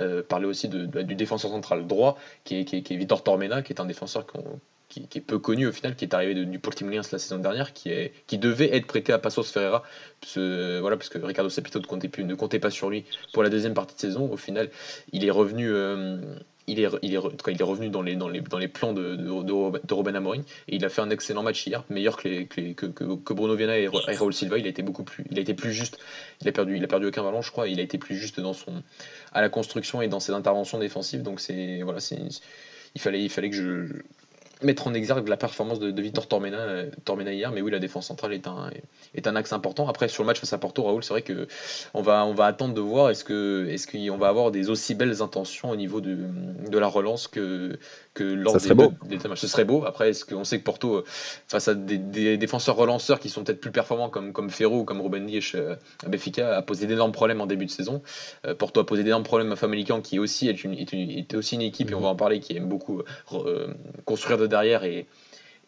euh, 0.00 0.22
parler 0.22 0.46
aussi 0.46 0.68
de, 0.68 0.86
du 1.02 1.14
défenseur 1.14 1.50
central 1.50 1.86
droit, 1.86 2.18
qui 2.44 2.60
est, 2.60 2.64
qui 2.64 2.76
est, 2.76 2.96
Vitor 2.96 3.22
Tormena, 3.22 3.62
qui 3.62 3.72
est 3.72 3.80
un 3.80 3.86
défenseur 3.86 4.26
qui, 4.88 5.06
est 5.14 5.20
peu 5.20 5.38
connu 5.38 5.66
au 5.66 5.72
final, 5.72 5.94
qui 5.94 6.04
est 6.04 6.14
arrivé 6.14 6.34
du 6.34 6.58
Portimonense 6.58 7.12
la 7.12 7.18
saison 7.18 7.38
dernière, 7.38 7.72
qui, 7.72 7.90
est, 7.90 8.12
qui 8.26 8.38
devait 8.38 8.74
être 8.74 8.86
prêté 8.86 9.12
à 9.12 9.18
Passos 9.18 9.50
Ferreira, 9.50 9.82
parce, 10.20 10.38
voilà, 10.38 10.96
parce 10.96 11.08
que 11.08 11.18
Ricardo 11.18 11.48
Sapito 11.48 11.78
ne 11.78 11.86
comptait, 11.86 12.08
plus, 12.08 12.24
ne 12.24 12.34
comptait 12.34 12.58
pas 12.58 12.70
sur 12.70 12.90
lui 12.90 13.04
pour 13.32 13.42
la 13.42 13.50
deuxième 13.50 13.74
partie 13.74 13.94
de 13.94 14.00
saison. 14.00 14.30
Au 14.30 14.36
final, 14.36 14.70
il 15.12 15.24
est 15.24 15.30
revenu, 15.30 15.70
euh, 15.70 16.18
il 16.70 16.80
est, 16.80 16.88
il, 17.02 17.14
est, 17.14 17.18
il 17.48 17.60
est 17.60 17.64
revenu 17.64 17.88
dans 17.88 18.02
les, 18.02 18.16
dans 18.16 18.28
les, 18.28 18.40
dans 18.40 18.58
les 18.58 18.68
plans 18.68 18.92
de, 18.92 19.16
de, 19.16 19.24
de, 19.86 19.94
Robin 19.94 20.14
Amorim 20.14 20.42
et 20.68 20.76
il 20.76 20.84
a 20.84 20.88
fait 20.88 21.00
un 21.00 21.10
excellent 21.10 21.42
match 21.42 21.66
hier, 21.66 21.84
meilleur 21.90 22.16
que, 22.16 22.44
que, 22.44 22.86
que, 22.86 23.32
Bruno 23.32 23.56
Viana 23.56 23.78
et, 23.78 23.88
Raúl 23.88 24.32
Silva. 24.32 24.58
Il 24.58 24.66
a 24.66 24.68
été 24.68 24.82
beaucoup 24.82 25.04
plus, 25.04 25.24
il 25.30 25.38
a 25.38 25.42
été 25.42 25.54
plus 25.54 25.72
juste. 25.72 25.98
Il 26.40 26.48
a 26.48 26.52
perdu, 26.52 26.76
il 26.76 26.84
a 26.84 26.86
perdu 26.86 27.06
aucun 27.06 27.22
ballon, 27.22 27.42
je 27.42 27.50
crois. 27.50 27.68
Il 27.68 27.80
a 27.80 27.82
été 27.82 27.98
plus 27.98 28.16
juste 28.16 28.40
dans 28.40 28.54
son, 28.54 28.82
à 29.32 29.40
la 29.40 29.48
construction 29.48 30.02
et 30.02 30.08
dans 30.08 30.20
ses 30.20 30.32
interventions 30.32 30.78
défensives. 30.78 31.22
Donc 31.22 31.40
c'est 31.40 31.82
voilà, 31.82 32.00
c'est, 32.00 32.18
il 32.94 33.00
fallait, 33.00 33.22
il 33.22 33.30
fallait 33.30 33.50
que 33.50 33.56
je, 33.56 34.02
mettre 34.62 34.86
en 34.86 34.94
exergue 34.94 35.28
la 35.28 35.36
performance 35.36 35.78
de, 35.78 36.00
Victor 36.00 36.26
Tormena, 36.26 36.58
euh, 36.58 36.90
Tormena, 37.04 37.32
hier, 37.32 37.50
mais 37.52 37.60
oui, 37.60 37.70
la 37.70 37.78
défense 37.78 38.06
centrale 38.06 38.32
est 38.32 38.46
un, 38.46 38.70
est 39.14 39.26
un 39.26 39.36
axe 39.36 39.52
important. 39.52 39.88
Après, 39.88 40.08
sur 40.08 40.22
le 40.22 40.26
match 40.26 40.40
face 40.40 40.52
à 40.52 40.58
Porto, 40.58 40.82
Raoul, 40.82 41.02
c'est 41.02 41.12
vrai 41.12 41.22
que 41.22 41.46
on 41.94 42.02
va, 42.02 42.24
on 42.24 42.34
va 42.34 42.46
attendre 42.46 42.74
de 42.74 42.80
voir 42.80 43.10
est-ce 43.10 43.24
que 43.24 43.66
est-ce 43.70 43.86
qu'on 43.86 44.16
va 44.16 44.28
avoir 44.28 44.50
des 44.50 44.70
aussi 44.70 44.94
belles 44.94 45.22
intentions 45.22 45.70
au 45.70 45.76
niveau 45.76 46.00
de, 46.00 46.16
de 46.68 46.78
la 46.78 46.86
relance 46.86 47.28
que, 47.28 47.78
que 48.14 48.24
lors 48.24 48.56
des, 48.56 48.74
beau. 48.74 48.92
Ce 49.36 49.46
serait 49.46 49.64
beau. 49.64 49.84
Après, 49.84 50.10
est-ce 50.10 50.24
qu'on 50.24 50.44
sait 50.44 50.58
que 50.58 50.64
Porto, 50.64 50.96
euh, 50.96 51.04
face 51.06 51.68
à 51.68 51.74
des, 51.74 52.36
défenseurs 52.36 52.76
relanceurs 52.76 53.20
qui 53.20 53.28
sont 53.28 53.44
peut-être 53.44 53.60
plus 53.60 53.70
performants 53.70 54.08
comme, 54.08 54.32
comme 54.32 54.50
Ferro 54.50 54.80
ou 54.80 54.84
comme 54.84 55.00
Ruben 55.00 55.26
Dias 55.26 55.52
euh, 55.54 55.76
à 56.04 56.08
Benfica, 56.08 56.56
a 56.56 56.62
posé 56.62 56.86
d'énormes 56.86 57.12
problèmes 57.12 57.40
en 57.40 57.46
début 57.46 57.66
de 57.66 57.70
saison. 57.70 58.02
Euh, 58.46 58.54
Porto 58.54 58.80
a 58.80 58.86
posé 58.86 59.04
d'énormes 59.04 59.22
problèmes 59.22 59.52
à 59.52 59.56
Famalicão, 59.56 60.00
qui 60.00 60.18
aussi 60.18 60.48
est, 60.48 60.64
une, 60.64 60.74
était 60.74 61.36
aussi 61.36 61.54
une 61.54 61.62
équipe, 61.62 61.90
et 61.90 61.94
on 61.94 62.00
va 62.00 62.08
en 62.08 62.16
parler, 62.16 62.40
qui 62.40 62.56
aime 62.56 62.68
beaucoup 62.68 63.02
construire 64.04 64.38
de 64.38 64.46
derrière 64.46 64.84
et, 64.84 65.06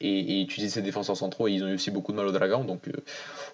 et, 0.00 0.42
utiliser 0.42 0.68
ses 0.68 0.82
défenseurs 0.82 1.16
centraux. 1.16 1.46
Et 1.46 1.52
ils 1.52 1.62
ont 1.62 1.68
eu 1.68 1.74
aussi 1.74 1.90
beaucoup 1.90 2.12
de 2.12 2.16
mal 2.16 2.26
au 2.26 2.32
Dragon. 2.32 2.64
Donc, 2.64 2.90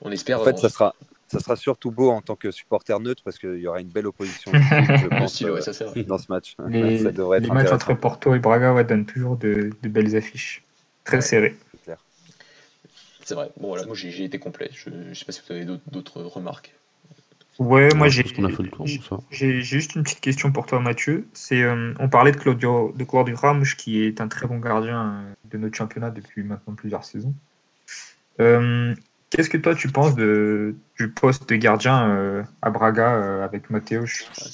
on 0.00 0.10
espère. 0.10 0.40
En 0.40 0.44
fait, 0.44 0.58
ça 0.58 0.70
sera 0.70 0.94
ça 1.28 1.40
sera 1.40 1.56
surtout 1.56 1.90
beau 1.90 2.10
en 2.10 2.20
tant 2.22 2.36
que 2.36 2.50
supporter 2.50 2.98
neutre 3.00 3.22
parce 3.22 3.38
qu'il 3.38 3.58
y 3.58 3.66
aura 3.66 3.80
une 3.80 3.88
belle 3.88 4.06
opposition 4.06 4.50
je 4.54 5.06
pense, 5.08 5.42
euh, 5.42 6.02
dans 6.04 6.18
ce 6.18 6.32
match. 6.32 6.56
Les, 6.68 6.98
ça 7.02 7.12
devrait 7.12 7.40
les 7.40 7.48
matchs 7.48 7.72
entre 7.72 7.94
Porto 7.94 8.34
et 8.34 8.38
Braga 8.38 8.72
ouais, 8.72 8.84
donnent 8.84 9.06
toujours 9.06 9.36
de, 9.36 9.70
de, 9.82 9.88
belles 9.88 10.16
affiches, 10.16 10.62
très 11.04 11.20
serrées. 11.20 11.56
C'est 13.24 13.34
vrai. 13.34 13.50
Bon, 13.60 13.68
voilà, 13.68 13.84
moi 13.84 13.94
j'ai 13.94 14.24
été 14.24 14.38
complet. 14.38 14.70
Je 14.72 14.88
ne 14.88 15.12
sais 15.12 15.26
pas 15.26 15.32
si 15.32 15.42
vous 15.46 15.52
avez 15.52 15.66
d'autres 15.66 16.22
remarques. 16.22 16.72
Ouais, 17.58 17.88
moi 17.94 18.08
j'ai 18.08 19.62
juste 19.62 19.96
une 19.96 20.04
petite 20.04 20.20
question 20.20 20.52
pour 20.52 20.64
toi, 20.64 20.78
Mathieu. 20.78 21.26
C'est 21.32 21.60
euh, 21.60 21.92
on 21.98 22.08
parlait 22.08 22.30
de 22.30 22.36
Claudio 22.36 22.94
de 22.96 23.02
Claudio 23.02 23.36
Ramos 23.36 23.74
qui 23.76 24.02
est 24.02 24.20
un 24.20 24.28
très 24.28 24.46
bon 24.46 24.58
gardien 24.58 25.12
euh, 25.12 25.34
de 25.50 25.58
notre 25.58 25.76
championnat 25.76 26.10
depuis 26.10 26.44
maintenant 26.44 26.74
plusieurs 26.74 27.04
saisons. 27.04 27.34
Euh, 28.40 28.94
Qu'est-ce 29.30 29.50
que 29.50 29.58
toi 29.58 29.74
tu 29.74 29.88
penses 29.88 30.14
de, 30.14 30.74
du 30.98 31.10
poste 31.10 31.48
de 31.48 31.56
gardien 31.56 32.08
euh, 32.10 32.42
à 32.62 32.70
Braga 32.70 33.14
euh, 33.14 33.44
avec 33.44 33.68
Mathéo 33.68 34.04
ah, 34.04 34.44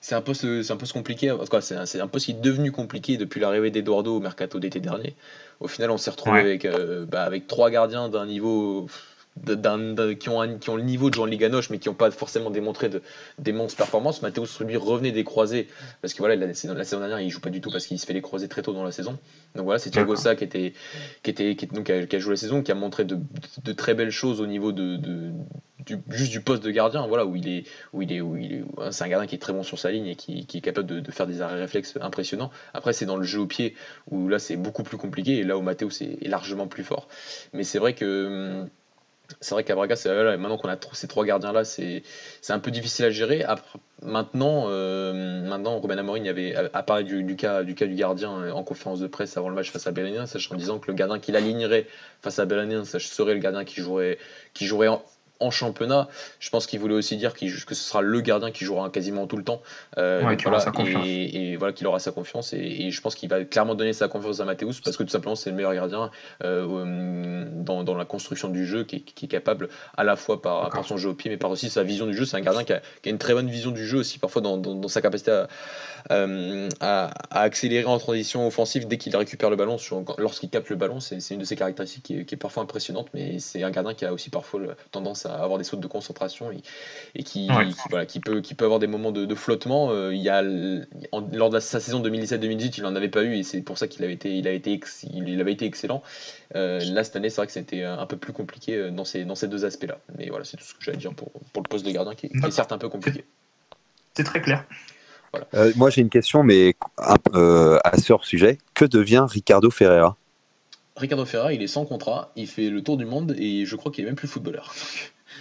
C'est 0.00 0.14
un 0.14 0.20
poste, 0.20 0.44
un 0.44 0.76
poste 0.76 0.92
compliqué. 0.92 1.34
C'est 1.60 2.00
un, 2.00 2.08
poste 2.08 2.26
qui 2.26 2.32
est 2.32 2.40
devenu 2.40 2.72
compliqué 2.72 3.16
depuis 3.16 3.40
l'arrivée 3.40 3.70
d'Eduardo 3.70 4.16
au 4.16 4.20
mercato 4.20 4.58
d'été 4.58 4.80
dernier. 4.80 5.14
Au 5.60 5.68
final, 5.68 5.90
on 5.90 5.98
s'est 5.98 6.10
retrouvé 6.10 6.40
avec, 6.40 6.64
euh, 6.64 7.06
bah, 7.06 7.22
avec 7.22 7.46
trois 7.46 7.70
gardiens 7.70 8.08
d'un 8.08 8.26
niveau 8.26 8.88
qui, 10.18 10.28
ont 10.28 10.58
qui 10.58 10.70
ont 10.70 10.76
le 10.76 10.82
niveau 10.82 11.10
de 11.10 11.14
Jean 11.14 11.24
Liganoche, 11.24 11.70
mais 11.70 11.78
qui 11.78 11.88
n'ont 11.88 11.94
pas 11.94 12.10
forcément 12.10 12.50
démontré 12.50 12.88
de, 12.88 13.02
des 13.38 13.52
monstres 13.52 13.76
performances. 13.76 14.22
Mathéus, 14.22 14.60
lui, 14.60 14.76
revenait 14.76 15.12
des 15.12 15.24
croisés, 15.24 15.68
parce 16.00 16.14
que 16.14 16.18
voilà, 16.18 16.36
la, 16.36 16.46
la 16.46 16.54
saison 16.54 16.74
dernière, 16.74 17.20
il 17.20 17.30
joue 17.30 17.40
pas 17.40 17.50
du 17.50 17.60
tout 17.60 17.70
parce 17.70 17.86
qu'il 17.86 17.98
se 17.98 18.06
fait 18.06 18.12
les 18.12 18.22
croisés 18.22 18.48
très 18.48 18.62
tôt 18.62 18.72
dans 18.72 18.84
la 18.84 18.92
saison. 18.92 19.18
Donc 19.54 19.64
voilà, 19.64 19.78
c'est 19.78 19.90
Thiago 19.90 20.16
Sa 20.16 20.36
qui, 20.36 20.44
était, 20.44 20.72
qui, 21.22 21.30
était, 21.30 21.54
qui, 21.56 21.66
donc, 21.66 21.84
qui, 21.84 22.16
a, 22.16 22.18
joué 22.18 22.32
la 22.32 22.36
saison, 22.36 22.62
qui 22.62 22.72
a 22.72 22.74
montré 22.74 23.04
de, 23.04 23.18
de, 23.64 23.72
très 23.72 23.94
belles 23.94 24.10
choses 24.10 24.40
au 24.40 24.46
niveau 24.46 24.72
de, 24.72 24.96
du, 24.96 25.98
juste 26.08 26.32
du 26.32 26.40
poste 26.40 26.62
de 26.62 26.70
gardien, 26.70 27.06
voilà, 27.06 27.26
où 27.26 27.36
il 27.36 27.48
est, 27.48 27.64
où 27.92 28.02
il 28.02 28.12
est, 28.12 28.20
où 28.20 28.36
il 28.36 28.52
est, 28.52 28.64
c'est 28.90 29.04
un 29.04 29.08
gardien 29.08 29.26
qui 29.26 29.34
est 29.34 29.38
très 29.38 29.52
bon 29.52 29.62
sur 29.62 29.78
sa 29.78 29.90
ligne 29.90 30.06
et 30.06 30.16
qui, 30.16 30.46
qui 30.46 30.58
est 30.58 30.62
capable 30.62 31.02
de, 31.02 31.10
faire 31.10 31.26
des 31.26 31.40
arrêts 31.40 31.60
réflexes 31.60 31.96
impressionnants. 32.00 32.50
Après, 32.74 32.92
c'est 32.92 33.06
dans 33.06 33.16
le 33.16 33.24
jeu 33.24 33.40
au 33.40 33.46
pied 33.46 33.74
où 34.10 34.28
là, 34.28 34.38
c'est 34.38 34.56
beaucoup 34.56 34.82
plus 34.82 34.96
compliqué 34.96 35.38
et 35.38 35.44
là 35.44 35.56
où 35.56 35.62
Mathéus 35.62 36.02
est 36.02 36.28
largement 36.28 36.66
plus 36.66 36.84
fort. 36.84 37.08
Mais 37.52 37.64
c'est 37.64 37.78
vrai 37.78 37.94
que 37.94 38.62
hum, 38.62 38.68
c'est 39.40 39.54
vrai 39.54 39.64
qu'à 39.64 39.74
Braga, 39.74 39.96
maintenant 40.36 40.56
qu'on 40.56 40.68
a 40.68 40.76
ces 40.92 41.08
trois 41.08 41.24
gardiens-là, 41.24 41.64
c'est 41.64 42.02
un 42.48 42.58
peu 42.58 42.70
difficile 42.70 43.06
à 43.06 43.10
gérer. 43.10 43.44
maintenant, 44.02 44.66
euh, 44.68 45.42
maintenant, 45.48 45.80
Ruben 45.80 45.98
Amorim 45.98 46.26
avait 46.26 46.54
a 46.54 46.82
parlé 46.82 47.04
du, 47.04 47.36
cas, 47.36 47.62
du 47.62 47.74
cas 47.74 47.86
du 47.86 47.94
gardien 47.94 48.32
euh, 48.40 48.50
en 48.52 48.62
conférence 48.62 49.00
de 49.00 49.06
presse 49.06 49.36
avant 49.36 49.48
le 49.48 49.54
match 49.54 49.70
face 49.70 49.86
à 49.86 49.92
Belenien, 49.92 50.24
en 50.24 50.54
disant 50.54 50.78
que 50.78 50.88
le 50.88 50.94
gardien 50.94 51.18
qu'il 51.18 51.36
alignerait 51.36 51.86
face 52.22 52.38
à 52.38 52.44
Belenien, 52.44 52.84
serait 52.84 53.34
le 53.34 53.40
gardien 53.40 53.64
qui 53.64 53.80
jouerait, 53.80 54.18
qui 54.54 54.66
jouerait 54.66 54.88
en 54.88 55.02
championnat. 55.50 56.08
Je 56.40 56.50
pense 56.50 56.66
qu'il 56.66 56.80
voulait 56.80 56.94
aussi 56.94 57.16
dire 57.16 57.34
que 57.34 57.46
ce 57.48 57.74
sera 57.74 58.02
le 58.02 58.20
gardien 58.20 58.50
qui 58.50 58.64
jouera 58.64 58.90
quasiment 58.90 59.26
tout 59.26 59.36
le 59.36 59.44
temps. 59.44 59.60
Euh, 59.98 60.20
et, 60.20 61.56
voilà 61.56 61.72
qu'il 61.72 61.86
aura 61.86 61.98
sa 61.98 62.12
confiance. 62.12 62.52
Et, 62.52 62.90
je 62.90 63.00
pense 63.00 63.14
qu'il 63.14 63.28
va 63.28 63.44
clairement 63.44 63.74
donner 63.74 63.92
sa 63.92 64.08
confiance 64.08 64.40
à 64.40 64.44
Mathéus 64.44 64.80
parce 64.80 64.96
que 64.96 65.02
tout 65.02 65.10
simplement 65.10 65.36
c'est 65.36 65.50
le 65.50 65.56
meilleur 65.56 65.74
gardien 65.74 66.10
euh, 66.44 67.44
dans, 67.52 67.84
dans, 67.84 67.94
la 67.94 68.04
construction 68.04 68.48
du 68.48 68.66
jeu 68.66 68.84
qui 68.84 68.96
est, 68.96 69.26
capable 69.26 69.68
à 69.96 70.04
la 70.04 70.16
fois 70.16 70.40
par, 70.40 70.70
par, 70.70 70.84
son 70.84 70.96
jeu 70.96 71.10
au 71.10 71.14
pied 71.14 71.30
mais 71.30 71.36
par 71.36 71.50
aussi 71.50 71.68
sa 71.70 71.82
vision 71.82 72.06
du 72.06 72.14
jeu. 72.14 72.24
C'est 72.24 72.36
un 72.36 72.40
gardien 72.40 72.64
qui 72.64 72.72
a, 72.72 72.80
qui 73.02 73.08
a, 73.08 73.12
une 73.12 73.18
très 73.18 73.34
bonne 73.34 73.48
vision 73.48 73.70
du 73.70 73.86
jeu 73.86 73.98
aussi 73.98 74.18
parfois 74.18 74.42
dans, 74.42 74.56
dans, 74.56 74.88
sa 74.88 75.02
capacité 75.02 75.30
à, 75.30 75.48
euh, 76.12 76.68
à, 76.80 77.10
accélérer 77.30 77.86
en 77.86 77.98
transition 77.98 78.46
offensive 78.46 78.86
dès 78.86 78.98
qu'il 78.98 79.16
récupère 79.16 79.50
le 79.50 79.56
ballon 79.56 79.76
lorsqu'il 80.18 80.48
capte 80.48 80.70
le 80.70 80.76
ballon. 80.76 81.00
C'est 81.00 81.30
une 81.30 81.40
de 81.40 81.44
ses 81.44 81.56
caractéristiques 81.56 82.04
qui 82.04 82.18
est, 82.20 82.24
qui 82.24 82.34
est 82.34 82.38
parfois 82.38 82.62
impressionnante 82.62 83.08
mais 83.14 83.38
c'est 83.38 83.62
un 83.62 83.70
gardien 83.70 83.94
qui 83.94 84.04
a 84.04 84.12
aussi 84.12 84.30
parfois 84.30 84.60
tendance 84.90 85.25
à 85.26 85.42
avoir 85.42 85.58
des 85.58 85.64
sautes 85.64 85.80
de 85.80 85.86
concentration 85.86 86.50
et, 87.14 87.22
qui, 87.22 87.48
voilà, 87.88 88.06
qui, 88.06 88.20
peut, 88.20 88.40
qui 88.40 88.54
peut 88.54 88.64
avoir 88.64 88.80
des 88.80 88.86
moments 88.86 89.12
de, 89.12 89.34
flottement. 89.34 89.90
Euh, 89.90 90.14
il 90.14 90.20
y 90.20 90.28
a, 90.28 90.42
lors 90.42 91.50
de 91.50 91.60
sa 91.60 91.80
saison 91.80 92.02
2017-2018, 92.02 92.74
il 92.78 92.82
n'en 92.82 92.96
avait 92.96 93.08
pas 93.08 93.22
eu 93.22 93.34
et 93.34 93.42
c'est 93.42 93.62
pour 93.62 93.78
ça 93.78 93.88
qu'il 93.88 94.04
avait 94.04 94.14
été, 94.14 94.36
il 94.36 94.46
avait 94.46 94.56
été, 94.56 94.80
il 95.12 95.40
avait 95.40 95.52
été 95.52 95.64
excellent. 95.64 96.02
Euh, 96.54 96.80
là, 96.92 97.04
cette 97.04 97.16
année, 97.16 97.30
c'est 97.30 97.36
vrai 97.36 97.46
que 97.46 97.52
c'était 97.52 97.82
un 97.82 98.06
peu 98.06 98.16
plus 98.16 98.32
compliqué 98.32 98.76
euh, 98.76 98.90
dans 98.90 99.04
ces, 99.04 99.24
dans 99.24 99.34
ces 99.34 99.48
deux 99.48 99.64
aspects-là. 99.64 99.98
Mais 100.18 100.28
voilà, 100.28 100.44
c'est 100.44 100.56
tout 100.56 100.64
ce 100.64 100.74
que 100.74 100.82
j'allais 100.82 100.98
dire 100.98 101.14
pour, 101.14 101.30
pour 101.52 101.62
le 101.62 101.68
poste 101.68 101.84
de 101.84 101.90
gardien 101.90 102.14
qui 102.14 102.26
est, 102.26 102.50
certes 102.50 102.72
un 102.72 102.78
peu 102.78 102.88
compliqué. 102.88 103.24
C'est 104.14 104.24
très 104.24 104.40
clair. 104.40 104.64
moi, 105.76 105.90
j'ai 105.90 106.00
une 106.00 106.08
question, 106.08 106.42
mais 106.42 106.74
à, 106.96 107.16
à 107.84 107.96
ce 107.98 108.14
sujet. 108.22 108.58
Que 108.74 108.84
devient 108.84 109.26
Ricardo 109.28 109.70
Ferreira? 109.70 110.16
Ricardo 110.96 111.26
Ferreira, 111.26 111.52
il 111.52 111.62
est 111.62 111.66
sans 111.66 111.84
contrat, 111.84 112.32
il 112.36 112.46
fait 112.46 112.70
le 112.70 112.82
tour 112.82 112.96
du 112.96 113.04
monde 113.04 113.34
et 113.38 113.66
je 113.66 113.76
crois 113.76 113.92
qu'il 113.92 114.04
est 114.04 114.06
même 114.06 114.16
plus 114.16 114.28
footballeur. 114.28 114.74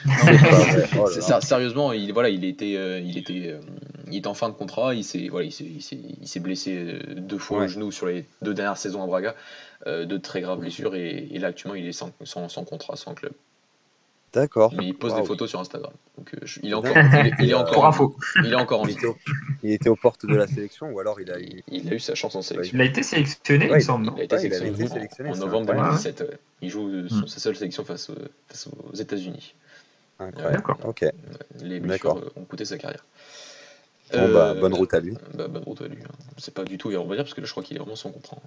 Oh 0.97 1.09
sérieusement, 1.41 1.93
il, 1.93 2.11
voilà, 2.13 2.29
il 2.29 2.45
était, 2.45 2.75
euh, 2.75 2.99
il, 2.99 3.17
était, 3.17 3.47
euh, 3.47 3.59
il 4.07 4.17
était 4.17 4.27
en 4.27 4.33
fin 4.33 4.49
de 4.49 4.53
contrat, 4.53 4.93
il 4.93 5.03
s'est 5.03 5.27
voilà, 5.29 5.47
il 5.47 5.81
s'est 5.81 6.39
blessé 6.39 6.75
euh, 6.75 6.99
deux 7.15 7.37
fois 7.37 7.63
au 7.63 7.67
genou 7.67 7.91
sur 7.91 8.07
les 8.07 8.25
deux 8.41 8.53
dernières 8.53 8.77
saisons 8.77 9.03
à 9.03 9.07
Braga, 9.07 9.35
de 9.85 10.17
très 10.17 10.41
graves 10.41 10.59
blessures, 10.59 10.95
et, 10.95 11.27
là 11.39 11.49
actuellement 11.49 11.75
il 11.75 11.87
est 11.87 11.91
sans, 11.91 12.11
sans, 12.23 12.65
contrat, 12.65 12.95
sans 12.95 13.13
club. 13.13 13.33
D'accord. 14.33 14.73
Mais 14.75 14.87
il 14.87 14.93
pose 14.93 15.15
des 15.15 15.23
photos 15.23 15.49
sur 15.49 15.61
Instagram. 15.61 15.93
Donc, 16.17 16.35
il 16.61 16.71
est 16.71 16.73
encore, 16.73 16.97
il, 17.39 17.49
est 17.49 17.53
encore, 17.53 17.85
info. 17.85 18.15
il 18.43 18.51
est 18.51 18.55
encore 18.55 18.81
en 18.81 18.87
il, 18.87 18.97
il 19.63 19.71
était 19.71 19.87
aux 19.87 19.95
portes 19.95 20.25
de 20.25 20.35
la 20.35 20.45
sélection 20.45 20.91
ou 20.91 20.99
alors 20.99 21.21
il 21.21 21.31
a, 21.31 21.39
il, 21.39 21.89
a 21.89 21.93
eu 21.93 21.99
sa 21.99 22.15
chance 22.15 22.35
en 22.35 22.41
sélection. 22.41 22.73
Il 22.75 22.81
a 22.81 22.83
été 22.83 23.01
sélectionné, 23.01 23.67
il 23.67 23.73
me 23.73 23.79
semble. 23.79 24.11
Il 24.17 24.19
a 24.19 24.23
été 24.25 24.37
sélectionné, 24.37 25.29
en, 25.29 25.37
novembre 25.37 25.73
2017. 25.73 26.37
Il 26.61 26.69
joue 26.69 26.85
mm. 26.85 27.27
sa 27.27 27.39
seule 27.39 27.55
sélection 27.55 27.85
face, 27.85 28.11
face 28.49 28.67
aux 28.67 28.95
États-Unis. 28.95 29.55
D'accord. 30.19 30.77
Ok. 30.85 31.05
Les 31.61 31.79
blessures 31.79 32.17
euh, 32.17 32.31
ont 32.35 32.45
coûté 32.45 32.65
sa 32.65 32.77
carrière. 32.77 33.03
Bon, 34.13 34.33
bah, 34.33 34.53
bonne 34.53 34.73
route 34.73 34.93
à 34.93 34.99
lui. 34.99 35.17
Bah, 35.33 35.47
bonne 35.47 35.63
route 35.63 35.81
à 35.81 35.87
lui. 35.87 36.01
Hein. 36.03 36.13
C'est 36.37 36.53
pas 36.53 36.63
du 36.63 36.77
tout, 36.77 36.89
on 36.93 37.05
va 37.05 37.15
dire, 37.15 37.23
parce 37.23 37.33
que 37.33 37.41
là, 37.41 37.47
je 37.47 37.51
crois 37.51 37.63
qu'il 37.63 37.75
est 37.75 37.79
vraiment 37.79 37.95
sans 37.95 38.11
contrat. 38.11 38.37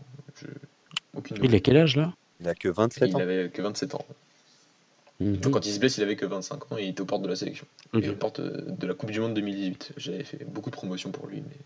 il 1.42 1.54
a 1.54 1.60
quel 1.60 1.76
âge 1.76 1.96
là? 1.96 2.14
Il 2.40 2.48
a 2.48 2.54
que 2.54 2.68
27 2.68 3.14
ans. 3.14 3.18
Il 3.18 3.22
avait 3.22 3.48
que 3.50 3.60
27 3.62 3.94
ans. 3.94 4.04
Mhm. 5.20 5.40
quand 5.50 5.66
il 5.66 5.72
se 5.72 5.80
blesse, 5.80 5.98
il 5.98 6.04
avait 6.04 6.14
que 6.14 6.26
25 6.26 6.72
ans 6.72 6.78
et 6.78 6.84
il 6.84 6.88
était 6.90 7.00
aux 7.00 7.04
portes 7.04 7.22
de 7.22 7.28
la 7.28 7.34
sélection. 7.34 7.66
aux 7.92 8.00
portes 8.12 8.40
de 8.40 8.86
la 8.86 8.94
Coupe 8.94 9.10
du 9.10 9.20
Monde 9.20 9.34
2018. 9.34 9.94
J'avais 9.96 10.22
fait 10.22 10.44
beaucoup 10.44 10.70
de 10.70 10.76
promotions 10.76 11.10
pour 11.10 11.26
lui, 11.26 11.42
mais. 11.42 11.56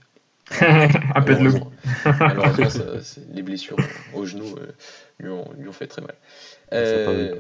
un 1.15 1.23
peu 1.23 1.35
de 1.35 1.45
loup. 1.45 1.71
Malheureusement, 2.19 2.83
les 3.33 3.43
blessures 3.43 3.77
au 4.15 4.27
genou 4.27 4.57
lui, 5.19 5.31
ont, 5.31 5.49
lui, 5.57 5.69
ont, 5.69 5.73
fait 5.73 5.87
très 5.87 6.03
mal. 6.03 6.15
Euh, 6.73 7.37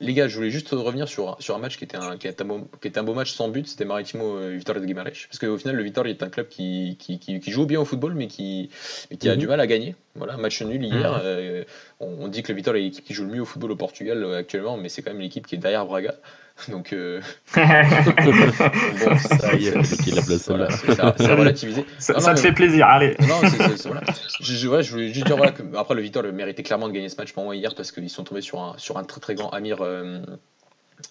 les 0.00 0.12
gars, 0.12 0.28
je 0.28 0.36
voulais 0.36 0.50
juste 0.50 0.70
revenir 0.70 1.08
sur, 1.08 1.36
sur 1.40 1.54
un 1.54 1.58
match 1.58 1.78
qui 1.78 1.84
était 1.84 1.96
un, 1.96 2.16
qui 2.16 2.26
était 2.26 2.42
un, 2.42 2.46
beau, 2.46 2.68
qui 2.80 2.88
était 2.88 2.98
un 2.98 3.04
beau 3.04 3.14
match 3.14 3.32
sans 3.32 3.48
but, 3.48 3.68
c'était 3.68 3.84
Maritimo 3.84 4.36
euh, 4.36 4.56
Vitória 4.56 4.80
de 4.80 4.86
Guimarães. 4.86 5.26
Parce 5.28 5.38
qu'au 5.38 5.56
final, 5.56 5.76
le 5.76 5.82
Vitória 5.82 6.12
est 6.12 6.22
un 6.22 6.28
club 6.28 6.48
qui, 6.48 6.96
qui, 6.98 7.18
qui, 7.18 7.50
joue 7.50 7.66
bien 7.66 7.80
au 7.80 7.84
football, 7.84 8.14
mais 8.14 8.26
qui, 8.26 8.70
qui 9.18 9.28
a 9.28 9.34
mhm. 9.34 9.40
du 9.40 9.46
mal 9.46 9.60
à 9.60 9.66
gagner. 9.66 9.94
Voilà, 10.16 10.36
match 10.36 10.62
nul 10.62 10.84
hier. 10.84 11.12
Mhm. 11.12 11.20
Euh, 11.22 11.64
on, 12.00 12.28
dit 12.28 12.42
que 12.42 12.52
le 12.52 12.56
Vitória 12.56 12.82
est 12.82 12.86
l'équipe 12.86 13.04
qui 13.04 13.14
joue 13.14 13.24
le 13.24 13.30
mieux 13.30 13.42
au 13.42 13.46
football 13.46 13.70
au 13.70 13.76
Portugal 13.76 14.22
euh, 14.22 14.38
actuellement, 14.38 14.76
mais 14.76 14.88
c'est 14.88 15.02
quand 15.02 15.12
même 15.12 15.20
l'équipe 15.20 15.46
qui 15.46 15.54
est 15.54 15.58
derrière 15.58 15.86
Braga. 15.86 16.14
Donc, 16.68 16.92
euh... 16.92 17.20
bon, 17.56 19.18
ça 19.18 19.54
y 19.54 19.66
est, 19.66 20.02
qu'il 20.02 20.18
a 20.18 20.22
placé 20.22 20.54
voilà, 20.54 20.68
C'est 20.70 21.34
relativisé. 21.34 21.84
Ça, 21.98 22.20
ça 22.20 22.34
te 22.34 22.40
fait 22.40 22.52
plaisir, 22.52 22.86
allez. 22.86 23.16
Non, 23.20 23.40
c'est 23.42 23.88
voilà. 23.88 24.02
je, 24.40 24.52
je, 24.54 24.82
je, 24.82 24.90
voulais 24.90 25.12
juste 25.12 25.26
dire 25.26 25.36
voilà, 25.36 25.52
que 25.52 25.62
après 25.76 25.94
le 25.94 26.02
Vitória 26.02 26.30
méritait 26.32 26.62
clairement 26.62 26.88
de 26.88 26.92
gagner 26.92 27.08
ce 27.08 27.16
match 27.16 27.32
pour 27.32 27.44
moi 27.44 27.56
hier 27.56 27.74
parce 27.74 27.90
qu'ils 27.90 28.08
sont 28.10 28.24
tombés 28.24 28.40
sur 28.40 28.60
un, 28.60 28.74
sur 28.78 28.98
un 28.98 29.04
très 29.04 29.20
très 29.20 29.34
grand 29.34 29.50
Amir, 29.50 29.78
euh, 29.80 30.20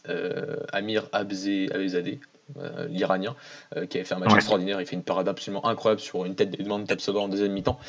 euh, 0.09 0.57
Amir 0.71 1.07
Abzadeh, 1.11 2.19
euh, 2.57 2.87
l'Iranien, 2.89 3.35
euh, 3.77 3.85
qui 3.85 3.97
avait 3.97 4.05
fait 4.05 4.15
un 4.15 4.19
match 4.19 4.35
extraordinaire. 4.35 4.79
Il 4.81 4.85
fait 4.85 4.95
une 4.95 5.03
parade 5.03 5.27
absolument 5.27 5.65
incroyable 5.65 6.01
sur 6.01 6.25
une 6.25 6.35
tête 6.35 6.51
de 6.51 6.85
Tapsoba 6.85 7.19
en 7.21 7.29
deuxième 7.29 7.53
mi-temps. 7.53 7.79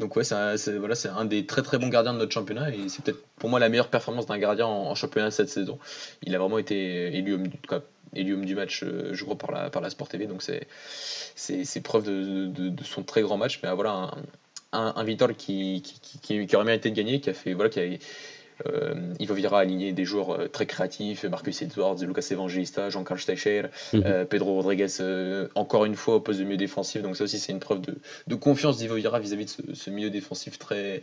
Donc 0.00 0.14
ouais, 0.16 0.22
c'est 0.22 0.34
un, 0.34 0.54
voilà, 0.78 0.94
c'est 0.94 1.08
un 1.08 1.24
des 1.24 1.46
très 1.46 1.62
très 1.62 1.78
bons 1.78 1.88
gardiens 1.88 2.12
de 2.12 2.18
notre 2.18 2.32
championnat 2.32 2.70
et 2.70 2.88
c'est 2.88 3.02
peut-être 3.02 3.24
pour 3.36 3.48
moi 3.48 3.58
la 3.58 3.68
meilleure 3.68 3.88
performance 3.88 4.26
d'un 4.26 4.38
gardien 4.38 4.66
en, 4.66 4.94
championnat 4.94 5.30
cette 5.30 5.48
saison. 5.48 5.78
Il 6.22 6.34
a 6.34 6.38
vraiment 6.38 6.58
été 6.58 7.16
élu 7.16 7.34
homme 7.34 7.48
du, 7.48 7.58
élu 8.14 8.34
homme 8.34 8.44
du 8.44 8.54
match, 8.54 8.82
euh, 8.82 9.10
je 9.12 9.24
crois, 9.24 9.38
par 9.38 9.50
la, 9.50 9.70
par 9.70 9.82
la 9.82 9.90
Sport 9.90 10.08
TV. 10.08 10.26
Donc 10.26 10.42
c'est, 10.42 10.66
c'est, 11.34 11.80
preuve 11.80 12.04
de, 12.04 12.46
de, 12.46 12.84
son 12.84 13.02
très 13.02 13.22
grand 13.22 13.38
match. 13.38 13.60
Mais 13.62 13.72
voilà, 13.72 14.10
un, 14.72 14.92
un, 14.94 15.04
Vitor 15.04 15.30
qui, 15.36 15.82
qui, 15.82 16.18
qui, 16.20 16.46
qui, 16.46 16.56
aurait 16.56 16.64
mérité 16.64 16.90
de 16.90 16.96
gagner, 16.96 17.20
qui 17.20 17.30
a 17.30 17.34
fait 17.34 17.54
voilà, 17.54 17.70
qui 17.70 17.80
a, 17.80 17.98
euh, 18.66 18.94
Ivo 19.18 19.34
Vira 19.34 19.58
a 19.58 19.60
aligné 19.62 19.92
des 19.92 20.04
joueurs 20.04 20.30
euh, 20.30 20.48
très 20.48 20.66
créatifs, 20.66 21.24
Marcus 21.24 21.62
Edwards, 21.62 21.96
Lucas 22.02 22.28
Evangelista, 22.30 22.90
Jean-Carl 22.90 23.20
Steicher, 23.20 23.64
mhm. 23.92 24.02
euh, 24.06 24.24
Pedro 24.24 24.54
Rodriguez, 24.54 24.88
encore 25.54 25.84
une 25.84 25.94
fois 25.94 26.16
au 26.16 26.20
poste 26.20 26.38
de 26.38 26.44
milieu 26.44 26.56
défensif. 26.56 27.02
Donc 27.02 27.16
ça 27.16 27.24
aussi 27.24 27.38
c'est 27.38 27.52
une 27.52 27.60
preuve 27.60 27.80
de, 28.26 28.34
confiance 28.34 28.78
d'Ivo 28.78 28.94
Vira 28.96 29.20
vis-à-vis 29.20 29.44
de 29.44 29.74
ce, 29.74 29.90
milieu 29.90 30.10
défensif 30.10 30.58
très, 30.58 31.02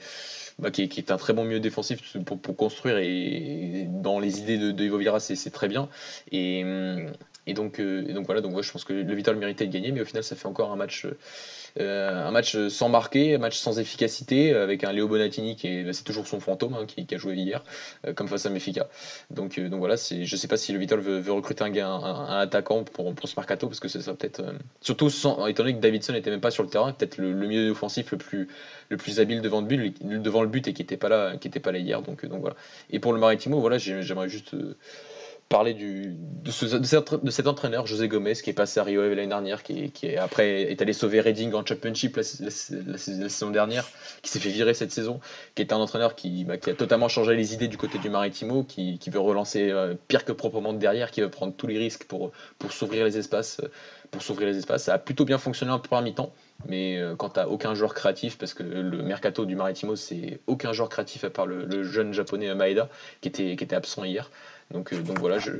bah, 0.57 0.71
qui, 0.71 0.81
est, 0.81 1.11
un 1.11 1.17
très 1.17 1.33
bon 1.33 1.43
milieu 1.43 1.59
défensif 1.59 2.17
pour, 2.25 2.55
construire 2.55 2.97
et, 2.97 3.87
dans 3.87 4.19
les 4.19 4.39
idées 4.39 4.57
de, 4.57 4.71
de 4.71 4.97
Vira 4.97 5.19
c'est 5.19 5.51
très 5.51 5.67
bien. 5.67 5.87
Et, 6.31 6.65
donc, 7.53 7.81
donc 7.81 8.25
voilà, 8.25 8.41
donc 8.41 8.61
je 8.61 8.71
pense 8.71 8.83
que 8.83 8.93
le 8.93 9.15
Vital 9.15 9.35
méritait 9.35 9.65
de 9.65 9.73
gagner, 9.73 9.91
mais 9.91 10.01
au 10.01 10.05
final 10.05 10.23
ça 10.23 10.35
fait 10.35 10.47
encore 10.47 10.71
un 10.71 10.75
match 10.75 11.05
euh, 11.79 12.27
un 12.27 12.31
match 12.31 12.57
sans 12.69 12.89
marquer, 12.89 13.35
un 13.35 13.37
match 13.37 13.57
sans 13.57 13.79
efficacité, 13.79 14.53
avec 14.53 14.83
un 14.83 14.91
Léo 14.91 15.07
Bonatini 15.07 15.55
qui 15.55 15.67
est, 15.67 15.83
bah, 15.83 15.93
c'est 15.93 16.03
toujours 16.03 16.27
son 16.27 16.39
fantôme, 16.39 16.73
hein, 16.73 16.85
qui, 16.85 17.13
a 17.13 17.17
joué 17.17 17.35
hier, 17.35 17.63
euh, 18.05 18.13
comme 18.13 18.27
face 18.27 18.45
à 18.45 18.49
Mefica. 18.49 18.87
Donc, 19.29 19.57
euh, 19.57 19.69
voilà, 19.71 19.97
c'est, 19.97 20.25
je 20.25 20.35
sais 20.35 20.47
pas 20.47 20.57
si 20.57 20.73
le 20.73 20.79
Vital 20.79 20.99
veut, 20.99 21.31
recruter 21.31 21.63
un, 21.63 22.25
attaquant 22.29 22.83
pour, 22.83 23.13
pour 23.13 23.29
ce 23.29 23.35
mercato, 23.37 23.67
parce 23.67 23.79
que 23.79 23.87
ça 23.87 24.01
sera 24.01 24.15
peut-être. 24.15 24.43
surtout 24.81 25.09
sans, 25.09 25.45
étant 25.47 25.63
donné 25.63 25.75
que 25.75 25.81
Davidson 25.81 26.13
n'était 26.13 26.31
même 26.31 26.41
pas 26.41 26.51
sur 26.51 26.63
le 26.63 26.69
terrain, 26.69 26.91
peut-être 26.91 27.17
le, 27.17 27.33
milieu 27.33 27.71
offensif 27.71 28.11
le 28.11 28.17
plus, 28.17 28.47
le 28.89 28.97
plus 28.97 29.19
habile 29.19 29.41
devant 29.41 29.61
le 29.61 29.67
but, 29.67 30.21
devant 30.21 30.41
le 30.41 30.49
but 30.49 30.67
et 30.67 30.73
qui 30.73 30.81
n'était 30.81 30.97
pas 30.97 31.09
là, 31.09 31.33
pas 31.63 31.71
là 31.71 31.77
hier. 31.77 32.01
Donc 32.01 32.25
voilà. 32.25 32.55
Et 32.89 32.99
pour 32.99 33.13
le 33.13 33.19
Maritimo, 33.19 33.59
voilà, 33.59 33.77
j'aimerais 33.77 34.29
juste 34.29 34.55
parler 35.49 35.73
du, 35.73 36.15
de, 36.15 36.51
ce, 36.51 36.65
de, 36.77 37.31
cet, 37.31 37.47
entraîneur, 37.47 37.87
José 37.87 38.07
Gomez, 38.07 38.35
qui 38.35 38.51
est 38.51 38.53
passé 38.53 38.79
à 38.79 38.83
Rio 38.83 39.01
l'année 39.01 39.25
dernière, 39.25 39.63
qui, 39.63 39.91
qui 39.91 40.05
est, 40.05 40.17
après 40.17 40.71
est 40.71 40.79
allé 40.81 40.93
sauver 40.93 41.21
Reading 41.21 41.53
en 41.55 41.65
Championship 41.65 42.17
la, 42.17 42.23
saison 42.97 43.49
dernière, 43.49 43.85
qui 44.21 44.29
s'est 44.29 44.39
fait 44.39 44.49
virer 44.49 44.75
cette 44.75 44.91
saison, 44.91 45.19
qui 45.55 45.63
est 45.63 45.73
un 45.73 45.77
entraîneur 45.77 46.13
qui, 46.13 46.45
bah, 46.45 46.57
qui, 46.57 46.69
a 46.69 46.75
totalement 46.75 47.09
changé 47.09 47.35
les 47.35 47.55
idées 47.55 47.67
du 47.67 47.77
côté 47.77 47.97
du 47.97 48.11
Maritimo, 48.11 48.63
qui, 48.63 48.99
qui 48.99 49.09
veut 49.09 49.19
relancer 49.19 49.71
euh, 49.71 49.95
pire 50.07 50.23
que 50.23 50.31
proprement 50.31 50.71
de 50.71 50.77
derrière, 50.77 51.09
qui 51.09 51.21
veut 51.21 51.31
prendre 51.31 51.53
tous 51.55 51.67
les 51.67 51.79
risques 51.79 52.03
pour, 52.03 52.31
pour 52.59 52.71
s'ouvrir 52.71 53.03
les 53.03 53.17
espaces. 53.17 53.59
Pour 54.11 54.23
s'ouvrir 54.23 54.47
les 54.47 54.57
espaces, 54.57 54.85
ça 54.85 54.95
a 54.95 54.97
plutôt 54.97 55.23
bien 55.23 55.37
fonctionné 55.37 55.71
en 55.71 55.77
premier 55.77 56.09
mi-temps, 56.09 56.33
mais 56.67 56.97
euh, 56.97 57.15
quand 57.15 57.29
tu 57.29 57.39
aucun 57.41 57.75
joueur 57.75 57.93
créatif, 57.93 58.39
parce 58.39 58.55
que 58.55 58.63
le 58.63 59.03
mercato 59.03 59.45
du 59.45 59.55
Maritimo, 59.55 59.95
c'est 59.95 60.39
aucun 60.47 60.73
joueur 60.73 60.89
créatif 60.89 61.23
à 61.25 61.29
part 61.29 61.45
le, 61.45 61.65
le 61.65 61.83
jeune 61.83 62.11
japonais 62.11 62.53
Maeda, 62.55 62.89
qui 63.21 63.29
était, 63.29 63.55
qui 63.55 63.63
était 63.63 63.75
absent 63.75 64.03
hier. 64.03 64.31
Donc, 64.71 64.93
euh, 64.93 65.01
donc 65.01 65.17
voilà, 65.17 65.39
je, 65.39 65.51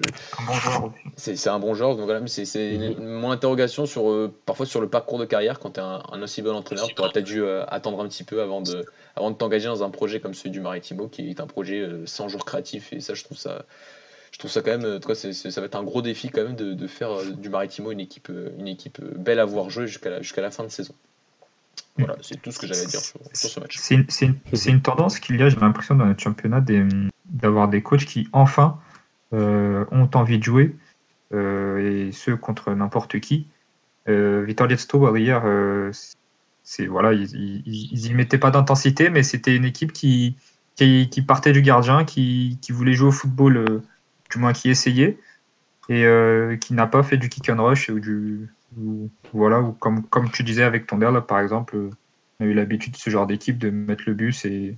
c'est 1.15 1.47
un 1.47 1.57
bon 1.57 1.73
genre. 1.73 1.95
Donc 1.95 2.05
voilà, 2.05 2.25
c'est 2.27 2.77
mon 2.99 3.31
interrogation 3.31 3.87
sur 3.87 4.09
euh, 4.09 4.31
parfois 4.45 4.67
sur 4.67 4.81
le 4.81 4.87
parcours 4.87 5.17
de 5.17 5.25
carrière 5.25 5.59
quand 5.59 5.71
tu 5.71 5.79
es 5.79 5.83
un, 5.83 6.21
aussi 6.21 6.43
bon 6.43 6.55
entraîneur. 6.55 6.87
Tu 6.87 7.01
aurais 7.01 7.11
peut-être 7.11 7.25
dû 7.25 7.41
euh, 7.41 7.65
attendre 7.69 8.01
un 8.01 8.07
petit 8.07 8.23
peu 8.23 8.41
avant 8.41 8.61
de, 8.61 8.85
avant 9.15 9.31
de 9.31 9.35
t'engager 9.35 9.65
dans 9.65 9.83
un 9.83 9.89
projet 9.89 10.19
comme 10.19 10.35
celui 10.35 10.51
du 10.51 10.61
Maritimo, 10.61 11.07
qui 11.07 11.27
est 11.27 11.39
un 11.39 11.47
projet 11.47 11.89
100 12.05 12.27
jours 12.27 12.45
créatif. 12.45 12.93
Et 12.93 12.99
ça, 12.99 13.15
je 13.15 13.23
trouve 13.23 13.37
ça, 13.37 13.65
je 14.31 14.37
trouve 14.37 14.51
ça 14.51 14.61
quand 14.61 14.77
même, 14.77 14.99
toi, 14.99 15.15
ça 15.15 15.61
va 15.61 15.65
être 15.65 15.75
un 15.75 15.83
gros 15.83 16.03
défi 16.03 16.29
quand 16.29 16.43
même 16.43 16.55
de, 16.55 16.73
de 16.73 16.87
faire 16.87 17.23
du 17.35 17.49
Maritimo 17.49 17.91
une 17.91 18.01
équipe, 18.01 18.31
une 18.59 18.67
équipe 18.67 19.01
belle 19.01 19.39
à 19.39 19.45
voir 19.45 19.71
jouer 19.71 19.87
jusqu'à 19.87 20.11
la, 20.11 20.21
jusqu'à 20.21 20.43
la 20.43 20.51
fin 20.51 20.63
de 20.63 20.69
saison. 20.69 20.93
Voilà, 21.97 22.15
c'est 22.21 22.39
tout 22.39 22.51
ce 22.51 22.59
que 22.59 22.67
j'avais 22.67 22.81
à 22.81 22.85
dire 22.85 22.99
sur, 22.99 23.19
ce 23.33 23.59
match. 23.59 23.75
C'est 23.79 23.95
une, 23.95 24.35
une, 24.67 24.81
tendance 24.83 25.19
qu'il 25.19 25.39
y 25.39 25.41
a, 25.41 25.49
j'ai 25.49 25.57
l'impression, 25.57 25.95
dans 25.95 26.05
notre 26.05 26.21
championnat 26.21 26.63
d'avoir 27.25 27.67
des 27.67 27.81
coachs 27.81 28.05
qui 28.05 28.27
enfin 28.33 28.79
euh, 28.79 28.88
ont 29.31 30.09
envie 30.13 30.39
de 30.39 30.43
jouer, 30.43 30.75
euh, 31.33 32.07
et 32.07 32.11
ce 32.11 32.31
contre 32.31 32.73
n'importe 32.73 33.19
qui. 33.19 33.47
Euh, 34.07 34.43
Vittorio 34.43 35.15
hier, 35.15 35.43
c'est 36.63 36.85
voilà, 36.85 37.13
ils, 37.13 37.63
ils, 37.65 38.15
mettaient 38.15 38.37
pas 38.37 38.51
d'intensité, 38.51 39.09
mais 39.09 39.23
c'était 39.23 39.55
une 39.55 39.65
équipe 39.65 39.91
qui, 39.93 40.35
qui, 40.75 41.23
partait 41.27 41.51
du 41.51 41.61
gardien, 41.61 42.05
qui, 42.05 42.57
qui, 42.61 42.71
voulait 42.71 42.93
jouer 42.93 43.09
au 43.09 43.11
football, 43.11 43.81
du 44.31 44.39
moins 44.39 44.53
qui 44.53 44.69
essayait, 44.69 45.17
et 45.89 46.05
qui 46.59 46.73
n'a 46.73 46.87
pas 46.87 47.03
fait 47.03 47.17
du 47.17 47.29
kick 47.29 47.49
and 47.49 47.63
rush 47.63 47.89
ou 47.89 47.99
du 47.99 48.49
voilà, 49.33 49.61
ou 49.61 49.71
comme, 49.73 50.03
comme 50.03 50.29
tu 50.29 50.43
disais 50.43 50.63
avec 50.63 50.87
Tonder, 50.87 51.09
là, 51.11 51.21
par 51.21 51.39
exemple, 51.39 51.75
on 52.39 52.45
a 52.45 52.47
eu 52.47 52.53
l'habitude 52.53 52.93
de 52.93 52.97
ce 52.97 53.09
genre 53.09 53.27
d'équipe 53.27 53.57
de 53.57 53.69
mettre 53.69 54.03
le 54.07 54.13
bus 54.13 54.45
et, 54.45 54.77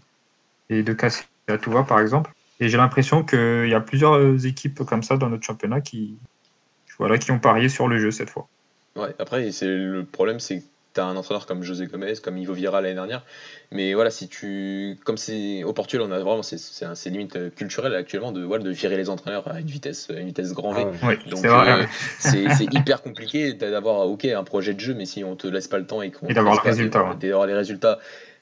et 0.69 0.83
de 0.83 0.93
casser 0.93 1.25
à 1.47 1.57
tout 1.57 1.71
par 1.83 1.99
exemple. 1.99 2.31
Et 2.61 2.69
j'ai 2.69 2.77
l'impression 2.77 3.23
qu'il 3.23 3.67
y 3.67 3.73
a 3.73 3.81
plusieurs 3.81 4.45
équipes 4.45 4.83
comme 4.85 5.01
ça 5.03 5.17
dans 5.17 5.29
notre 5.29 5.43
championnat 5.43 5.81
qui, 5.81 6.15
voilà, 6.99 7.17
qui 7.17 7.31
ont 7.31 7.39
parié 7.39 7.67
sur 7.67 7.87
le 7.87 7.97
jeu 7.97 8.11
cette 8.11 8.29
fois. 8.29 8.47
Ouais, 8.95 9.15
après, 9.17 9.51
c'est 9.51 9.65
le 9.67 10.05
problème, 10.05 10.39
c'est 10.39 10.59
que 10.59 10.63
tu 10.93 10.99
as 10.99 11.05
un 11.05 11.15
entraîneur 11.15 11.47
comme 11.47 11.63
José 11.63 11.87
Gomez, 11.87 12.13
comme 12.23 12.37
Ivo 12.37 12.53
Vira 12.53 12.81
l'année 12.81 12.93
dernière. 12.93 13.23
Mais 13.71 13.93
voilà, 13.93 14.11
si 14.11 14.27
tu. 14.27 14.97
Comme 15.05 15.17
c'est 15.17 15.63
au 15.63 15.73
Portugal, 15.73 16.05
on 16.07 16.11
a 16.11 16.19
vraiment. 16.19 16.43
C'est 16.43 17.09
limite 17.09 17.35
euh, 17.35 17.49
culturel 17.49 17.95
actuellement 17.95 18.31
de, 18.31 18.43
voilà, 18.43 18.63
de 18.63 18.71
virer 18.71 18.97
les 18.97 19.09
entraîneurs 19.09 19.47
à 19.47 19.59
une 19.59 19.67
vitesse, 19.67 20.09
une 20.15 20.27
vitesse 20.27 20.53
grand 20.53 20.73
V. 20.73 20.85
Ah 21.01 21.15
Donc 21.29 21.45
euh, 21.45 21.85
c'est 22.19 22.45
hyper 22.73 23.01
compliqué 23.01 23.53
d'avoir 23.53 24.07
ok 24.07 24.25
un 24.25 24.43
projet 24.43 24.73
de 24.73 24.79
jeu, 24.79 24.93
mais 24.93 25.05
si 25.05 25.23
on 25.23 25.35
te 25.35 25.47
laisse 25.47 25.67
pas 25.67 25.79
le 25.79 25.85
temps 25.87 26.01
et 26.01 26.11
qu'on. 26.11 26.27
Et 26.27 26.33
d'avoir 26.33 26.55
le 26.55 26.61
résultat. 26.61 27.15
D'avoir 27.19 27.47
les 27.47 27.55
résultats 27.55 27.97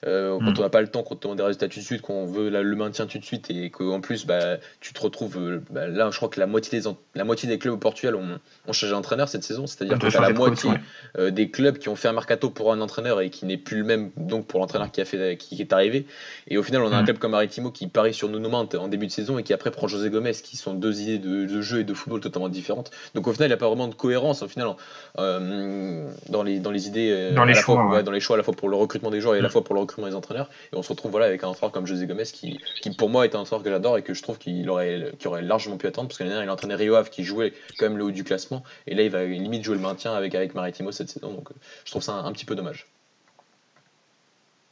euh, 0.08 0.38
quand 0.40 0.52
mm. 0.52 0.56
on 0.58 0.62
n'a 0.62 0.70
pas 0.70 0.82
le 0.82 0.88
temps, 0.88 1.04
quand 1.04 1.16
on 1.16 1.20
demande 1.20 1.38
des 1.38 1.44
résultats 1.44 1.68
tout 1.68 1.80
de 1.80 1.84
suite, 1.84 2.02
qu'on 2.02 2.26
veut 2.26 2.50
le 2.50 2.76
maintien 2.76 3.06
tout 3.06 3.20
de 3.20 3.26
suite 3.26 3.50
et 3.52 3.70
qu'en 3.70 4.00
plus 4.00 4.26
bah, 4.26 4.58
tu 4.80 4.94
te 4.94 5.02
retrouves 5.02 5.38
euh, 5.38 5.62
bah, 5.70 5.88
là, 5.88 6.10
je 6.10 6.18
crois 6.18 6.30
que 6.30 6.40
la 6.40 6.48
moitié 6.48 6.80
des, 6.80 6.90
la 7.16 7.26
moitié 7.26 7.50
des 7.50 7.60
clubs 7.60 7.74
au 7.74 7.78
Portugal 7.78 8.16
ont, 8.16 8.40
ont 8.68 8.74
changé 8.74 8.94
d'entraîneur 8.94 9.28
cette 9.28 9.44
saison, 9.44 9.68
c'est-à-dire 9.68 10.00
que 10.00 10.08
as 10.08 10.22
la 10.22 10.32
moitié 10.32 10.72
euh, 11.18 11.32
des 11.32 11.50
clubs 11.50 11.78
qui 11.78 11.90
ont 11.90 11.98
fait 11.98 12.08
un 12.08 12.14
mercato 12.14 12.50
pour 12.50 12.72
un 12.72 12.80
entraîneur 12.80 13.20
et 13.20 13.30
qui 13.30 13.46
n'est 13.46 13.58
plus 13.58 13.80
le 13.80 13.84
même 13.84 14.12
donc 14.16 14.48
pour 14.48 14.62
l'entraîneur 14.62 14.90
qui, 14.90 15.02
a 15.02 15.06
fait, 15.06 15.36
qui 15.38 15.62
est 15.62 15.74
arrivé. 15.74 16.06
Et 16.48 16.58
au 16.58 16.64
final, 16.64 16.82
on 16.84 16.92
a 16.94 16.96
un 16.96 17.02
mm. 17.02 17.06
club 17.06 17.18
comme 17.18 17.32
Maritimo 17.32 17.72
qui 17.72 17.88
parie 17.88 18.14
sur 18.14 18.30
Nuno 18.30 18.50
Mante 18.50 18.76
en 18.76 18.88
début 18.88 19.08
de 19.08 19.12
saison 19.12 19.38
et 19.38 19.44
qui 19.44 19.54
après 19.54 19.72
prend 19.72 19.88
José 19.88 20.10
Gomez, 20.10 20.32
qui 20.32 20.56
sont 20.56 20.74
deux 20.74 21.02
idées 21.02 21.18
de, 21.18 21.62
jeu 21.62 21.82
et 21.82 21.84
de 21.84 21.94
football 21.94 22.22
totalement 22.22 22.48
différentes. 22.48 22.92
Donc 23.16 23.28
au 23.28 23.34
final, 23.34 23.48
il 23.48 23.52
n'y 23.52 23.56
a 23.56 23.58
pas 23.58 23.68
vraiment 23.68 23.90
de 23.90 23.96
cohérence 23.96 24.44
au 24.44 24.48
final 24.48 24.70
dans, 25.18 26.44
les, 26.44 26.60
dans 26.60 26.72
les 26.72 26.88
idées, 26.88 27.32
dans, 27.34 27.44
les 27.44 27.54
choix, 27.54 28.02
dans 28.02 28.12
les 28.12 28.22
choix 28.22 28.36
à 28.36 28.38
la 28.38 28.44
fois 28.44 28.54
pour 28.54 28.70
le 28.70 28.78
recrutement 28.78 29.12
des 29.12 29.20
joueurs 29.20 29.36
et 29.36 29.40
à 29.40 29.42
la 29.42 29.50
fois 29.50 29.64
pour 29.64 29.76
le 29.76 29.82
recrutement 29.90 30.08
des 30.08 30.16
entraîneurs. 30.16 30.50
Et 30.72 30.76
on 30.76 30.84
se 30.84 30.90
retrouve 30.90 31.12
voilà, 31.12 31.26
avec 31.26 31.44
un 31.44 31.48
entraîneur 31.48 31.72
comme 31.72 31.86
José 31.86 32.06
Gomez 32.06 32.24
qui, 32.24 32.60
qui 32.82 32.92
pour 32.92 33.10
moi 33.10 33.26
est 33.26 33.36
un 33.36 33.40
entraîneur 33.40 33.64
que 33.64 33.70
j'adore 33.70 33.98
et 33.98 34.04
que 34.04 34.14
je 34.14 34.22
trouve 34.22 34.38
qu'il 34.38 34.70
aurait, 34.70 35.12
aurait 35.26 35.42
largement 35.42 35.78
pu 35.78 35.88
attendre 35.88 36.08
parce 36.08 36.18
que 36.18 36.24
l'année 36.24 36.36
dernière 36.36 36.48
il 36.48 36.50
a 36.50 36.54
entraîné 36.54 36.76
Rio 36.76 36.96
Ave 36.96 37.10
qui 37.10 37.24
jouait 37.24 37.54
quand 37.78 37.88
même 37.88 37.98
le 37.98 38.06
haut 38.06 38.12
du 38.12 38.24
classement 38.24 38.64
et 38.88 38.96
là 38.96 39.04
il 39.04 39.10
va 39.10 39.24
limite 39.26 39.64
jouer 39.64 39.76
le 39.76 39.82
maintien 39.82 40.14
avec, 40.14 40.36
avec 40.36 40.54
Maritimo 40.54 40.92
cette 40.92 41.10
saison 41.10 41.34
donc 41.34 41.52
euh, 41.52 41.56
je 41.86 41.92
trouve 41.92 42.04
ça 42.04 42.14
un, 42.14 42.32
petit 42.32 42.46
peu 42.46 42.56
dommage. 42.56 42.88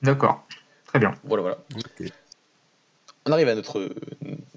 D'accord, 0.01 0.45
très 0.85 0.99
bien. 0.99 1.13
Voilà, 1.23 1.41
voilà. 1.41 1.57
On 3.25 3.31
arrive 3.31 3.49
à 3.49 3.55
notre 3.55 3.89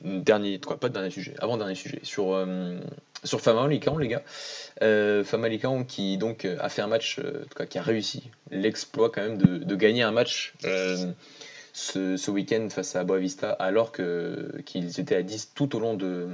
dernier, 0.05 0.61
quoi, 0.61 0.78
pas 0.78 0.89
de 0.89 0.95
dernier 0.95 1.11
sujet, 1.11 1.35
avant 1.41 1.57
dernier 1.57 1.74
sujet, 1.74 2.01
sur, 2.03 2.35
euh, 2.35 2.78
sur 3.24 3.40
Famalicão, 3.40 3.98
les 3.98 4.09
gars. 4.09 4.22
Euh, 4.82 5.24
Famalicão 5.24 5.84
qui 5.84 6.16
donc 6.18 6.44
a 6.44 6.68
fait 6.68 6.82
un 6.82 6.86
match, 6.86 7.18
euh, 7.18 7.42
en 7.42 7.48
tout 7.48 7.55
cas, 7.56 7.66
qui 7.66 7.78
a 7.78 7.82
réussi 7.82 8.30
l'exploit 8.51 9.10
quand 9.10 9.22
même 9.22 9.38
de, 9.38 9.59
de, 9.59 9.76
gagner 9.76 10.02
un 10.02 10.12
match 10.12 10.55
ce, 11.72 12.30
week-end 12.30 12.66
face 12.70 12.97
à 12.97 13.05
Boavista 13.05 13.51
alors 13.51 13.92
qu'ils 13.92 15.01
étaient 15.01 15.16
à 15.16 15.22
10 15.22 15.52
tout 15.55 15.76
au 15.76 15.80
long, 15.80 15.94
de, 15.94 16.28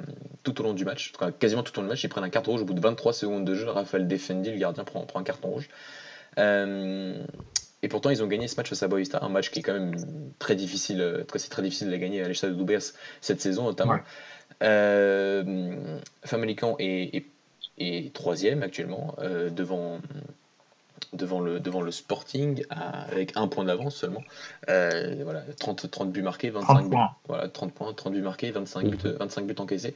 tout 0.44 0.60
au 0.60 0.64
long 0.64 0.74
du 0.74 0.84
match, 0.84 1.12
quasiment 1.38 1.62
tout 1.62 1.76
au 1.78 1.82
long 1.82 1.88
du 1.88 1.90
match. 1.90 2.04
Ils 2.04 2.08
prennent 2.08 2.24
un 2.24 2.30
carton 2.30 2.52
rouge 2.52 2.62
au 2.62 2.64
bout 2.64 2.74
de 2.74 2.80
23 2.80 3.12
secondes 3.12 3.44
de 3.44 3.54
jeu. 3.54 3.68
Raphaël 3.68 4.06
Defendi, 4.06 4.50
le 4.50 4.58
gardien, 4.58 4.84
prend, 4.84 5.04
prend 5.06 5.20
un 5.20 5.24
carton 5.24 5.48
rouge. 5.48 5.68
et 6.38 7.88
pourtant, 7.88 8.10
ils 8.10 8.22
ont 8.22 8.28
gagné 8.28 8.46
ce 8.48 8.56
match 8.56 8.68
face 8.68 8.82
à 8.82 8.88
Boavista, 8.88 9.18
un 9.22 9.28
match 9.28 9.50
qui 9.50 9.58
est 9.58 9.62
quand 9.62 9.74
même 9.74 9.96
très 10.38 10.54
difficile. 10.54 11.24
C'est 11.34 11.50
très 11.50 11.62
difficile 11.62 11.90
de 11.90 11.96
gagner 11.96 12.22
à 12.22 12.28
l'échelle 12.28 12.50
de 12.50 12.54
Doubers 12.54 12.82
cette 13.20 13.40
saison 13.40 13.64
notamment. 13.64 13.98
Famalicão 16.24 16.77
est, 16.78 17.24
est, 17.78 18.12
troisième 18.12 18.62
actuellement 18.62 19.15
devant 19.51 20.01
devant 21.12 21.41
le, 21.41 21.61
devant 21.61 21.81
le 21.81 21.91
Sporting 21.91 22.65
avec 22.70 23.37
un 23.37 23.49
point 23.49 23.65
d'avance 23.65 23.97
seulement. 23.97 24.23
Euh, 24.69 25.16
voilà, 25.24 25.43
30, 25.59 25.91
30 25.91 26.12
buts 26.12 26.23
marqués, 26.23 26.51
25 26.51 26.91
buts, 26.91 26.97
voilà, 27.27 27.49
30 27.49 27.73
points, 27.73 27.93
30 27.93 28.12
buts 28.12 28.20
marqués, 28.20 28.51
25 28.51 28.89
buts, 28.89 28.99
25 29.19 29.47
buts 29.47 29.55
encaissés. 29.59 29.95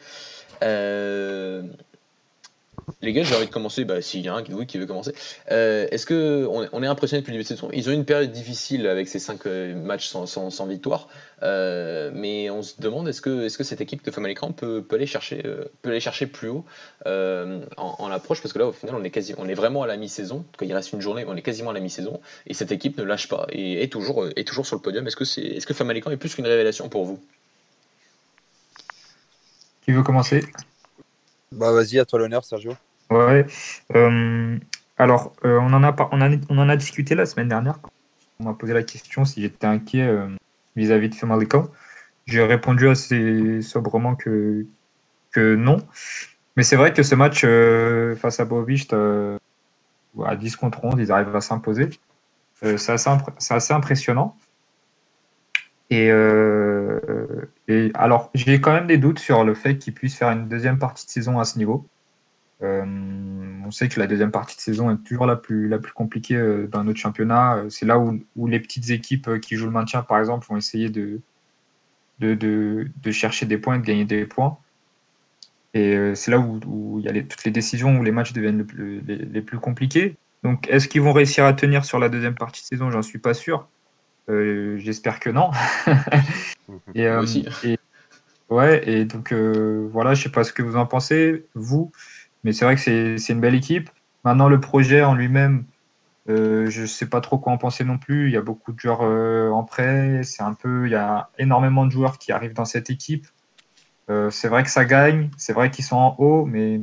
Euh, 2.88 2.92
les 3.02 3.12
gars, 3.12 3.22
j'ai 3.22 3.34
envie 3.34 3.46
de 3.46 3.50
commencer. 3.50 3.84
Bah, 3.84 4.00
s'il 4.02 4.20
y 4.20 4.28
a 4.28 4.34
un 4.34 4.42
qui 4.42 4.78
veut 4.78 4.86
commencer, 4.86 5.12
euh, 5.50 5.86
est-ce 5.90 6.06
que 6.06 6.46
on, 6.50 6.82
est 6.82 6.86
impressionné 6.86 7.20
depuis 7.20 7.32
le 7.32 7.38
début 7.38 7.44
de 7.44 7.48
saison? 7.48 7.68
Ils 7.72 7.88
ont 7.88 7.92
une 7.92 8.04
période 8.04 8.32
difficile 8.32 8.86
avec 8.86 9.08
ces 9.08 9.18
5 9.18 9.44
matchs 9.76 10.08
sans, 10.08 10.66
victoire, 10.66 11.08
mais 11.42 12.50
on 12.50 12.62
se 12.62 12.80
demande 12.80 13.08
est-ce 13.08 13.20
que, 13.20 13.48
cette 13.48 13.80
équipe 13.80 14.04
de 14.04 14.10
peut 14.50 14.84
aller 14.92 15.06
chercher, 15.06 15.42
peut 15.82 15.90
aller 15.90 16.00
chercher 16.00 16.26
plus 16.26 16.48
haut 16.48 16.64
en, 17.06 18.10
approche? 18.10 18.42
Parce 18.42 18.52
que 18.52 18.58
là, 18.58 18.66
au 18.66 18.72
final, 18.72 18.96
on 18.96 19.04
est 19.04 19.10
est 19.48 19.54
vraiment 19.54 19.82
à 19.82 19.86
la 19.86 19.96
mi-saison. 19.96 20.44
Quand 20.56 20.66
il 20.66 20.74
reste 20.74 20.92
une 20.92 21.00
journée, 21.00 21.24
on 21.26 21.36
est 21.36 21.42
quasiment 21.42 21.70
à 21.70 21.74
la 21.74 21.80
mi-saison, 21.80 22.20
et 22.46 22.54
cette 22.54 22.72
équipe 22.72 22.98
ne 22.98 23.04
lâche 23.04 23.28
pas 23.28 23.46
et 23.50 23.82
est 23.82 23.92
toujours, 23.92 24.26
est 24.26 24.44
sur 24.66 24.76
le 24.76 24.82
podium. 24.82 25.06
Est-ce 25.06 25.16
que 25.16 25.24
c'est, 25.24 25.42
est-ce 25.42 25.66
que 25.66 25.74
Famalicão 25.74 26.10
est 26.10 26.16
plus 26.16 26.34
qu'une 26.34 26.46
révélation 26.46 26.88
pour 26.88 27.04
vous? 27.04 27.20
Qui 29.84 29.92
veut 29.92 30.02
commencer? 30.02 30.44
Bah 31.52 31.72
vas-y, 31.72 31.98
à 31.98 32.04
toi 32.04 32.18
l'honneur, 32.18 32.44
Sergio. 32.44 32.72
Ouais. 33.10 33.46
Euh, 33.94 34.56
alors, 34.98 35.32
euh, 35.44 35.58
on, 35.58 35.72
en 35.72 35.82
a, 35.82 35.94
on, 36.12 36.58
en 36.58 36.68
a 36.68 36.76
discuté 36.76 37.14
la 37.14 37.26
semaine 37.26 37.48
dernière. 37.48 37.78
On 38.38 38.44
m'a 38.44 38.54
posé 38.54 38.72
la 38.72 38.82
question 38.82 39.24
si 39.24 39.42
j'étais 39.42 39.66
inquiet 39.66 40.06
euh, 40.06 40.28
vis-à-vis 40.76 41.08
de 41.08 41.14
Famalicão. 41.14 41.70
J'ai 42.26 42.42
répondu 42.44 42.88
assez 42.88 43.60
sobrement 43.62 44.14
que, 44.14 44.64
que 45.32 45.56
non. 45.56 45.78
Mais 46.56 46.62
c'est 46.62 46.76
vrai 46.76 46.92
que 46.92 47.02
ce 47.02 47.14
match 47.14 47.44
face 48.20 48.38
à 48.38 48.44
Boavist, 48.44 48.94
à 48.94 50.36
10 50.36 50.56
contre 50.56 50.84
11, 50.84 50.94
ils 50.98 51.10
arrivent 51.10 51.34
à 51.34 51.40
s'imposer. 51.40 51.90
c'est 52.62 52.92
assez, 52.92 53.72
impressionnant. 53.72 54.36
Et, 55.90 56.08
et 57.68 57.90
alors, 57.94 58.30
j'ai 58.34 58.60
quand 58.60 58.72
même 58.72 58.86
des 58.86 58.98
doutes 58.98 59.18
sur 59.18 59.44
le 59.44 59.54
fait 59.54 59.76
qu'ils 59.78 59.94
puissent 59.94 60.16
faire 60.16 60.30
une 60.30 60.48
deuxième 60.48 60.78
partie 60.78 61.06
de 61.06 61.10
saison 61.10 61.38
à 61.38 61.44
ce 61.44 61.58
niveau. 61.58 61.86
Euh, 62.62 62.84
on 63.64 63.70
sait 63.70 63.88
que 63.88 63.98
la 63.98 64.06
deuxième 64.06 64.30
partie 64.30 64.56
de 64.56 64.60
saison 64.60 64.90
est 64.90 65.02
toujours 65.02 65.26
la 65.26 65.36
plus, 65.36 65.68
la 65.68 65.78
plus 65.78 65.92
compliquée 65.92 66.36
euh, 66.36 66.66
dans 66.66 66.84
notre 66.84 66.98
championnat. 66.98 67.56
Euh, 67.56 67.70
c'est 67.70 67.86
là 67.86 67.98
où, 67.98 68.20
où, 68.36 68.46
les 68.46 68.60
petites 68.60 68.90
équipes 68.90 69.40
qui 69.40 69.56
jouent 69.56 69.66
le 69.66 69.72
maintien, 69.72 70.02
par 70.02 70.18
exemple, 70.18 70.46
vont 70.48 70.56
essayer 70.56 70.90
de, 70.90 71.20
de, 72.18 72.34
de, 72.34 73.10
chercher 73.10 73.46
des 73.46 73.56
points, 73.56 73.78
de 73.78 73.86
gagner 73.86 74.04
des 74.04 74.26
points. 74.26 74.58
Et 75.72 76.14
c'est 76.16 76.32
là 76.32 76.38
où, 76.40 76.98
il 76.98 77.04
y 77.04 77.08
a 77.08 77.22
toutes 77.22 77.44
les 77.44 77.52
décisions, 77.52 77.98
où 77.98 78.02
les 78.02 78.10
matchs 78.10 78.32
deviennent 78.32 78.66
les, 79.06 79.16
les, 79.16 79.40
plus 79.40 79.58
compliqués. 79.58 80.16
Donc, 80.42 80.68
est-ce 80.68 80.88
qu'ils 80.88 81.00
vont 81.00 81.12
réussir 81.12 81.44
à 81.44 81.52
tenir 81.52 81.84
sur 81.84 82.00
la 82.00 82.08
deuxième 82.08 82.34
partie 82.34 82.62
de 82.62 82.66
saison? 82.66 82.90
J'en 82.90 83.02
suis 83.02 83.20
pas 83.20 83.34
sûr. 83.34 83.68
J'espère 84.76 85.20
que 85.20 85.30
non. 85.30 85.50
et, 86.94 87.08
aussi. 87.10 87.46
et, 87.64 87.78
ouais, 88.48 88.88
et 88.88 89.04
donc 89.04 89.32
voilà, 89.32 90.14
je 90.14 90.22
sais 90.22 90.28
pas 90.28 90.44
ce 90.44 90.52
que 90.52 90.62
vous 90.62 90.76
en 90.76 90.86
pensez, 90.86 91.46
vous. 91.54 91.92
Mais 92.44 92.52
c'est 92.52 92.64
vrai 92.64 92.76
que 92.76 92.80
c'est 93.18 93.32
une 93.32 93.40
belle 93.40 93.54
équipe. 93.54 93.90
Maintenant, 94.24 94.48
le 94.48 94.60
projet 94.60 95.02
en 95.02 95.14
lui-même, 95.14 95.64
euh, 96.28 96.68
je 96.70 96.82
ne 96.82 96.86
sais 96.86 97.06
pas 97.06 97.20
trop 97.20 97.38
quoi 97.38 97.52
en 97.52 97.58
penser 97.58 97.84
non 97.84 97.98
plus. 97.98 98.28
Il 98.28 98.32
y 98.32 98.36
a 98.36 98.42
beaucoup 98.42 98.72
de 98.72 98.78
joueurs 98.78 99.02
euh, 99.02 99.50
en 99.50 99.64
prêt. 99.64 100.22
C'est 100.22 100.42
un 100.42 100.54
peu, 100.54 100.86
il 100.86 100.92
y 100.92 100.96
a 100.96 101.30
énormément 101.38 101.86
de 101.86 101.90
joueurs 101.90 102.18
qui 102.18 102.32
arrivent 102.32 102.52
dans 102.52 102.64
cette 102.64 102.90
équipe. 102.90 103.26
Euh, 104.10 104.30
c'est 104.30 104.48
vrai 104.48 104.62
que 104.62 104.70
ça 104.70 104.84
gagne. 104.84 105.30
C'est 105.36 105.52
vrai 105.52 105.70
qu'ils 105.70 105.84
sont 105.84 105.96
en 105.96 106.16
haut, 106.18 106.44
mais 106.44 106.80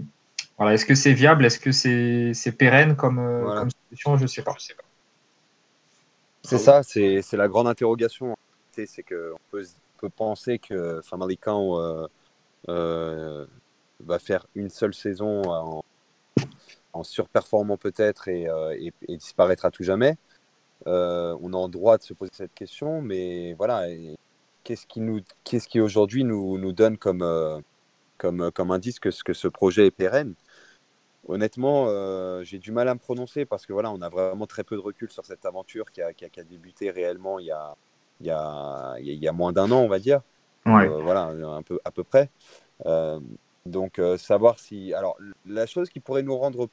voilà, 0.57 0.73
est-ce 0.73 0.85
que 0.85 0.95
c'est 0.95 1.13
viable? 1.13 1.45
Est-ce 1.45 1.59
que 1.59 1.71
c'est 1.71 2.51
pérenne 2.57 2.95
comme, 2.95 3.19
solution 3.89 4.17
Je 4.17 4.23
ne 4.23 4.27
sais 4.27 4.41
pas. 4.41 4.55
C'est 6.47 6.57
ça, 6.57 6.81
c'est 6.83 7.33
la 7.33 7.47
grande 7.47 7.67
interrogation. 7.67 8.35
C'est 8.71 9.03
qu'on 9.03 9.37
peut, 9.51 9.65
peut, 9.97 10.09
penser 10.09 10.59
que 10.59 11.01
Famalicão 11.03 12.07
va 12.67 14.19
faire 14.19 14.45
une 14.55 14.69
seule 14.69 14.93
saison 14.93 15.41
en, 15.43 15.83
en 16.93 17.03
surperformant 17.03 17.77
peut-être 17.77 18.27
et, 18.27 18.47
euh, 18.47 18.75
et, 19.07 19.17
disparaître 19.17 19.65
à 19.65 19.71
tout 19.71 19.83
jamais. 19.83 20.17
Euh, 20.87 21.37
on 21.41 21.53
a 21.53 21.65
le 21.65 21.71
droit 21.71 21.97
de 21.97 22.03
se 22.03 22.13
poser 22.13 22.31
cette 22.33 22.53
question, 22.53 23.01
mais 23.01 23.53
voilà, 23.53 23.87
qu'est-ce 24.63 24.85
qui, 24.85 24.99
nous, 24.99 25.21
qui 25.43 25.79
aujourd'hui 25.79 26.23
nous, 26.23 26.57
nous 26.57 26.71
donne 26.71 26.97
comme, 26.97 27.21
euh, 27.21 27.59
comme, 28.17 28.51
comme 28.51 28.71
indice 28.71 28.99
que, 28.99 29.09
que 29.23 29.33
ce 29.33 29.47
projet 29.47 29.87
est 29.87 29.91
pérenne? 29.91 30.35
Honnêtement, 31.27 31.87
j'ai 32.43 32.57
du 32.57 32.71
mal 32.71 32.87
à 32.87 32.93
me 32.93 32.99
prononcer 32.99 33.45
parce 33.45 33.65
que 33.65 33.73
voilà, 33.73 33.91
on 33.91 34.01
a 34.01 34.09
vraiment 34.09 34.47
très 34.47 34.63
peu 34.63 34.75
de 34.75 34.81
recul 34.81 35.11
sur 35.11 35.25
cette 35.25 35.45
aventure 35.45 35.91
qui 35.91 36.01
a, 36.01 36.13
qui 36.13 36.25
a, 36.25 36.29
qui 36.29 36.39
a 36.39 36.43
débuté 36.43 36.89
réellement 36.89 37.37
il 37.39 37.47
y 37.47 37.51
a, 37.51 37.75
il 38.21 38.27
y 38.27 38.31
a, 38.31 38.95
il 38.99 39.23
y 39.23 39.27
a 39.27 39.33
moins 39.33 39.51
d'un 39.51 39.69
an, 39.71 39.79
on 39.79 39.89
va 39.89 39.99
dire. 39.99 40.21
voilà, 40.65 41.23
un 41.23 41.61
peu, 41.63 41.79
à 41.83 41.91
peu 41.91 42.03
près. 42.03 42.29
Donc, 43.67 43.99
euh, 43.99 44.17
savoir 44.17 44.59
si. 44.59 44.93
Alors, 44.93 45.17
la 45.45 45.65
chose 45.65 45.89
qui 45.89 45.99
pourrait 45.99 46.23
nous 46.23 46.37
rendre 46.37 46.69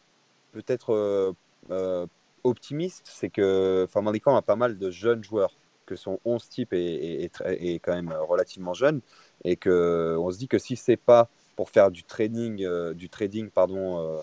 peut-être 0.53 0.95
euh, 0.95 1.33
euh, 1.71 2.07
optimistes, 2.45 3.07
c'est 3.07 3.31
que 3.31 3.87
Famalicão 3.91 4.37
a 4.37 4.43
pas 4.43 4.57
mal 4.57 4.79
de 4.79 4.91
jeunes 4.91 5.23
joueurs, 5.23 5.53
que 5.87 5.97
son 5.97 6.21
11 6.25 6.49
type 6.49 6.73
est, 6.73 7.31
est, 7.45 7.79
quand 7.81 7.95
même 7.95 8.13
relativement 8.13 8.75
jeune, 8.75 9.01
et 9.45 9.57
que 9.57 10.17
on 10.19 10.31
se 10.31 10.39
dit 10.39 10.49
que 10.49 10.59
si 10.59 10.77
c'est 10.77 10.97
pas 10.97 11.29
pour 11.57 11.71
faire 11.71 11.91
du 11.91 12.05
trading, 12.05 12.93
du 12.95 13.09
trading 13.09 13.51
pardon, 13.51 14.23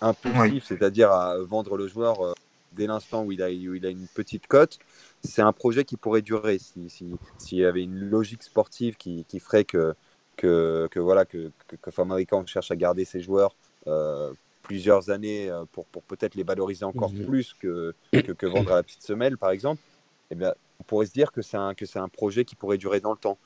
impulsif, 0.00 0.64
c'est-à-dire 0.64 1.10
à 1.10 1.38
vendre 1.38 1.76
le 1.76 1.86
joueur 1.86 2.34
dès 2.72 2.86
l'instant 2.86 3.24
où, 3.24 3.32
il 3.32 3.42
a, 3.42 3.50
il 3.50 3.84
a 3.86 3.90
une 3.90 4.06
petite 4.14 4.46
cote, 4.46 4.78
c'est 5.22 5.42
un 5.42 5.52
projet 5.52 5.84
qui 5.84 5.96
pourrait 5.96 6.22
durer. 6.22 6.58
S'il 6.58 6.90
si, 6.90 7.14
si, 7.38 7.56
y 7.56 7.64
avait 7.64 7.82
une 7.82 7.98
logique 7.98 8.42
sportive 8.42 8.96
qui, 8.96 9.24
qui 9.28 9.40
ferait 9.40 9.64
que 9.64 9.94
que, 10.36 10.88
que 10.90 10.98
voilà 10.98 11.24
que, 11.24 11.50
que, 11.68 11.76
que 11.76 12.46
cherche 12.46 12.70
à 12.70 12.76
garder 12.76 13.04
ses 13.04 13.20
joueurs 13.20 13.54
euh, 13.86 14.32
plusieurs 14.62 15.10
années 15.10 15.50
euh, 15.50 15.64
pour, 15.72 15.86
pour 15.86 16.02
peut-être 16.02 16.34
les 16.34 16.42
valoriser 16.42 16.84
encore 16.84 17.12
plus 17.12 17.54
que, 17.54 17.94
que, 18.12 18.46
vendre 18.46 18.72
à 18.72 18.76
la 18.76 18.82
petite 18.82 19.02
semelle, 19.02 19.36
par 19.36 19.50
exemple, 19.50 19.82
eh 20.30 20.34
bien, 20.34 20.54
on 20.80 20.84
pourrait 20.84 21.06
se 21.06 21.12
dire 21.12 21.32
que 21.32 21.42
c'est 21.42 21.56
un, 21.56 21.74
que 21.74 21.84
c'est 21.84 21.98
un 21.98 22.08
projet 22.08 22.44
qui 22.44 22.54
pourrait 22.54 22.78
durer 22.78 23.00
dans 23.00 23.12
le 23.12 23.18
temps. 23.18 23.38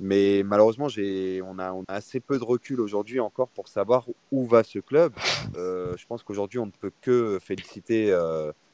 Mais 0.00 0.42
malheureusement, 0.44 0.86
on, 0.86 1.58
a, 1.58 1.72
on 1.72 1.84
a 1.88 1.94
assez 1.94 2.20
peu 2.20 2.38
de 2.38 2.44
recul 2.44 2.80
aujourd'hui 2.80 3.20
encore 3.20 3.48
pour 3.48 3.68
savoir 3.68 4.06
où 4.32 4.46
va 4.46 4.64
ce 4.64 4.78
club. 4.78 5.12
Euh, 5.56 5.94
je 5.96 6.06
pense 6.06 6.22
qu'aujourd'hui, 6.22 6.58
on 6.58 6.66
ne 6.66 6.72
peut 6.72 6.92
que 7.00 7.38
féliciter 7.40 8.16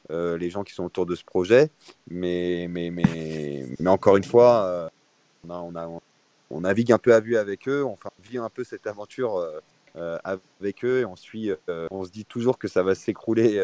les 0.09 0.49
gens 0.49 0.63
qui 0.63 0.73
sont 0.73 0.83
autour 0.83 1.05
de 1.05 1.15
ce 1.15 1.23
projet. 1.23 1.69
Mais, 2.09 2.67
mais, 2.69 2.89
mais, 2.89 3.65
mais 3.79 3.89
encore 3.89 4.17
une 4.17 4.23
fois, 4.23 4.89
on 6.51 6.61
navigue 6.61 6.91
un 6.91 6.97
peu 6.97 7.13
à 7.13 7.19
vue 7.19 7.37
avec 7.37 7.67
eux, 7.67 7.83
on 7.83 7.97
vit 8.19 8.37
un 8.37 8.49
peu 8.49 8.63
cette 8.63 8.87
aventure 8.87 9.37
euh, 9.37 9.59
euh, 9.95 10.17
avec 10.23 10.85
eux 10.85 10.99
et 10.99 11.05
on 11.05 11.15
suit, 11.15 11.51
euh, 11.69 11.87
on 11.91 12.03
se 12.03 12.11
dit 12.11 12.25
toujours 12.25 12.57
que 12.57 12.67
ça 12.67 12.83
va 12.83 12.95
s'écrouler 12.95 13.59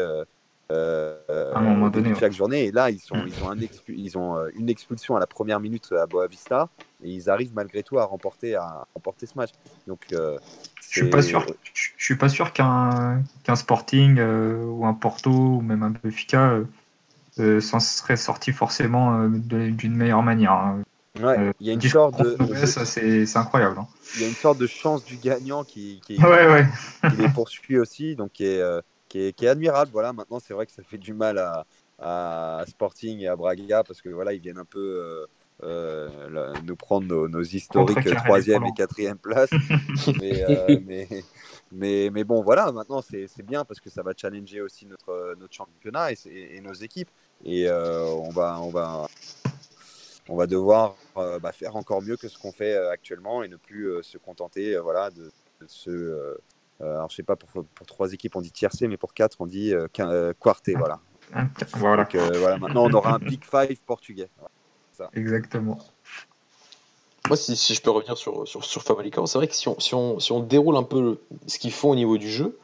à 0.70 1.58
un 1.58 1.60
moment 1.60 1.88
donné 1.88 2.14
chaque 2.14 2.32
journée. 2.32 2.66
Et 2.66 2.72
là, 2.72 2.90
ils, 2.90 2.98
sont, 2.98 3.16
mm. 3.16 3.28
ils, 3.28 3.44
ont, 3.44 3.50
un 3.50 3.56
ils 3.88 4.18
ont 4.18 4.36
une 4.54 4.68
expulsion 4.68 5.16
à 5.16 5.20
la 5.20 5.26
première 5.26 5.60
minute 5.60 5.92
à 5.92 6.06
Boavista 6.06 6.68
et 7.02 7.10
ils 7.10 7.30
arrivent 7.30 7.52
malgré 7.54 7.82
tout 7.82 7.98
à 7.98 8.04
remporter, 8.04 8.54
à 8.54 8.86
remporter 8.94 9.26
ce 9.26 9.36
match. 9.36 9.50
Donc, 9.86 10.00
je 10.10 10.38
suis 10.86 11.10
pas 11.10 11.22
sûr. 11.22 11.46
Je 11.74 12.04
suis 12.04 12.16
pas 12.16 12.28
sûr 12.28 12.52
qu'un 12.52 13.22
qu'un 13.44 13.56
Sporting 13.56 14.20
ou 14.20 14.86
un 14.86 14.94
Porto 14.94 15.30
ou 15.30 15.60
même 15.60 15.82
un 15.82 15.90
Benfica 15.90 16.58
s'en 17.60 17.80
serait 17.80 18.16
sorti 18.16 18.52
forcément 18.52 19.28
d'une 19.28 19.96
meilleure 19.96 20.22
manière. 20.22 20.52
Hein. 20.52 20.82
Euh, 21.20 21.52
il 21.60 21.66
y 21.66 21.70
a 21.70 21.72
une 21.72 21.80
sorte 21.80 22.22
de. 22.22 22.36
c'est 22.66 23.36
incroyable. 23.36 23.76
Hein. 23.78 23.86
Il 24.14 24.22
y 24.22 24.24
a 24.24 24.28
une 24.28 24.34
sorte 24.34 24.58
de 24.58 24.66
chance 24.66 25.04
du 25.04 25.16
gagnant 25.16 25.64
qui, 25.64 26.00
qui, 26.06 26.16
les 27.18 27.28
poursuit 27.28 27.78
aussi, 27.78 28.14
donc 28.14 28.32
qui 28.32 28.44
est, 28.44 28.60
euh, 28.60 28.80
qui 29.08 29.20
est, 29.20 29.32
qui 29.32 29.44
est, 29.44 29.48
admirable. 29.48 29.90
Voilà, 29.92 30.12
maintenant, 30.12 30.40
c'est 30.40 30.54
vrai 30.54 30.66
que 30.66 30.72
ça 30.72 30.82
fait 30.82 30.98
du 30.98 31.14
mal 31.14 31.38
à, 31.38 31.66
à, 31.98 32.64
Sporting 32.68 33.20
et 33.20 33.28
à 33.28 33.36
Braga 33.36 33.82
parce 33.84 34.02
que 34.02 34.08
voilà, 34.08 34.32
ils 34.32 34.40
viennent 34.40 34.58
un 34.58 34.64
peu. 34.64 35.26
Euh, 35.64 36.08
nous 36.62 36.76
prendre 36.76 37.26
nos, 37.26 37.42
historiques 37.42 38.14
troisième 38.24 38.64
et 38.66 38.72
quatrième 38.72 39.18
place. 39.18 39.50
mais, 40.20 40.44
mais, 40.86 41.08
mais, 41.72 42.10
mais, 42.12 42.22
bon, 42.22 42.42
voilà, 42.42 42.70
maintenant 42.70 43.02
c'est 43.02 43.42
bien 43.42 43.64
parce 43.64 43.80
que 43.80 43.90
ça 43.90 44.04
va 44.04 44.12
challenger 44.16 44.60
aussi 44.60 44.86
notre, 44.86 45.34
notre 45.36 45.52
championnat 45.52 46.12
et, 46.12 46.16
et 46.26 46.60
nos 46.60 46.74
équipes. 46.74 47.10
Et 47.44 47.68
on, 47.68 48.30
va, 48.30 48.60
on, 48.60 48.70
va, 48.70 49.08
on 50.28 50.36
va 50.36 50.46
devoir 50.46 50.94
bah, 51.16 51.50
faire 51.52 51.74
encore 51.74 52.02
mieux 52.02 52.16
que 52.16 52.28
ce 52.28 52.38
qu'on 52.38 52.52
fait 52.52 52.76
actuellement 52.76 53.42
et 53.42 53.48
ne 53.48 53.56
plus 53.56 54.00
se 54.02 54.16
contenter 54.16 54.76
voilà, 54.78 55.10
de, 55.10 55.32
ce. 55.66 56.38
Alors, 56.80 57.10
je 57.10 57.16
sais 57.16 57.22
pas, 57.22 57.36
pour, 57.36 57.64
pour, 57.64 57.86
trois 57.86 58.12
équipes, 58.12 58.36
on 58.36 58.40
dit 58.40 58.52
tiercé, 58.52 58.86
mais 58.88 58.96
pour 58.96 59.14
quatre, 59.14 59.40
on 59.40 59.46
dit 59.46 59.74
quarté. 60.40 60.74
Voilà. 60.74 61.00
Voilà. 61.74 62.08
voilà. 62.12 62.58
Maintenant, 62.58 62.84
on 62.84 62.92
aura 62.92 63.14
un 63.14 63.18
Big 63.18 63.42
Five 63.44 63.80
portugais. 63.86 64.28
Exactement. 65.14 65.78
Moi, 67.28 67.36
si, 67.36 67.56
si, 67.56 67.74
je 67.74 67.82
peux 67.82 67.90
revenir 67.90 68.16
sur, 68.16 68.48
sur, 68.48 68.64
sur 68.64 68.82
Famalicão, 68.82 69.26
c'est 69.26 69.38
vrai 69.38 69.48
que 69.48 69.54
si 69.54 69.68
on, 69.68 69.78
si, 69.78 69.94
on, 69.94 70.18
si 70.18 70.32
on 70.32 70.40
déroule 70.40 70.76
un 70.76 70.82
peu 70.82 71.18
ce 71.46 71.58
qu'ils 71.58 71.72
font 71.72 71.90
au 71.90 71.94
niveau 71.94 72.16
du 72.16 72.30
jeu, 72.30 72.58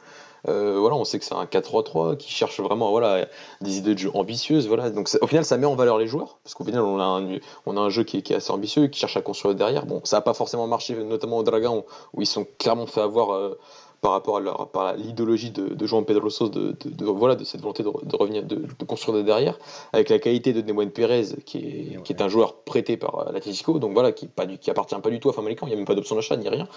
euh, 0.47 0.77
voilà, 0.79 0.95
on 0.95 1.05
sait 1.05 1.17
que 1.19 1.25
c'est 1.25 1.35
un 1.35 1.45
4-3-3 1.45 2.17
qui 2.17 2.31
cherche 2.31 2.59
vraiment 2.59 2.91
voilà, 2.91 3.27
des 3.61 3.77
idées 3.77 3.93
de 3.93 3.99
jeu 3.99 4.11
ambitieuses. 4.13 4.67
Voilà. 4.67 4.89
Donc 4.89 5.09
au 5.21 5.27
final, 5.27 5.45
ça 5.45 5.57
met 5.57 5.65
en 5.65 5.75
valeur 5.75 5.97
les 5.97 6.07
joueurs, 6.07 6.39
parce 6.43 6.55
qu'au 6.55 6.63
final, 6.63 6.81
on 6.81 6.99
a, 6.99 7.03
un, 7.03 7.39
on 7.65 7.77
a 7.77 7.79
un 7.79 7.89
jeu 7.89 8.03
qui 8.03 8.17
est, 8.17 8.21
qui 8.21 8.33
est, 8.33 8.37
assez 8.37 8.51
ambitieux, 8.51 8.87
qui 8.87 8.99
cherche 8.99 9.17
à 9.17 9.21
construire 9.21 9.55
derrière. 9.55 9.85
Bon, 9.85 10.01
ça 10.03 10.17
n'a 10.17 10.21
pas 10.21 10.33
forcément 10.33 10.67
marché, 10.67 10.95
notamment 10.95 11.37
au 11.37 11.43
Dragon, 11.43 11.85
où 12.13 12.21
ils 12.21 12.27
sont 12.27 12.45
clairement 12.57 12.87
fait 12.87 13.01
avoir. 13.01 13.33
Euh, 13.33 13.59
par 14.05 14.11
rapport 14.11 14.37
à 14.37 14.39
leur, 14.39 14.67
par 14.67 14.95
l'idéologie 14.95 15.49
de, 15.49 15.73
de 15.73 15.85
Jean 15.87 16.03
Pedro 16.03 16.29
Sos 16.29 16.51
de, 16.51 16.75
de, 16.85 17.05
voilà, 17.05 17.33
de 17.33 17.43
cette 17.43 17.61
volonté 17.61 17.81
de, 17.81 17.89
revenir, 17.89 18.43
de, 18.43 18.67
construire 18.85 19.17
de 19.17 19.23
derrière, 19.23 19.57
avec 19.93 20.09
la 20.09 20.19
qualité 20.19 20.53
de 20.53 20.61
Nemoine 20.61 20.91
Pérez, 20.91 21.29
qui 21.43 21.57
est, 21.57 22.03
qui 22.03 22.13
est 22.13 22.21
un 22.21 22.27
joueur 22.27 22.53
prêté 22.53 22.97
par 22.97 23.17
euh, 23.17 23.31
l'Atlético, 23.31 23.79
donc 23.79 23.93
voilà, 23.93 24.11
qui, 24.11 24.27
pas 24.27 24.45
du, 24.45 24.59
qui 24.59 24.69
appartient 24.69 24.93
pas 24.93 25.09
du 25.09 25.19
tout 25.19 25.29
à 25.29 25.33
Famalicão, 25.33 25.65
il 25.65 25.69
n'y 25.69 25.73
a 25.73 25.77
même 25.77 25.87
pas 25.87 25.95
d'option 25.95 26.15
d'achat 26.15 26.37
ni 26.37 26.47
rien. 26.47 26.67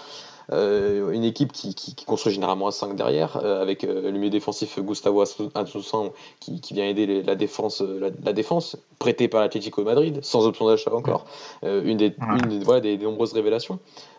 Euh, 0.51 1.11
une 1.11 1.23
équipe 1.23 1.51
qui, 1.51 1.75
qui, 1.75 1.93
construit 2.03 2.33
généralement 2.33 2.65
à 2.65 2.71
5 2.71 2.95
derrière, 2.95 3.37
euh, 3.43 3.61
avec 3.61 3.83
le 3.83 4.09
milieu 4.09 4.31
défensif 4.31 4.79
Gustavo 4.79 5.21
Asusan 5.21 6.11
qui, 6.39 6.59
qui 6.61 6.73
vient 6.73 6.87
aider 6.87 7.21
la, 7.21 7.35
défense, 7.35 7.81
la, 7.81 8.33
défense, 8.33 8.75
prêté 8.97 9.27
par 9.27 9.41
l'Atlético 9.41 9.81
de 9.81 9.85
Madrid, 9.85 10.19
sans 10.23 10.47
option 10.47 10.65
d'achat 10.65 10.91
encore, 10.91 11.25
une, 11.61 11.97
des, 11.97 12.15
une 12.43 12.63
voilà, 12.63 12.81
des, 12.81 12.97
nombreuses 12.97 13.33
révélations. 13.33 13.77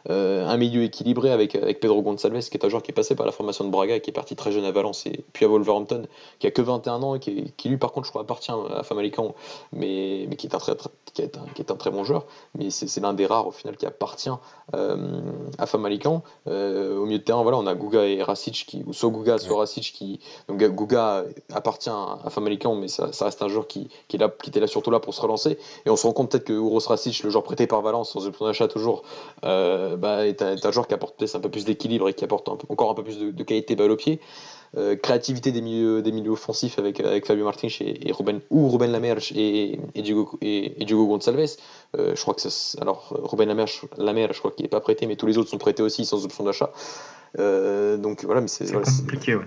Un 0.09 0.57
milieu 0.57 0.83
équilibré 0.83 1.31
avec, 1.31 1.55
avec 1.55 1.81
Pedro 1.81 2.03
Gonçalves, 2.03 2.49
qui 2.49 2.57
est 2.57 2.65
un 2.65 2.69
joueur 2.69 2.83
qui 2.83 2.91
est 2.91 2.95
passé 2.95 3.15
par 3.15 3.27
la 3.27 3.33
formation 3.33 3.65
de 3.65 3.71
Braga, 3.71 4.01
qui 4.01 4.11
est 4.11 4.13
parti 4.13 4.37
très 4.37 4.53
jeune 4.53 4.65
à 4.65 4.73
Valence 4.73 5.07
et 5.07 5.25
puis 5.33 5.45
à 5.45 5.49
Wolverhampton, 5.49 6.07
qui 6.39 6.47
a 6.47 6.51
que 6.51 6.63
21 6.63 7.03
ans 7.03 7.15
et 7.15 7.21
qui, 7.21 7.53
qui 7.57 7.69
lui 7.69 7.77
par 7.77 7.93
contre 7.93 8.07
je 8.07 8.11
crois 8.11 8.23
appartient 8.23 8.51
à 8.51 8.83
Famalicão, 8.83 9.35
mais, 9.73 10.27
mais 10.29 10.37
qui, 10.37 10.47
est 10.47 10.55
un 10.55 10.59
très, 10.59 10.75
qui, 11.13 11.23
est 11.23 11.37
un, 11.37 11.45
qui 11.55 11.63
est 11.63 11.71
un 11.71 11.77
très 11.77 11.91
bon 11.91 12.05
joueur, 12.05 12.27
mais 12.57 12.71
c'est 12.71 13.01
l'un 13.01 13.15
des 13.15 13.27
rares 13.27 13.47
au 13.47 13.51
final 13.51 13.77
qui 13.77 13.87
appartient 13.87 14.31
euh, 14.75 15.21
à 15.59 15.67
Famalicão. 15.67 16.23
Euh, 16.47 16.99
au 16.99 17.07
milieu 17.07 17.19
de 17.19 17.25
terrain, 17.25 17.43
voilà, 17.43 17.59
on 17.59 17.67
a 17.67 17.75
Guga 17.75 18.05
et 18.05 18.23
Rasic, 18.23 18.65
qui, 18.67 18.85
ou 18.87 18.93
soit 18.93 19.11
Guga, 19.11 19.39
soit 19.39 19.59
Rasic, 19.59 19.93
qui, 19.93 20.21
donc 20.49 20.63
Guga 20.63 21.25
appartient 21.53 21.91
à 21.91 22.31
Famalicão, 22.31 22.75
mais 22.77 22.89
ça, 22.89 23.13
ça, 23.13 23.27
reste 23.27 23.43
un 23.43 23.49
joueur 23.49 23.67
qui, 23.67 23.89
qui, 24.09 24.17
est 24.17 24.21
là, 24.21 24.31
qui 24.43 24.51
était 24.51 24.61
là 24.61 24.67
surtout 24.67 24.91
là 24.91 25.01
pour 25.01 25.15
se 25.15 25.21
relancer, 25.21 25.59
et 25.85 25.91
on 25.91 25.97
se 25.97 26.07
rend 26.07 26.13
compte 26.13 26.31
peut-être 26.31 26.45
que 26.45 26.53
Uros 26.53 26.81
Rasic, 26.81 27.23
le 27.23 27.31
joueur 27.31 27.45
prêté 27.45 27.67
par 27.67 27.83
Valence, 27.83 28.11
sans 28.11 28.27
option 28.27 28.47
d'achat 28.47 28.69
toujours, 28.69 29.03
euh, 29.45 29.90
bah, 29.97 30.27
est, 30.27 30.43
un, 30.43 30.71
joueur 30.71 30.87
qui 30.87 30.95
apporte 30.95 31.17
peut-être 31.19 31.37
un 31.37 31.41
peu 31.41 31.51
plus 31.51 31.65
d'équilibre 31.65 32.09
et 32.09 32.15
qui 32.15 32.25
apporte 32.25 32.49
encore 32.49 32.91
un 32.91 32.95
peu 32.95 33.03
plus 33.03 33.19
de, 33.19 33.43
qualité 33.43 33.77
balle 33.77 33.91
au 33.91 33.97
pied. 33.97 34.21
Euh, 34.77 34.95
créativité 34.95 35.51
des 35.51 35.63
milieux, 35.63 36.01
des 36.01 36.13
milieux 36.13 36.31
offensifs 36.31 36.79
avec, 36.79 37.01
avec 37.01 37.27
Fabio 37.27 37.45
Martins 37.45 37.67
et, 37.81 38.09
et 38.09 38.13
Ruben, 38.13 38.41
ou 38.51 38.69
Ruben 38.69 38.93
Lamerche 38.93 39.33
et, 39.33 39.81
et, 39.97 40.03
Diogo, 40.03 40.39
et, 40.41 40.85
Diogo 40.85 41.07
Gonçalves. 41.09 41.57
Euh, 41.99 42.15
je 42.15 42.23
crois 42.23 42.35
que 42.35 42.41
c'est. 42.41 42.81
Alors, 42.81 43.09
Ruben 43.11 43.49
Lamerche, 43.49 43.85
Lamerche, 43.97 44.37
je 44.37 44.39
crois 44.39 44.53
qu'il 44.53 44.65
n'est 44.65 44.69
pas 44.69 44.81
prêté, 44.81 45.07
mais 45.07 45.17
tous 45.17 45.27
les 45.27 45.39
autres 45.39 45.51
sont 45.51 45.59
prêtés 45.59 45.83
aussi 45.83 46.05
sans 46.05 46.25
option 46.25 46.45
d'achat. 46.45 46.71
Euh, 47.39 47.97
donc 47.97 48.25
voilà, 48.25 48.41
mais 48.41 48.49
c'est 48.49 48.73
compliqué. 48.73 49.37
Ouais. 49.37 49.45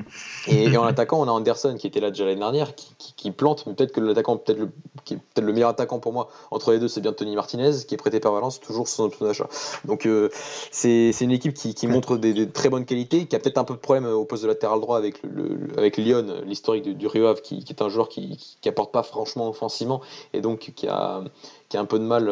Et, 0.47 0.77
en 0.77 0.83
attaquant, 0.83 1.21
on 1.21 1.27
a 1.27 1.31
Anderson 1.31 1.75
qui 1.77 1.87
était 1.87 1.99
là 1.99 2.09
déjà 2.09 2.25
l'année 2.25 2.39
dernière, 2.39 2.75
qui, 2.75 3.13
qui, 3.15 3.31
plante, 3.31 3.65
mais 3.65 3.73
peut-être 3.73 3.91
que 3.91 3.99
l'attaquant, 3.99 4.37
peut-être 4.37 4.59
le, 4.59 4.69
qui 5.03 5.15
est 5.15 5.17
peut-être 5.17 5.45
le 5.45 5.53
meilleur 5.53 5.69
attaquant 5.69 5.99
pour 5.99 6.13
moi 6.13 6.29
entre 6.51 6.71
les 6.71 6.79
deux, 6.79 6.87
c'est 6.87 7.01
bien 7.01 7.13
Tony 7.13 7.35
Martinez, 7.35 7.71
qui 7.87 7.93
est 7.93 7.97
prêté 7.97 8.19
par 8.19 8.31
Valence, 8.31 8.59
toujours 8.59 8.87
sans 8.87 9.05
option 9.05 9.25
d'achat. 9.25 9.47
Donc 9.85 10.05
euh, 10.05 10.29
c'est 10.71 11.11
une 11.21 11.31
équipe 11.31 11.53
qui, 11.53 11.73
qui 11.73 11.87
montre 11.87 12.17
des, 12.17 12.49
très 12.49 12.69
bonnes 12.69 12.85
qualités, 12.85 13.25
qui 13.25 13.35
a 13.35 13.39
peut-être 13.39 13.57
un 13.57 13.63
peu 13.63 13.73
de 13.73 13.79
problème 13.79 14.05
au 14.05 14.25
poste 14.25 14.43
de 14.43 14.47
latéral 14.47 14.79
droit 14.79 14.97
avec, 14.97 15.21
le, 15.23 15.57
avec 15.77 15.97
Lyon, 15.97 16.25
l'historique 16.45 16.83
du, 16.83 16.93
du 16.93 17.07
Rio 17.07 17.27
Ave, 17.27 17.41
qui, 17.41 17.63
qui, 17.63 17.73
est 17.73 17.81
un 17.81 17.89
joueur 17.89 18.09
qui, 18.09 18.57
qui 18.61 18.69
apporte 18.69 18.91
pas 18.91 19.03
franchement 19.03 19.49
offensivement, 19.49 20.01
et 20.33 20.41
donc 20.41 20.71
qui 20.75 20.87
a 20.87 21.23
qui 21.73 21.77
a 21.77 21.81
un 21.81 21.85
peu 21.85 21.97
de 21.97 22.03
mal 22.03 22.29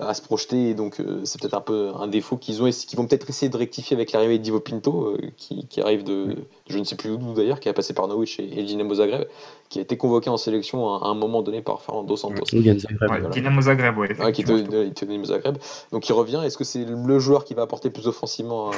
à, 0.00 0.14
se 0.14 0.22
projeter. 0.22 0.70
Et 0.70 0.74
donc 0.74 1.00
euh, 1.00 1.20
c'est 1.24 1.38
peut-être 1.38 1.54
un 1.54 1.60
peu 1.60 1.92
un 1.94 2.08
défaut 2.08 2.38
qu'ils 2.38 2.62
ont 2.62 2.66
et 2.66 2.72
qu'ils 2.72 2.96
vont 2.98 3.06
peut-être 3.06 3.28
essayer 3.28 3.50
de 3.50 3.56
rectifier 3.58 3.94
avec 3.94 4.12
l'arrivée 4.12 4.38
d'Ivo 4.38 4.58
Pinto 4.58 5.08
euh, 5.08 5.18
qui, 5.36 5.80
arrive 5.82 6.02
de 6.02 6.34
je 6.66 6.78
ne 6.78 6.84
sais 6.84 6.96
plus 6.96 7.16
d'où 7.18 7.34
d'ailleurs 7.34 7.60
qui 7.60 7.68
a 7.68 7.74
passé 7.74 7.92
par 7.92 8.08
Norwich 8.08 8.40
et, 8.40 8.58
et 8.58 8.62
Dinamo 8.62 8.94
Zagreb 8.94 9.26
qui 9.68 9.78
a 9.78 9.82
été 9.82 9.96
convoqué 9.96 10.30
en 10.30 10.36
sélection 10.36 10.94
à, 10.94 11.08
un 11.08 11.14
moment 11.14 11.42
donné 11.42 11.60
par 11.60 11.82
Fernando 11.82 12.16
Santos. 12.16 12.44
Dinamo 12.52 13.60
Zagreb. 13.60 13.98
Ouais, 13.98 14.32
qui 14.32 14.42
était 14.42 14.62
Dinamo 14.62 15.24
Zagreb. 15.24 15.58
Donc 15.92 16.08
il 16.08 16.12
revient. 16.12 16.40
Est-ce 16.44 16.56
que 16.56 16.64
c'est 16.64 16.84
le 16.84 17.18
joueur 17.18 17.44
qui 17.44 17.54
va 17.54 17.62
apporter 17.62 17.90
plus 17.90 18.06
offensivement 18.06 18.70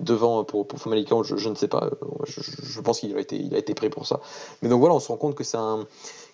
devant 0.00 0.44
pour, 0.44 0.66
pour 0.66 0.78
Famalicão? 0.78 1.22
Je, 1.24 1.36
je, 1.36 1.48
ne 1.48 1.54
sais 1.54 1.68
pas. 1.68 1.90
Je, 2.26 2.40
je 2.40 2.80
pense 2.80 3.00
qu'il 3.00 3.16
a 3.16 3.20
été 3.20 3.36
il 3.36 3.54
a 3.54 3.58
été 3.58 3.74
pris 3.74 3.90
pour 3.90 4.06
ça. 4.06 4.20
Mais 4.62 4.68
donc 4.68 4.80
voilà 4.80 4.94
on 4.94 5.00
se 5.00 5.08
rend 5.08 5.16
compte 5.16 5.34
que 5.34 5.44
c'est 5.44 5.58
un 5.58 5.86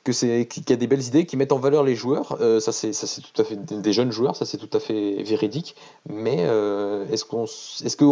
que 0.05 0.13
c'est 0.13 0.47
qu'il 0.47 0.69
y 0.69 0.73
a 0.73 0.77
des 0.77 0.87
belles 0.87 1.07
idées 1.07 1.27
qui 1.27 1.37
mettent 1.37 1.53
en 1.53 1.59
valeur 1.59 1.85
les 1.85 1.95
joueurs. 1.95 2.37
Euh, 2.41 2.61
ça 2.61 2.73
c'est 2.73 2.93
ça 2.93 3.07
c'est 3.07 3.21
tout 3.21 3.41
à 3.41 3.45
fait 3.45 3.57
des 3.57 3.93
jeunes 3.93 4.13
joueurs, 4.13 4.37
ça 4.37 4.45
c'est 4.45 4.59
tout 4.59 4.71
à 4.73 4.81
fait 4.81 5.23
véridique. 5.23 5.77
Mais 6.09 6.39
euh, 6.41 7.07
est-ce 7.09 7.25
qu'on 7.25 7.45
est-ce 7.45 7.97
que 7.97 8.05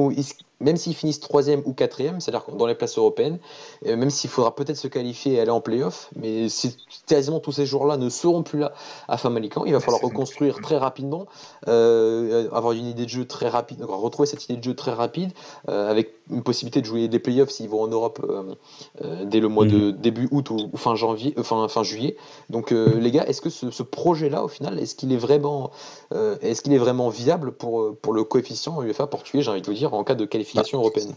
même 0.61 0.77
s'ils 0.77 0.95
finissent 0.95 1.21
troisième 1.21 1.63
ou 1.65 1.73
quatrième, 1.73 2.21
c'est-à-dire 2.21 2.45
dans 2.55 2.67
les 2.67 2.75
places 2.75 2.99
européennes, 2.99 3.39
euh, 3.87 3.97
même 3.97 4.11
s'il 4.11 4.29
faudra 4.29 4.55
peut-être 4.55 4.77
se 4.77 4.89
qualifier 4.89 5.35
et 5.35 5.41
aller 5.41 5.51
en 5.51 5.61
playoff, 5.61 6.11
mais 6.17 6.49
si 6.49 6.77
quasiment 7.07 7.41
tous 7.41 7.53
ces 7.53 7.67
joueurs-là 7.67 7.97
ne 7.97 8.09
seront 8.09 8.43
plus 8.43 8.59
là 8.59 8.73
à 9.09 9.17
Famalicão, 9.17 9.65
il 9.65 9.73
va 9.73 9.81
falloir 9.81 10.03
reconstruire 10.03 10.61
très 10.61 10.77
rapidement, 10.77 11.27
euh, 11.69 12.49
avoir 12.53 12.73
une 12.73 12.87
idée 12.87 13.05
de 13.05 13.11
jeu 13.11 13.25
très 13.25 13.49
rapide, 13.49 13.83
retrouver 13.83 14.27
cette 14.27 14.45
idée 14.45 14.57
de 14.57 14.65
jeu 14.65 14.75
très 14.75 14.93
rapide, 14.93 15.33
euh, 15.69 15.91
avec 15.91 16.15
une 16.31 16.43
possibilité 16.43 16.81
de 16.81 16.87
jouer 16.87 17.09
des 17.09 17.19
playoffs 17.19 17.51
s'ils 17.51 17.69
vont 17.69 17.83
en 17.83 17.89
Europe 17.89 18.25
dès 19.25 19.41
le 19.41 19.49
mois 19.49 19.65
de 19.65 19.91
mhm. 19.91 19.93
début 19.93 20.29
août 20.31 20.51
ou, 20.51 20.71
fin 20.77 20.95
janvier, 20.95 21.35
fin, 21.43 21.67
fin 21.67 21.83
juillet. 21.83 22.17
Donc 22.51 22.71
les 22.71 23.11
gars, 23.11 23.25
est-ce 23.27 23.41
que 23.41 23.51
ce, 23.51 23.73
ce 23.73 23.83
projet-là, 23.83 24.45
au 24.45 24.49
final, 24.49 24.79
est-ce 24.79 24.95
qu'il 24.95 25.13
est 25.13 25.17
vraiment, 25.17 25.73
est-ce 26.13 26.63
qu'il 26.63 26.73
est 26.73 26.79
vraiment 26.79 27.09
viable 27.09 27.51
pour 27.51 27.97
pour 27.97 28.13
le 28.13 28.23
coefficient 28.23 28.81
UEFA 28.81 29.09
portugais, 29.09 29.43
j'ai 29.43 29.51
envie 29.51 29.61
de 29.61 29.67
vous 29.67 29.73
dire, 29.73 29.93
en 29.93 30.05
cas 30.05 30.15
de 30.15 30.25
qualification 30.25 30.50
européenne 30.55 31.15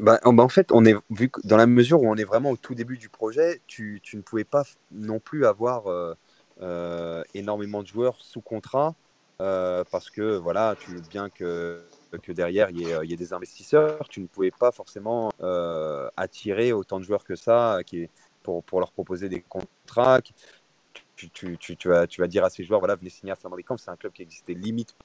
bah, 0.00 0.18
en 0.24 0.48
fait, 0.48 0.72
on 0.72 0.84
est 0.84 0.96
vu 1.10 1.28
que 1.28 1.40
dans 1.44 1.56
la 1.56 1.66
mesure 1.66 2.02
où 2.02 2.10
on 2.10 2.16
est 2.16 2.24
vraiment 2.24 2.50
au 2.50 2.56
tout 2.56 2.74
début 2.74 2.98
du 2.98 3.08
projet, 3.08 3.60
tu, 3.66 4.00
tu 4.02 4.16
ne 4.16 4.22
pouvais 4.22 4.44
pas 4.44 4.64
non 4.90 5.20
plus 5.20 5.46
avoir 5.46 5.86
euh, 5.86 6.14
euh, 6.60 7.22
énormément 7.34 7.82
de 7.82 7.86
joueurs 7.86 8.16
sous 8.18 8.40
contrat 8.40 8.94
euh, 9.40 9.84
parce 9.90 10.10
que 10.10 10.36
voilà, 10.36 10.74
tu 10.78 11.00
bien 11.08 11.30
que, 11.30 11.84
que 12.22 12.32
derrière 12.32 12.70
il 12.70 12.80
y, 12.80 13.08
y, 13.08 13.12
ait 13.12 13.16
des 13.16 13.32
investisseurs, 13.32 14.08
tu 14.08 14.20
ne 14.20 14.26
pouvais 14.26 14.50
pas 14.50 14.72
forcément 14.72 15.30
attirer 16.16 16.72
autant 16.72 16.98
de 16.98 17.04
joueurs 17.04 17.24
que 17.24 17.36
ça 17.36 17.78
qui, 17.86 18.08
pour, 18.42 18.64
pour 18.64 18.80
leur 18.80 18.92
proposer 18.92 19.28
des 19.28 19.40
contrats. 19.40 20.20
Tu, 20.20 21.30
tu, 21.30 21.56
tu, 21.58 21.76
tu, 21.76 21.88
vas, 21.88 22.08
tu 22.08 22.20
vas 22.20 22.26
dire 22.26 22.44
à 22.44 22.50
ces 22.50 22.64
joueurs 22.64 22.80
voilà, 22.80 22.96
venez 22.96 23.10
signer 23.10 23.32
à 23.32 23.36
Famalicão, 23.36 23.76
c'est 23.76 23.90
un 23.90 23.96
club 23.96 24.12
qui 24.12 24.22
existait 24.22 24.54
limite 24.54 24.96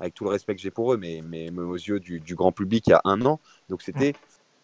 avec 0.00 0.14
tout 0.14 0.24
le 0.24 0.30
respect 0.30 0.56
que 0.56 0.60
j'ai 0.60 0.70
pour 0.70 0.94
eux, 0.94 0.96
mais, 0.96 1.22
mais, 1.22 1.50
aux 1.50 1.74
yeux 1.74 2.00
du, 2.00 2.34
grand 2.34 2.52
public 2.52 2.86
il 2.86 2.90
y 2.90 2.94
a 2.94 3.02
un 3.04 3.20
an. 3.24 3.38
Donc 3.68 3.82
c'était 3.82 4.14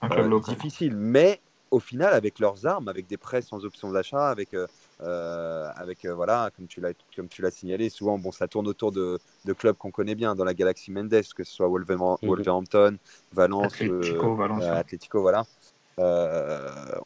euh, 0.02 0.40
difficile. 0.40 0.96
Mais 0.96 1.40
au 1.70 1.78
final, 1.78 2.14
avec 2.14 2.38
leurs 2.38 2.64
armes, 2.66 2.88
avec 2.88 3.06
des 3.06 3.18
prêts 3.18 3.42
sans 3.42 3.64
option 3.64 3.90
d'achat, 3.92 4.28
avec, 4.28 4.54
euh, 4.54 4.66
euh, 5.02 5.68
avec 5.76 6.06
voilà, 6.06 6.50
comme 6.56 6.66
tu 6.66 6.80
l'as 6.80 6.92
comme 7.14 7.28
tu 7.28 7.42
l'as 7.42 7.50
signalé, 7.50 7.90
souvent 7.90 8.18
bon, 8.18 8.32
ça 8.32 8.48
tourne 8.48 8.66
autour 8.66 8.92
de, 8.92 9.18
de 9.44 9.52
clubs 9.52 9.76
qu'on 9.76 9.90
connaît 9.90 10.14
bien 10.14 10.34
dans 10.34 10.44
la 10.44 10.54
galaxie 10.54 10.90
Mendes, 10.90 11.10
que 11.34 11.44
ce 11.44 11.52
soit 11.52 11.68
mhm. 11.68 12.16
Wolverhampton, 12.22 12.96
Valence, 13.32 13.74
Atlético, 13.74 15.20
voilà. 15.20 15.44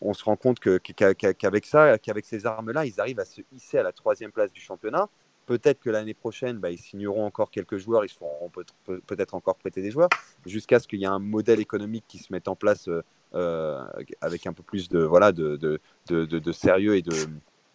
on 0.01 0.15
se 0.15 0.25
rend 0.25 0.37
compte 0.37 0.61
que, 0.61 0.79
qu'avec 0.79 1.67
ça, 1.67 1.99
qu'avec 1.99 2.25
ces 2.27 2.47
armes-là, 2.47 2.87
ils 2.87 3.01
arrivent 3.01 3.21
à 3.21 3.25
se 3.25 3.41
hisser 3.53 3.79
à 3.79 3.83
la 3.83 3.93
troisième 3.93 4.31
place 4.31 4.53
du 4.53 4.61
championnat. 4.61 5.09
Peut-être 5.51 5.81
que 5.81 5.91
l'année 5.91 6.15
prochaine, 6.15 6.59
bah, 6.59 6.71
ils 6.71 6.79
signeront 6.79 7.27
encore 7.27 7.51
quelques 7.51 7.77
joueurs, 7.77 8.05
ils 8.05 8.09
se 8.09 8.15
feront 8.15 8.53
peut-être 8.85 9.35
encore 9.35 9.57
prêter 9.57 9.83
des 9.83 9.91
joueurs, 9.91 10.09
jusqu'à 10.47 10.79
ce 10.79 10.87
qu'il 10.87 11.01
y 11.01 11.03
ait 11.03 11.09
un 11.09 11.19
modèle 11.19 11.59
économique 11.59 12.05
qui 12.07 12.19
se 12.19 12.33
mette 12.33 12.47
en 12.47 12.55
place 12.55 12.87
euh, 12.87 13.03
euh, 13.35 13.85
avec 14.21 14.47
un 14.47 14.53
peu 14.53 14.63
plus 14.63 14.89
de, 14.89 15.01
voilà, 15.01 15.33
de, 15.33 15.57
de, 15.57 15.81
de, 16.07 16.53
sérieux 16.53 16.95
et 16.95 17.03
de, 17.03 17.13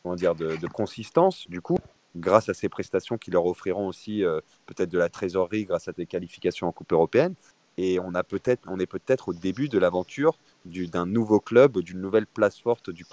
comment 0.01 0.15
dire, 0.15 0.35
de, 0.35 0.67
consistance, 0.67 1.49
du 1.49 1.59
coup, 1.59 1.77
grâce 2.15 2.47
à 2.47 2.53
ces 2.53 2.69
prestations 2.69 3.17
qui 3.17 3.29
leur 3.29 3.45
offriront 3.45 3.89
aussi 3.89 4.23
euh, 4.23 4.39
peut-être 4.67 4.89
de 4.89 4.97
la 4.97 5.09
trésorerie 5.09 5.65
grâce 5.65 5.89
à 5.89 5.91
des 5.91 6.05
qualifications 6.05 6.69
en 6.69 6.71
Coupe 6.71 6.93
européenne. 6.93 7.35
Et 7.77 7.99
on, 7.99 8.15
a 8.15 8.23
peut-être, 8.23 8.61
on 8.67 8.79
est 8.79 8.85
peut-être 8.85 9.27
au 9.27 9.33
début 9.33 9.67
de 9.67 9.77
l'aventure 9.77 10.39
d'un 10.63 11.05
nouveau 11.05 11.41
club, 11.41 11.79
d'une 11.79 11.99
nouvelle 11.99 12.25
place 12.25 12.57
forte 12.57 12.89
du, 12.89 13.03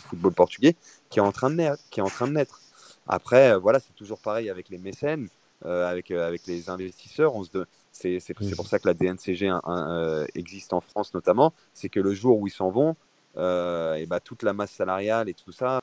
football 0.00 0.32
portugais. 0.32 0.74
Qui 1.10 1.18
est 1.18 1.22
en 1.22 1.32
train 1.32 1.50
de 1.50 1.56
naître. 2.32 2.60
Après, 3.10 3.50
euh, 3.50 3.58
voilà, 3.58 3.80
c'est 3.80 3.94
toujours 3.94 4.20
pareil 4.20 4.48
avec 4.48 4.68
les 4.68 4.78
mécènes, 4.78 5.28
euh, 5.64 5.90
avec, 5.90 6.12
euh, 6.12 6.28
avec 6.28 6.46
les 6.46 6.70
investisseurs. 6.70 7.34
On 7.34 7.42
se 7.42 7.50
c'est, 7.90 8.20
c'est, 8.20 8.34
pour 8.34 8.68
ça 8.68 8.78
que 8.78 8.86
la 8.86 8.94
DNCG 8.94 9.50
existe 10.36 10.72
en 10.72 10.80
France 10.80 11.12
notamment. 11.12 11.52
C'est 11.74 11.88
que 11.88 11.98
le 11.98 12.14
jour 12.14 12.38
où 12.38 12.46
ils 12.46 12.52
s'en 12.52 12.70
vont, 12.70 12.94
et 13.36 14.06
bah, 14.06 14.20
toute 14.22 14.44
la 14.44 14.52
masse 14.52 14.70
salariale 14.70 15.28
et 15.28 15.34
tout 15.34 15.50
ça, 15.50 15.80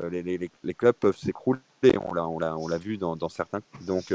les, 0.00 0.74
clubs 0.74 0.94
peuvent 0.94 1.16
s'écrouler. 1.16 1.60
On 2.00 2.14
l'a, 2.14 2.24
on 2.28 2.68
l'a, 2.68 2.78
vu 2.78 2.96
dans, 2.96 3.28
certains. 3.28 3.60
Donc, 3.84 4.14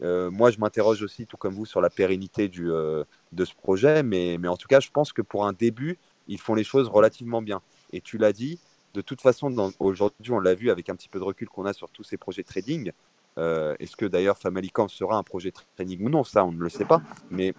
moi, 0.00 0.50
je 0.50 0.58
m'interroge 0.58 1.00
aussi, 1.02 1.26
tout 1.26 1.36
comme 1.36 1.54
vous, 1.54 1.64
sur 1.64 1.80
la 1.80 1.90
pérennité 1.90 2.48
du, 2.48 2.66
de 2.66 3.44
ce 3.44 3.54
projet. 3.54 4.02
Mais, 4.02 4.36
mais 4.38 4.48
en 4.48 4.56
tout 4.56 4.68
cas, 4.68 4.80
je 4.80 4.90
pense 4.90 5.12
que 5.12 5.22
pour 5.22 5.46
un 5.46 5.52
début, 5.52 5.96
ils 6.26 6.40
font 6.40 6.56
les 6.56 6.64
choses 6.64 6.88
relativement 6.88 7.40
bien. 7.40 7.62
Et 7.92 8.00
tu 8.00 8.18
l'as 8.18 8.32
dit, 8.32 8.58
de 8.98 9.02
toute 9.02 9.20
façon, 9.20 9.72
aujourd'hui, 9.78 10.32
on 10.32 10.40
l'a 10.40 10.56
vu 10.56 10.72
avec 10.72 10.88
un 10.88 10.96
petit 10.96 11.08
peu 11.08 11.20
de 11.20 11.24
recul 11.24 11.48
qu'on 11.48 11.66
a 11.66 11.72
sur 11.72 11.88
tous 11.88 12.02
ces 12.02 12.16
projets 12.16 12.42
trading. 12.42 12.90
Euh, 13.38 13.76
est-ce 13.78 13.94
que 13.94 14.04
d'ailleurs 14.04 14.36
Family 14.36 14.72
Camp 14.72 14.88
sera 14.88 15.16
un 15.16 15.22
projet 15.22 15.52
trading 15.76 16.04
ou 16.04 16.08
non? 16.08 16.24
Ça, 16.24 16.44
on 16.44 16.50
ne 16.50 16.58
le 16.58 16.68
sait 16.68 16.84
pas. 16.84 17.00
Mais 17.30 17.54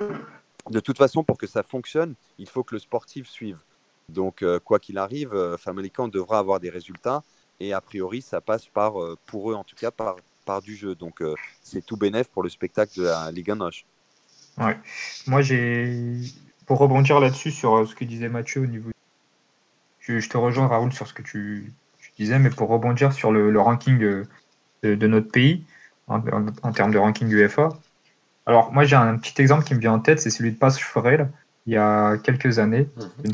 de 0.70 0.80
toute 0.82 0.98
façon, 0.98 1.24
pour 1.24 1.38
que 1.38 1.48
ça 1.48 1.64
fonctionne, 1.64 2.16
il 2.40 2.50
faut 2.50 2.66
que 2.66 2.76
le 2.76 2.80
sportif 2.80 3.30
suive. 3.30 3.60
Donc, 4.10 4.44
euh, 4.44 4.60
quoi 4.60 4.80
qu'il 4.80 4.98
arrive, 4.98 5.34
euh, 5.34 5.56
devra 6.12 6.40
avoir 6.40 6.60
des 6.60 6.70
résultats. 6.70 7.24
Et 7.62 7.72
a 7.72 7.80
priori, 7.80 8.22
ça 8.22 8.42
passe 8.42 8.66
par, 8.66 8.96
pour 9.26 9.50
eux 9.50 9.56
en 9.56 9.64
tout 9.64 9.78
cas, 9.78 9.92
par, 9.92 10.18
par 10.44 10.62
du 10.62 10.76
jeu. 10.76 10.94
Donc, 10.94 11.24
c'est 11.64 11.86
tout 11.86 11.96
bénéf 11.96 12.28
pour 12.28 12.44
le 12.44 12.50
spectacle 12.50 13.00
de 13.00 13.04
la 13.04 13.32
Ligue 13.32 13.52
1 13.52 13.60
Ouais. 14.58 14.78
Moi, 15.26 15.42
j'ai. 15.42 16.18
Pour 16.66 16.80
rebondir 16.80 17.22
là-dessus, 17.22 17.52
sur 17.52 17.88
ce 17.88 17.96
que 17.96 18.04
disait 18.04 18.28
Mathieu 18.28 18.62
au 18.62 18.66
niveau 18.66 18.92
je, 20.10 20.30
te 20.30 20.38
rejoins, 20.38 20.68
Raoul, 20.68 20.92
sur 20.92 21.08
ce 21.08 21.14
que 21.14 21.22
tu, 21.22 21.74
disais, 22.18 22.40
mais 22.40 22.50
pour 22.50 22.70
rebondir 22.70 23.14
sur 23.14 23.32
le, 23.32 23.60
ranking 23.60 23.98
de, 23.98 25.08
notre 25.08 25.32
pays, 25.32 25.64
en, 26.08 26.22
termes 26.74 26.92
de 26.92 26.98
ranking 26.98 27.30
UEFA. 27.30 27.70
Alors, 28.46 28.74
moi, 28.74 28.84
j'ai 28.84 28.96
un 28.96 29.18
petit 29.18 29.42
exemple 29.42 29.64
qui 29.64 29.76
me 29.76 29.80
vient 29.80 29.94
en 29.94 30.00
tête, 30.00 30.20
c'est 30.20 30.30
celui 30.30 30.52
de 30.52 30.58
Passe 30.58 30.80
Forel, 30.80 31.30
il 31.66 31.74
y 31.74 31.78
a 31.78 32.18
quelques 32.18 32.60
années. 32.60 32.90
Mmh, 33.24 33.32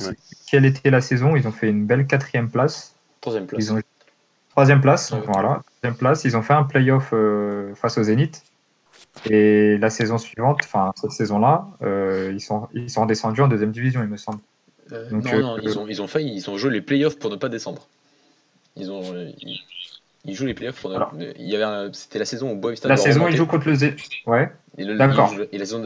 quelle 0.50 0.66
était 0.66 0.90
la 0.90 1.02
saison 1.02 1.36
Ils 1.36 1.48
ont 1.48 1.52
fait 1.52 1.70
une 1.70 1.86
belle 1.86 2.06
quatrième 2.06 2.50
place. 2.50 2.96
Troisième 3.22 3.48
place. 3.48 3.72
Troisième 4.50 4.82
place, 4.82 5.14
voilà. 5.26 5.64
Troisième 5.80 5.98
place. 5.98 6.24
Ils 6.26 6.38
ont 6.38 6.42
fait 6.42 6.54
un 6.54 6.64
playoff 6.64 7.10
euh, 7.14 7.74
face 7.76 7.98
au 7.98 8.04
Zénith. 8.04 8.44
Et 9.30 9.78
la 9.78 9.90
saison 9.90 10.18
suivante, 10.18 10.60
enfin 10.64 10.92
cette 10.96 11.12
saison-là, 11.12 11.68
euh, 11.82 12.32
ils, 12.34 12.42
sont, 12.42 12.68
ils 12.74 12.90
sont 12.90 13.06
descendus 13.06 13.42
en 13.42 13.48
deuxième 13.48 13.72
division, 13.72 14.02
il 14.04 14.10
me 14.10 14.18
semble. 14.18 14.40
Euh, 14.92 15.10
non, 15.12 15.22
euh, 15.26 15.42
non, 15.42 15.58
ils 15.62 15.80
ont, 15.80 15.88
ils 15.88 16.02
ont 16.02 16.08
failli, 16.08 16.36
ils 16.36 16.50
ont 16.50 16.58
joué 16.58 16.72
les 16.72 16.82
playoffs 16.82 17.18
pour 17.18 17.32
ne 17.32 17.36
pas 17.36 17.50
descendre. 17.50 17.88
Ils 18.76 18.92
ont, 18.92 19.02
euh, 19.14 19.32
ils, 20.26 20.36
jouent 20.36 20.46
les 20.46 20.54
playoffs 20.54 20.82
pour 20.82 20.92
ne... 20.92 21.26
il 21.38 21.48
y 21.48 21.56
avait 21.56 21.90
c'était 21.94 22.20
la 22.20 22.26
saison 22.26 22.52
où 22.52 22.56
Boavista 22.56 22.90
la 22.90 22.98
saison 22.98 23.28
ils 23.28 23.36
jouent 23.36 23.46
contre 23.46 23.68
le 23.68 23.76
Z. 23.76 23.94
Ouais. 24.26 24.52
D'accord. 24.78 25.34
et 25.54 25.58
la 25.58 25.66
saison 25.66 25.84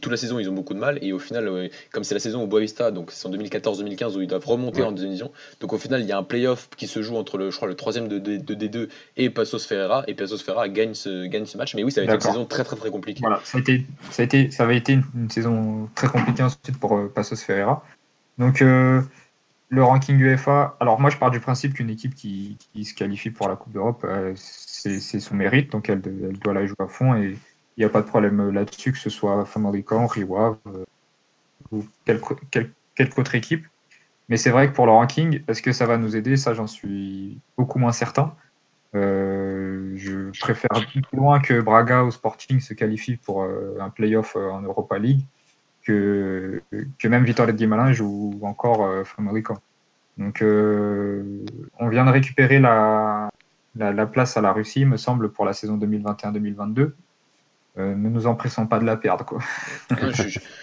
toute 0.00 0.10
la 0.10 0.16
saison 0.16 0.40
ils 0.40 0.50
ont 0.50 0.52
beaucoup 0.52 0.74
de 0.74 0.80
mal. 0.80 0.98
Et 1.02 1.12
au 1.12 1.20
final 1.20 1.70
comme 1.92 2.02
c'est 2.02 2.14
la 2.14 2.20
saison 2.20 2.42
où 2.42 2.46
Boavista 2.48 2.90
donc 2.90 3.12
c'est 3.12 3.28
en 3.28 3.30
2014-2015 3.30 4.16
où 4.16 4.20
ils 4.20 4.26
doivent 4.26 4.44
remonter 4.44 4.82
en 4.82 4.90
deuxième 4.90 5.10
division. 5.10 5.30
Donc 5.60 5.72
au 5.72 5.78
final 5.78 6.00
il 6.00 6.08
y 6.08 6.12
a 6.12 6.18
un 6.18 6.24
playoff 6.24 6.68
qui 6.76 6.88
se 6.88 7.00
joue 7.02 7.16
entre 7.16 7.38
le 7.38 7.50
je 7.50 7.56
crois 7.56 7.68
le 7.68 7.76
troisième 7.76 8.08
de, 8.08 8.18
de, 8.18 8.54
D2 8.54 8.88
et 9.16 9.30
Passos 9.30 9.64
Ferreira. 9.64 10.02
Et 10.08 10.14
Passos 10.14 10.42
Ferreira 10.42 10.68
gagne 10.68 10.94
ce, 10.94 11.26
gagne 11.26 11.46
ce 11.46 11.56
match. 11.56 11.76
Mais 11.76 11.84
oui 11.84 11.92
ça 11.92 12.00
avait 12.00 12.12
été 12.12 12.16
une 12.16 12.32
saison 12.32 12.44
très 12.46 12.64
très 12.64 12.76
très 12.76 12.90
compliquée. 12.90 13.20
Voilà. 13.20 13.40
Ça 13.44 13.58
a 13.58 13.60
été 13.60 13.86
ça 14.10 14.22
a 14.22 14.24
été 14.24 14.50
ça 14.50 14.64
avait 14.64 14.76
été 14.76 14.94
une, 14.94 15.30
saison 15.30 15.88
très 15.94 16.08
compliquée 16.08 16.42
ensuite 16.42 16.78
pour 16.80 16.98
Passos 17.14 17.40
Ferreira 17.40 17.84
donc, 18.38 18.62
euh, 18.62 19.02
le 19.68 19.82
ranking 19.82 20.16
UEFA, 20.16 20.76
alors 20.80 21.00
moi 21.00 21.10
je 21.10 21.18
pars 21.18 21.30
du 21.30 21.40
principe 21.40 21.74
qu'une 21.74 21.90
équipe 21.90 22.14
qui, 22.14 22.56
se 22.82 22.94
qualifie 22.94 23.30
pour 23.30 23.48
la 23.48 23.56
Coupe 23.56 23.72
d'Europe, 23.72 24.02
euh, 24.04 24.32
c'est 24.36 25.00
son 25.00 25.34
mérite, 25.34 25.72
donc 25.72 25.88
elle, 25.90 26.00
doit 26.00 26.54
la 26.54 26.64
jouer 26.64 26.76
à 26.78 26.86
fond 26.86 27.14
et 27.16 27.36
il 27.76 27.80
n'y 27.80 27.84
a 27.84 27.88
pas 27.88 28.00
de 28.00 28.06
problème 28.06 28.50
là-dessus, 28.50 28.92
que 28.92 28.98
ce 28.98 29.10
soit 29.10 29.44
Famalicão, 29.44 30.06
Riwa 30.06 30.58
euh, 30.66 30.84
ou 31.72 31.84
quelque, 32.04 32.34
quelque, 32.94 33.20
autre 33.20 33.34
équipe. 33.34 33.66
Mais 34.28 34.36
c'est 34.36 34.50
vrai 34.50 34.68
que 34.68 34.74
pour 34.74 34.86
le 34.86 34.92
ranking, 34.92 35.42
est-ce 35.48 35.62
que 35.62 35.72
ça 35.72 35.86
va 35.86 35.96
nous 35.96 36.16
aider? 36.16 36.36
Ça, 36.36 36.54
j'en 36.54 36.66
suis 36.66 37.40
beaucoup 37.56 37.78
moins 37.78 37.92
certain. 37.92 38.34
je 38.94 40.30
préfère 40.40 40.70
plus 40.86 41.02
loin 41.12 41.40
que 41.40 41.60
Braga 41.60 42.04
ou 42.04 42.10
Sporting 42.10 42.60
se 42.60 42.74
qualifie 42.74 43.16
pour 43.16 43.44
un 43.44 43.90
playoff 43.90 44.36
en 44.36 44.62
Europa 44.62 44.98
League 44.98 45.24
que, 45.88 46.62
que 46.98 47.08
même 47.08 47.24
Vittorio 47.24 47.54
Guimarães 47.54 47.94
joue 47.94 48.38
encore 48.42 48.84
euh, 48.84 49.04
Donc, 50.18 50.42
euh, 50.42 51.44
on 51.78 51.88
vient 51.88 52.04
de 52.04 52.10
récupérer 52.10 52.58
la, 52.58 53.30
la, 53.74 53.92
la, 53.92 54.06
place 54.06 54.36
à 54.36 54.42
la 54.42 54.52
Russie, 54.52 54.84
me 54.84 54.98
semble, 54.98 55.32
pour 55.32 55.46
la 55.46 55.54
saison 55.54 55.78
2021-2022. 55.78 56.92
Euh, 57.78 57.94
ne 57.94 58.08
nous 58.08 58.26
empressons 58.26 58.66
pas 58.66 58.80
de 58.80 58.84
la 58.84 58.96
perdre. 58.96 59.24
Quoi. 59.24 59.38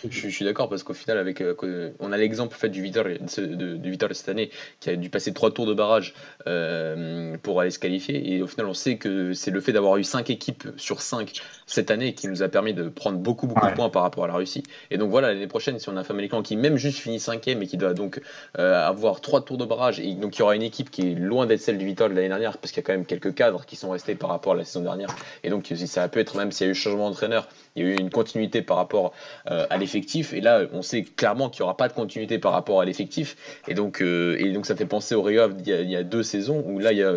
je, 0.09 0.27
suis 0.29 0.43
d'accord 0.43 0.69
parce 0.69 0.83
qu'au 0.83 0.93
final, 0.93 1.17
avec, 1.17 1.41
euh, 1.41 1.93
on 1.99 2.11
a 2.11 2.17
l'exemple 2.17 2.55
fait, 2.55 2.69
du 2.69 2.81
Vitor 2.81 3.05
de, 3.05 3.75
du 3.77 3.97
cette 4.11 4.29
année 4.29 4.49
qui 4.79 4.89
a 4.89 4.95
dû 4.95 5.09
passer 5.09 5.33
trois 5.33 5.51
tours 5.51 5.65
de 5.65 5.73
barrage 5.73 6.13
euh, 6.47 7.37
pour 7.41 7.61
aller 7.61 7.71
se 7.71 7.79
qualifier. 7.79 8.33
Et 8.33 8.41
au 8.41 8.47
final, 8.47 8.67
on 8.67 8.73
sait 8.73 8.97
que 8.97 9.33
c'est 9.33 9.51
le 9.51 9.61
fait 9.61 9.71
d'avoir 9.71 9.97
eu 9.97 10.03
cinq 10.03 10.29
équipes 10.29 10.67
sur 10.75 11.01
cinq 11.01 11.41
cette 11.65 11.89
année 11.89 12.13
qui 12.13 12.27
nous 12.27 12.43
a 12.43 12.49
permis 12.49 12.73
de 12.73 12.89
prendre 12.89 13.17
beaucoup, 13.17 13.47
beaucoup 13.47 13.65
de 13.65 13.73
points 13.73 13.89
par 13.89 14.01
rapport 14.01 14.25
à 14.25 14.27
la 14.27 14.33
Russie. 14.33 14.63
Et 14.91 14.97
donc 14.97 15.09
voilà, 15.09 15.33
l'année 15.33 15.47
prochaine, 15.47 15.79
si 15.79 15.87
on 15.89 15.95
a 15.95 16.01
un 16.01 16.03
Family 16.03 16.29
qui 16.43 16.57
même 16.57 16.77
juste 16.77 16.99
finit 16.99 17.19
cinquième 17.19 17.61
et 17.61 17.67
qui 17.67 17.77
doit 17.77 17.93
donc 17.93 18.21
avoir 18.55 19.21
trois 19.21 19.43
tours 19.43 19.57
de 19.57 19.65
barrage, 19.65 19.99
et 19.99 20.13
donc 20.15 20.35
il 20.35 20.39
y 20.39 20.41
aura 20.41 20.55
une 20.55 20.63
équipe 20.63 20.91
qui 20.91 21.11
est 21.11 21.15
loin 21.15 21.45
d'être 21.45 21.61
celle 21.61 21.77
du 21.77 21.85
Vitor 21.85 22.09
de 22.09 22.13
l'année 22.13 22.29
dernière 22.29 22.57
parce 22.57 22.71
qu'il 22.71 22.81
y 22.81 22.83
a 22.83 22.87
quand 22.87 22.93
même 22.93 23.05
quelques 23.05 23.33
cadres 23.33 23.65
qui 23.65 23.75
sont 23.75 23.89
restés 23.89 24.15
par 24.15 24.29
rapport 24.29 24.53
à 24.53 24.55
la 24.55 24.65
saison 24.65 24.81
dernière. 24.81 25.09
Et 25.43 25.49
donc 25.49 25.71
ça 25.85 26.07
peut 26.09 26.19
être 26.19 26.35
même 26.35 26.51
s'il 26.51 26.67
y 26.67 26.69
a 26.69 26.71
eu 26.71 26.75
changement 26.75 27.04
entraîneur, 27.05 27.47
il 27.75 27.85
y 27.85 27.87
a 27.87 27.93
eu 27.93 27.97
une 27.97 28.09
continuité 28.09 28.61
par 28.61 28.77
rapport 28.77 29.13
euh, 29.51 29.65
à 29.69 29.77
l'effectif. 29.77 30.33
Et 30.33 30.41
là, 30.41 30.61
on 30.71 30.81
sait 30.81 31.03
clairement 31.03 31.49
qu'il 31.49 31.61
n'y 31.61 31.65
aura 31.65 31.77
pas 31.77 31.87
de 31.87 31.93
continuité 31.93 32.39
par 32.39 32.53
rapport 32.53 32.79
à 32.79 32.85
l'effectif. 32.85 33.35
Et 33.67 33.73
donc, 33.73 34.01
euh, 34.01 34.37
et 34.39 34.51
donc, 34.51 34.65
ça 34.65 34.75
fait 34.75 34.85
penser 34.85 35.15
au 35.15 35.21
Rio 35.21 35.49
il, 35.65 35.89
y 35.89 35.95
a 35.95 36.03
deux 36.03 36.23
saisons 36.23 36.63
où 36.65 36.79
là, 36.79 36.93
il 36.93 36.99
y 36.99 37.03
a 37.03 37.11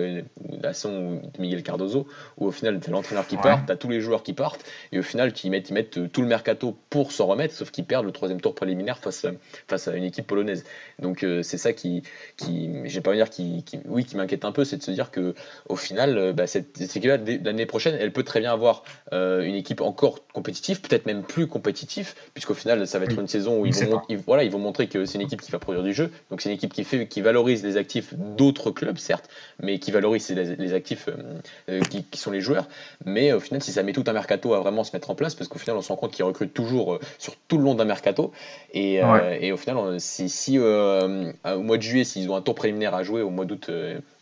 la 0.60 0.72
saison 0.72 1.20
de 1.32 1.40
Miguel 1.40 1.62
Cardozo, 1.62 2.06
où 2.38 2.46
au 2.46 2.50
final, 2.50 2.80
tu 2.80 2.90
as 2.90 2.92
l'entraîneur 2.92 3.26
qui 3.26 3.36
part, 3.36 3.64
tu 3.64 3.72
as 3.72 3.76
tous 3.76 3.88
les 3.88 4.00
joueurs 4.00 4.22
qui 4.22 4.32
partent. 4.32 4.64
Et 4.92 4.98
au 4.98 5.02
final, 5.02 5.32
ils 5.44 5.50
mettent, 5.50 5.70
ils 5.70 5.74
mettent 5.74 6.12
tout 6.12 6.22
le 6.22 6.26
mercato 6.26 6.76
pour 6.90 7.12
s'en 7.12 7.26
remettre, 7.26 7.54
sauf 7.54 7.70
qu'ils 7.70 7.84
perdent 7.84 8.06
le 8.06 8.12
troisième 8.12 8.40
tour 8.40 8.54
préliminaire 8.54 8.98
face, 8.98 9.26
face 9.68 9.88
à 9.88 9.94
une 9.94 10.04
équipe 10.04 10.26
polonaise. 10.26 10.64
Donc, 10.98 11.22
euh, 11.22 11.42
c'est 11.42 11.58
ça 11.58 11.72
qui, 11.72 12.02
qui 12.36 12.70
j'ai 12.84 13.00
pas 13.00 13.14
dire, 13.14 13.30
qui, 13.30 13.62
qui, 13.62 13.78
oui, 13.86 14.04
qui 14.04 14.16
m'inquiète 14.16 14.44
un 14.44 14.52
peu, 14.52 14.64
c'est 14.64 14.76
de 14.76 14.82
se 14.82 14.90
dire 14.90 15.12
que 15.12 15.34
au 15.68 15.76
final, 15.76 16.32
bah, 16.32 16.46
cette, 16.46 16.76
cette 16.76 16.96
équipe-là, 16.96 17.18
l'année 17.44 17.66
prochaine, 17.66 17.96
elle 18.00 18.12
peut 18.12 18.24
très 18.24 18.40
bien 18.40 18.52
avoir 18.52 18.82
une 19.12 19.54
équipe 19.54 19.77
encore 19.80 20.20
compétitif, 20.32 20.82
peut-être 20.82 21.06
même 21.06 21.22
plus 21.22 21.46
compétitif, 21.46 22.14
puisqu'au 22.34 22.54
final, 22.54 22.86
ça 22.86 22.98
va 22.98 23.06
être 23.06 23.18
une 23.18 23.28
saison 23.28 23.60
où 23.60 23.66
ils 23.66 23.74
vont, 23.74 24.02
voilà, 24.26 24.44
ils 24.44 24.50
vont 24.50 24.58
montrer 24.58 24.86
que 24.86 25.04
c'est 25.04 25.16
une 25.16 25.24
équipe 25.24 25.40
qui 25.40 25.50
va 25.50 25.58
produire 25.58 25.82
du 25.82 25.92
jeu. 25.92 26.10
Donc 26.30 26.40
c'est 26.40 26.48
une 26.48 26.54
équipe 26.54 26.72
qui, 26.72 26.84
fait, 26.84 27.06
qui 27.06 27.20
valorise 27.20 27.64
les 27.64 27.76
actifs 27.76 28.14
d'autres 28.14 28.70
clubs, 28.70 28.98
certes, 28.98 29.28
mais 29.62 29.78
qui 29.78 29.90
valorise 29.90 30.28
les, 30.30 30.72
actifs 30.72 31.08
euh, 31.08 31.40
euh, 31.70 31.80
qui, 31.80 32.18
sont 32.18 32.30
les 32.30 32.40
joueurs. 32.40 32.68
Mais 33.04 33.32
au 33.32 33.40
final, 33.40 33.62
si 33.62 33.72
ça 33.72 33.82
met 33.82 33.92
tout 33.92 34.04
un 34.06 34.12
mercato 34.12 34.54
à 34.54 34.60
vraiment 34.60 34.84
se 34.84 34.94
mettre 34.94 35.10
en 35.10 35.14
place, 35.14 35.34
parce 35.34 35.48
qu'au 35.48 35.58
final, 35.58 35.76
on 35.76 35.82
se 35.82 35.88
rend 35.88 35.96
compte 35.96 36.12
qu'ils 36.12 36.24
recrutent 36.24 36.54
toujours 36.54 36.94
euh, 36.94 37.00
sur 37.18 37.34
tout 37.48 37.58
le 37.58 37.64
long 37.64 37.74
d'un 37.74 37.84
mercato. 37.84 38.32
Et, 38.72 39.00
et, 39.40 39.52
au 39.52 39.56
final, 39.56 40.00
si, 40.00 40.28
si 40.28 40.58
au 40.58 41.62
mois 41.62 41.76
de 41.76 41.82
juillet, 41.82 42.04
s'ils 42.04 42.30
ont 42.30 42.36
un 42.36 42.42
tour 42.42 42.54
préliminaire 42.54 42.94
à 42.94 43.02
jouer 43.02 43.22
au 43.22 43.30
mois 43.30 43.44
d'août 43.44 43.70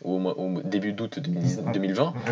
au, 0.07 0.61
début 0.63 0.93
d'août 0.93 1.19
2020, 1.19 1.71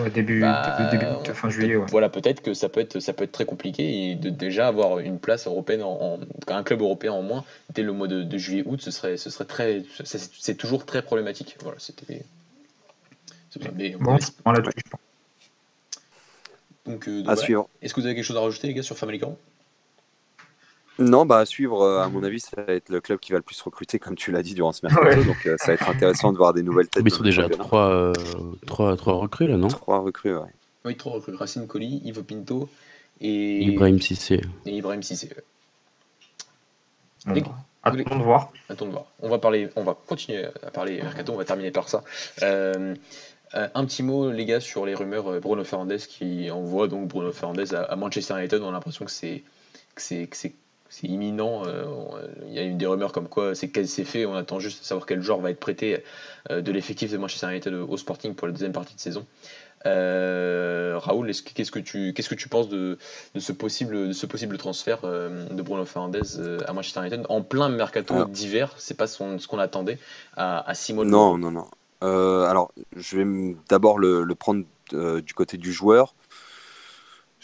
début, 0.10 0.42
bah, 0.42 0.90
début 0.92 1.06
fin 1.34 1.50
juillet. 1.50 1.76
Voilà, 1.76 2.10
peut-être 2.10 2.42
que 2.42 2.54
ça 2.54 2.70
peut 2.70 2.80
être 2.80 3.00
ça 3.00 3.14
peut 3.14 3.24
être 3.24 3.32
très 3.32 3.46
compliqué 3.46 4.12
et 4.12 4.16
de 4.16 4.30
déjà 4.30 4.68
avoir 4.68 5.00
une 5.00 5.20
place 5.20 5.48
européenne, 5.48 5.84
en, 5.84 6.20
un 6.48 6.64
club 6.64 6.82
européen 6.82 7.12
en 7.12 7.22
moins 7.22 7.44
dès 7.74 7.84
le 7.84 7.92
mois 7.92 8.08
de, 8.08 8.38
juillet-août, 8.38 8.82
ce 8.82 8.92
serait, 8.92 9.18
ce 9.18 9.30
serait 9.30 9.46
très, 9.46 9.84
c'est 10.04 10.56
toujours 10.56 10.86
très 10.86 11.02
problématique. 11.02 11.58
Voilà, 11.62 11.78
c'était. 11.80 12.24
Bon, 14.00 14.18
Donc, 16.86 17.08
euh, 17.08 17.24
à 17.26 17.36
suivre. 17.36 17.70
Est-ce 17.82 17.94
que 17.94 18.02
vous 18.02 18.06
avez 18.06 18.16
quelque 18.16 18.26
chose 18.26 18.36
à 18.36 18.42
rajouter, 18.42 18.68
les 18.68 18.74
gars, 18.74 18.84
sur 18.84 18.98
Family 18.98 19.20
Camp 19.20 19.38
non, 21.00 21.26
bah 21.26 21.40
à 21.40 21.46
suivre, 21.46 21.82
euh, 21.82 22.02
à 22.02 22.10
mon 22.10 22.24
avis, 22.24 22.40
ça 22.40 22.62
va 22.62 22.74
être 22.74 22.90
le 22.90 23.02
club 23.02 23.20
qui 23.20 23.32
va 23.32 23.38
le 23.38 23.44
plus 23.44 23.62
recruter, 23.62 24.00
comme 24.00 24.16
tu 24.16 24.32
l'as 24.32 24.44
dit, 24.44 24.54
durant 24.54 24.72
ce 24.72 24.86
mercato. 24.86 25.24
Donc 25.24 25.46
euh, 25.46 25.56
ça 25.58 25.68
va 25.68 25.74
être 25.74 25.90
intéressant 25.90 26.32
de 26.32 26.38
voir 26.38 26.54
des 26.54 26.64
nouvelles 26.64 26.88
têtes. 26.88 27.04
Mais 27.04 27.10
ils 27.10 27.14
sont 27.14 27.24
déjà 27.24 27.50
trois, 27.50 28.14
trois, 28.66 28.96
trois 28.96 29.14
recrues 29.16 29.48
là, 29.48 29.58
non? 29.58 29.68
Trois 29.68 30.00
recrues, 30.00 30.36
ouais. 30.36 30.54
Oui, 30.86 30.96
trois 30.96 31.14
recrues. 31.14 31.36
Racine 31.36 31.68
Colli, 31.68 32.02
Ivo 32.06 32.24
Pinto 32.24 32.70
et 33.20 33.64
Ibrahim 33.64 34.00
Sissé. 34.00 34.42
Et 34.66 34.78
Ibrahim 34.78 35.02
Sissé. 35.04 35.30
Attends 37.84 38.18
de 38.18 38.24
voir. 38.24 38.52
Attends 38.70 38.86
de 38.86 38.92
voir. 38.92 39.06
On 39.20 39.30
va 39.30 39.38
parler, 39.38 39.70
on 39.76 39.84
va 39.84 39.96
continuer 40.08 40.46
à 40.64 40.72
parler 40.72 41.02
mercato. 41.02 41.34
On 41.34 41.38
va 41.38 41.46
terminer 41.46 41.72
par 41.72 41.88
ça. 41.90 42.04
Euh, 42.42 42.96
euh, 43.54 43.68
un 43.74 43.86
petit 43.86 44.04
mot, 44.04 44.32
les 44.32 44.46
gars, 44.46 44.60
sur 44.60 44.86
les 44.86 44.96
rumeurs 44.96 45.28
euh, 45.28 45.40
Bruno 45.40 45.64
Fernandez 45.64 45.98
qui 45.98 46.50
envoie 46.50 46.88
donc 46.88 47.08
Bruno 47.08 47.32
Fernandez 47.32 47.74
à, 47.74 47.96
Manchester 47.96 48.36
United. 48.38 48.62
On 48.62 48.70
a 48.70 48.72
l'impression 48.72 49.06
que 49.06 49.12
c'est 49.12 49.44
c'est 50.90 51.08
imminent. 51.08 51.64
Il 52.46 52.54
y 52.54 52.60
a 52.60 52.64
eu 52.64 52.74
des 52.74 52.86
rumeurs 52.86 53.12
comme 53.12 53.28
quoi 53.28 53.56
c'est 53.56 53.68
fait. 54.06 54.26
On 54.26 54.36
attend 54.36 54.60
juste 54.60 54.82
de 54.82 54.86
savoir 54.86 55.06
quel 55.06 55.22
joueur 55.22 55.40
va 55.40 55.52
être 55.52 55.60
prêté 55.60 56.04
de 56.50 56.72
l'effectif 56.72 57.12
de 57.12 57.18
Manchester 57.18 57.48
United 57.48 57.74
au 57.74 57.98
Sporting 57.98 58.36
pour 58.36 58.48
la 58.48 58.54
deuxième 58.54 58.72
partie 58.72 58.96
de 58.96 59.00
saison. 59.00 59.26
Euh, 59.86 60.98
Raoul, 60.98 61.32
qu'est-ce 61.32 61.72
que 61.72 61.80
tu 61.80 62.14
qu'est-ce 62.14 62.30
que 62.30 62.36
tu 62.36 62.50
penses 62.50 62.70
de, 62.70 62.98
ce 63.38 63.52
possible 63.52 64.08
de 64.08 64.14
ce 64.14 64.26
possible 64.26 64.58
transfert 64.58 65.00
euh, 65.04 65.48
de 65.50 65.62
Bruno 65.62 65.86
Fernandez 65.86 66.40
euh, 66.40 66.60
à 66.68 66.74
Manchester 66.74 67.02
United 67.02 67.26
en 67.30 67.42
plein 67.42 67.70
mercato 67.70 68.26
d'hiver 68.26 68.74
C'est 68.78 68.98
pas 68.98 69.08
ce 69.08 69.48
qu'on 69.48 69.60
attendait 69.60 70.00
à, 70.36 70.68
à 70.68 70.74
six 70.74 70.94
mois. 70.94 71.06
Non, 71.06 71.38
non, 71.38 71.52
non. 71.52 71.68
Alors, 72.02 72.72
je 72.96 73.18
vais 73.18 73.56
d'abord 73.68 73.98
le, 73.98 74.26
prendre 74.36 74.64
du 74.92 75.34
côté 75.34 75.58
du 75.58 75.72
joueur. 75.72 76.14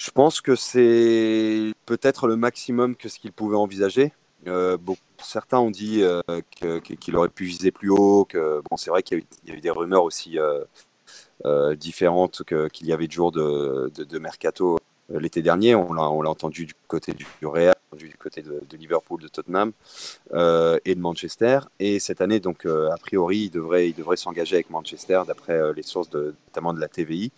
Je 0.03 0.09
pense 0.09 0.41
que 0.41 0.55
c'est 0.55 1.73
peut-être 1.85 2.27
le 2.27 2.35
maximum 2.35 2.95
que 2.95 3.07
ce 3.07 3.19
qu'il 3.19 3.31
pouvait 3.31 3.55
envisager. 3.55 4.11
bon, 4.47 4.97
certains 5.21 5.59
ont 5.59 5.69
dit 5.69 6.03
qu'il 6.49 7.15
aurait 7.15 7.29
pu 7.29 7.45
viser 7.45 7.69
plus 7.69 7.91
haut. 7.91 8.25
Que 8.25 8.63
bon, 8.67 8.77
c'est 8.77 8.89
vrai 8.89 9.03
qu'il 9.03 9.23
y, 9.45 9.51
a 9.51 9.53
eu 9.53 9.61
des 9.61 9.69
rumeurs 9.69 10.03
aussi 10.03 10.39
différentes 11.77 12.41
qu'il 12.73 12.87
y 12.87 12.93
avait 12.93 13.05
de 13.05 13.11
jours 13.11 13.31
de, 13.31 14.17
mercato 14.17 14.79
l'été 15.09 15.43
dernier. 15.43 15.75
On 15.75 15.93
l'a 15.93 16.29
entendu 16.31 16.65
du 16.65 16.73
côté 16.87 17.13
du, 17.13 17.27
Real, 17.43 17.75
du 17.95 18.17
côté 18.17 18.41
de, 18.41 18.59
Liverpool, 18.75 19.21
de 19.21 19.27
Tottenham 19.27 19.71
euh, 20.33 20.79
et 20.83 20.95
de 20.95 20.99
Manchester. 20.99 21.59
Et 21.79 21.99
cette 21.99 22.21
année, 22.21 22.39
donc, 22.39 22.65
euh, 22.65 22.89
a 22.89 22.97
priori, 22.97 23.37
il 23.41 23.49
devrait, 23.51 23.89
il 23.89 23.93
devrait 23.93 24.17
s'engager 24.17 24.55
avec 24.55 24.71
Manchester, 24.71 25.21
d'après 25.27 25.53
euh, 25.53 25.73
les 25.75 25.83
sources 25.83 26.09
de, 26.09 26.33
notamment 26.47 26.73
de 26.73 26.79
la 26.79 26.87
TVI. 26.87 27.31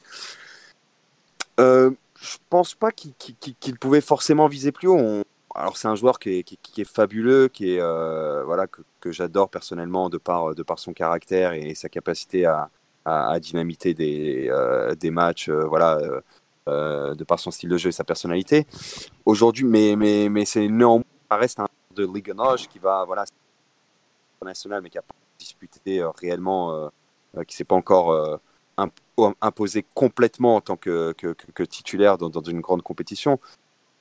Je 2.23 2.37
pense 2.49 2.73
pas 2.75 2.91
qu'il 2.91 3.77
pouvait 3.79 4.01
forcément 4.01 4.47
viser 4.47 4.71
plus 4.71 4.87
haut. 4.87 5.23
Alors 5.55 5.77
c'est 5.77 5.87
un 5.87 5.95
joueur 5.95 6.17
qui 6.17 6.39
est, 6.39 6.83
fabuleux, 6.83 7.47
qui 7.47 7.75
est 7.75 7.79
voilà 7.79 8.65
que, 8.67 9.11
j'adore 9.11 9.49
personnellement 9.49 10.09
de 10.09 10.17
par 10.17 10.55
de 10.55 10.63
par 10.63 10.79
son 10.79 10.93
caractère 10.93 11.53
et 11.53 11.75
sa 11.75 11.89
capacité 11.89 12.45
à, 12.45 12.69
dynamiter 13.39 13.93
des, 13.93 14.49
des 14.99 15.11
matchs. 15.11 15.49
voilà, 15.49 15.99
euh, 16.69 17.13
de 17.13 17.25
par 17.25 17.39
son 17.39 17.51
style 17.51 17.67
de 17.67 17.75
jeu 17.75 17.89
et 17.89 17.91
sa 17.91 18.05
personnalité. 18.05 18.65
Aujourd'hui, 19.25 19.65
mais, 19.65 19.97
mais, 19.97 20.29
mais 20.29 20.45
c'est 20.45 20.65
néanmoins, 20.69 21.03
ça 21.29 21.35
reste 21.35 21.59
un 21.59 21.67
de 21.93 22.05
Ligue 22.05 22.33
qui 22.69 22.79
va, 22.79 23.03
voilà, 23.03 23.25
national, 24.41 24.81
mais 24.81 24.89
qui 24.89 24.97
n'a 24.97 25.01
pas 25.01 25.13
disputé 25.37 25.99
euh, 25.99 26.09
réellement, 26.11 26.73
euh, 26.73 27.43
qui 27.43 27.57
s'est 27.57 27.65
pas 27.65 27.75
encore 27.75 28.39
imposé 29.41 29.85
complètement 29.93 30.55
en 30.55 30.61
tant 30.61 30.77
que, 30.77 31.13
titulaire 31.69 32.17
dans, 32.17 32.41
une 32.41 32.61
grande 32.61 32.81
compétition. 32.81 33.39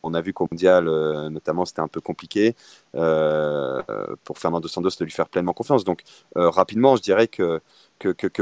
On 0.03 0.15
a 0.15 0.21
vu 0.21 0.33
qu'au 0.33 0.49
mondial, 0.51 0.87
notamment, 1.31 1.65
c'était 1.65 1.81
un 1.81 1.89
peu 1.89 2.01
compliqué 2.01 2.57
pour 2.93 4.39
Fernando 4.39 4.67
Santos 4.69 4.91
de 4.99 5.05
lui 5.05 5.13
faire 5.13 5.29
pleinement 5.29 5.53
confiance. 5.53 5.85
Donc, 5.85 6.03
rapidement, 6.35 6.97
je 6.97 7.03
dirais 7.03 7.29
que, 7.29 7.61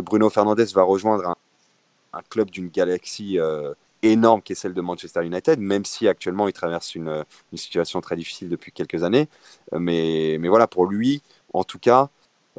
Bruno 0.01 0.31
Fernandez 0.31 0.67
va 0.75 0.83
rejoindre 0.83 1.37
un, 2.15 2.23
club 2.31 2.51
d'une 2.51 2.69
galaxie 2.69 3.39
énorme 4.03 4.43
qui 4.43 4.53
est 4.53 4.57
celle 4.57 4.75
de 4.75 4.81
Manchester 4.81 5.25
United, 5.25 5.59
même 5.59 5.85
si 5.85 6.09
actuellement 6.09 6.49
il 6.49 6.53
traverse 6.53 6.95
une, 6.95 7.25
situation 7.55 8.01
très 8.01 8.17
difficile 8.17 8.49
depuis 8.49 8.73
quelques 8.73 9.03
années. 9.03 9.29
Euh, 9.73 9.79
mais 9.79 10.39
voilà, 10.49 10.67
pour 10.67 10.87
lui, 10.87 11.23
en 11.53 11.65
tout 11.65 11.79
cas, 11.79 12.09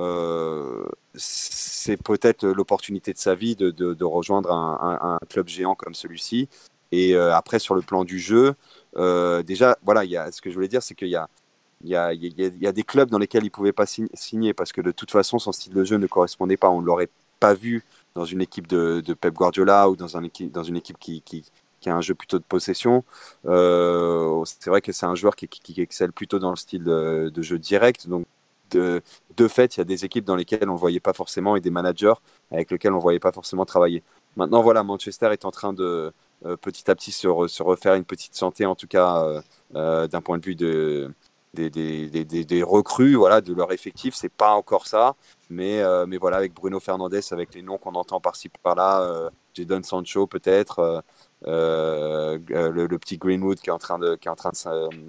euh, 0.02 0.86
c'est 1.16 1.98
peut-être 1.98 2.48
l'opportunité 2.48 3.14
de 3.14 3.18
sa 3.18 3.36
vie 3.36 3.56
de, 3.56 3.70
de, 3.72 4.06
rejoindre 4.06 4.52
un, 4.52 5.20
club 5.30 5.48
géant 5.48 5.76
comme 5.76 5.94
celui-ci. 5.94 6.50
Et 6.92 7.16
euh, 7.16 7.34
après, 7.36 7.60
sur 7.60 7.76
le 7.76 7.82
plan 7.82 8.04
du 8.04 8.20
jeu, 8.20 8.56
déjà, 8.96 9.78
voilà, 9.84 10.32
ce 10.32 10.42
que 10.42 10.50
je 10.50 10.56
voulais 10.56 10.68
dire, 10.68 10.84
c'est 10.84 10.96
qu'il 10.96 11.08
y 11.08 11.16
a, 11.96 12.16
des 12.72 12.84
clubs 12.84 13.10
dans 13.10 13.20
lesquels 13.20 13.44
il 13.44 13.48
ne 13.48 13.52
pouvait 13.52 13.74
pas 13.74 13.86
signer 13.86 14.54
parce 14.54 14.72
que 14.72 14.82
de 14.82 14.92
toute 14.92 15.12
façon, 15.12 15.40
son 15.40 15.52
style 15.52 15.74
de 15.74 15.84
jeu 15.84 15.98
ne 15.98 16.08
correspondait 16.08 16.58
pas. 16.58 16.70
On 16.70 16.82
ne 16.82 16.86
l'aurait 16.86 17.10
pas 17.40 17.54
vu 17.54 17.84
dans 18.14 18.26
une 18.26 18.42
équipe 18.42 18.68
de, 18.68 19.02
Pep 19.20 19.34
Guardiola 19.34 19.90
ou 19.90 19.96
dans, 19.96 20.08
une 20.08 20.26
équipe 20.78 20.98
qui, 21.00 21.24
a 21.86 21.94
un 21.94 22.02
jeu 22.02 22.16
plutôt 22.16 22.40
de 22.40 22.44
possession. 22.44 23.04
Euh, 23.46 24.44
c'est 24.46 24.70
vrai 24.70 24.82
que 24.82 24.92
c'est 24.92 25.06
un 25.06 25.16
joueur 25.16 25.36
qui, 25.36 25.48
qui, 25.48 25.82
excelle 25.82 26.12
plutôt 26.12 26.40
dans 26.40 26.52
le 26.52 26.56
style 26.56 26.84
de, 26.84 27.42
jeu 27.42 27.58
direct. 27.60 28.08
Donc, 28.08 28.26
de, 28.72 29.02
de, 29.38 29.48
fait, 29.48 29.76
il 29.76 29.80
y 29.80 29.82
a 29.82 29.86
des 29.86 30.06
équipes 30.06 30.26
dans 30.26 30.36
lesquelles 30.36 30.70
on 30.70 30.74
ne 30.74 30.78
voyait 30.80 31.00
pas 31.00 31.14
forcément 31.14 31.56
et 31.56 31.62
des 31.62 31.70
managers 31.70 32.14
avec 32.52 32.72
lesquels 32.72 32.94
on 32.94 32.98
ne 32.98 33.02
voyait 33.02 33.20
pas 33.20 33.32
forcément 33.32 33.66
travailler. 33.66 34.04
Maintenant, 34.36 34.62
voilà, 34.62 34.84
Manchester 34.84 35.30
est 35.32 35.46
en 35.46 35.52
train 35.52 35.74
de 35.74 36.14
euh, 36.46 36.58
petit 36.58 36.90
à 36.90 36.96
petit 36.96 37.12
se, 37.12 37.28
refaire 37.28 37.96
une 37.96 38.06
petite 38.06 38.36
santé, 38.36 38.66
en 38.66 38.76
tout 38.76 38.88
cas 38.88 39.42
euh, 39.76 40.08
d'un 40.08 40.22
point 40.22 40.38
de 40.38 40.46
vue 40.46 40.56
de, 40.56 41.14
des, 41.54 42.64
recrues, 42.64 43.16
voilà, 43.16 43.42
de 43.42 43.54
leur 43.54 43.72
effectif. 43.72 44.16
C'est 44.16 44.32
pas 44.32 44.54
encore 44.54 44.88
ça, 44.88 45.16
mais, 45.50 45.82
euh, 45.82 46.06
mais 46.06 46.18
voilà, 46.18 46.38
avec 46.38 46.54
Bruno 46.54 46.80
Fernandez, 46.80 47.22
avec 47.32 47.54
les 47.54 47.62
noms 47.62 47.78
qu'on 47.78 47.96
entend 47.96 48.22
par-ci 48.22 48.50
par-là, 48.64 49.02
euh, 49.02 49.30
Jadon 49.54 49.84
Sancho 49.84 50.28
peut-être, 50.28 50.80
euh, 50.80 51.02
euh 51.48 52.38
le, 52.48 53.00
petit 53.00 53.18
Greenwood 53.18 53.60
qui 53.60 53.70
est 53.70 53.74
en 53.74 53.80
train 53.80 54.00
de, 54.00 54.16
qui 54.16 54.28
est 54.28 54.32
en 54.32 54.36
train 54.36 54.52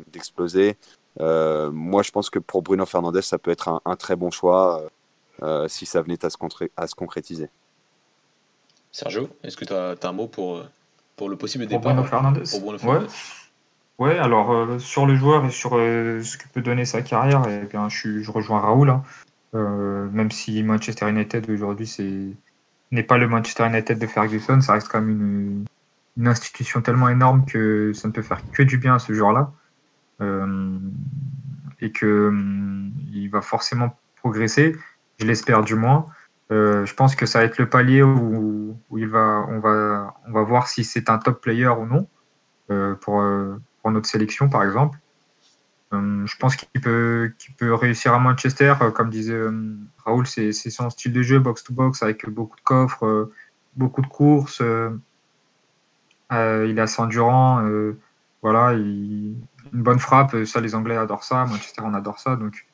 d'exploser. 0.09 0.77
Moi, 1.19 2.03
je 2.03 2.11
pense 2.11 2.31
que 2.31 2.39
pour 2.39 2.63
Bruno 2.63 2.87
Fernandez, 2.87 3.23
ça 3.23 3.39
peut 3.39 3.51
être 3.51 3.69
un, 3.69 3.81
un 3.85 3.97
très 3.97 4.17
bon 4.17 4.31
choix 4.31 4.83
si 5.69 5.87
ça 5.87 6.03
venait 6.03 6.25
à 6.25 6.31
se, 6.31 6.37
à 6.77 6.87
se 6.87 6.95
concrétiser. 6.95 7.49
Sergio, 8.93 9.29
est-ce 9.43 9.57
que 9.57 9.65
tu 9.65 9.73
as, 9.73 9.97
as, 10.01 10.09
un 10.09 10.13
mot 10.13 10.27
pour, 10.27 10.63
pour 11.17 11.29
le 11.29 11.37
possible 11.37 11.67
départ 11.67 11.95
Bruno 11.95 12.05
Fernandez. 12.05 12.43
Pour 12.51 12.61
Bruno 12.61 12.79
Fernandez? 12.79 13.07
Ouais, 13.99 14.19
alors 14.19 14.53
euh, 14.53 14.79
sur 14.79 15.07
le 15.07 15.15
joueur 15.15 15.45
et 15.45 15.51
sur 15.51 15.77
euh, 15.77 16.23
ce 16.23 16.37
que 16.37 16.49
peut 16.49 16.63
donner 16.63 16.85
sa 16.85 17.03
carrière, 17.03 17.45
eh 17.49 17.67
bien, 17.67 17.89
je, 17.89 18.21
je 18.21 18.31
rejoins 18.31 18.61
Raoul. 18.61 18.91
Hein. 18.91 19.03
Euh, 19.55 20.09
même 20.11 20.31
si 20.31 20.63
Manchester 20.63 21.09
United 21.09 21.49
aujourd'hui 21.51 22.37
n'est 22.91 23.03
pas 23.03 23.19
le 23.19 23.29
Manchester 23.29 23.67
United 23.67 23.99
de 23.99 24.07
Ferguson, 24.07 24.61
ça 24.61 24.73
reste 24.73 24.89
quand 24.89 25.01
même 25.01 25.11
une, 25.11 25.65
une 26.17 26.29
institution 26.29 26.83
tellement 26.83 27.09
énorme 27.09 27.45
que 27.45 27.93
ça 27.95 28.09
ne 28.09 28.13
peut 28.13 28.23
faire 28.23 28.41
que 28.53 28.63
du 28.63 28.79
bien 28.79 28.97
à 28.97 28.99
ce 28.99 29.13
joueur-là. 29.13 29.53
Et 30.21 31.91
que 31.91 32.33
il 33.13 33.29
va 33.29 33.41
forcément 33.41 33.99
progresser, 34.17 34.77
je 35.19 35.27
l'espère 35.27 35.63
du 35.63 35.75
moins. 35.75 36.07
je 36.51 36.95
pense 36.95 37.17
que 37.17 37.27
ça 37.27 37.41
va 37.41 37.45
être 37.45 37.59
le 37.59 37.69
palier 37.69 38.03
où, 38.03 38.77
il 38.97 39.09
va, 39.09 39.47
on, 39.49 39.59
va, 39.59 40.15
on 40.29 40.33
va 40.33 40.43
voir 40.43 40.69
si 40.69 40.85
c'est 40.85 41.11
un 41.11 41.19
top 41.19 41.41
player 41.41 41.69
ou 41.69 41.87
non 41.87 42.07
pour, 43.01 43.25
pour 43.81 43.91
notre 43.91 44.09
sélection, 44.09 44.49
par 44.49 44.63
exemple. 44.63 44.99
Euh, 45.93 46.27
je 46.27 46.37
pense 46.37 46.57
qu'il 46.57 46.81
peut, 46.81 47.33
peut 47.59 47.75
réussir 47.75 48.15
à 48.15 48.19
Manchester. 48.19 48.75
Euh, 48.81 48.91
comme 48.91 49.11
disait 49.11 49.35
euh, 49.35 49.77
Raoul, 50.05 50.27
c'est 50.27 50.53
son 50.53 50.91
style 50.91 51.13
de 51.13 51.23
jeu 51.23 51.39
box-to-box 51.39 52.03
avec 52.03 52.29
beaucoup 52.29 52.57
de 52.57 52.63
coffres, 52.63 53.31
beaucoup 53.77 54.03
de 54.03 54.07
courses. 54.07 54.63
il 56.31 56.79
est 56.79 56.81
assez 56.81 57.03
endurant. 57.03 57.63
voilà, 58.43 58.75
une 59.73 59.83
bonne 59.83 59.99
frappe. 59.99 60.45
Ça, 60.45 60.61
les 60.61 60.75
Anglais 60.75 60.97
adorent 60.97 61.25
ça. 61.25 61.45
Manchester, 61.45 61.83
on 61.85 61.95
adore 61.95 62.19
ça. 62.19 62.37
Donc, 62.37 62.67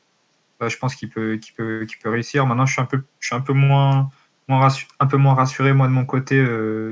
je 0.60 0.76
pense 0.76 0.94
qu'il 0.94 1.08
peut, 1.10 1.38
peut, 1.56 1.86
peut 2.02 2.10
réussir. 2.10 2.46
Maintenant, 2.46 2.66
je 2.66 2.72
suis 2.72 2.82
un 2.82 2.86
peu, 2.86 3.02
je 3.20 3.26
suis 3.26 3.36
un 3.36 3.40
peu 3.40 3.52
moins, 3.52 4.10
moins 4.48 4.68
un 5.00 5.06
peu 5.06 5.16
moins 5.16 5.34
rassuré, 5.34 5.72
moi, 5.72 5.86
de 5.86 5.92
mon 5.92 6.04
côté, 6.04 6.36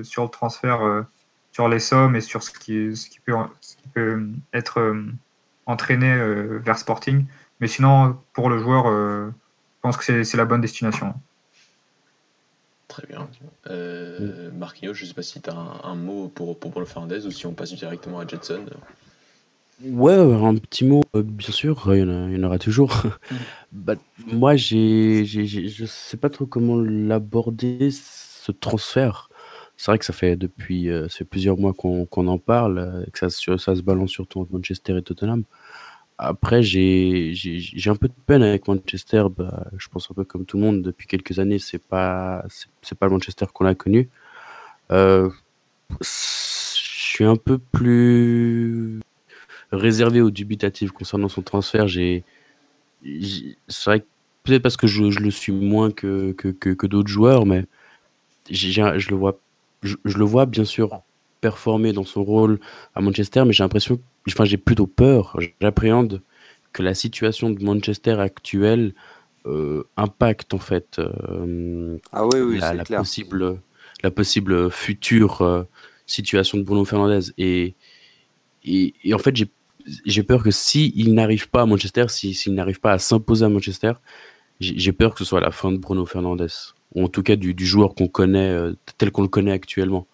sur 0.03 0.23
le 0.23 0.29
transfert 0.29 1.05
sur 1.57 1.71
les 1.71 1.79
sommes 1.79 2.15
et 2.17 2.21
sur 2.21 2.43
ce 2.43 2.51
qui, 2.51 2.95
ce 2.95 3.09
qui, 3.09 3.19
peut, 3.19 3.33
peut, 3.95 4.29
être 4.53 4.79
euh, 4.79 5.07
entraîné 5.65 6.13
euh, 6.13 6.59
vers 6.63 6.77
Sporting. 6.77 7.25
Mais 7.61 7.67
sinon, 7.67 8.19
pour 8.35 8.51
le 8.51 8.59
joueur, 8.59 8.89
euh, 8.89 9.31
je 9.31 9.81
pense 9.81 9.97
que 9.97 10.23
c'est 10.23 10.37
la 10.37 10.45
bonne 10.45 10.61
destination. 10.61 11.15
Très 12.89 13.07
bien. 13.07 13.27
Euh, 13.69 14.51
Marquinhos, 14.53 14.93
je 14.93 15.05
ne 15.05 15.09
sais 15.09 15.15
pas 15.15 15.23
si 15.23 15.41
tu 15.41 15.49
as 15.49 15.55
un, 15.55 15.95
mot 15.95 16.29
pour, 16.29 16.59
pour, 16.59 16.79
le 16.79 16.85
Fernandez 16.85 17.25
ou 17.25 17.31
si 17.31 17.47
on 17.47 17.55
passe 17.55 17.73
directement 17.73 18.21
à 18.21 18.27
Jetson. 18.27 18.67
Ouais, 19.85 20.15
un 20.15 20.55
petit 20.57 20.85
mot, 20.85 21.03
bien 21.15 21.51
sûr, 21.51 21.95
il 21.95 22.01
y 22.01 22.03
en, 22.03 22.43
aura 22.43 22.59
toujours. 22.59 23.03
Bah, 23.73 23.95
moi, 24.27 24.57
j'ai, 24.57 25.25
je 25.27 25.83
ne 25.83 25.87
sais 25.87 26.17
pas 26.17 26.31
trop 26.31 26.47
comment 26.47 26.77
l'aborder, 26.81 27.91
ce 27.91 28.53
transfert 28.53 29.29
c'est 29.77 29.91
vrai 29.91 29.99
que 29.99 30.05
ça 30.05 30.13
fait 30.13 30.37
depuis 30.37 30.89
euh, 30.89 31.07
plusieurs 31.31 31.59
mois 31.59 31.75
qu'on 31.75 32.27
en 32.27 32.39
parle, 32.39 32.79
euh, 32.79 33.05
que 33.13 33.19
ça, 33.19 33.59
ça 33.59 33.77
se 33.77 33.83
balance 33.83 34.11
surtout 34.11 34.41
entre 34.41 34.53
Manchester 34.53 34.97
et 34.97 35.03
Tottenham. 35.03 35.45
Après, 36.19 36.63
j'ai 36.63 37.35
un 37.87 37.97
peu 37.97 38.09
de 38.09 38.15
peine 38.27 38.43
avec 38.43 38.69
Manchester. 38.69 39.25
Bah, 39.37 39.67
je 39.77 39.89
pense 39.89 40.11
un 40.11 40.15
peu 40.15 40.25
comme 40.25 40.47
tout 40.47 40.57
le 40.57 40.63
monde 40.63 40.83
depuis 40.83 41.07
quelques 41.07 41.39
années, 41.39 41.59
c'est 41.59 41.79
pas 41.79 42.45
c'est 42.83 42.99
pas 42.99 43.07
le 43.07 43.13
Manchester 43.13 43.47
qu'on 43.53 43.67
a 43.67 43.75
connu. 43.75 44.09
Euh, 44.93 45.31
je 46.01 46.07
suis 46.07 47.25
un 47.25 47.37
peu 47.37 47.59
plus 47.59 49.01
réservé 49.77 50.21
ou 50.23 50.31
dubitatif 50.31 50.93
concernant 50.93 51.29
son 51.29 51.43
transfert. 51.43 51.89
J'ai 51.89 52.25
c'est 53.69 53.85
vrai 53.85 54.01
que 54.01 54.07
peut-être 54.43 54.63
parce 54.63 54.77
que 54.77 54.87
je, 54.87 55.11
je, 55.11 55.21
le 55.21 55.31
suis 55.31 55.53
moins 55.53 55.91
que, 55.91 56.33
que, 56.33 56.49
que, 56.49 56.71
que 56.71 56.87
d'autres 56.87 57.09
joueurs, 57.09 57.47
mais 57.47 57.67
je 58.51 59.11
le 59.11 59.17
vois 59.17 59.39
je, 59.83 59.97
le 60.05 60.25
vois 60.25 60.47
bien 60.47 60.65
sûr 60.65 61.03
performer 61.41 61.93
dans 61.93 62.05
son 62.05 62.25
rôle 62.25 62.59
à 62.95 63.01
Manchester, 63.01 63.45
mais 63.45 63.53
j'ai 63.53 63.63
l'impression, 63.63 64.01
enfin 64.29 64.45
j'ai 64.45 64.57
plutôt 64.57 64.87
peur, 64.87 65.39
j'appréhende 65.61 66.23
que 66.73 66.83
la 66.83 66.95
situation 66.95 67.51
de 67.51 67.63
Manchester 67.63 68.13
actuelle 68.19 68.95
euh, 69.47 69.85
impacte 69.97 70.55
en 70.55 70.59
fait 70.59 70.99
euh, 70.99 71.99
ah 72.13 72.27
oui, 72.27 72.41
oui, 72.41 72.59
la, 72.59 72.85
possible, 72.85 73.61
la 74.03 74.11
possible 74.11 74.71
future 74.71 75.43
euh, 75.43 75.63
situation 76.07 76.59
de 76.59 76.65
Bruno 76.65 76.85
Fernandez. 76.85 77.33
Et, 77.39 77.75
et, 78.65 79.15
en 79.15 79.19
fait, 79.19 79.37
j'ai 79.37 79.49
peur 80.27 80.43
que 80.43 80.51
s'il 80.51 81.15
n'arrive 81.15 81.49
pas 81.49 81.63
à 81.63 81.67
Manchester, 81.67 82.07
s'il 82.09 82.55
n'arrive 82.55 82.81
pas 82.81 82.93
à 82.93 82.99
s'imposer 82.99 83.45
à 83.45 83.49
Manchester, 83.49 83.93
j'ai 84.61 84.93
peur 84.93 85.13
que 85.13 85.19
ce 85.19 85.25
soit 85.25 85.41
la 85.41 85.51
fin 85.51 85.73
de 85.73 85.79
Bruno 85.79 86.07
Fernandez. 86.07 86.47
ou 86.95 87.05
en 87.05 87.09
tout 87.09 87.23
cas 87.23 87.37
du, 87.37 87.55
joueur 87.67 87.95
qu'on 87.95 88.09
connaît 88.09 88.51
euh, 88.51 88.73
tel 88.99 89.11
qu'on 89.11 89.23
le 89.23 89.29
connaît 89.29 89.53
actuellement. 89.53 90.07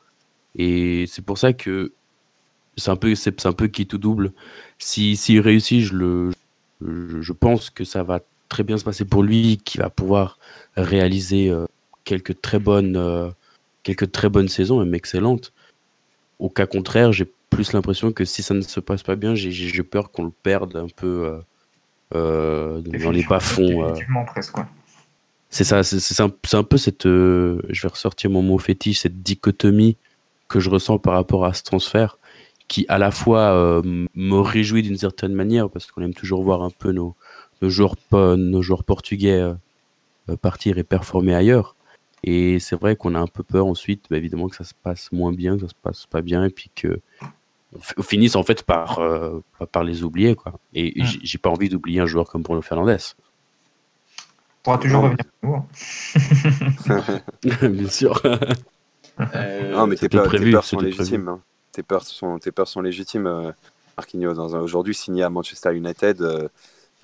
Et 0.57 1.07
c'est 1.07 1.24
pour 1.24 1.39
ça 1.39 1.53
que 1.53 1.93
c'est 2.77 2.90
un 2.90 2.97
peu 2.97 3.15
un 3.44 3.53
peu 3.53 3.69
qui 3.69 3.86
tout 3.86 3.99
double. 3.99 4.32
Si 4.78 5.16
s'il 5.16 5.40
réussit, 5.40 5.82
je 5.82 5.94
le 5.94 6.31
je, 6.81 7.32
pense 7.32 7.70
que 7.70 7.85
ça 7.85 8.03
va 8.03 8.20
très 8.49 8.65
bien 8.65 8.77
se 8.78 8.85
passer 8.85 9.05
pour 9.05 9.23
lui, 9.23 9.59
qu'il 9.65 9.81
va 9.81 9.90
pouvoir 9.90 10.39
réaliser 10.77 11.49
euh, 11.51 11.66
quelques 12.05 12.40
très 12.40 12.59
bonnes 12.59 12.97
euh, 12.97 13.31
quelques 13.82 14.11
très 14.12 14.28
bonnes 14.28 14.49
saisons, 14.49 14.81
même 14.81 14.94
excellentes. 14.94 15.53
Au 16.39 16.49
cas 16.49 16.66
contraire, 16.66 17.12
j'ai 17.12 17.31
plus 17.55 17.73
l'impression 17.73 18.12
que 18.12 18.24
si 18.24 18.43
ça 18.43 18.55
ne 18.55 18.62
se 18.62 18.81
passe 18.81 19.03
pas 19.03 19.16
bien, 19.16 19.35
j'ai 19.35 19.83
peur 19.83 20.11
qu'on 20.11 20.24
le 20.24 20.33
perde 20.43 20.77
un 20.77 20.89
peu 20.89 21.41
dans 22.11 23.11
les 23.11 23.24
bas-fonds. 23.24 23.95
presque, 24.27 24.57
c'est 25.53 25.65
ça, 25.65 25.83
c'est 25.83 26.20
un, 26.23 26.62
peu 26.62 26.79
cette, 26.79 27.05
euh, 27.05 27.61
je 27.69 27.83
vais 27.83 27.89
ressortir 27.89 28.31
mon 28.31 28.41
mot 28.41 28.57
fétiche, 28.57 29.01
cette 29.01 29.23
dichotomie 29.23 29.99
que 30.49 30.61
je 30.61 30.70
ressens 30.70 30.99
par 30.99 31.12
rapport 31.12 31.45
à 31.45 31.53
ce 31.53 31.62
transfert, 31.62 32.16
qui 32.69 32.87
à 32.89 32.97
la 32.97 33.11
fois 33.11 33.53
euh, 33.53 33.83
me 34.15 34.41
réjouit 34.41 34.81
d'une 34.81 34.97
certaine 34.97 35.35
manière, 35.35 35.69
parce 35.69 35.93
qu'on 35.93 36.01
aime 36.01 36.15
toujours 36.15 36.43
voir 36.43 36.62
un 36.62 36.70
peu 36.70 36.93
nos, 36.93 37.15
nos, 37.61 37.69
joueurs, 37.69 37.97
nos 38.12 38.62
joueurs 38.62 38.83
portugais 38.83 39.41
euh, 39.43 40.37
partir 40.41 40.79
et 40.79 40.85
performer 40.85 41.35
ailleurs. 41.35 41.77
Et 42.24 42.59
c'est 42.59 42.77
vrai 42.77 42.97
qu'on 42.97 43.15
a 43.15 43.20
un 43.20 43.27
peu 43.27 43.43
peur 43.43 43.66
ensuite, 43.66 44.07
bah, 44.09 44.16
évidemment, 44.16 44.49
que 44.49 44.57
ça 44.57 44.65
se 44.65 44.74
passe 44.83 45.12
moins 45.12 45.35
bien, 45.35 45.57
que 45.57 45.62
ça 45.62 45.69
se 45.69 45.74
passe 45.83 46.07
pas 46.07 46.23
bien, 46.23 46.47
et 46.47 46.51
puis 46.51 46.70
que 46.74 46.99
on 47.97 48.03
finisse 48.03 48.36
en 48.36 48.43
fait 48.43 48.62
par, 48.62 49.01
par 49.73 49.85
les 49.85 50.03
oublier. 50.03 50.35
Quoi. 50.35 50.53
Et 50.74 51.01
mmh. 51.01 51.07
j'ai 51.23 51.39
pas 51.39 51.51
envie 51.51 51.69
d'oublier 51.69 52.01
un 52.01 52.07
joueur 52.07 52.28
comme 52.28 52.43
Bruno 52.43 52.62
Fernandez 52.62 52.99
pourra 54.62 54.78
toujours 54.78 55.03
revenir 55.03 55.19
nous. 55.43 55.65
Bien 57.69 57.89
sûr. 57.89 58.20
Euh, 59.36 59.73
non, 59.73 59.86
mais 59.86 59.97
tes 59.97 60.09
peurs, 60.09 60.24
sont 60.65 60.81
légitimes. 60.81 61.28
Hein. 61.28 61.40
Tes, 61.70 61.82
peurs 61.82 62.03
sont, 62.03 62.39
tes 62.39 62.51
peurs 62.51 62.66
sont 62.66 62.81
légitimes, 62.81 63.27
euh, 63.27 63.53
Marquinhos. 63.97 64.39
Aujourd'hui, 64.55 64.94
signé 64.94 65.23
à 65.23 65.28
Manchester 65.28 65.77
United, 65.77 66.23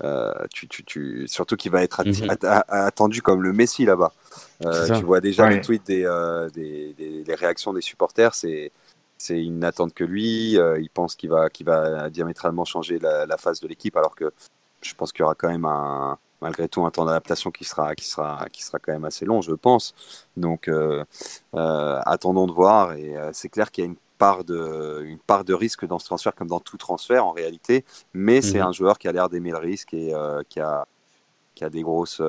euh, 0.03 0.33
tu, 0.51 0.67
tu, 0.67 0.83
tu, 0.83 1.27
surtout 1.27 1.55
qu'il 1.55 1.71
va 1.71 1.83
être 1.83 2.03
mhm. 2.03 2.35
attendu 2.67 3.21
comme 3.21 3.43
le 3.43 3.53
Messi 3.53 3.85
là-bas. 3.85 4.11
tu 4.59 5.03
vois 5.05 5.21
déjà 5.21 5.47
les 5.49 5.61
tweets 5.61 5.85
des, 5.85 6.03
des, 6.51 7.23
des, 7.23 7.35
réactions 7.35 7.73
des 7.73 7.81
supporters. 7.81 8.33
C'est 8.33 8.71
c'est 9.19 9.39
ils 9.39 9.55
n'attendent 9.55 9.93
que 9.93 10.03
lui. 10.03 10.53
ils 10.53 10.89
pensent 10.91 11.15
qu'il 11.15 11.29
va, 11.29 11.51
qu'il 11.51 11.67
va 11.67 12.09
diamétralement 12.09 12.65
changer 12.65 12.97
la, 12.97 13.27
la 13.27 13.37
phase 13.37 13.59
de 13.59 13.67
l'équipe, 13.67 13.95
alors 13.95 14.15
que 14.15 14.33
je 14.81 14.95
pense 14.95 15.11
qu'il 15.11 15.21
y 15.21 15.23
aura 15.23 15.35
quand 15.35 15.49
même 15.49 15.65
un, 15.65 16.17
malgré 16.41 16.67
tout 16.67 16.85
un 16.85 16.91
temps 16.91 17.05
d'adaptation 17.05 17.51
qui 17.51 17.65
sera, 17.65 17.95
qui, 17.95 18.07
sera, 18.07 18.45
qui 18.51 18.63
sera 18.63 18.79
quand 18.79 18.91
même 18.91 19.05
assez 19.05 19.25
long, 19.25 19.41
je 19.41 19.51
pense. 19.51 19.93
Donc, 20.37 20.67
euh, 20.67 21.03
euh, 21.55 21.99
attendons 22.05 22.47
de 22.47 22.51
voir. 22.51 22.93
Et 22.93 23.17
euh, 23.17 23.31
c'est 23.33 23.49
clair 23.49 23.71
qu'il 23.71 23.83
y 23.83 23.87
a 23.87 23.89
une 23.89 23.97
part, 24.17 24.43
de, 24.43 25.03
une 25.05 25.19
part 25.19 25.43
de 25.43 25.53
risque 25.53 25.85
dans 25.85 25.99
ce 25.99 26.05
transfert, 26.05 26.35
comme 26.35 26.47
dans 26.47 26.59
tout 26.59 26.77
transfert 26.77 27.25
en 27.25 27.31
réalité. 27.31 27.85
Mais 28.13 28.41
c'est 28.41 28.59
mhm. 28.59 28.67
un 28.67 28.71
joueur 28.71 28.97
qui 28.97 29.07
a 29.07 29.11
l'air 29.11 29.29
d'aimer 29.29 29.51
le 29.51 29.57
risque 29.57 29.93
et 29.93 30.13
qui, 30.49 30.59
a, 30.59 30.87
qui 31.55 31.63
a 31.63 31.69
des 31.69 31.81
grosses 31.81 32.21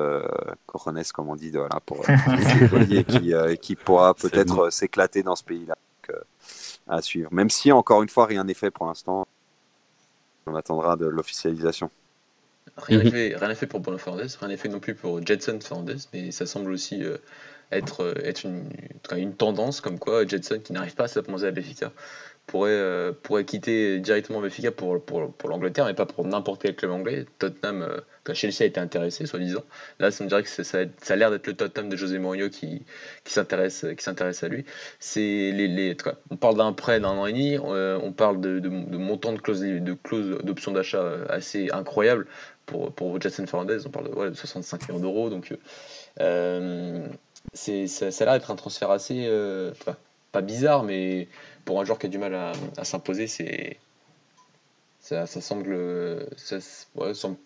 corones, 0.66 1.02
comme 1.14 1.28
on 1.28 1.36
dit, 1.36 1.50
de, 1.50 1.58
voilà, 1.58 1.80
pour, 1.80 2.04
qui, 3.08 3.34
qui 3.60 3.76
pourra 3.76 4.14
peut-être 4.14 4.70
s'éclater 4.70 5.22
dans 5.22 5.36
ce 5.36 5.44
pays-là. 5.44 5.76
À 6.88 7.02
suivre. 7.02 7.32
Même 7.32 7.50
si, 7.50 7.72
encore 7.72 8.02
une 8.02 8.08
fois, 8.08 8.26
rien 8.26 8.44
n'est 8.44 8.54
fait 8.54 8.70
pour 8.70 8.86
l'instant. 8.86 9.26
On 10.46 10.54
attendra 10.54 10.96
de 10.96 11.06
l'officialisation. 11.06 11.90
Rien 12.76 12.98
n'est 12.98 13.04
mhm. 13.04 13.10
fait, 13.38 13.54
fait, 13.54 13.66
pour 13.66 13.80
Bruno 13.80 13.98
Fernandez, 13.98 14.26
rien 14.38 14.48
n'est 14.48 14.56
fait 14.56 14.68
non 14.68 14.80
plus 14.80 14.94
pour 14.94 15.24
Jetson 15.24 15.58
Fernandez, 15.60 15.96
mais 16.12 16.30
ça 16.30 16.46
semble 16.46 16.70
aussi 16.70 17.02
euh, 17.02 17.18
être, 17.72 18.02
euh, 18.02 18.14
être 18.24 18.44
une, 18.44 18.70
une, 19.16 19.34
tendance 19.34 19.80
comme 19.80 19.98
quoi 19.98 20.26
Jetson, 20.26 20.60
qui 20.62 20.72
n'arrive 20.72 20.94
pas 20.94 21.04
à 21.04 21.08
s'imposer 21.08 21.48
à 21.48 21.50
Benfica, 21.50 21.92
pourrait, 22.50 22.70
euh, 22.72 23.12
pourrait 23.22 23.44
quitter 23.44 24.00
directement 24.00 24.40
Benfica 24.40 24.72
pour, 24.72 25.02
pour, 25.02 25.32
pour 25.32 25.48
l'Angleterre, 25.48 25.86
mais 25.86 25.94
pas 25.94 26.06
pour 26.06 26.26
n'importe 26.26 26.62
quel 26.62 26.74
club 26.74 26.90
anglais. 26.90 27.24
Tottenham, 27.38 27.86
quand 28.24 28.34
Chelsea 28.34 28.62
a 28.62 28.64
été 28.64 28.80
intéressé, 28.80 29.24
soi-disant. 29.24 29.62
Là, 30.00 30.10
ça 30.10 30.24
me 30.24 30.28
dirait 30.28 30.42
que 30.42 30.48
ça, 30.48 30.64
ça, 30.64 30.78
a 31.12 31.16
l'air 31.16 31.30
d'être 31.30 31.46
le 31.46 31.54
Tottenham 31.54 31.88
de 31.88 31.96
José 31.96 32.18
Mourinho 32.18 32.48
qui, 32.48 32.82
qui 33.24 33.32
s'intéresse 33.32 33.84
à 34.42 34.48
lui. 34.48 34.64
C'est 34.98 35.20
les, 35.20 35.68
les, 35.68 35.96
on 36.30 36.36
parle 36.36 36.56
d'un 36.56 36.72
prêt 36.72 36.98
d'un 36.98 37.10
an 37.10 37.26
et 37.26 37.32
demi, 37.32 37.58
on 37.58 38.12
parle 38.12 38.40
de, 38.40 38.58
de, 38.58 38.68
de 38.68 38.96
montant 38.96 39.32
de 39.32 39.38
clauses 39.38 39.60
de 39.60 39.92
clause 39.94 40.38
d'option 40.42 40.72
d'achat 40.72 41.04
assez 41.28 41.70
incroyable 41.70 42.26
pour, 42.66 42.92
pour 42.92 43.20
Jason 43.20 43.46
Fernandez, 43.46 43.86
on 43.86 43.90
parle 43.90 44.30
de, 44.30 44.34
65 44.34 44.88
millions 44.88 45.00
d'euros. 45.00 45.30
Donc, 45.30 45.54
euh, 46.20 47.06
c'est, 47.52 47.86
ça, 47.86 48.06
a 48.06 48.24
l'air 48.24 48.34
d'être 48.34 48.50
un 48.50 48.56
transfert 48.56 48.90
assez, 48.90 49.26
euh, 49.26 49.72
pas 50.32 50.40
bizarre, 50.40 50.84
mais 50.84 51.28
pour 51.70 51.80
un 51.80 51.84
joueur 51.84 52.00
qui 52.00 52.06
a 52.06 52.08
du 52.08 52.18
mal 52.18 52.34
à, 52.34 52.84
s'imposer, 52.84 53.28
c'est 53.28 53.78
ça, 54.98 55.24
semble, 55.24 56.26
ça, 56.36 56.58
semble 56.60 57.36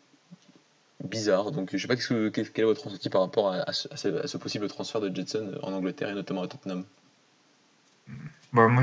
bizarre. 1.04 1.52
Donc, 1.52 1.68
je 1.70 1.76
sais 1.76 1.86
pas 1.86 1.96
quel, 1.96 2.32
quel 2.32 2.64
est 2.64 2.66
votre 2.66 2.86
ressenti 2.86 3.10
par 3.10 3.20
rapport 3.20 3.52
à, 3.52 3.70
ce, 3.74 4.36
possible 4.38 4.66
transfert 4.68 5.02
de 5.02 5.14
Jetson 5.14 5.58
en 5.62 5.74
Angleterre 5.74 6.08
et 6.08 6.14
notamment 6.14 6.42
à 6.42 6.48
Tottenham? 6.48 6.84
Bah, 8.54 8.66
moi, 8.68 8.82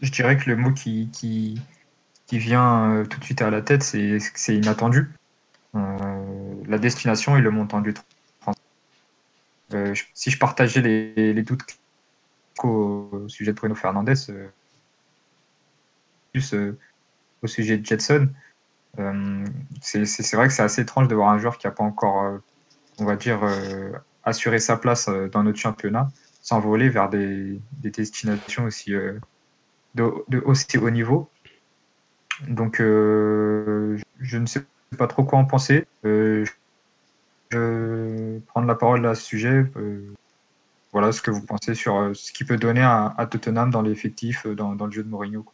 je, 0.00 0.10
dirais 0.10 0.38
que 0.38 0.48
le 0.48 0.56
mot 0.56 0.72
qui, 0.72 1.60
vient 2.32 2.90
euh, 2.90 3.04
tout 3.04 3.20
de 3.20 3.24
suite 3.26 3.42
à 3.42 3.50
la 3.50 3.60
tête, 3.60 3.82
c'est, 3.82 4.16
c'est 4.34 4.56
inattendu. 4.56 5.10
Euh, 5.74 6.64
la 6.66 6.78
destination 6.78 7.36
et 7.36 7.42
le 7.42 7.50
montant 7.50 7.82
du 7.82 7.92
transfert. 7.92 8.64
Euh, 9.74 9.94
si 10.14 10.30
je 10.30 10.38
partageais 10.38 10.80
les, 10.80 11.42
doutes 11.42 11.78
au 12.64 13.26
sujet 13.28 13.52
de 13.52 13.56
Bruno 13.58 13.74
Fernandez, 13.74 14.14
plus 16.32 16.54
au 17.42 17.46
sujet 17.46 17.78
de 17.78 17.86
Jetson, 17.86 18.28
c'est 19.80 20.34
vrai 20.34 20.48
que 20.48 20.54
c'est 20.54 20.62
assez 20.62 20.82
étrange 20.82 21.08
de 21.08 21.14
voir 21.14 21.30
un 21.30 21.38
joueur 21.38 21.58
qui 21.58 21.66
n'a 21.66 21.72
pas 21.72 21.84
encore, 21.84 22.40
on 22.98 23.04
va 23.04 23.16
dire, 23.16 23.40
assuré 24.24 24.58
sa 24.58 24.76
place 24.76 25.08
dans 25.08 25.42
notre 25.42 25.58
championnat, 25.58 26.08
s'envoler 26.42 26.88
vers 26.88 27.08
des, 27.08 27.60
destinations 27.82 28.64
aussi, 28.64 28.92
de, 29.94 30.42
aussi 30.44 30.78
haut 30.78 30.90
niveau. 30.90 31.28
Donc, 32.48 32.78
je 32.78 33.98
ne 34.38 34.46
sais 34.46 34.64
pas 34.96 35.06
trop 35.06 35.24
quoi 35.24 35.38
en 35.38 35.44
penser. 35.44 35.86
Euh, 36.04 36.44
je 37.50 37.58
vais 37.58 38.40
prendre 38.40 38.66
la 38.66 38.74
parole 38.74 39.04
à 39.06 39.14
ce 39.14 39.22
sujet. 39.22 39.66
Euh, 39.76 40.14
voilà 40.92 41.12
ce 41.12 41.20
que 41.20 41.30
vous 41.30 41.44
pensez 41.44 41.74
sur 41.74 41.96
euh, 41.96 42.14
ce 42.14 42.32
qu'il 42.32 42.46
peut 42.46 42.56
donner 42.56 42.82
à, 42.82 43.26
Tottenham 43.30 43.70
dans 43.70 43.82
l'effectif, 43.82 44.46
dans, 44.46 44.72
le 44.72 44.90
jeu 44.90 45.02
de 45.02 45.08
Mourinho. 45.08 45.44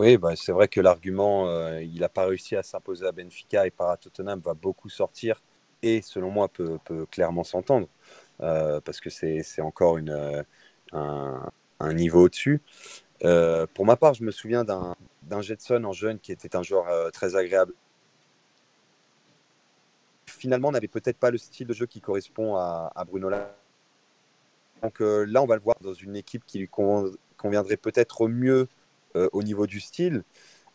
Oui, 0.00 0.16
bah, 0.16 0.34
c'est 0.34 0.52
vrai 0.52 0.66
que 0.66 0.80
l'argument, 0.80 1.46
il 1.78 2.00
n'a 2.00 2.08
pas 2.08 2.24
réussi 2.24 2.56
à 2.56 2.62
s'imposer 2.62 3.06
à 3.06 3.12
Benfica 3.12 3.66
et 3.66 3.70
par 3.70 3.90
à 3.90 3.98
Tottenham 3.98 4.40
va 4.40 4.54
beaucoup 4.54 4.88
sortir 4.88 5.42
et 5.82 6.00
selon 6.00 6.30
moi 6.30 6.48
peut, 6.48 6.78
clairement 7.10 7.44
s'entendre 7.44 7.86
parce 8.38 8.98
que 8.98 9.10
c'est 9.10 9.60
encore 9.60 9.98
une, 9.98 10.42
un, 10.92 11.92
niveau 11.92 12.22
au-dessus. 12.24 12.62
pour 13.74 13.84
ma 13.84 13.96
part, 13.96 14.14
je 14.14 14.24
me 14.24 14.30
souviens 14.30 14.64
d'un 14.64 15.42
Jetson 15.42 15.84
en 15.84 15.92
jeune 15.92 16.18
qui 16.18 16.32
était 16.32 16.56
un 16.56 16.62
joueur 16.62 16.88
euh, 16.88 17.10
très 17.10 17.36
agréable. 17.36 17.74
Finalement, 20.24 20.68
on 20.68 20.72
n'avait 20.72 20.88
peut-être 20.88 21.18
pas 21.18 21.30
le 21.30 21.36
style 21.36 21.66
de 21.66 21.74
jeu 21.74 21.84
qui 21.84 22.00
correspond 22.00 22.56
à, 22.56 23.04
Bruno 23.06 23.28
Lage. 23.28 23.46
Donc 24.82 25.02
euh, 25.02 25.26
là, 25.26 25.42
on 25.42 25.46
va 25.46 25.56
le 25.56 25.60
voir 25.60 25.76
dans 25.82 25.92
une 25.92 26.16
équipe 26.16 26.42
qui 26.46 26.58
lui 26.58 26.70
conviendrait 27.36 27.76
peut-être 27.76 28.28
mieux 28.28 28.60
euh, 28.60 28.66
au 29.14 29.42
niveau 29.42 29.66
du 29.66 29.80
style. 29.80 30.22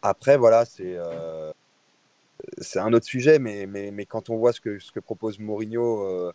Après, 0.02 0.38
voilà, 0.38 0.66
c'est 0.66 0.98
c'est 2.60 2.80
un 2.80 2.94
autre 2.94 3.06
sujet, 3.06 3.40
mais, 3.40 3.66
mais, 3.66 3.92
mais, 3.92 4.06
quand 4.06 4.30
on 4.30 4.38
voit 4.38 4.52
ce 4.54 4.62
que, 4.62 4.78
ce 4.78 4.92
que 4.92 5.00
propose 5.00 5.40
Mourinho 5.40 6.32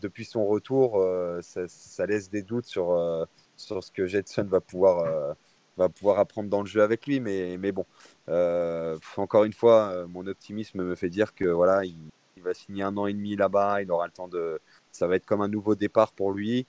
depuis 0.00 0.24
son 0.24 0.46
retour, 0.46 1.02
ça, 1.40 2.06
laisse 2.06 2.28
des 2.28 2.42
doutes 2.42 2.66
sur, 2.66 3.26
sur 3.56 3.82
ce 3.82 3.90
que 3.92 4.06
Jetson 4.06 4.44
va 4.44 4.60
pouvoir 4.60 5.36
va 5.76 5.88
pouvoir 5.88 6.18
apprendre 6.18 6.48
dans 6.48 6.60
le 6.60 6.66
jeu 6.66 6.82
avec 6.82 7.06
lui. 7.06 7.20
Mais, 7.20 7.56
mais 7.58 7.72
bon, 7.72 7.86
euh, 8.28 8.98
encore 9.16 9.44
une 9.44 9.52
fois, 9.52 9.90
euh, 9.90 10.06
mon 10.06 10.26
optimisme 10.26 10.82
me 10.82 10.94
fait 10.94 11.10
dire 11.10 11.34
que 11.34 11.46
voilà, 11.46 11.84
il, 11.84 11.96
va 12.42 12.52
signer 12.52 12.82
un 12.82 12.94
an 12.98 13.06
et 13.06 13.14
demi 13.14 13.36
là-bas. 13.36 13.80
Il 13.80 13.90
aura 13.90 14.06
le 14.06 14.12
temps 14.12 14.28
de. 14.28 14.60
Ça 14.92 15.06
va 15.06 15.16
être 15.16 15.24
comme 15.24 15.40
un 15.40 15.48
nouveau 15.48 15.74
départ 15.74 16.12
pour 16.12 16.32
lui. 16.32 16.66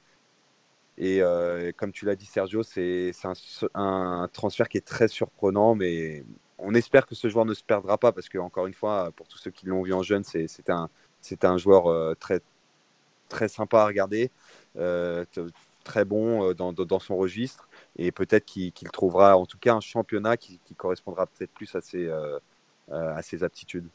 Et 0.98 1.22
euh, 1.22 1.72
comme 1.76 1.92
tu 1.92 2.06
l'as 2.06 2.16
dit, 2.16 2.26
Sergio, 2.26 2.64
c'est 2.64 3.12
un, 3.24 3.34
un, 3.74 4.28
transfert 4.32 4.70
qui 4.70 4.78
est 4.78 4.86
très 4.86 5.08
surprenant, 5.08 5.76
mais 5.76 6.24
on 6.58 6.74
espère 6.74 7.06
que 7.06 7.16
ce 7.16 7.28
joueur 7.28 7.46
ne 7.46 7.54
se 7.54 7.64
perdra 7.64 7.98
pas 7.98 8.12
parce 8.12 8.30
que, 8.30 8.38
encore 8.38 8.68
une 8.68 8.74
fois, 8.74 9.12
pour 9.16 9.28
tous 9.28 9.38
ceux 9.38 9.52
qui 9.52 9.66
l'ont 9.66 9.84
vu 9.84 9.94
en 9.94 10.04
jeune, 10.04 10.24
c'est 10.24 10.70
un, 10.70 10.90
un 11.44 11.58
joueur 11.58 12.16
très, 12.18 12.40
très 13.28 13.50
sympa 13.50 13.82
à 13.82 13.86
regarder, 13.88 14.32
très 15.84 16.06
bon 16.06 16.54
dans, 16.54 16.72
dans, 16.72 17.00
son 17.00 17.18
registre 17.18 17.68
et 17.98 18.12
peut-être 18.12 18.46
qu'il 18.46 18.74
trouvera 18.92 19.38
en 19.38 19.46
tout 19.46 19.58
cas 19.58 19.76
un 19.76 19.82
championnat 19.82 20.38
qui, 20.38 20.60
correspondra 20.76 21.26
peut-être 21.28 21.52
plus 21.52 21.74
à 21.76 21.82
ses, 21.82 22.06
euh, 22.06 22.38
euh, 22.90 23.16
à 23.16 23.22
ses 23.22 23.44
aptitudes. 23.44 23.88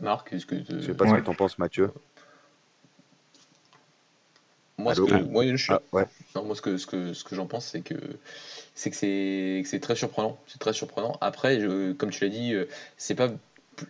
Marc, 0.00 0.32
est-ce 0.32 0.44
que. 0.44 0.56
Je 0.68 0.80
sais 0.80 0.94
pas 0.94 1.08
ce 1.08 1.14
que 1.14 1.20
t'en 1.20 1.34
penses, 1.34 1.58
Mathieu. 1.58 1.90
Moi, 4.76 4.94
ce 4.94 5.00
que, 5.02 5.14
moi, 5.14 5.46
je 5.46 5.56
suis 5.56 5.72
ah, 5.72 5.80
ouais. 5.92 6.04
non, 6.34 6.44
moi, 6.44 6.56
ce 6.56 6.62
que, 6.62 6.76
ce 6.78 6.86
que, 6.86 7.12
ce 7.12 7.22
que 7.22 7.36
j'en 7.36 7.46
pense, 7.46 7.66
c'est 7.66 7.80
que 7.80 7.94
c'est 8.74 8.90
que 8.90 8.96
c'est 8.96 9.80
très 9.80 9.94
surprenant. 9.94 10.38
C'est 10.48 10.58
très 10.58 10.72
surprenant. 10.72 11.16
Après, 11.20 11.60
je, 11.60 11.92
comme 11.92 12.10
tu 12.10 12.24
l'as 12.24 12.30
dit, 12.30 12.54
euh, 12.54 12.68
c'est 12.96 13.14
pas 13.14 13.30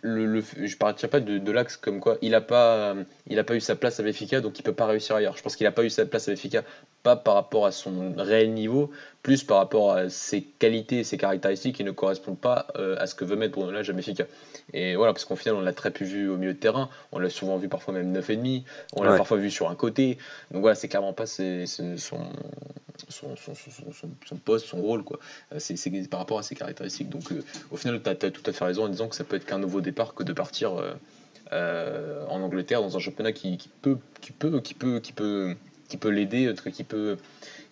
le, 0.01 0.25
le, 0.25 0.41
je 0.41 0.77
partirais 0.77 1.09
pas 1.09 1.19
de, 1.19 1.37
de 1.37 1.51
l'axe 1.51 1.77
comme 1.77 1.99
quoi 1.99 2.17
il 2.21 2.35
a 2.35 2.41
pas 2.41 2.95
il 3.27 3.39
a 3.39 3.43
pas 3.43 3.55
eu 3.55 3.59
sa 3.61 3.75
place 3.75 3.99
à 3.99 4.03
Benfica 4.03 4.41
donc 4.41 4.59
il 4.59 4.63
peut 4.63 4.73
pas 4.73 4.85
réussir 4.85 5.15
ailleurs. 5.15 5.37
Je 5.37 5.43
pense 5.43 5.55
qu'il 5.55 5.67
a 5.67 5.71
pas 5.71 5.83
eu 5.83 5.89
sa 5.89 6.05
place 6.05 6.27
à 6.27 6.31
Benfica 6.31 6.63
pas 7.03 7.15
par 7.15 7.35
rapport 7.35 7.65
à 7.65 7.71
son 7.71 8.13
réel 8.17 8.53
niveau, 8.53 8.91
plus 9.21 9.43
par 9.43 9.57
rapport 9.57 9.93
à 9.93 10.09
ses 10.09 10.41
qualités 10.41 10.99
et 10.99 11.03
ses 11.03 11.17
caractéristiques 11.17 11.75
qui 11.75 11.83
ne 11.83 11.91
correspondent 11.91 12.39
pas 12.39 12.67
euh, 12.77 12.95
à 12.99 13.05
ce 13.05 13.13
que 13.13 13.25
veut 13.25 13.35
mettre 13.35 13.53
Bruno 13.53 13.71
Lage 13.71 13.89
à 13.89 13.93
Benfica. 13.93 14.25
Et 14.73 14.95
voilà, 14.95 15.13
parce 15.13 15.25
qu'au 15.25 15.35
final, 15.35 15.55
on 15.55 15.61
l'a 15.61 15.73
très 15.73 15.91
peu 15.91 16.03
vu 16.03 16.27
au 16.29 16.37
milieu 16.37 16.53
de 16.53 16.59
terrain, 16.59 16.89
on 17.11 17.19
l'a 17.19 17.29
souvent 17.29 17.57
vu 17.57 17.69
parfois 17.69 17.93
même 17.93 18.11
9,5, 18.11 18.63
on 18.95 19.03
l'a 19.03 19.15
parfois 19.15 19.37
vu 19.37 19.51
sur 19.51 19.69
un 19.69 19.75
côté. 19.75 20.17
Donc 20.51 20.61
voilà, 20.61 20.75
c'est 20.75 20.87
clairement 20.87 21.13
pas 21.13 21.27
son, 21.27 21.65
son, 23.09 23.35
son, 23.35 24.35
poste, 24.37 24.67
son 24.67 24.81
rôle, 24.81 25.03
quoi. 25.03 25.19
Euh, 25.53 25.59
c'est 25.59 26.09
par 26.09 26.19
rapport 26.19 26.39
à 26.39 26.43
ses 26.43 26.55
caractéristiques. 26.55 27.09
Donc 27.09 27.31
euh, 27.31 27.43
au 27.71 27.77
final, 27.77 28.01
tu 28.01 28.09
as, 28.09 28.31
tout 28.31 28.43
à 28.45 28.53
fait 28.53 28.65
raison 28.65 28.85
en 28.85 28.89
disant 28.89 29.07
que 29.07 29.15
ça 29.15 29.23
peut 29.23 29.35
être 29.35 29.45
qu'un 29.45 29.59
nouveau 29.59 29.81
départ 29.81 30.13
que 30.13 30.23
de 30.23 30.33
partir. 30.33 30.73
en 31.51 32.41
Angleterre 32.41 32.81
dans 32.81 32.95
un 32.95 32.99
championnat 32.99 33.31
qui, 33.31 33.57
qui, 33.57 33.69
peut 33.69 33.97
qui 34.21 34.31
peut 34.31 34.59
qui 34.61 34.73
peut 34.73 34.99
qui 34.99 35.13
peut 35.13 35.55
qui 35.87 35.97
peut 35.97 36.09
l'aider, 36.09 36.53
qui 36.73 36.83
peut 36.83 37.17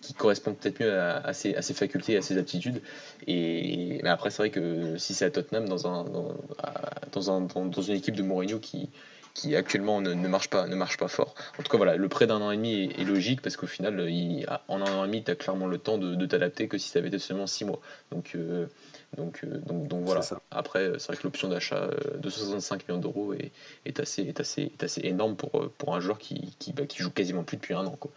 qui 0.00 0.14
correspond 0.14 0.52
peut-être 0.52 0.80
mieux 0.80 1.00
à, 1.00 1.32
ses, 1.32 1.56
à, 1.56 1.62
ses, 1.62 1.72
facultés, 1.72 2.16
à 2.16 2.22
ses 2.22 2.38
aptitudes. 2.38 2.82
Et 3.26 4.00
mais 4.02 4.10
après, 4.10 4.30
c'est 4.30 4.38
vrai 4.38 4.50
que 4.50 4.96
si 4.98 5.14
c'est 5.14 5.24
à 5.24 5.30
Tottenham, 5.30 5.68
dans, 5.68 5.86
un, 5.86 6.04
dans, 7.12 7.30
un, 7.30 7.40
dans, 7.40 7.82
une 7.82 7.96
équipe 7.96 8.14
de 8.14 8.22
Mourinho 8.22 8.58
qui, 8.58 8.90
qui 9.34 9.56
actuellement 9.56 10.00
ne, 10.00 10.14
ne, 10.14 10.28
marche 10.28 10.48
pas, 10.48 10.66
ne 10.66 10.76
marche 10.76 10.96
pas 10.96 11.08
fort. 11.08 11.34
En 11.58 11.62
tout 11.62 11.70
cas, 11.70 11.76
voilà, 11.76 11.96
le 11.96 12.08
prêt 12.08 12.26
d'un 12.26 12.40
an 12.40 12.52
et 12.52 12.56
demi 12.56 12.84
est, 12.96 13.04
logique 13.04 13.42
parce 13.42 13.56
qu'au 13.56 13.66
final, 13.66 14.08
il, 14.08 14.46
en 14.68 14.80
un 14.80 14.92
an 14.92 15.04
et 15.04 15.08
demi, 15.08 15.24
tu 15.24 15.30
as 15.30 15.34
clairement 15.34 15.66
le 15.66 15.78
temps 15.78 15.98
de, 15.98 16.26
t'adapter 16.26 16.68
que 16.68 16.78
si 16.78 16.88
ça 16.88 17.00
avait 17.00 17.08
été 17.08 17.18
seulement 17.18 17.48
six 17.48 17.64
mois. 17.64 17.80
Donc, 18.12 18.32
euh, 18.36 18.66
donc, 19.16 19.40
euh, 19.44 19.58
donc, 19.58 19.88
donc, 19.88 20.04
voilà. 20.04 20.20
Après, 20.52 20.92
c'est 20.98 21.08
vrai 21.08 21.16
que 21.16 21.24
l'option 21.24 21.48
d'achat 21.48 21.90
de 22.16 22.30
65 22.30 22.88
millions 22.88 23.00
d'euros 23.00 23.34
est, 23.34 23.50
est, 23.84 23.98
assez, 23.98 24.22
est, 24.22 24.38
assez, 24.38 24.62
est 24.62 24.82
assez 24.84 25.00
énorme 25.02 25.34
pour, 25.34 25.50
pour 25.78 25.96
un 25.96 26.00
joueur 26.00 26.18
qui, 26.18 26.54
qui, 26.60 26.72
bah, 26.72 26.86
qui 26.86 27.02
joue 27.02 27.10
quasiment 27.10 27.42
plus 27.42 27.56
depuis 27.56 27.74
un 27.74 27.84
an. 27.84 27.96
Quoi. 27.98 28.12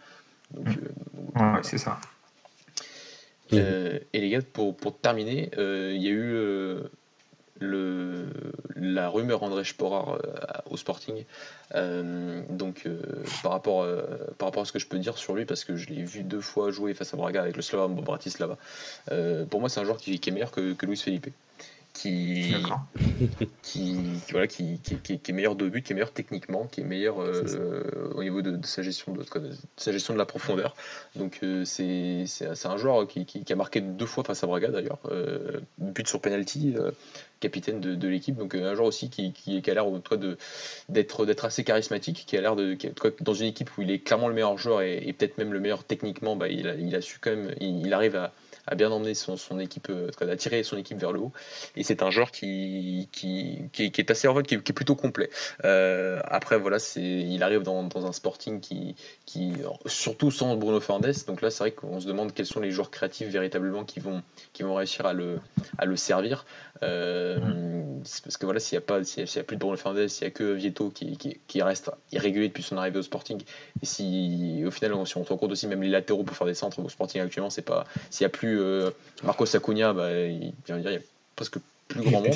Donc, 0.52 0.68
euh, 0.68 1.54
ouais, 1.54 1.60
c'est 1.62 1.78
ça. 1.78 1.98
Euh, 3.52 3.98
et 4.12 4.20
les 4.20 4.30
gars, 4.30 4.40
pour, 4.52 4.76
pour 4.76 4.98
terminer, 4.98 5.50
euh, 5.58 5.92
il 5.94 6.02
y 6.02 6.08
a 6.08 6.10
eu 6.10 6.36
le, 7.60 8.26
la 8.76 9.08
rumeur 9.08 9.42
André 9.42 9.64
Sporar 9.64 10.18
au 10.70 10.76
Sporting. 10.76 11.24
donc 11.74 12.88
par, 13.42 13.52
rapport, 13.52 13.86
par 14.38 14.48
rapport 14.48 14.62
à 14.62 14.64
ce 14.64 14.72
que 14.72 14.78
je 14.78 14.86
peux 14.86 14.98
dire 14.98 15.18
sur 15.18 15.34
lui, 15.34 15.44
parce 15.44 15.64
que 15.64 15.76
je 15.76 15.88
l'ai 15.88 16.02
vu 16.02 16.22
deux 16.22 16.40
fois 16.40 16.70
jouer 16.70 16.94
face 16.94 17.14
à 17.14 17.16
Braga 17.16 17.42
avec 17.42 17.56
le 17.56 17.62
Slava 17.62 17.88
Bratislava, 17.88 18.56
pour 19.50 19.60
moi 19.60 19.68
c'est 19.68 19.80
un 19.80 19.84
joueur 19.84 19.98
qui, 19.98 20.18
qui, 20.18 20.30
est 20.30 20.32
meilleur 20.32 20.50
que, 20.50 20.72
que 20.74 20.86
Luis 20.86 20.96
Felipe. 20.96 21.28
Qui, 21.94 22.54
qui, 23.62 23.98
voilà, 24.30 24.46
qui, 24.46 24.78
qui, 24.78 25.14
est 25.14 25.32
meilleur 25.32 25.56
de 25.56 25.68
but, 25.68 25.82
qui 25.82 25.92
est 25.92 25.94
meilleur 25.94 26.12
techniquement, 26.12 26.66
qui 26.66 26.82
est 26.82 26.84
meilleur 26.84 27.20
euh, 27.20 28.12
au 28.14 28.22
niveau 28.22 28.40
de, 28.40 28.64
sa 28.64 28.82
gestion 28.82 29.12
de, 29.12 29.24
sa 29.76 29.90
gestion 29.90 30.14
de 30.14 30.18
la 30.18 30.24
profondeur. 30.24 30.76
Donc 31.16 31.40
euh, 31.42 31.64
c'est 31.64 32.26
un 32.66 32.76
joueur 32.76 33.08
qui, 33.08 33.44
a 33.50 33.56
marqué 33.56 33.80
deux 33.80 34.06
fois 34.06 34.22
face 34.22 34.44
à 34.44 34.46
Braga 34.46 34.68
d'ailleurs, 34.68 35.00
euh, 35.10 35.60
but 35.78 36.06
sur 36.06 36.20
penalty, 36.20 36.76
capitaine 37.40 37.80
de, 37.80 38.08
l'équipe. 38.08 38.36
Donc 38.36 38.54
un 38.54 38.74
joueur 38.74 38.86
aussi 38.86 39.10
qui, 39.10 39.32
qui, 39.32 39.62
a 39.70 39.74
l'air 39.74 39.86
d'être 40.88 41.44
assez 41.44 41.64
charismatique, 41.64 42.24
qui 42.26 42.36
a 42.36 42.40
l'air 42.40 42.56
de 42.56 42.76
dans 43.20 43.34
une 43.34 43.46
équipe 43.46 43.76
où 43.76 43.82
il 43.82 43.90
est 43.90 44.00
clairement 44.00 44.28
le 44.28 44.34
meilleur 44.34 44.56
joueur 44.58 44.82
et, 44.82 45.14
peut-être 45.16 45.38
même 45.38 45.52
le 45.52 45.60
meilleur 45.60 45.84
techniquement, 45.84 46.36
bah, 46.36 46.48
il, 46.48 46.68
a, 46.68 46.74
il 46.74 46.94
a 46.94 47.00
su 47.00 47.18
quand 47.20 47.30
même, 47.30 47.54
il 47.60 47.92
arrive 47.92 48.16
à 48.16 48.32
a 48.68 48.74
bien 48.74 48.90
emmené 48.90 49.14
son, 49.14 49.36
son 49.36 49.58
équipe, 49.58 49.88
euh, 49.90 50.10
a 50.20 50.36
tiré 50.36 50.62
son 50.62 50.76
équipe 50.76 50.98
vers 50.98 51.12
le 51.12 51.20
haut. 51.20 51.32
Et 51.76 51.82
c'est 51.82 52.02
un 52.02 52.10
joueur 52.10 52.30
qui, 52.30 53.08
qui, 53.12 53.62
qui, 53.72 53.84
est 53.84 54.10
assez 54.10 54.28
en 54.28 54.42
qui, 54.42 54.54
est, 54.54 54.72
plutôt 54.72 54.94
complet. 54.94 55.30
Euh, 55.64 56.20
après, 56.24 56.58
voilà, 56.58 56.76
il 56.96 57.42
arrive 57.42 57.62
dans, 57.62 57.88
un 58.06 58.12
Sporting 58.12 58.60
qui, 58.60 58.94
qui, 59.24 59.52
surtout 59.86 60.30
sans 60.30 60.56
Bruno 60.56 60.80
Fernandes. 60.80 61.14
Donc 61.26 61.42
là, 61.42 61.50
c'est 61.50 61.64
vrai 61.64 61.70
qu'on 61.72 62.00
se 62.00 62.06
demande 62.06 62.32
quels 62.32 62.46
sont 62.46 62.60
les 62.60 62.70
joueurs 62.70 62.90
créatifs 62.90 63.28
véritablement 63.28 63.84
qui 63.84 64.00
vont, 64.00 64.22
qui 64.52 64.62
vont 64.62 64.74
réussir 64.74 65.06
à 65.06 65.12
le, 65.12 65.40
à 65.78 65.86
le 65.86 65.96
servir. 65.96 66.44
Euh, 66.82 67.38
parce 68.22 68.36
que 68.36 68.44
voilà, 68.44 68.60
s'il 68.60 68.78
n'y 68.78 68.84
a 68.84 68.94
a, 68.94 69.42
plus 69.42 69.56
de 69.56 69.60
Bruno 69.60 69.76
Fernandes, 69.76 70.08
s'il 70.08 70.26
n'y 70.26 70.28
a 70.28 70.30
que 70.30 70.52
Vieto 70.52 70.90
qui, 70.90 71.16
qui, 71.16 71.40
qui, 71.46 71.62
reste 71.62 71.90
irrégulier 72.12 72.48
depuis 72.48 72.62
son 72.62 72.76
arrivée 72.76 72.98
au 72.98 73.02
Sporting, 73.02 73.42
et 73.82 73.86
si 73.86 74.62
au 74.64 74.70
final, 74.70 74.92
si 75.06 75.16
on 75.16 75.24
se 75.24 75.28
rend 75.28 75.36
compte 75.36 75.50
aussi 75.50 75.66
même 75.66 75.82
les 75.82 75.88
latéraux 75.88 76.22
pour 76.22 76.36
faire 76.36 76.46
des 76.46 76.54
centres 76.54 76.78
au 76.78 76.88
Sporting 76.88 77.20
actuellement, 77.20 77.50
c'est 77.50 77.62
pas, 77.62 77.84
s'il 78.10 78.24
n'y 78.24 78.26
a 78.26 78.30
plus 78.30 78.57
euh, 78.58 78.90
Marcos 79.22 79.54
Acuna, 79.54 79.92
bah, 79.92 80.12
il, 80.12 80.52
il 80.68 80.80
y 80.80 80.88
a 80.88 80.98
presque 81.36 81.58
plus 81.88 82.02
grand 82.02 82.20
monde. 82.20 82.34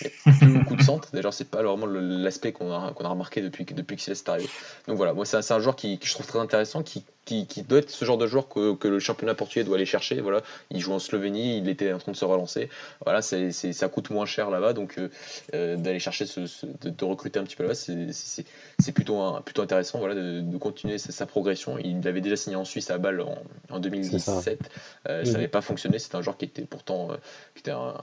Il 0.00 0.06
y 0.06 0.30
a 0.30 0.32
plus 0.32 0.52
beaucoup 0.52 0.76
de 0.76 0.82
centres. 0.82 1.08
D'ailleurs, 1.12 1.32
c'est 1.32 1.48
pas 1.48 1.62
vraiment 1.62 1.86
l'aspect 1.86 2.52
qu'on 2.52 2.72
a, 2.72 2.92
qu'on 2.92 3.04
a 3.04 3.08
remarqué 3.08 3.40
depuis, 3.40 3.64
depuis 3.64 3.96
que 3.96 4.02
c'est 4.02 4.28
arrivé. 4.28 4.48
Donc 4.88 4.96
voilà, 4.96 5.14
moi, 5.14 5.24
c'est 5.24 5.36
un, 5.36 5.56
un, 5.56 5.60
joueur 5.60 5.76
qui, 5.76 5.98
que 5.98 6.06
je 6.06 6.12
trouve 6.12 6.26
très 6.26 6.40
intéressant, 6.40 6.82
qui, 6.82 7.04
qui, 7.24 7.46
qui, 7.46 7.62
doit 7.62 7.78
être 7.78 7.90
ce 7.90 8.04
genre 8.04 8.18
de 8.18 8.26
joueur 8.26 8.48
que, 8.48 8.74
que, 8.74 8.88
le 8.88 8.98
championnat 8.98 9.34
portugais 9.34 9.64
doit 9.64 9.76
aller 9.76 9.86
chercher. 9.86 10.20
Voilà, 10.20 10.42
il 10.70 10.80
joue 10.80 10.92
en 10.92 10.98
Slovénie, 10.98 11.58
il 11.58 11.68
était 11.68 11.92
en 11.92 11.98
train 11.98 12.12
de 12.12 12.16
se 12.16 12.24
relancer. 12.24 12.68
Voilà, 13.04 13.22
c'est, 13.22 13.52
ça 13.52 13.88
coûte 13.88 14.10
moins 14.10 14.26
cher 14.26 14.50
là-bas, 14.50 14.72
donc 14.72 14.98
euh, 14.98 15.10
euh, 15.54 15.76
d'aller 15.76 15.98
chercher, 15.98 16.26
ce, 16.26 16.40
de, 16.40 17.04
recruter 17.04 17.38
un 17.38 17.44
petit 17.44 17.56
peu 17.56 17.64
là-bas, 17.64 17.74
c'est, 17.74 18.92
plutôt, 18.92 19.20
un, 19.20 19.42
plutôt 19.42 19.62
intéressant 19.62 19.98
voilà, 19.98 20.14
de, 20.14 20.40
de 20.40 20.58
continuer 20.58 20.98
sa, 20.98 21.26
progression. 21.26 21.78
Il 21.78 22.06
avait 22.08 22.20
déjà 22.20 22.36
signé 22.36 22.56
en 22.56 22.64
Suisse 22.64 22.90
à 22.90 22.98
Bâle 22.98 23.20
en, 23.20 23.38
en 23.70 23.78
2017. 23.78 24.70
Euh, 25.08 25.24
ça 25.24 25.32
n'avait 25.32 25.48
pas 25.48 25.60
fonctionné. 25.60 25.98
C'est 25.98 26.14
un 26.14 26.22
joueur 26.22 26.36
qui 26.36 26.46
était 26.46 26.62
pourtant, 26.62 27.08
qui 27.54 27.60
était 27.60 27.70
un, 27.70 27.94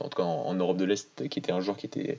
en 0.00 0.08
tout 0.08 0.16
cas 0.16 0.22
en, 0.22 0.54
Europe 0.54 0.76
de 0.76 0.84
l'Est, 0.84 1.28
qui 1.28 1.38
était 1.38 1.52
un 1.52 1.60
joueur 1.60 1.76
qui 1.76 1.86
était 1.86 2.18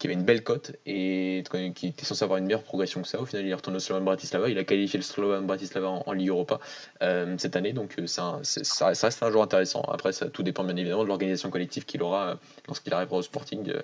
qui 0.00 0.06
avait 0.06 0.14
une 0.14 0.24
belle 0.24 0.42
cote 0.42 0.72
et 0.86 1.44
qui 1.74 1.88
était 1.88 2.06
censé 2.06 2.24
avoir 2.24 2.38
une 2.38 2.46
meilleure 2.46 2.62
progression 2.62 3.02
que 3.02 3.06
ça. 3.06 3.20
Au 3.20 3.26
final, 3.26 3.44
il 3.44 3.50
est 3.50 3.54
retourné 3.54 3.76
au 3.76 3.80
Slovan 3.80 4.02
Bratislava. 4.02 4.48
Il 4.48 4.56
a 4.56 4.64
qualifié 4.64 4.96
le 4.98 5.02
Slovan 5.02 5.44
Bratislava 5.46 5.88
en, 5.88 6.12
Ligue 6.12 6.30
Europa 6.30 6.58
euh, 7.02 7.34
cette 7.36 7.54
année, 7.54 7.74
donc 7.74 7.96
euh, 7.98 8.06
ça, 8.06 8.40
reste 8.86 9.22
un 9.22 9.30
joueur 9.30 9.44
intéressant. 9.44 9.82
Après, 9.82 10.12
ça 10.12 10.30
tout 10.30 10.42
dépend 10.42 10.64
bien 10.64 10.74
évidemment 10.76 11.02
de 11.02 11.08
l'organisation 11.08 11.50
collective 11.50 11.84
qu'il 11.84 12.02
aura 12.02 12.28
euh, 12.30 12.34
lorsqu'il 12.66 12.94
arrivera 12.94 13.18
au 13.18 13.22
Sporting, 13.22 13.74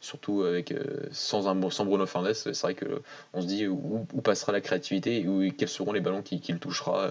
surtout 0.00 0.44
avec 0.44 0.72
sans 1.12 1.46
un 1.46 1.70
sans 1.70 1.84
Bruno 1.84 2.06
Fernandes. 2.06 2.32
C'est 2.32 2.58
vrai 2.58 2.72
que 2.72 3.02
on 3.34 3.42
se 3.42 3.46
dit 3.46 3.66
où, 3.66 4.06
passera 4.24 4.52
la 4.52 4.62
créativité 4.62 5.20
et 5.20 5.28
où, 5.28 5.52
quels 5.52 5.68
seront 5.68 5.92
les 5.92 6.00
ballons 6.00 6.22
qu'il 6.22 6.58
touchera, 6.58 7.10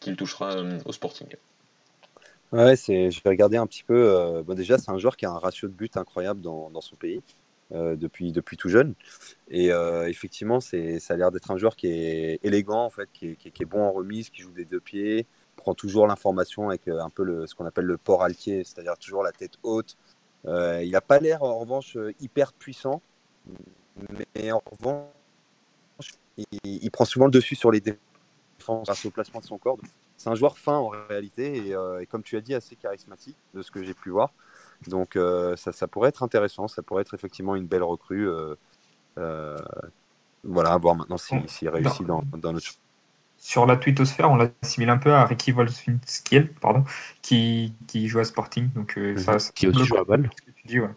qu'il 0.00 0.16
touchera 0.16 0.56
au 0.84 0.92
Sporting. 0.92 1.28
Ouais, 2.52 2.76
vais 2.86 3.30
regarder 3.30 3.56
un 3.56 3.66
petit 3.66 3.82
peu. 3.82 4.44
déjà, 4.54 4.76
c'est 4.76 4.90
un 4.90 4.98
joueur 4.98 5.16
qui 5.16 5.24
a 5.24 5.30
un 5.30 5.38
ratio 5.38 5.68
de 5.68 5.72
but 5.72 5.96
incroyable 5.96 6.42
dans 6.42 6.80
son 6.82 6.96
pays. 6.96 7.22
Euh, 7.72 7.96
depuis, 7.96 8.30
depuis 8.30 8.58
tout 8.58 8.68
jeune. 8.68 8.94
Et 9.48 9.72
euh, 9.72 10.06
effectivement, 10.06 10.60
ça 10.60 10.76
a 10.76 11.16
l'air 11.16 11.32
d'être 11.32 11.50
un 11.50 11.56
joueur 11.56 11.76
qui 11.76 11.86
est 11.86 12.38
élégant, 12.42 12.84
en 12.84 12.90
fait, 12.90 13.08
qui 13.10 13.30
est, 13.30 13.36
qui, 13.36 13.62
est, 13.62 13.66
bon 13.66 13.80
en 13.80 13.90
remise, 13.90 14.28
qui 14.28 14.42
joue 14.42 14.52
des 14.52 14.66
deux 14.66 14.80
pieds, 14.80 15.26
prend 15.56 15.72
toujours 15.72 16.06
l'information 16.06 16.68
avec 16.68 16.86
euh, 16.88 17.00
un 17.00 17.08
peu 17.08 17.24
le, 17.24 17.46
ce 17.46 17.54
qu'on 17.54 17.64
appelle 17.64 17.86
le 17.86 17.96
port 17.96 18.22
altier, 18.22 18.64
c'est-à-dire 18.64 18.98
toujours 18.98 19.22
la 19.22 19.32
tête 19.32 19.54
haute. 19.62 19.96
il 20.44 20.90
n'a 20.90 21.00
pas 21.00 21.18
l'air, 21.18 21.42
en 21.42 21.58
revanche, 21.58 21.96
hyper 22.20 22.52
puissant, 22.52 23.00
mais 24.34 24.52
en 24.52 24.62
revanche, 24.70 25.08
il, 26.64 26.90
prend 26.90 27.06
souvent 27.06 27.24
le 27.24 27.32
dessus 27.32 27.56
sur 27.56 27.70
les 27.70 27.80
défenses 27.80 28.84
grâce 28.84 29.06
au 29.06 29.10
placement 29.10 29.40
de 29.40 29.46
son 29.46 29.56
corps. 29.56 29.78
C'est 30.18 30.28
un 30.28 30.34
joueur 30.34 30.58
fin 30.58 30.76
en 30.76 30.88
réalité 30.88 31.70
et, 31.70 32.06
comme 32.06 32.22
tu 32.22 32.36
as 32.36 32.42
dit, 32.42 32.54
assez 32.54 32.76
charismatique 32.76 33.36
de 33.54 33.62
ce 33.62 33.70
que 33.70 33.82
j'ai 33.82 33.94
pu 33.94 34.10
voir. 34.10 34.34
Donc 34.88 35.16
euh, 35.16 35.56
ça, 35.56 35.72
ça, 35.72 35.88
pourrait 35.88 36.08
être 36.08 36.22
intéressant, 36.22 36.68
ça 36.68 36.82
pourrait 36.82 37.02
être 37.02 37.14
effectivement 37.14 37.56
une 37.56 37.66
belle 37.66 37.82
recrue. 37.82 38.28
Euh, 38.28 38.54
euh, 39.18 39.56
voilà, 40.42 40.72
à 40.72 40.78
voir 40.78 40.94
maintenant 40.94 41.16
s'il 41.16 41.48
si, 41.48 41.68
réussit 41.68 42.06
dans, 42.06 42.22
dans, 42.36 42.52
notre 42.52 42.72
sur 43.38 43.66
la 43.66 43.76
twittosphère, 43.76 44.30
on 44.30 44.36
l'assimile 44.36 44.90
un 44.90 44.98
peu 44.98 45.12
à 45.12 45.24
Ricky 45.24 45.52
Volskinskiel, 45.52 46.52
pardon, 46.52 46.84
qui, 47.22 47.74
qui 47.86 48.08
joue 48.08 48.18
à 48.18 48.24
Sporting. 48.24 48.70
Donc, 48.72 48.96
mhm. 48.96 49.18
ça, 49.18 49.36
qui 49.54 49.68
aussi 49.68 49.84
joue 49.84 49.98
à 49.98 50.04
balle. 50.04 50.30
Dis, 50.64 50.80
ouais. 50.80 50.88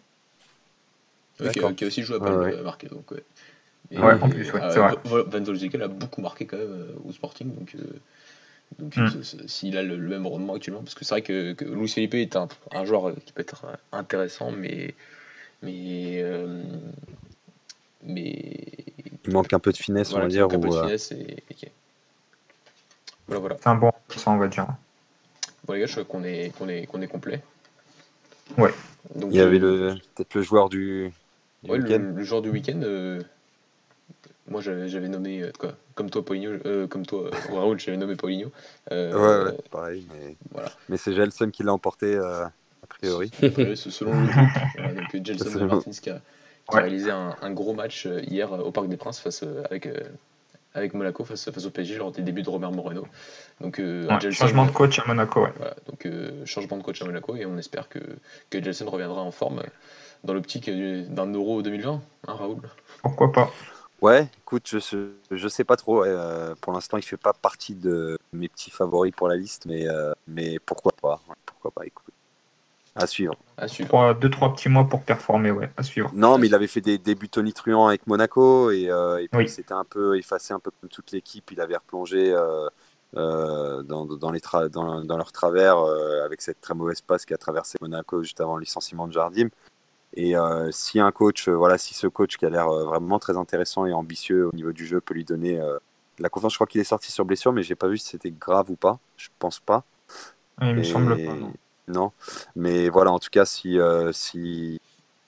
Okay, 1.39 1.75
qui, 1.75 1.85
aussi 1.85 2.03
joue 2.03 2.15
à 2.15 2.19
balle, 2.19 2.39
ouais. 2.39 2.61
marqué. 2.61 2.87
Donc, 2.87 3.11
ouais. 3.11 3.23
ouais, 3.91 4.13
en 4.21 4.29
plus, 4.29 4.51
ouais, 4.51 4.61
c'est 4.71 4.79
vrai. 4.79 4.95
Van 5.05 5.81
a 5.81 5.87
beaucoup 5.87 6.21
marqué 6.21 6.45
quand 6.45 6.57
même 6.57 6.87
au 7.05 7.11
Sporting. 7.11 7.53
Donc, 7.53 7.75
donc 8.79 8.95
hmm. 8.95 9.21
s'il 9.47 9.77
a 9.77 9.83
le, 9.83 9.97
même 9.97 10.27
rendement 10.27 10.55
actuellement, 10.55 10.81
parce 10.81 10.93
que 10.93 11.03
c'est 11.03 11.15
vrai 11.15 11.21
que, 11.21 11.53
que 11.53 11.65
Luis 11.65 11.89
Felipe 11.89 12.13
est 12.13 12.35
un, 12.35 12.47
un, 12.71 12.85
joueur 12.85 13.13
qui 13.25 13.33
peut 13.33 13.41
être 13.41 13.65
intéressant, 13.91 14.51
mais 14.51 14.93
mais 15.63 16.21
euh, 16.21 16.63
mais 18.03 18.67
il 19.25 19.33
manque 19.33 19.53
un 19.53 19.59
peu 19.59 19.71
de 19.71 19.77
finesse, 19.77 20.13
on 20.13 20.19
va 20.19 20.27
dire. 20.27 20.45
Un 20.45 20.49
peu 20.49 20.57
de 20.57 20.67
euh, 20.67 20.83
finesse 20.83 21.11
et, 21.11 21.43
voilà 23.27 23.39
voilà. 23.41 23.57
C'est 23.59 23.67
un 23.67 23.75
bon 23.75 23.91
ça 24.15 24.31
on 24.31 24.37
va 24.37 24.47
dire. 24.47 24.67
Bon 25.65 25.73
les 25.73 25.81
gars, 25.81 25.85
je 25.85 25.93
crois 25.93 26.05
qu'on 26.05 26.23
est 26.23 26.55
qu'on 26.57 26.69
est 26.69 26.85
qu'on 26.85 27.01
est 27.01 27.07
complet. 27.07 27.41
Ouais. 28.57 28.73
Donc, 29.15 29.31
il 29.31 29.37
y 29.37 29.41
avait 29.41 29.59
le 29.59 29.95
peut-être 30.15 30.35
le 30.35 30.41
joueur 30.41 30.69
du 30.69 31.11
ouais, 31.67 31.77
le, 31.77 32.23
genre 32.23 32.41
du 32.41 32.49
week-end, 32.49 32.79
moi 34.49 34.61
j'avais 34.61 35.09
nommé, 35.09 35.49
quoi, 35.59 35.73
comme 35.95 36.09
toi, 36.09 36.23
Paulinho, 36.23 36.87
comme 36.87 37.05
toi, 37.05 37.29
Raoul, 37.51 37.79
j'avais 37.79 37.97
nommé 37.97 38.15
Paulinho. 38.15 38.51
ouais, 38.91 39.13
ouais, 39.13 39.57
pareil, 39.71 40.07
mais, 40.11 40.35
voilà. 40.51 40.69
mais 40.89 40.97
c'est 40.97 41.13
Gelson 41.13 41.49
qui 41.49 41.63
l'a 41.63 41.73
emporté 41.73 42.17
a 42.17 42.51
priori. 42.87 43.29
selon 43.75 44.13
le 44.21 44.27
groupe. 44.27 44.95
donc 45.13 45.25
Gelson 45.25 45.65
Martins 45.65 45.91
qui 45.91 46.09
a, 46.09 46.21
réalisé 46.69 47.11
un, 47.11 47.35
un, 47.41 47.51
gros 47.51 47.73
match 47.73 48.07
hier 48.27 48.51
au 48.51 48.71
Parc 48.71 48.87
des 48.87 48.97
Princes 48.97 49.19
face 49.19 49.43
avec 49.69 49.87
avec 50.77 50.93
Monaco 50.93 51.25
face, 51.25 51.49
face 51.49 51.65
au 51.65 51.71
PSG 51.71 51.97
lors 51.97 52.11
des 52.11 52.21
débuts 52.21 52.43
de 52.43 52.49
Robert 52.49 52.71
Moreno. 52.71 53.07
Donc, 53.61 53.79
euh, 53.79 54.07
changement 54.31 54.65
de 54.65 54.71
coach 54.71 54.99
à 54.99 55.05
Monaco. 55.05 55.41
Ouais. 55.41 55.51
donc 55.87 56.05
euh, 56.05 56.45
changement 56.45 56.77
de 56.77 56.83
coach 56.83 57.01
à 57.01 57.05
Monaco 57.05 57.35
et 57.35 57.45
on 57.45 57.57
espère 57.57 57.89
que, 57.89 57.99
que 58.49 58.63
Jelson 58.63 58.89
reviendra 58.89 59.21
en 59.21 59.31
forme 59.31 59.63
dans 60.23 60.33
l'optique 60.33 60.69
d'un 60.69 61.27
Euro 61.33 61.61
2020, 61.61 62.01
hein, 62.27 62.33
Raoul? 62.33 62.61
Pourquoi 63.01 63.31
pas 63.31 63.51
Ouais, 64.01 64.27
écoute, 64.39 64.63
je, 64.67 65.09
je 65.31 65.47
sais 65.47 65.63
pas 65.63 65.75
trop. 65.75 66.03
Euh, 66.03 66.53
pour 66.61 66.73
l'instant, 66.73 66.97
il 66.97 67.03
fait 67.03 67.17
pas 67.17 67.33
partie 67.33 67.73
de 67.73 68.17
mes 68.31 68.47
petits 68.47 68.69
favoris 68.69 69.13
pour 69.15 69.27
la 69.27 69.35
liste, 69.35 69.65
mais, 69.65 69.87
mais 70.27 70.59
pourquoi 70.59 70.91
pas 71.01 71.19
Pourquoi 71.45 71.71
pas 71.71 71.85
Écoute, 71.85 72.13
à 72.97 73.07
suivre. 73.07 73.35
À 73.57 73.67
suivre. 73.67 74.13
deux, 74.15 74.29
trois 74.29 74.53
petits 74.53 74.69
mois 74.69 74.85
pour 74.85 75.03
performer, 75.03 75.51
ouais, 75.51 75.69
à 75.77 75.83
suivre. 75.83 76.09
Non, 76.13 76.37
mais 76.37 76.47
il 76.47 76.55
avait 76.55 76.67
fait 76.67 76.81
des 76.81 76.97
débuts 76.97 77.29
tonitruants 77.29 77.87
avec 77.87 78.07
Monaco 78.07 78.71
et, 78.71 78.89
euh, 78.89 79.21
et 79.21 79.27
puis 79.27 79.47
c'était 79.47 79.73
un 79.73 79.83
peu 79.83 80.17
effacé, 80.17 80.53
un 80.53 80.59
peu 80.59 80.71
comme 80.81 80.89
toute 80.89 81.11
l'équipe. 81.11 81.49
Il 81.51 81.61
avait 81.61 81.75
replongé 81.75 82.33
euh, 82.33 82.67
euh, 83.15 83.83
dans, 83.83 84.05
dans, 84.05 84.31
les 84.31 84.41
dans, 84.71 85.03
dans, 85.03 85.17
leur 85.17 85.31
travers 85.31 85.77
avec 86.25 86.41
cette 86.41 86.59
très 86.59 86.73
mauvaise 86.73 87.01
passe 87.01 87.25
qui 87.25 87.33
a 87.33 87.37
traversé 87.37 87.77
Monaco 87.81 88.23
juste 88.23 88.41
avant 88.41 88.55
le 88.55 88.61
licenciement 88.61 89.07
de 89.07 89.13
Jardim. 89.13 89.49
Et 90.15 90.33
si 90.71 90.99
un 90.99 91.11
coach, 91.11 91.47
voilà, 91.47 91.77
si 91.77 91.93
ce 91.93 92.07
coach 92.07 92.37
qui 92.37 92.45
a 92.45 92.49
l'air 92.49 92.69
vraiment 92.69 93.19
très 93.19 93.37
intéressant 93.37 93.85
et 93.85 93.93
ambitieux 93.93 94.47
au 94.47 94.55
niveau 94.55 94.71
du 94.71 94.87
jeu 94.87 94.99
peut 94.99 95.13
lui 95.13 95.25
donner 95.25 95.61
la 96.17 96.29
confiance, 96.29 96.53
je 96.53 96.57
crois 96.57 96.65
qu'il 96.65 96.81
est 96.81 96.85
sorti 96.85 97.11
sur 97.11 97.25
blessure, 97.25 97.53
mais 97.53 97.61
j'ai 97.61 97.75
pas 97.75 97.87
vu 97.87 97.97
si 97.97 98.09
c'était 98.09 98.31
grave 98.31 98.71
ou 98.71 98.75
pas. 98.75 98.99
Je 99.17 99.27
pense 99.37 99.59
pas. 99.59 99.83
il 100.61 100.73
me 100.73 100.83
semble 100.83 101.23
pas. 101.23 101.33
Non. 101.33 101.53
Non. 101.87 102.11
Mais 102.55 102.89
voilà, 102.89 103.11
en 103.11 103.19
tout 103.19 103.29
cas, 103.29 103.45
si, 103.45 103.79
euh, 103.79 104.11
si 104.11 104.79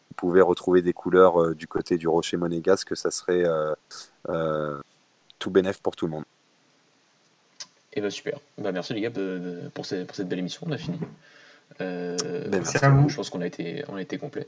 vous 0.09 0.15
pouvez 0.15 0.41
retrouver 0.41 0.81
des 0.81 0.93
couleurs 0.93 1.41
euh, 1.41 1.55
du 1.55 1.67
côté 1.67 1.97
du 1.97 2.07
rocher 2.07 2.37
monégasque, 2.37 2.95
ça 2.97 3.11
serait 3.11 3.43
euh, 4.27 4.77
tout 5.39 5.51
bénéf 5.51 5.79
pour 5.79 5.95
tout 5.95 6.05
le 6.05 6.11
monde. 6.11 6.25
Et 7.91 7.99
eh 7.99 8.01
bah 8.01 8.07
ben, 8.07 8.11
super. 8.11 8.39
Bah, 8.57 8.71
merci 8.71 8.93
les 8.93 9.01
gars 9.01 9.11
pour, 9.73 9.85
cette, 9.85 10.05
pour, 10.07 10.15
cette, 10.15 10.27
belle 10.27 10.39
émission. 10.39 10.67
On 10.67 10.71
a 10.71 10.77
fini. 10.77 10.99
Ben, 11.79 12.17
merci 12.51 12.77
à 12.83 12.89
vous. 12.89 13.09
Je 13.09 13.15
pense 13.15 13.29
qu'on 13.29 13.41
a 13.41 13.47
été, 13.47 13.83
on 13.87 13.95
a 13.95 14.01
été 14.01 14.17
complet. 14.17 14.47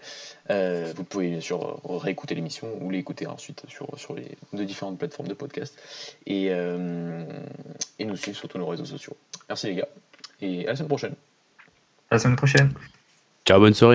vous 0.49 1.03
pouvez 1.03 1.29
bien 1.29 1.41
sûr 1.41 1.79
réécouter 1.85 2.35
l'émission 2.35 2.67
ou 2.81 2.89
l'écouter 2.89 3.27
ensuite 3.27 3.63
sur, 3.67 3.87
sur 3.97 4.15
les 4.15 4.37
deux 4.53 4.65
différentes 4.65 4.97
plateformes 4.97 5.27
de 5.27 5.33
podcast 5.33 5.77
et, 6.25 6.47
et 6.47 8.05
nous 8.05 8.15
suivre 8.15 8.37
sur 8.37 8.49
tous 8.49 8.57
nos 8.57 8.67
réseaux 8.67 8.85
sociaux. 8.85 9.15
Merci 9.47 9.67
les 9.67 9.75
gars 9.75 9.87
et 10.41 10.65
à 10.67 10.71
la 10.71 10.75
semaine 10.75 10.87
prochaine. 10.87 11.15
À 12.09 12.15
la 12.15 12.19
semaine 12.19 12.35
prochaine. 12.35 12.71
Ciao, 13.45 13.59
bonne 13.59 13.73
soirée. 13.73 13.89